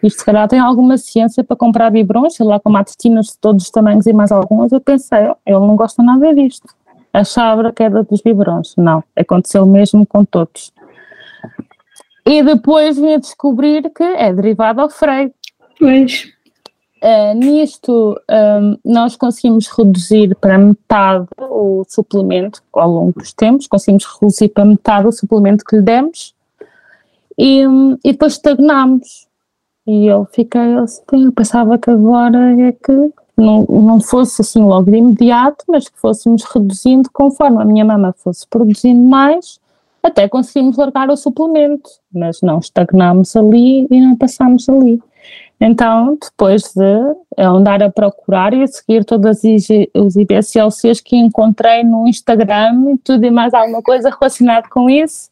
Isto 0.03 0.21
se 0.21 0.25
calhar 0.25 0.47
tem 0.47 0.59
alguma 0.59 0.97
ciência 0.99 1.43
para 1.43 1.57
comprar 1.57 1.91
biberons, 1.91 2.37
sei 2.37 2.47
lá, 2.47 2.61
com 2.61 2.71
matutinas 2.71 3.29
de 3.29 3.39
todos 3.39 3.65
os 3.65 3.71
tamanhos 3.71 4.07
e 4.07 4.13
mais 4.13 4.31
algumas. 4.31 4.71
Eu 4.71 4.81
pensei, 4.81 5.19
ele 5.45 5.59
não 5.59 5.75
gosta 5.75 6.03
nada 6.03 6.33
disto. 6.35 6.69
Achava 7.13 7.73
que 7.73 7.83
era 7.83 8.05
dos 8.05 8.21
biberons. 8.21 8.75
Não, 8.77 9.03
aconteceu 9.17 9.65
mesmo 9.67 10.07
com 10.07 10.25
todos. 10.25 10.73
E 12.25 12.43
depois 12.43 12.99
vim 12.99 13.15
a 13.15 13.19
descobrir 13.19 13.91
que 13.91 14.03
é 14.03 14.33
derivado 14.33 14.83
ao 14.83 14.91
freio. 14.91 15.33
Pois. 15.79 16.31
Uh, 17.01 17.35
nisto, 17.35 18.21
um, 18.29 18.79
nós 18.85 19.15
conseguimos 19.15 19.69
reduzir 19.69 20.35
para 20.37 20.59
metade 20.59 21.29
o 21.39 21.85
suplemento 21.87 22.61
ao 22.73 22.91
longo 22.91 23.13
dos 23.19 23.33
tempos, 23.33 23.69
conseguimos 23.69 24.05
reduzir 24.05 24.49
para 24.49 24.65
metade 24.65 25.07
o 25.07 25.13
suplemento 25.13 25.65
que 25.65 25.77
lhe 25.77 25.83
demos 25.83 26.35
e, 27.39 27.63
e 28.05 28.13
depois 28.13 28.33
estagnámos. 28.33 29.29
E 29.87 30.07
eu 30.07 30.27
fiquei 30.33 30.75
assim, 30.75 31.25
eu 31.25 31.33
pensava 31.33 31.79
que 31.79 31.89
agora 31.89 32.61
é 32.61 32.73
que 32.73 33.13
não, 33.37 33.65
não 33.69 34.01
fosse 34.01 34.43
assim 34.43 34.63
logo 34.63 34.91
de 34.91 34.97
imediato, 34.97 35.65
mas 35.69 35.89
que 35.89 35.99
fôssemos 35.99 36.43
reduzindo 36.43 37.09
conforme 37.13 37.63
a 37.63 37.65
minha 37.65 37.85
mama 37.85 38.13
fosse 38.19 38.47
produzindo 38.47 39.03
mais, 39.09 39.61
até 40.03 40.29
conseguimos 40.29 40.77
largar 40.77 41.09
o 41.09 41.17
suplemento, 41.17 41.89
mas 42.13 42.43
não 42.43 42.59
estagnámos 42.59 43.37
ali 43.37 43.87
e 43.89 44.01
não 44.01 44.17
passámos 44.17 44.69
ali. 44.69 45.01
Então, 45.61 46.17
depois 46.23 46.73
de 46.73 47.17
andar 47.37 47.83
a 47.83 47.91
procurar 47.91 48.55
e 48.55 48.63
a 48.63 48.67
seguir 48.67 49.05
todas 49.05 49.43
os 49.95 50.17
IBSLCs 50.17 51.01
que 51.01 51.17
encontrei 51.17 51.83
no 51.83 52.07
Instagram 52.07 52.93
e 52.93 52.99
tudo 52.99 53.25
e 53.25 53.31
mais 53.31 53.53
alguma 53.53 53.83
coisa 53.83 54.09
relacionado 54.09 54.69
com 54.69 54.89
isso, 54.89 55.31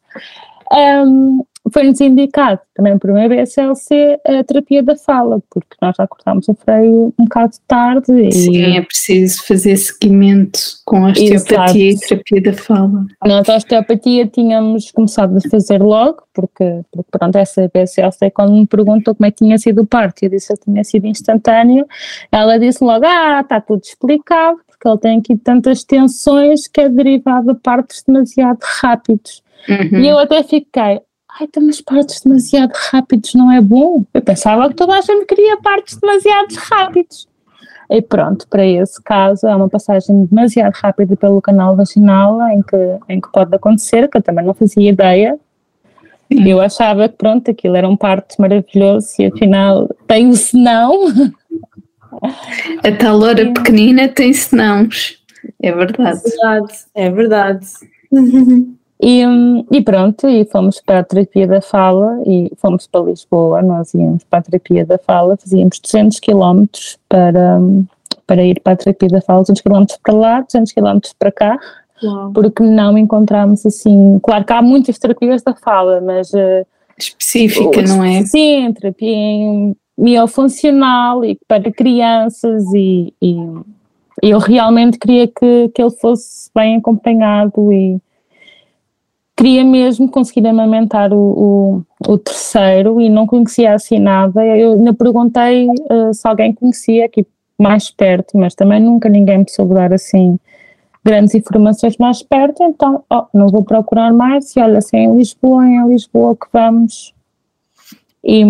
um, 0.72 1.44
foi-nos 1.72 2.00
indicado 2.00 2.60
também 2.74 2.98
por 2.98 3.10
uma 3.10 3.24
IBSLC 3.24 4.18
a 4.24 4.44
terapia 4.44 4.82
da 4.82 4.96
fala, 4.96 5.40
porque 5.50 5.76
nós 5.80 5.94
já 5.96 6.06
cortámos 6.06 6.48
o 6.48 6.54
freio 6.54 7.12
um 7.18 7.24
bocado 7.24 7.56
tarde. 7.66 8.32
Sim, 8.32 8.52
e... 8.52 8.76
é 8.76 8.82
preciso 8.82 9.44
fazer 9.44 9.76
seguimento 9.76 10.60
com 10.84 11.06
a 11.06 11.10
osteopatia 11.10 11.88
Exato. 11.88 12.04
e 12.04 12.08
terapia 12.08 12.42
da 12.42 12.52
fala. 12.52 13.06
Nós 13.24 13.48
a 13.48 13.56
osteopatia 13.56 14.26
tínhamos 14.26 14.90
começado 14.90 15.36
a 15.36 15.48
fazer 15.48 15.82
logo, 15.82 16.22
porque, 16.34 16.82
porque 16.92 17.10
pronto, 17.10 17.36
essa 17.36 17.62
IBSLC 17.64 18.30
quando 18.30 18.52
me 18.52 18.66
perguntou 18.66 19.14
como 19.14 19.26
é 19.26 19.30
que 19.30 19.38
tinha 19.38 19.58
sido 19.58 19.82
o 19.82 19.86
parto, 19.86 20.22
eu 20.22 20.30
disse 20.30 20.54
que 20.54 20.64
tinha 20.64 20.84
sido 20.84 21.06
instantâneo, 21.06 21.86
ela 22.30 22.58
disse 22.58 22.84
logo, 22.84 23.06
ah, 23.06 23.40
está 23.40 23.60
tudo 23.60 23.82
explicado, 23.82 24.58
porque 24.66 24.88
ele 24.88 24.98
tem 24.98 25.18
aqui 25.18 25.36
tantas 25.36 25.82
tensões 25.82 26.68
que 26.68 26.82
é 26.82 26.88
derivado 26.88 27.54
de 27.54 27.60
partos 27.60 28.02
demasiado 28.06 28.58
rápidos. 28.80 29.42
Uhum. 29.68 29.98
E 29.98 30.08
eu 30.08 30.18
até 30.18 30.42
fiquei, 30.42 31.00
ai, 31.38 31.46
temos 31.46 31.80
partos 31.80 32.20
demasiado 32.20 32.72
rápidos, 32.90 33.34
não 33.34 33.52
é 33.52 33.60
bom? 33.60 34.04
Eu 34.12 34.22
pensava 34.22 34.68
que 34.68 34.74
toda 34.74 34.94
a 34.94 35.00
gente 35.00 35.26
queria 35.26 35.56
partos 35.58 35.96
demasiado 35.96 36.54
rápidos. 36.54 37.28
E 37.88 38.02
pronto, 38.02 38.48
para 38.48 38.66
esse 38.66 39.00
caso, 39.02 39.46
é 39.46 39.54
uma 39.54 39.68
passagem 39.68 40.24
demasiado 40.24 40.72
rápida 40.74 41.14
pelo 41.14 41.40
canal 41.40 41.76
vaginal 41.76 42.40
em 42.48 42.62
que, 42.62 42.98
em 43.08 43.20
que 43.20 43.30
pode 43.30 43.54
acontecer, 43.54 44.08
que 44.08 44.16
eu 44.16 44.22
também 44.22 44.44
não 44.44 44.54
fazia 44.54 44.90
ideia. 44.90 45.38
Sim. 46.32 46.48
Eu 46.48 46.60
achava 46.60 47.08
que 47.08 47.16
pronto, 47.16 47.50
aquilo 47.50 47.76
era 47.76 47.88
um 47.88 47.96
parto 47.96 48.34
maravilhoso 48.40 49.08
e 49.20 49.26
afinal 49.26 49.88
tem 50.08 50.28
o 50.28 50.36
senão. 50.36 51.06
A 52.82 52.92
tal 52.98 53.20
hora 53.20 53.52
pequenina 53.52 54.08
tem 54.08 54.32
senãos, 54.32 55.22
é 55.62 55.70
verdade. 55.70 56.18
É 56.24 56.30
verdade, 56.30 56.74
é 56.94 57.10
verdade. 57.10 57.66
E, 59.00 59.22
e, 59.70 59.82
pronto, 59.82 60.26
e 60.26 60.44
fomos 60.46 60.80
para 60.80 61.00
a 61.00 61.04
terapia 61.04 61.46
da 61.46 61.60
fala 61.60 62.18
e 62.26 62.50
fomos 62.56 62.86
para 62.86 63.02
Lisboa, 63.02 63.60
nós 63.60 63.92
íamos 63.92 64.24
para 64.24 64.38
a 64.38 64.42
terapia 64.42 64.86
da 64.86 64.96
fala, 64.96 65.36
fazíamos 65.36 65.78
200 65.80 66.18
km 66.18 66.64
para, 67.08 67.60
para 68.26 68.42
ir 68.42 68.60
para 68.60 68.72
a 68.72 68.76
terapia 68.76 69.08
da 69.08 69.20
fala, 69.20 69.42
200 69.42 69.62
km 69.62 69.84
para 70.02 70.14
lá, 70.14 70.40
200 70.40 70.72
km 70.72 70.98
para 71.18 71.30
cá, 71.30 71.58
Uau. 72.02 72.32
porque 72.32 72.62
não 72.62 72.96
encontramos 72.96 73.66
assim, 73.66 74.18
claro 74.22 74.44
que 74.44 74.52
há 74.52 74.62
muitas 74.62 74.98
terapias 74.98 75.42
da 75.42 75.54
fala, 75.54 76.00
mas... 76.00 76.32
Uh, 76.32 76.64
Específica, 76.98 77.82
não 77.82 78.02
é? 78.02 78.24
Sim, 78.24 78.72
terapia 78.72 79.74
miofuncional 79.98 81.22
e 81.22 81.38
para 81.46 81.70
crianças 81.70 82.64
e, 82.74 83.12
e 83.20 83.36
eu 84.22 84.38
realmente 84.38 84.98
queria 84.98 85.26
que, 85.26 85.68
que 85.74 85.82
ele 85.82 85.90
fosse 85.90 86.50
bem 86.54 86.76
acompanhado 86.76 87.72
e 87.72 87.98
queria 89.36 89.64
mesmo 89.64 90.10
conseguir 90.10 90.46
amamentar 90.46 91.12
o, 91.12 91.18
o, 91.18 92.12
o, 92.12 92.18
terceiro 92.18 93.00
e 93.00 93.10
não 93.10 93.26
conhecia 93.26 93.74
assim 93.74 93.98
nada. 93.98 94.44
Eu 94.44 94.72
ainda 94.72 94.94
perguntei 94.94 95.68
uh, 95.68 96.14
se 96.14 96.26
alguém 96.26 96.54
conhecia 96.54 97.04
aqui 97.04 97.26
mais 97.58 97.90
perto, 97.90 98.38
mas 98.38 98.54
também 98.54 98.80
nunca 98.80 99.08
ninguém 99.08 99.38
me 99.38 99.50
soube 99.50 99.74
dar 99.74 99.92
assim 99.92 100.38
grandes 101.04 101.34
informações 101.36 101.96
mais 101.98 102.20
perto, 102.20 102.64
então 102.64 103.04
oh, 103.08 103.26
não 103.32 103.46
vou 103.46 103.62
procurar 103.62 104.12
mais 104.12 104.56
e 104.56 104.60
olha, 104.60 104.78
assim 104.78 104.96
em 104.96 105.16
Lisboa, 105.16 105.64
em 105.64 105.86
Lisboa 105.88 106.34
que 106.34 106.48
vamos. 106.52 107.14
E, 108.24 108.42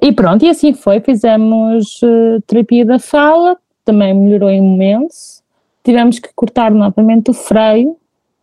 e 0.00 0.12
pronto, 0.12 0.44
e 0.44 0.48
assim 0.48 0.72
foi, 0.72 1.00
fizemos 1.00 2.00
uh, 2.02 2.40
terapia 2.46 2.86
da 2.86 3.00
fala, 3.00 3.56
também 3.84 4.14
melhorou 4.14 4.50
imenso, 4.50 5.42
tivemos 5.82 6.20
que 6.20 6.28
cortar 6.36 6.70
novamente 6.70 7.30
o 7.32 7.34
freio, 7.34 7.96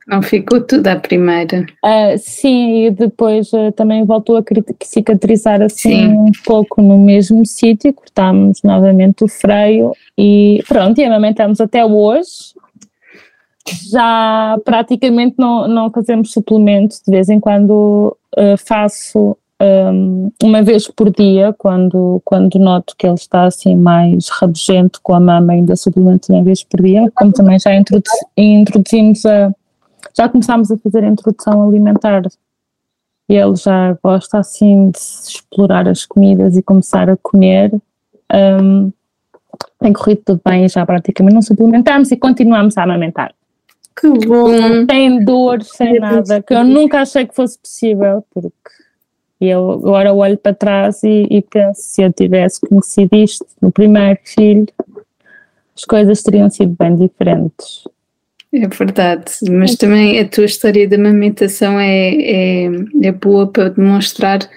não 0.08 0.22
ficou 0.22 0.62
tudo 0.62 0.88
à 0.88 0.96
primeira. 0.96 1.66
Uh, 1.84 2.18
sim, 2.18 2.86
e 2.86 2.92
depois 2.92 3.52
uh, 3.54 3.72
também 3.72 4.04
voltou 4.06 4.38
a 4.38 4.44
cicatrizar 4.84 5.62
assim 5.62 5.90
sim. 5.90 6.08
um 6.08 6.32
pouco 6.46 6.82
no 6.82 6.98
mesmo 6.98 7.46
sítio, 7.46 7.94
cortámos 7.94 8.62
novamente 8.64 9.24
o 9.24 9.28
freio 9.28 9.94
e 10.18 10.62
pronto, 10.68 11.00
e 11.00 11.06
amamentamos 11.06 11.62
até 11.62 11.86
hoje. 11.86 12.54
já 13.92 14.58
praticamente 14.66 15.36
não, 15.38 15.68
não 15.68 15.90
fazemos 15.90 16.32
suplementos, 16.32 17.02
de 17.06 17.12
vez 17.12 17.30
em 17.30 17.40
quando 17.40 18.18
uh, 18.38 18.58
faço 18.58 19.38
um, 19.62 20.32
uma 20.44 20.62
vez 20.62 20.88
por 20.90 21.10
dia, 21.10 21.56
quando, 21.58 22.22
quando 22.26 22.60
noto 22.60 22.96
que 22.98 23.08
ele 23.08 23.16
está 23.16 23.46
assim 23.46 23.76
mais 23.76 24.28
rabugento 24.30 25.00
com 25.02 25.14
a 25.14 25.20
mama, 25.20 25.54
ainda 25.54 25.76
suplemento 25.76 26.34
uma 26.34 26.44
vez 26.44 26.64
por 26.64 26.82
dia, 26.82 27.10
como 27.16 27.32
também 27.32 27.58
já 27.58 27.74
introdu 27.74 28.04
introduzimos 28.36 29.26
a, 29.26 29.54
já 30.18 30.30
começámos 30.30 30.72
a 30.72 30.78
fazer 30.78 31.04
a 31.04 31.08
introdução 31.08 31.68
alimentar. 31.68 32.24
Ele 33.28 33.56
já 33.56 33.98
gosta 34.04 34.40
assim 34.40 34.92
de 34.92 35.00
explorar 35.00 35.88
as 35.88 36.06
comidas 36.06 36.58
e 36.58 36.62
começar 36.62 37.10
a 37.10 37.18
comer. 37.18 37.74
Um, 38.32 38.92
tem 39.80 39.94
corrido 39.94 40.22
tudo 40.26 40.42
bem, 40.44 40.68
já 40.68 40.86
praticamente 40.86 41.36
não 41.36 41.42
suplementamos 41.42 42.12
e 42.12 42.18
continuamos 42.18 42.78
a 42.78 42.84
amamentar. 42.84 43.34
Que 43.96 44.10
bom! 44.10 44.86
Tem 44.88 45.24
dor, 45.24 45.62
sem 45.64 46.00
nada, 46.00 46.42
que 46.42 46.54
eu 46.54 46.64
nunca 46.64 47.02
achei 47.02 47.28
que 47.28 47.36
fosse 47.36 47.60
possível, 47.60 48.26
porque 48.34 48.56
eu 49.40 49.72
agora 49.72 50.14
olho 50.14 50.38
para 50.38 50.54
trás 50.54 51.04
e, 51.04 51.28
e 51.30 51.42
penso, 51.42 51.82
se 51.82 52.02
eu 52.02 52.12
tivesse 52.12 52.60
conhecido 52.62 53.16
isto 53.16 53.46
no 53.62 53.72
primeiro 53.72 54.20
filho, 54.24 54.68
as 55.76 55.86
coisas 55.86 56.22
teriam 56.24 56.50
sido 56.50 56.76
bem 56.78 56.96
diferentes. 56.96 57.88
É 58.54 58.68
verdade, 58.68 59.32
mas 59.50 59.76
também 59.76 60.20
a 60.20 60.28
tua 60.28 60.46
história 60.46 60.88
da 60.88 60.96
amamentação 60.96 61.80
é, 61.80 62.12
é, 62.12 62.66
é 63.02 63.12
boa 63.12 63.52
para 63.52 63.70
demonstrar 63.70 64.48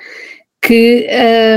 que 0.61 1.07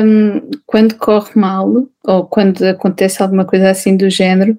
um, 0.06 0.50
quando 0.66 0.96
corre 0.96 1.32
mal 1.36 1.86
ou 2.06 2.26
quando 2.28 2.64
acontece 2.64 3.22
alguma 3.22 3.44
coisa 3.44 3.72
assim 3.72 3.98
do 3.98 4.10
género, 4.10 4.58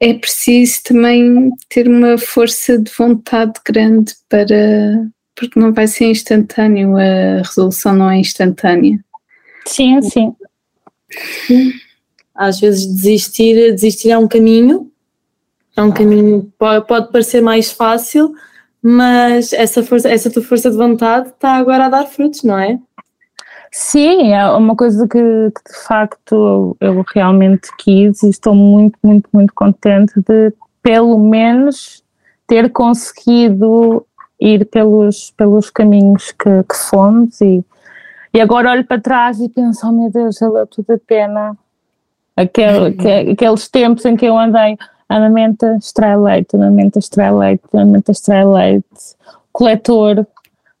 é 0.00 0.12
preciso 0.14 0.82
também 0.82 1.50
ter 1.68 1.86
uma 1.86 2.18
força 2.18 2.76
de 2.76 2.90
vontade 2.90 3.52
grande 3.64 4.12
para. 4.28 5.06
porque 5.36 5.60
não 5.60 5.72
vai 5.72 5.86
ser 5.86 6.06
instantâneo, 6.06 6.96
a 6.96 7.42
resolução 7.42 7.94
não 7.94 8.10
é 8.10 8.16
instantânea. 8.16 8.98
Sim, 9.66 10.00
sim. 10.02 10.34
Às 12.34 12.58
vezes 12.58 12.86
desistir, 12.86 13.72
desistir 13.74 14.10
é 14.10 14.18
um 14.18 14.26
caminho, 14.26 14.89
é 15.80 15.82
um 15.82 15.90
caminho, 15.90 16.52
pode, 16.58 16.86
pode 16.86 17.10
parecer 17.10 17.40
mais 17.40 17.72
fácil, 17.72 18.34
mas 18.82 19.52
essa, 19.52 19.82
força, 19.82 20.08
essa 20.08 20.30
tua 20.30 20.42
força 20.42 20.70
de 20.70 20.76
vontade 20.76 21.28
está 21.28 21.54
agora 21.56 21.86
a 21.86 21.88
dar 21.88 22.06
frutos, 22.06 22.42
não 22.42 22.58
é? 22.58 22.78
Sim, 23.72 24.32
é 24.32 24.46
uma 24.50 24.74
coisa 24.74 25.06
que, 25.06 25.18
que, 25.18 25.72
de 25.72 25.86
facto 25.86 26.76
eu 26.80 27.04
realmente 27.14 27.70
quis 27.78 28.22
e 28.22 28.28
estou 28.28 28.54
muito, 28.54 28.98
muito, 29.02 29.28
muito 29.32 29.54
contente 29.54 30.12
de 30.20 30.52
pelo 30.82 31.18
menos 31.18 32.02
ter 32.46 32.70
conseguido 32.70 34.04
ir 34.40 34.66
pelos, 34.66 35.30
pelos 35.30 35.70
caminhos 35.70 36.32
que, 36.32 36.64
que 36.64 36.76
fomos 36.76 37.40
e, 37.40 37.64
e 38.34 38.40
agora 38.40 38.72
olho 38.72 38.84
para 38.84 39.00
trás 39.00 39.40
e 39.40 39.48
penso, 39.48 39.86
oh 39.86 39.92
meu 39.92 40.10
Deus, 40.10 40.38
valeu 40.40 40.66
tudo 40.66 40.90
a 40.92 40.98
pena. 40.98 41.56
Aquele, 42.36 42.96
uhum. 42.96 43.32
aqueles 43.32 43.68
tempos 43.68 44.04
em 44.04 44.16
que 44.16 44.26
eu 44.26 44.36
andei, 44.36 44.76
amamenta, 45.10 45.76
extrai 45.76 46.16
leite, 46.16 46.54
amamenta, 46.54 46.98
extrai 46.98 47.32
leite, 47.32 47.62
amamenta, 47.72 48.12
extrai 48.12 48.44
leite, 48.44 48.86
coletor, 49.52 50.26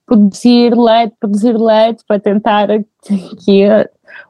produzir 0.06 0.74
leite, 0.74 1.14
produzir 1.18 1.58
leite 1.58 2.04
para 2.06 2.20
tentar 2.20 2.68
que 3.02 3.66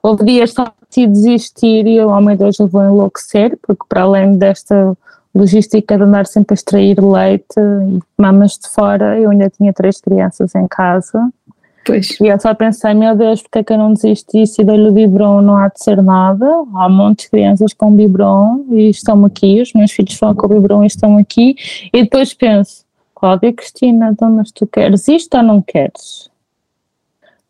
houve 0.03 0.25
dias 0.25 0.53
só 0.53 0.73
de 0.91 1.07
desistir 1.07 1.87
e 1.87 1.97
eu, 1.97 2.09
oh 2.09 2.21
meu 2.21 2.37
Deus, 2.37 2.59
eu 2.59 2.67
vou 2.67 2.83
enlouquecer, 2.83 3.57
porque 3.63 3.85
para 3.89 4.03
além 4.03 4.37
desta 4.37 4.97
logística 5.35 5.97
de 5.97 6.03
andar 6.03 6.27
sempre 6.27 6.55
a 6.55 6.57
extrair 6.57 6.99
leite 7.01 7.59
e 7.59 8.01
mamas 8.21 8.59
de 8.59 8.69
fora, 8.69 9.19
eu 9.19 9.31
ainda 9.31 9.49
tinha 9.51 9.73
três 9.73 10.01
crianças 10.01 10.55
em 10.55 10.67
casa. 10.67 11.31
Pois. 11.91 12.21
E 12.21 12.27
eu 12.29 12.39
só 12.39 12.55
pensei, 12.55 12.95
meu 12.95 13.17
Deus, 13.17 13.43
porque 13.43 13.59
é 13.59 13.65
que 13.65 13.73
eu 13.73 13.79
não 13.79 13.93
desisti? 13.93 14.45
e 14.61 14.65
dou-lhe 14.65 14.89
o 14.89 14.93
biberon 14.93 15.43
não 15.43 15.57
há 15.57 15.67
de 15.67 15.83
ser 15.83 16.01
nada. 16.01 16.47
Há 16.75 16.89
montes 16.89 17.25
de 17.25 17.31
crianças 17.33 17.73
com 17.73 17.93
biberon 17.93 18.65
e 18.71 18.91
estão 18.91 19.25
aqui, 19.25 19.61
os 19.61 19.73
meus 19.73 19.91
filhos 19.91 20.13
estão 20.13 20.33
com 20.33 20.47
o 20.47 20.49
biberon 20.49 20.85
e 20.85 20.87
estão 20.87 21.19
aqui. 21.19 21.57
E 21.93 22.03
depois 22.05 22.33
penso, 22.33 22.85
Cláudia 23.13 23.53
Cristina, 23.53 24.11
então, 24.13 24.31
mas 24.31 24.53
tu 24.53 24.69
queres 24.69 25.09
isto 25.09 25.37
ou 25.37 25.43
não 25.43 25.61
queres? 25.61 26.31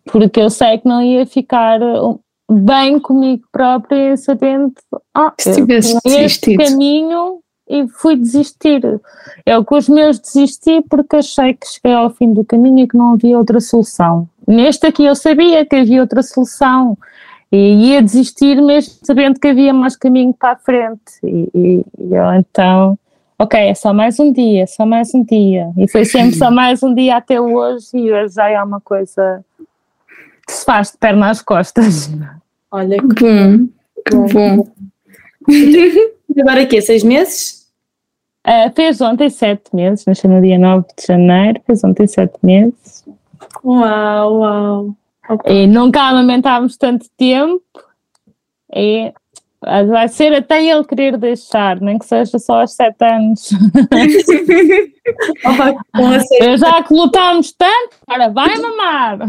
Porque 0.07 0.41
eu 0.41 0.49
sei 0.49 0.79
que 0.79 0.89
não 0.89 1.03
ia 1.03 1.27
ficar 1.27 1.79
bem 2.51 2.99
comigo 2.99 3.45
própria 3.53 4.17
sabendo 4.17 4.73
ah, 5.15 5.35
se 5.39 5.55
tivesse 5.55 5.97
este 6.07 6.57
caminho 6.57 7.41
e 7.71 7.87
fui 7.87 8.17
desistir. 8.17 8.83
Eu 9.47 9.65
com 9.65 9.77
os 9.77 9.89
meus 9.89 10.19
desisti 10.19 10.83
porque 10.91 11.17
achei 11.17 11.55
que 11.55 11.67
cheguei 11.69 11.95
ao 11.95 12.11
fim 12.11 12.33
do 12.33 12.45
caminho 12.45 12.81
e 12.81 12.89
que 12.89 12.97
não 12.97 13.15
havia 13.15 13.39
outra 13.39 13.61
solução. 13.61 14.29
Neste 14.47 14.87
aqui 14.87 15.05
eu 15.05 15.15
sabia 15.15 15.65
que 15.65 15.77
havia 15.77 16.01
outra 16.01 16.21
solução 16.23 16.99
e 17.53 17.91
ia 17.91 18.03
desistir 18.03 18.61
mesmo 18.61 18.95
sabendo 19.05 19.39
que 19.39 19.47
havia 19.47 19.73
mais 19.73 19.95
caminho 19.95 20.35
para 20.35 20.53
a 20.53 20.57
frente. 20.57 21.13
E, 21.23 21.49
e, 21.55 21.85
e 21.99 22.15
eu 22.15 22.35
então 22.35 22.99
ok, 23.39 23.59
é 23.59 23.75
só 23.75 23.95
mais 23.95 24.19
um 24.19 24.33
dia, 24.33 24.67
só 24.67 24.85
mais 24.85 25.15
um 25.15 25.23
dia. 25.23 25.71
E 25.79 25.89
foi 25.89 26.05
sempre 26.05 26.37
só 26.37 26.51
mais 26.51 26.83
um 26.83 26.93
dia 26.93 27.17
até 27.17 27.41
hoje 27.41 27.87
e 27.95 28.13
hoje 28.13 28.35
já 28.35 28.51
é 28.51 28.61
uma 28.61 28.81
coisa 28.81 29.45
que 30.45 30.53
se 30.53 30.65
faz 30.65 30.91
de 30.91 30.99
perna 30.99 31.31
às 31.31 31.41
costas. 31.41 32.11
Olha 32.73 32.99
que 32.99 33.07
bom, 33.07 33.69
que 34.05 34.35
bom. 34.35 34.67
Agora 36.39 36.63
aqui, 36.63 36.81
seis 36.83 37.03
meses? 37.03 37.60
Uh, 38.47 38.73
fez 38.75 39.01
ontem 39.01 39.29
sete 39.29 39.75
meses, 39.75 40.07
nasceu 40.07 40.31
no 40.31 40.41
dia 40.41 40.59
9 40.59 40.87
de 40.99 41.07
janeiro, 41.07 41.61
fez 41.67 41.85
ontem 41.85 42.07
sete 42.07 42.39
meses. 42.43 43.05
Uau, 43.63 44.39
uau. 44.39 44.97
Okay. 45.29 45.65
E 45.65 45.67
nunca 45.67 46.03
amamentámos 46.03 46.77
tanto 46.77 47.07
tempo. 47.17 47.63
E 48.75 49.13
Vai 49.63 50.09
ser 50.09 50.33
até 50.33 50.65
ele 50.65 50.83
querer 50.85 51.19
deixar, 51.19 51.79
nem 51.83 51.99
que 51.99 52.07
seja 52.07 52.39
só 52.39 52.63
aos 52.63 52.73
sete 52.73 53.05
anos. 53.05 53.51
Eu 56.41 56.57
já 56.57 56.83
que 56.83 56.95
lutámos 56.95 57.53
tanto, 57.53 57.97
agora 58.07 58.31
vai 58.31 58.57
mamar. 58.57 59.19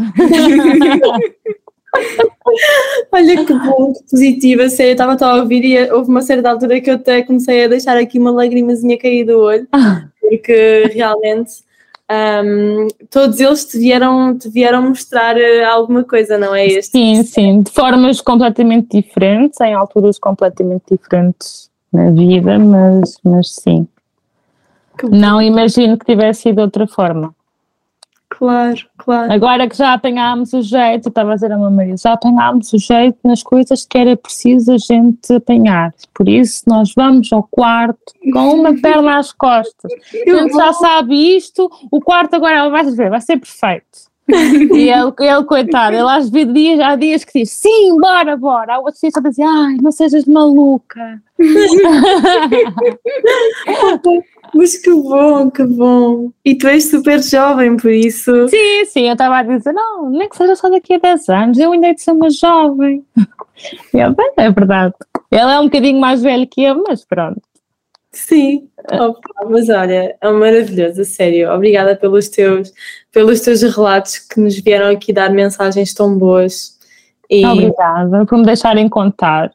Olha 3.12 3.44
que 3.44 3.52
bom, 3.52 3.92
que 3.92 4.02
positiva, 4.10 4.68
sério, 4.68 4.92
estava 4.92 5.16
a 5.24 5.36
ouvir 5.36 5.64
e 5.64 5.92
houve 5.92 6.10
uma 6.10 6.22
certa 6.22 6.50
altura 6.50 6.80
que 6.80 6.90
eu 6.90 6.94
até 6.94 7.22
comecei 7.22 7.64
a 7.64 7.68
deixar 7.68 7.96
aqui 7.96 8.18
uma 8.18 8.30
lagrimazinha 8.30 8.98
cair 8.98 9.24
do 9.24 9.38
olho, 9.38 9.66
ah. 9.72 10.04
porque 10.20 10.90
realmente 10.92 11.62
um, 12.10 12.88
todos 13.10 13.40
eles 13.40 13.64
te 13.64 13.78
vieram, 13.78 14.36
te 14.36 14.48
vieram 14.48 14.82
mostrar 14.82 15.36
eh, 15.38 15.64
alguma 15.64 16.04
coisa, 16.04 16.36
não 16.36 16.54
é 16.54 16.66
este? 16.66 16.92
Sim, 16.92 17.22
sim, 17.22 17.62
de 17.62 17.70
formas 17.70 18.20
completamente 18.20 19.00
diferentes, 19.00 19.60
em 19.60 19.74
alturas 19.74 20.18
completamente 20.18 20.82
diferentes 20.90 21.70
na 21.92 22.10
vida, 22.10 22.58
mas, 22.58 23.18
mas 23.24 23.54
sim. 23.54 23.86
Não 25.10 25.40
imagino 25.40 25.96
que 25.96 26.04
tivesse 26.04 26.42
sido 26.42 26.56
de 26.56 26.62
outra 26.62 26.86
forma. 26.86 27.34
Claro, 28.42 28.80
claro. 28.98 29.32
Agora 29.32 29.68
que 29.68 29.76
já 29.76 29.92
apanhámos 29.92 30.52
o 30.52 30.62
jeito, 30.62 31.10
estava 31.10 31.30
a 31.30 31.34
dizer 31.36 31.52
a 31.52 31.56
Maria, 31.56 31.96
já 31.96 32.14
apanhámos 32.14 32.72
o 32.72 32.76
jeito 32.76 33.16
nas 33.22 33.40
coisas 33.40 33.86
que 33.86 33.96
era 33.96 34.16
preciso 34.16 34.72
a 34.72 34.78
gente 34.78 35.32
apanhar. 35.32 35.94
Por 36.12 36.28
isso, 36.28 36.64
nós 36.66 36.92
vamos 36.92 37.32
ao 37.32 37.44
quarto 37.44 38.12
com 38.32 38.54
uma 38.54 38.74
perna 38.82 39.18
às 39.18 39.30
costas. 39.30 39.92
A 39.92 40.40
gente 40.40 40.56
já 40.56 40.72
sabe 40.72 41.36
isto, 41.36 41.70
o 41.88 42.00
quarto 42.00 42.34
agora 42.34 42.68
vai 42.68 42.84
ver, 42.90 43.10
vai 43.10 43.20
ser 43.20 43.36
perfeito. 43.36 44.10
E 44.28 44.88
ele, 44.88 45.12
ele, 45.20 45.44
coitado, 45.44 45.96
ele 45.96 46.08
às 46.08 46.30
vezes 46.30 46.54
dias, 46.54 46.80
há 46.80 46.96
dias 46.96 47.24
que 47.24 47.40
diz 47.40 47.50
sim, 47.50 47.98
bora, 48.00 48.36
bora. 48.36 48.74
Há 48.74 48.78
outros 48.78 49.00
dias 49.00 49.14
só 49.14 49.20
dizem, 49.20 49.44
ai, 49.44 49.76
não 49.82 49.90
sejas 49.90 50.24
maluca. 50.24 51.20
Mas 54.54 54.76
que 54.76 54.90
bom, 54.90 55.50
que 55.50 55.64
bom. 55.64 56.30
E 56.44 56.54
tu 56.54 56.68
és 56.68 56.88
super 56.88 57.20
jovem, 57.22 57.76
por 57.76 57.90
isso. 57.90 58.48
Sim, 58.48 58.84
sim, 58.86 59.06
eu 59.06 59.14
estava 59.14 59.38
a 59.38 59.42
dizer, 59.42 59.72
não, 59.72 60.10
nem 60.10 60.28
que 60.28 60.36
seja 60.36 60.54
só 60.54 60.70
daqui 60.70 60.94
a 60.94 60.98
10 60.98 61.28
anos, 61.28 61.58
eu 61.58 61.72
ainda 61.72 61.88
hei 61.88 61.94
de 61.94 62.02
ser 62.02 62.12
uma 62.12 62.30
jovem. 62.30 63.04
Eu, 63.92 64.16
é 64.38 64.50
verdade. 64.50 64.94
Ele 65.30 65.52
é 65.52 65.60
um 65.60 65.64
bocadinho 65.64 66.00
mais 66.00 66.22
velho 66.22 66.48
que 66.48 66.62
eu, 66.62 66.82
mas 66.86 67.04
pronto. 67.04 67.40
Sim, 68.14 68.68
Opa, 68.90 69.46
mas 69.48 69.68
olha, 69.68 70.16
é 70.20 70.30
maravilhoso, 70.30 71.04
sério. 71.04 71.50
Obrigada 71.50 71.96
pelos 71.96 72.28
teus, 72.28 72.72
pelos 73.10 73.40
teus 73.40 73.62
relatos 73.62 74.18
que 74.18 74.40
nos 74.40 74.58
vieram 74.58 74.90
aqui 74.90 75.12
dar 75.12 75.30
mensagens 75.30 75.94
tão 75.94 76.16
boas. 76.18 76.78
E... 77.30 77.44
Obrigada 77.46 78.26
por 78.26 78.38
me 78.38 78.44
deixarem 78.44 78.88
contar. 78.88 79.50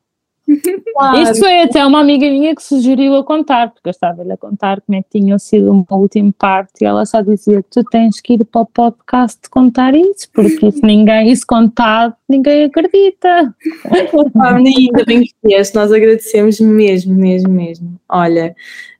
Claro. 0.93 1.21
Isto 1.21 1.39
foi 1.39 1.61
até 1.61 1.85
uma 1.85 1.99
amiga 1.99 2.25
minha 2.25 2.55
que 2.55 2.63
sugeriu 2.63 3.15
a 3.15 3.23
contar, 3.23 3.69
porque 3.69 3.89
eu 3.89 3.91
estava-lhe 3.91 4.31
a 4.31 4.37
contar 4.37 4.81
como 4.81 4.97
é 4.97 5.03
que 5.03 5.19
tinha 5.19 5.37
sido 5.37 5.71
uma 5.71 5.85
última 5.91 6.33
parte 6.39 6.81
e 6.81 6.85
ela 6.85 7.05
só 7.05 7.21
dizia: 7.21 7.63
Tu 7.69 7.83
tens 7.83 8.21
que 8.21 8.33
ir 8.33 8.45
para 8.45 8.61
o 8.61 8.65
podcast 8.65 9.41
contar 9.49 9.93
isso, 9.93 10.29
porque 10.33 10.67
isso, 10.67 10.79
ninguém, 10.85 11.29
isso 11.29 11.45
contado, 11.45 12.15
ninguém 12.29 12.63
acredita. 12.63 13.53
ainda 14.41 15.05
bem 15.05 15.23
que 15.23 15.33
nós 15.75 15.91
agradecemos 15.91 16.59
mesmo, 16.59 17.13
mesmo, 17.13 17.49
mesmo. 17.49 17.99
Olha, 18.07 18.55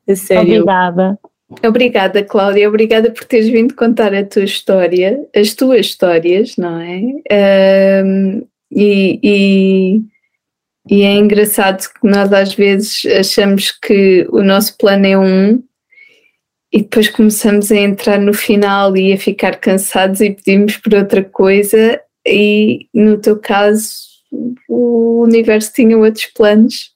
a 0.06 0.14
sério. 0.14 0.62
Obrigada. 0.62 1.18
Obrigada, 1.66 2.22
Cláudia. 2.22 2.68
Obrigada 2.68 3.10
por 3.10 3.24
teres 3.24 3.48
vindo 3.48 3.74
contar 3.74 4.14
a 4.14 4.24
tua 4.24 4.44
história, 4.44 5.18
as 5.34 5.54
tuas 5.54 5.80
histórias, 5.80 6.56
não 6.58 6.78
é? 6.78 8.04
Um, 8.04 8.46
e, 8.70 9.18
e, 9.22 10.02
e, 10.88 11.02
é 11.02 11.12
engraçado 11.12 11.86
que 11.88 12.06
nós 12.08 12.32
às 12.32 12.54
vezes 12.54 13.04
achamos 13.06 13.70
que 13.70 14.26
o 14.30 14.42
nosso 14.42 14.76
plano 14.76 15.06
é 15.06 15.18
um 15.18 15.62
e 16.72 16.82
depois 16.82 17.08
começamos 17.08 17.72
a 17.72 17.76
entrar 17.76 18.18
no 18.18 18.34
final 18.34 18.96
e 18.96 19.12
a 19.12 19.18
ficar 19.18 19.56
cansados 19.56 20.20
e 20.20 20.30
pedimos 20.30 20.76
por 20.76 20.94
outra 20.94 21.24
coisa. 21.24 22.00
E 22.26 22.86
no 22.92 23.18
teu 23.18 23.38
caso, 23.38 24.02
o 24.68 25.22
universo 25.22 25.72
tinha 25.72 25.96
outros 25.96 26.26
planos. 26.26 26.92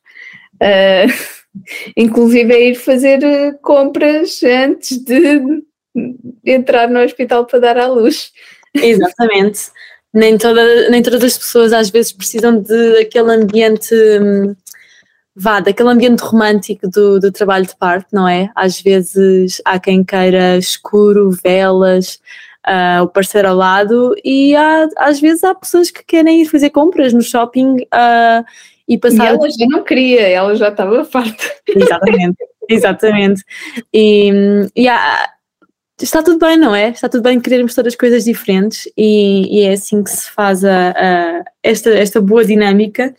Uh, 0.54 1.42
inclusive 1.96 2.52
é 2.52 2.68
ir 2.68 2.74
fazer 2.74 3.22
eh, 3.22 3.52
compras 3.62 4.42
antes 4.42 4.98
de 4.98 5.62
entrar 6.44 6.88
no 6.88 7.00
hospital 7.00 7.46
para 7.46 7.58
dar 7.58 7.78
à 7.78 7.86
luz. 7.86 8.30
Exatamente. 8.74 9.70
Nem, 10.12 10.36
toda, 10.36 10.90
nem 10.90 11.02
todas 11.02 11.22
as 11.22 11.38
pessoas 11.38 11.72
às 11.72 11.90
vezes 11.90 12.12
precisam 12.12 12.60
de 12.60 12.98
aquele 12.98 13.32
ambiente 13.32 13.94
hum, 13.94 14.54
vá, 15.34 15.60
daquele 15.60 15.88
ambiente 15.88 16.20
romântico 16.20 16.88
do, 16.88 17.18
do 17.18 17.32
trabalho 17.32 17.66
de 17.66 17.76
parte, 17.76 18.08
não 18.12 18.28
é? 18.28 18.50
Às 18.54 18.80
vezes 18.80 19.60
há 19.64 19.78
quem 19.78 20.04
queira 20.04 20.56
escuro, 20.58 21.30
velas, 21.42 22.20
uh, 22.66 23.02
o 23.02 23.08
parceiro 23.08 23.48
ao 23.48 23.56
lado 23.56 24.14
e 24.24 24.54
há, 24.54 24.88
às 24.98 25.20
vezes 25.20 25.42
há 25.44 25.54
pessoas 25.54 25.90
que 25.90 26.04
querem 26.04 26.42
ir 26.42 26.46
fazer 26.46 26.70
compras 26.70 27.12
no 27.12 27.22
shopping 27.22 27.76
uh, 27.82 28.44
e 28.86 28.98
passar. 28.98 29.24
E 29.24 29.28
ela 29.28 29.50
já 29.50 29.66
não 29.68 29.82
queria, 29.82 30.28
ela 30.28 30.54
já 30.54 30.68
estava 30.68 31.04
farta. 31.04 31.44
Exatamente, 31.68 32.36
exatamente. 32.68 33.44
E, 33.92 34.30
e 34.76 34.88
há, 34.88 35.30
está 36.02 36.22
tudo 36.22 36.38
bem, 36.38 36.56
não 36.56 36.74
é? 36.74 36.90
Está 36.90 37.08
tudo 37.08 37.22
bem 37.22 37.40
querermos 37.40 37.74
todas 37.74 37.92
as 37.92 37.98
coisas 37.98 38.24
diferentes 38.24 38.88
e, 38.96 39.60
e 39.60 39.62
é 39.62 39.72
assim 39.72 40.02
que 40.02 40.10
se 40.10 40.30
faz 40.30 40.64
a, 40.64 40.90
a, 40.90 41.44
esta, 41.62 41.90
esta 41.90 42.20
boa 42.20 42.44
dinâmica 42.44 43.14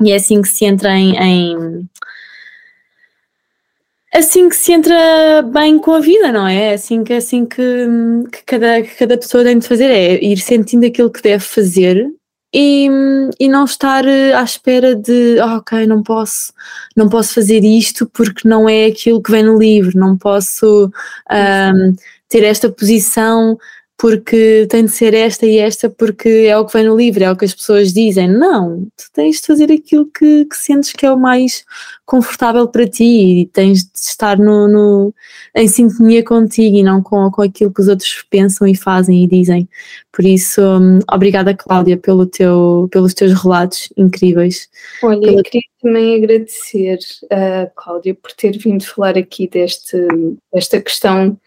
e 0.00 0.10
é 0.10 0.16
assim 0.16 0.42
que 0.42 0.48
se 0.48 0.64
entra 0.64 0.90
em, 0.90 1.16
em 1.16 1.88
assim 4.14 4.48
que 4.48 4.56
se 4.56 4.72
entra 4.72 5.42
bem 5.42 5.78
com 5.78 5.92
a 5.92 6.00
vida, 6.00 6.30
não 6.32 6.46
é? 6.46 6.70
é 6.70 6.74
assim 6.74 7.02
que, 7.02 7.12
assim 7.12 7.46
que, 7.46 7.86
que, 8.30 8.42
cada, 8.44 8.82
que 8.82 8.94
cada 8.96 9.16
pessoa 9.16 9.44
tem 9.44 9.58
de 9.58 9.66
fazer, 9.66 9.90
é 9.90 10.22
ir 10.22 10.38
sentindo 10.38 10.86
aquilo 10.86 11.10
que 11.10 11.22
deve 11.22 11.42
fazer 11.42 12.12
e, 12.52 12.88
e 13.40 13.48
não 13.48 13.64
estar 13.64 14.06
eh, 14.06 14.34
à 14.34 14.42
espera 14.42 14.94
de 14.94 15.38
oh, 15.40 15.56
ok, 15.56 15.86
não 15.86 16.02
posso, 16.02 16.52
não 16.94 17.08
posso 17.08 17.34
fazer 17.34 17.64
isto 17.64 18.06
porque 18.06 18.46
não 18.46 18.68
é 18.68 18.86
aquilo 18.86 19.22
que 19.22 19.30
vem 19.30 19.42
no 19.42 19.58
livro, 19.58 19.98
não 19.98 20.18
posso 20.18 20.90
um, 21.30 21.94
ter 22.28 22.44
esta 22.44 22.68
posição 22.70 23.58
porque 24.02 24.66
tem 24.68 24.84
de 24.84 24.90
ser 24.90 25.14
esta 25.14 25.46
e 25.46 25.58
esta 25.58 25.88
porque 25.88 26.28
é 26.48 26.58
o 26.58 26.66
que 26.66 26.72
vem 26.72 26.84
no 26.84 26.96
livro, 26.96 27.22
é 27.22 27.30
o 27.30 27.36
que 27.36 27.44
as 27.44 27.54
pessoas 27.54 27.92
dizem. 27.92 28.26
Não, 28.26 28.88
tu 28.96 29.04
tens 29.12 29.40
de 29.40 29.46
fazer 29.46 29.70
aquilo 29.70 30.06
que, 30.06 30.44
que 30.44 30.56
sentes 30.56 30.92
que 30.92 31.06
é 31.06 31.12
o 31.12 31.16
mais 31.16 31.64
confortável 32.04 32.66
para 32.66 32.84
ti 32.84 33.04
e 33.42 33.46
tens 33.46 33.84
de 33.84 33.90
estar 33.94 34.36
no, 34.36 34.66
no, 34.66 35.14
em 35.54 35.68
sintonia 35.68 36.24
contigo 36.24 36.78
e 36.78 36.82
não 36.82 37.00
com, 37.00 37.30
com 37.30 37.42
aquilo 37.42 37.72
que 37.72 37.80
os 37.80 37.86
outros 37.86 38.24
pensam 38.28 38.66
e 38.66 38.74
fazem 38.74 39.22
e 39.22 39.28
dizem. 39.28 39.68
Por 40.10 40.24
isso, 40.24 40.60
um, 40.60 40.98
obrigada 41.08 41.54
Cláudia 41.54 41.96
pelo 41.96 42.26
teu, 42.26 42.88
pelos 42.90 43.14
teus 43.14 43.32
relatos 43.40 43.88
incríveis. 43.96 44.68
Olha, 45.00 45.20
Pela... 45.20 45.38
eu 45.38 45.42
queria 45.44 45.62
também 45.80 46.16
agradecer 46.16 46.98
a 47.30 47.70
Cláudia 47.76 48.16
por 48.16 48.32
ter 48.32 48.58
vindo 48.58 48.84
falar 48.84 49.16
aqui 49.16 49.46
deste, 49.46 49.96
desta 50.52 50.80
questão 50.80 51.38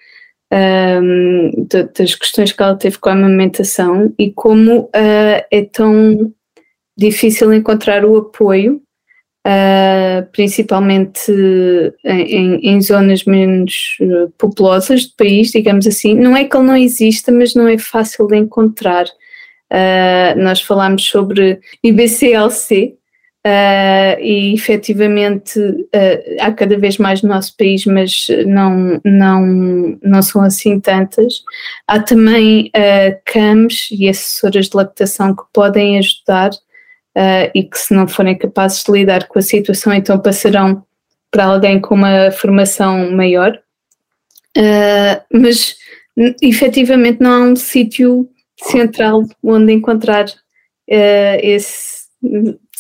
um, 0.52 1.68
das 1.98 2.16
questões 2.16 2.52
que 2.52 2.62
ela 2.62 2.76
teve 2.76 2.98
com 2.98 3.10
a 3.10 3.14
amamentação 3.14 4.14
e 4.18 4.32
como 4.32 4.82
uh, 4.82 5.46
é 5.52 5.68
tão 5.72 6.34
difícil 6.98 7.54
encontrar 7.54 8.06
o 8.06 8.16
apoio, 8.18 8.82
uh, 9.46 10.26
principalmente 10.32 11.32
em, 12.04 12.56
em, 12.70 12.82
zonas 12.82 13.26
menos 13.26 13.98
uh, 14.02 14.32
populosas 14.38 15.06
do 15.06 15.16
país, 15.18 15.52
digamos 15.52 15.88
assim. 15.88 16.16
Não 16.16 16.36
é 16.36 16.46
que 16.46 16.56
ele 16.56 16.68
não 16.68 16.78
exista, 16.78 17.32
mas 17.32 17.54
não 17.54 17.68
é 17.68 17.78
fácil 17.78 18.28
de 18.28 18.38
encontrar. 18.38 19.06
nós 20.38 20.62
falámos 20.62 21.04
sobre 21.04 21.60
IBCLC, 21.84 22.96
Uh, 23.46 24.20
e 24.20 24.56
efetivamente 24.56 25.60
uh, 25.60 26.36
há 26.40 26.52
cada 26.52 26.80
vez 26.80 26.98
mais 26.98 27.22
no 27.22 27.30
nosso 27.30 27.56
país, 27.56 27.86
mas 27.86 28.26
não, 28.48 29.00
não, 29.06 30.00
não 30.02 30.22
são 30.24 30.42
assim 30.42 30.80
tantas. 30.80 31.44
Há 31.88 32.00
também 32.00 32.72
uh, 32.76 33.22
CAMs 33.24 33.90
e 33.92 34.10
assessoras 34.10 34.68
de 34.68 34.76
lactação 34.76 35.36
que 35.36 35.44
podem 35.54 36.00
ajudar 36.00 36.50
e 37.54 37.64
que, 37.64 37.78
se 37.78 37.94
não 37.94 38.10
forem 38.10 38.38
capazes 38.38 38.84
de 38.84 38.92
lidar 38.92 39.30
com 39.30 39.40
a 39.40 39.42
situação, 39.42 39.94
então 39.94 40.20
passarão 40.20 40.84
para 41.32 41.46
alguém 41.46 41.80
com 41.80 41.96
uma 41.96 42.30
formação 42.30 43.10
maior. 43.12 43.58
mas 45.32 45.78
efetivamente 46.42 47.22
não 47.22 47.32
há 47.32 47.40
um 47.52 47.56
sítio 47.56 48.30
central 48.62 49.24
onde 49.42 49.72
encontrar 49.72 50.26
esse 51.42 51.96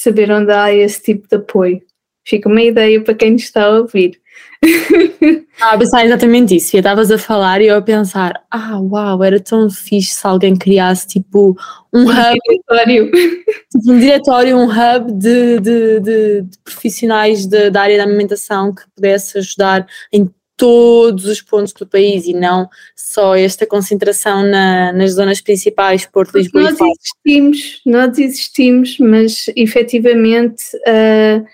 saber 0.05 0.31
onde 0.31 0.51
há 0.51 0.71
esse 0.71 1.01
tipo 1.01 1.27
de 1.27 1.35
apoio. 1.35 1.81
Fica 2.27 2.47
uma 2.49 2.61
ideia 2.61 3.01
para 3.01 3.13
quem 3.13 3.35
está 3.35 3.65
a 3.65 3.79
ouvir. 3.79 4.19
Ah, 5.61 5.77
pensar 5.77 6.05
exatamente 6.05 6.53
isso. 6.57 6.75
E 6.75 6.79
estavas 6.79 7.09
a 7.09 7.17
falar 7.17 7.61
e 7.61 7.67
eu 7.67 7.77
a 7.77 7.81
pensar: 7.81 8.43
ah, 8.51 8.77
uau, 8.77 9.23
era 9.23 9.39
tão 9.39 9.69
fixe 9.69 10.13
se 10.13 10.27
alguém 10.27 10.53
criasse 10.53 11.07
tipo 11.07 11.55
um, 11.93 12.01
um 12.01 12.09
hub. 12.09 12.39
Diretório. 12.45 13.11
Tipo, 13.71 13.91
um 13.91 13.99
diretório, 13.99 14.57
um 14.57 14.65
hub 14.65 15.13
de, 15.13 15.59
de, 15.61 15.99
de, 16.01 16.41
de 16.41 16.57
profissionais 16.61 17.47
da 17.47 17.81
área 17.81 17.97
da 17.97 18.03
alimentação 18.03 18.73
que 18.73 18.83
pudesse 18.95 19.37
ajudar 19.37 19.87
em 20.11 20.29
todos 20.57 21.25
os 21.25 21.41
pontos 21.41 21.73
do 21.73 21.85
país 21.85 22.25
e 22.25 22.33
não 22.33 22.69
só 22.95 23.35
esta 23.35 23.65
concentração 23.65 24.43
na, 24.43 24.93
nas 24.93 25.13
zonas 25.13 25.41
principais, 25.41 26.05
Porto, 26.05 26.37
Lisboa 26.37 26.63
nós 26.63 26.79
e 26.79 26.79
Nós 26.79 26.97
existimos, 26.97 27.81
nós 27.85 28.17
existimos, 28.17 28.97
mas 28.99 29.45
efetivamente, 29.55 30.63
uh, 30.77 31.45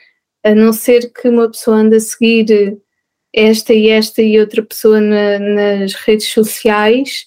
a 0.44 0.56
não 0.56 0.72
ser 0.72 1.11
que 1.11 1.30
uma 1.30 1.49
pessoa 1.49 1.78
ande 1.78 1.95
a 1.95 1.99
seguir 1.99 2.78
esta 3.34 3.73
e 3.73 3.90
esta 3.90 4.22
e 4.22 4.40
outra 4.40 4.61
pessoa 4.61 4.99
na, 4.99 5.40
nas 5.40 5.94
redes 5.94 6.28
sociais, 6.28 7.26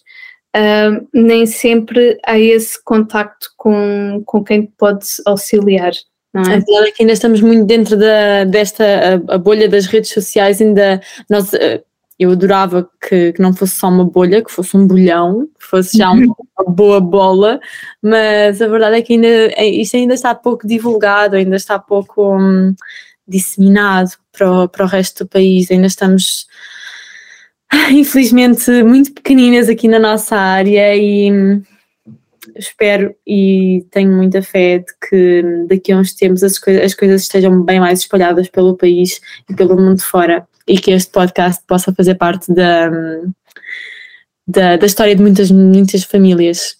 uh, 0.56 1.06
nem 1.12 1.46
sempre 1.46 2.18
há 2.24 2.38
esse 2.38 2.82
contacto 2.84 3.48
com, 3.56 4.22
com 4.24 4.44
quem 4.44 4.62
pode 4.62 5.06
auxiliar. 5.26 5.92
Não 6.34 6.42
é? 6.42 6.56
A 6.56 6.58
verdade 6.58 6.88
é 6.88 6.90
que 6.90 7.02
ainda 7.02 7.12
estamos 7.12 7.40
muito 7.40 7.64
dentro 7.64 7.96
da, 7.96 8.42
desta 8.44 8.84
a, 8.84 9.34
a 9.34 9.38
bolha 9.38 9.68
das 9.68 9.86
redes 9.86 10.10
sociais, 10.10 10.60
ainda 10.60 11.00
nós, 11.30 11.54
eh, 11.54 11.80
eu 12.18 12.32
adorava 12.32 12.90
que, 13.00 13.32
que, 13.32 13.40
não 13.40 13.54
fosse 13.54 13.76
só 13.76 13.88
uma 13.88 14.04
bolha, 14.04 14.42
que 14.42 14.50
fosse 14.50 14.76
um 14.76 14.84
bolhão, 14.84 15.48
que 15.58 15.64
fosse 15.64 15.96
já 15.96 16.10
uma, 16.10 16.34
uma 16.58 16.74
boa 16.74 17.00
bola, 17.00 17.60
mas 18.02 18.60
a 18.60 18.66
verdade 18.66 18.96
é 18.96 19.02
que 19.02 19.12
ainda, 19.12 19.28
é, 19.28 19.64
isto 19.64 19.96
ainda 19.96 20.14
está 20.14 20.34
pouco 20.34 20.66
divulgado, 20.66 21.36
ainda 21.36 21.54
está 21.54 21.78
pouco 21.78 22.36
hum, 22.36 22.74
disseminado 23.28 24.10
para 24.32 24.50
o, 24.50 24.68
para 24.68 24.84
o 24.84 24.88
resto 24.88 25.24
do 25.24 25.30
país, 25.30 25.70
ainda 25.70 25.86
estamos 25.86 26.48
infelizmente 27.90 28.82
muito 28.82 29.12
pequeninas 29.12 29.68
aqui 29.68 29.86
na 29.86 30.00
nossa 30.00 30.36
área 30.36 30.96
e 30.96 31.32
hum, 31.32 31.62
espero 32.56 33.14
e 33.26 33.84
tenho 33.90 34.12
muita 34.12 34.42
fé 34.42 34.78
de 34.78 34.92
que 35.08 35.66
daqui 35.68 35.92
a 35.92 35.98
uns 35.98 36.12
tempos 36.14 36.42
as, 36.42 36.58
coisas, 36.58 36.82
as 36.82 36.94
coisas 36.94 37.22
estejam 37.22 37.62
bem 37.62 37.80
mais 37.80 38.00
espalhadas 38.00 38.48
pelo 38.48 38.76
país 38.76 39.20
e 39.48 39.54
pelo 39.54 39.76
mundo 39.76 40.00
fora 40.00 40.46
e 40.66 40.78
que 40.78 40.90
este 40.90 41.12
podcast 41.12 41.62
possa 41.66 41.92
fazer 41.92 42.14
parte 42.14 42.52
da, 42.52 42.90
da, 44.46 44.76
da 44.76 44.86
história 44.86 45.14
de 45.14 45.22
muitas, 45.22 45.50
muitas 45.50 46.04
famílias. 46.04 46.76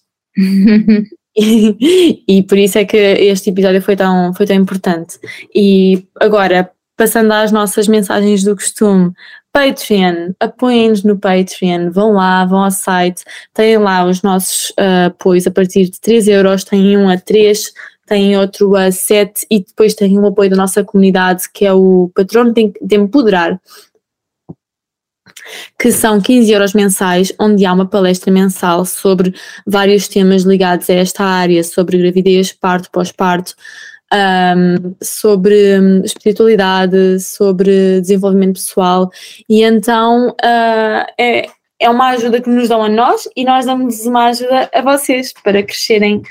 e, 1.36 2.24
e, 2.28 2.42
por 2.42 2.58
isso 2.58 2.78
é 2.78 2.84
que 2.84 2.96
este 2.96 3.50
episódio 3.50 3.82
foi 3.82 3.96
tão, 3.96 4.32
foi 4.34 4.46
tão 4.46 4.56
importante. 4.56 5.18
E 5.54 6.06
agora, 6.20 6.70
passando 6.96 7.32
às 7.32 7.52
nossas 7.52 7.88
mensagens 7.88 8.42
do 8.42 8.54
costume, 8.54 9.12
Patreon, 9.54 10.32
apoiem-nos 10.40 11.04
no 11.04 11.16
Patreon, 11.16 11.92
vão 11.92 12.14
lá, 12.14 12.44
vão 12.44 12.64
ao 12.64 12.72
site, 12.72 13.22
têm 13.54 13.78
lá 13.78 14.04
os 14.04 14.20
nossos 14.20 14.70
uh, 14.70 15.06
apoios 15.06 15.46
a 15.46 15.50
partir 15.52 15.84
de 15.88 16.00
3 16.00 16.26
euros, 16.26 16.64
têm 16.64 16.96
um 16.98 17.08
a 17.08 17.16
3, 17.16 17.72
têm 18.04 18.36
outro 18.36 18.74
a 18.74 18.90
7 18.90 19.46
e 19.48 19.60
depois 19.60 19.94
têm 19.94 20.18
um 20.18 20.26
apoio 20.26 20.50
da 20.50 20.56
nossa 20.56 20.82
comunidade 20.82 21.44
que 21.52 21.64
é 21.64 21.72
o 21.72 22.10
Patrono 22.16 22.52
de 22.52 22.96
Empoderar, 22.96 23.60
que 25.78 25.92
são 25.92 26.20
15 26.20 26.50
euros 26.50 26.72
mensais, 26.72 27.32
onde 27.38 27.64
há 27.64 27.72
uma 27.72 27.86
palestra 27.86 28.32
mensal 28.32 28.84
sobre 28.84 29.32
vários 29.64 30.08
temas 30.08 30.42
ligados 30.42 30.90
a 30.90 30.94
esta 30.94 31.22
área, 31.22 31.62
sobre 31.62 31.98
gravidez, 31.98 32.52
parto, 32.52 32.90
pós-parto, 32.90 33.54
um, 34.14 34.94
sobre 35.02 35.78
hum, 35.78 36.02
espiritualidade, 36.04 37.20
sobre 37.20 38.00
desenvolvimento 38.00 38.54
pessoal, 38.54 39.10
e 39.48 39.62
então 39.62 40.28
uh, 40.28 41.06
é, 41.18 41.46
é 41.80 41.90
uma 41.90 42.10
ajuda 42.10 42.40
que 42.40 42.48
nos 42.48 42.68
dão 42.68 42.82
a 42.82 42.88
nós 42.88 43.28
e 43.36 43.44
nós 43.44 43.66
damos 43.66 44.06
uma 44.06 44.26
ajuda 44.26 44.70
a 44.72 44.82
vocês 44.82 45.32
para 45.32 45.62
crescerem. 45.62 46.22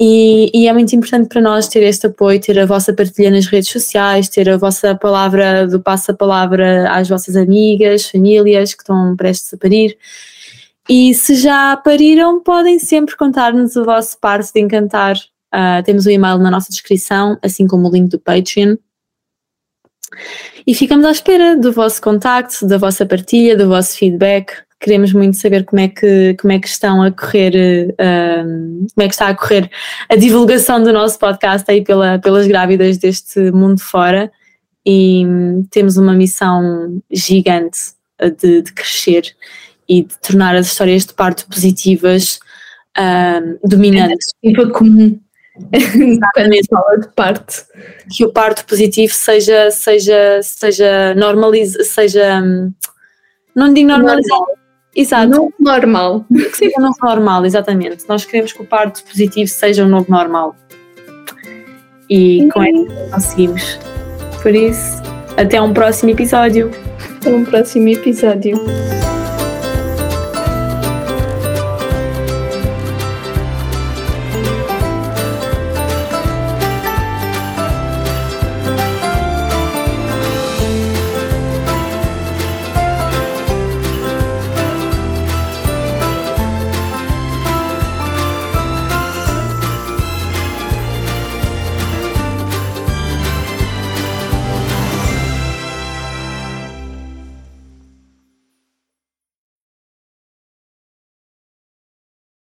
E, 0.00 0.50
e, 0.52 0.66
é 0.66 0.72
muito 0.72 0.94
importante 0.96 1.28
para 1.28 1.40
nós 1.40 1.68
ter 1.68 1.82
este 1.84 2.08
apoio, 2.08 2.40
ter 2.40 2.58
a 2.58 2.66
vossa 2.66 2.92
partilha 2.92 3.30
nas 3.30 3.46
redes 3.46 3.70
sociais, 3.70 4.28
ter 4.28 4.50
a 4.50 4.56
vossa 4.56 4.94
palavra 4.96 5.68
do 5.68 5.80
passo-a-palavra 5.80 6.90
às 6.90 7.08
vossas 7.08 7.36
amigas, 7.36 8.10
famílias 8.10 8.74
que 8.74 8.82
estão 8.82 9.14
prestes 9.14 9.54
a 9.54 9.56
parir. 9.56 9.96
E 10.88 11.14
se 11.14 11.36
já 11.36 11.76
pariram, 11.76 12.42
podem 12.42 12.78
sempre 12.78 13.16
contar-nos 13.16 13.76
o 13.76 13.84
vosso 13.84 14.18
parto 14.18 14.52
de 14.52 14.60
encantar. 14.60 15.16
Uh, 15.54 15.82
temos 15.84 16.04
o 16.04 16.10
e-mail 16.10 16.38
na 16.38 16.50
nossa 16.50 16.68
descrição, 16.68 17.38
assim 17.40 17.66
como 17.66 17.88
o 17.88 17.92
link 17.92 18.10
do 18.10 18.18
Patreon. 18.18 18.76
E 20.66 20.74
ficamos 20.74 21.06
à 21.06 21.12
espera 21.12 21.56
do 21.56 21.72
vosso 21.72 22.02
contacto, 22.02 22.66
da 22.66 22.76
vossa 22.76 23.06
partilha, 23.06 23.56
do 23.56 23.68
vosso 23.68 23.96
feedback. 23.96 24.52
Queremos 24.80 25.12
muito 25.12 25.36
saber 25.36 25.64
como 25.64 25.80
é 25.80 25.88
que, 25.88 26.34
como 26.40 26.52
é 26.52 26.58
que 26.58 26.66
estão 26.66 27.02
a 27.02 27.10
correr, 27.12 27.94
uh, 27.94 28.86
como 28.94 29.04
é 29.04 29.06
que 29.06 29.14
está 29.14 29.28
a 29.28 29.34
correr 29.34 29.70
a 30.08 30.16
divulgação 30.16 30.82
do 30.82 30.92
nosso 30.92 31.18
podcast 31.18 31.70
aí 31.70 31.84
pela, 31.84 32.18
pelas 32.18 32.46
grávidas 32.46 32.98
deste 32.98 33.52
mundo 33.52 33.80
fora. 33.80 34.32
E 34.84 35.24
um, 35.24 35.64
temos 35.70 35.96
uma 35.96 36.12
missão 36.12 37.00
gigante 37.10 37.94
de, 38.40 38.62
de 38.62 38.72
crescer 38.72 39.34
e 39.88 40.02
de 40.02 40.18
tornar 40.18 40.56
as 40.56 40.66
histórias 40.66 41.06
de 41.06 41.14
parto 41.14 41.46
positivas 41.46 42.40
um, 42.98 43.68
dominantes. 43.68 44.26
É 44.42 44.52
comum. 44.66 45.18
Quando 46.34 46.66
fala 46.68 46.98
de 46.98 47.08
parto. 47.14 47.64
Que 48.10 48.24
o 48.24 48.32
parto 48.32 48.64
positivo 48.66 49.12
seja, 49.12 49.70
seja, 49.70 50.40
seja 50.42 51.14
normalizado, 51.14 51.84
seja. 51.84 52.40
Hum, 52.42 52.72
não 53.54 53.72
digo 53.72 53.88
normalizado. 53.88 54.46
Exato. 54.96 55.28
Novo 55.28 55.54
normal. 55.60 56.24
Que 56.32 56.56
seja 56.56 56.80
novo 56.80 56.96
normal, 57.02 57.44
exatamente. 57.44 58.04
Nós 58.08 58.24
queremos 58.24 58.52
que 58.52 58.62
o 58.62 58.66
parto 58.66 59.02
positivo 59.04 59.48
seja 59.48 59.84
o 59.84 59.88
novo 59.88 60.10
normal. 60.10 60.56
E 62.10 62.48
com 62.52 62.62
isso 62.64 63.10
conseguimos. 63.10 63.78
Por 64.42 64.54
isso, 64.54 65.02
até 65.36 65.60
um 65.60 65.72
próximo 65.72 66.10
episódio. 66.10 66.70
Até 67.16 67.30
um 67.30 67.44
próximo 67.44 67.88
episódio. 67.88 68.56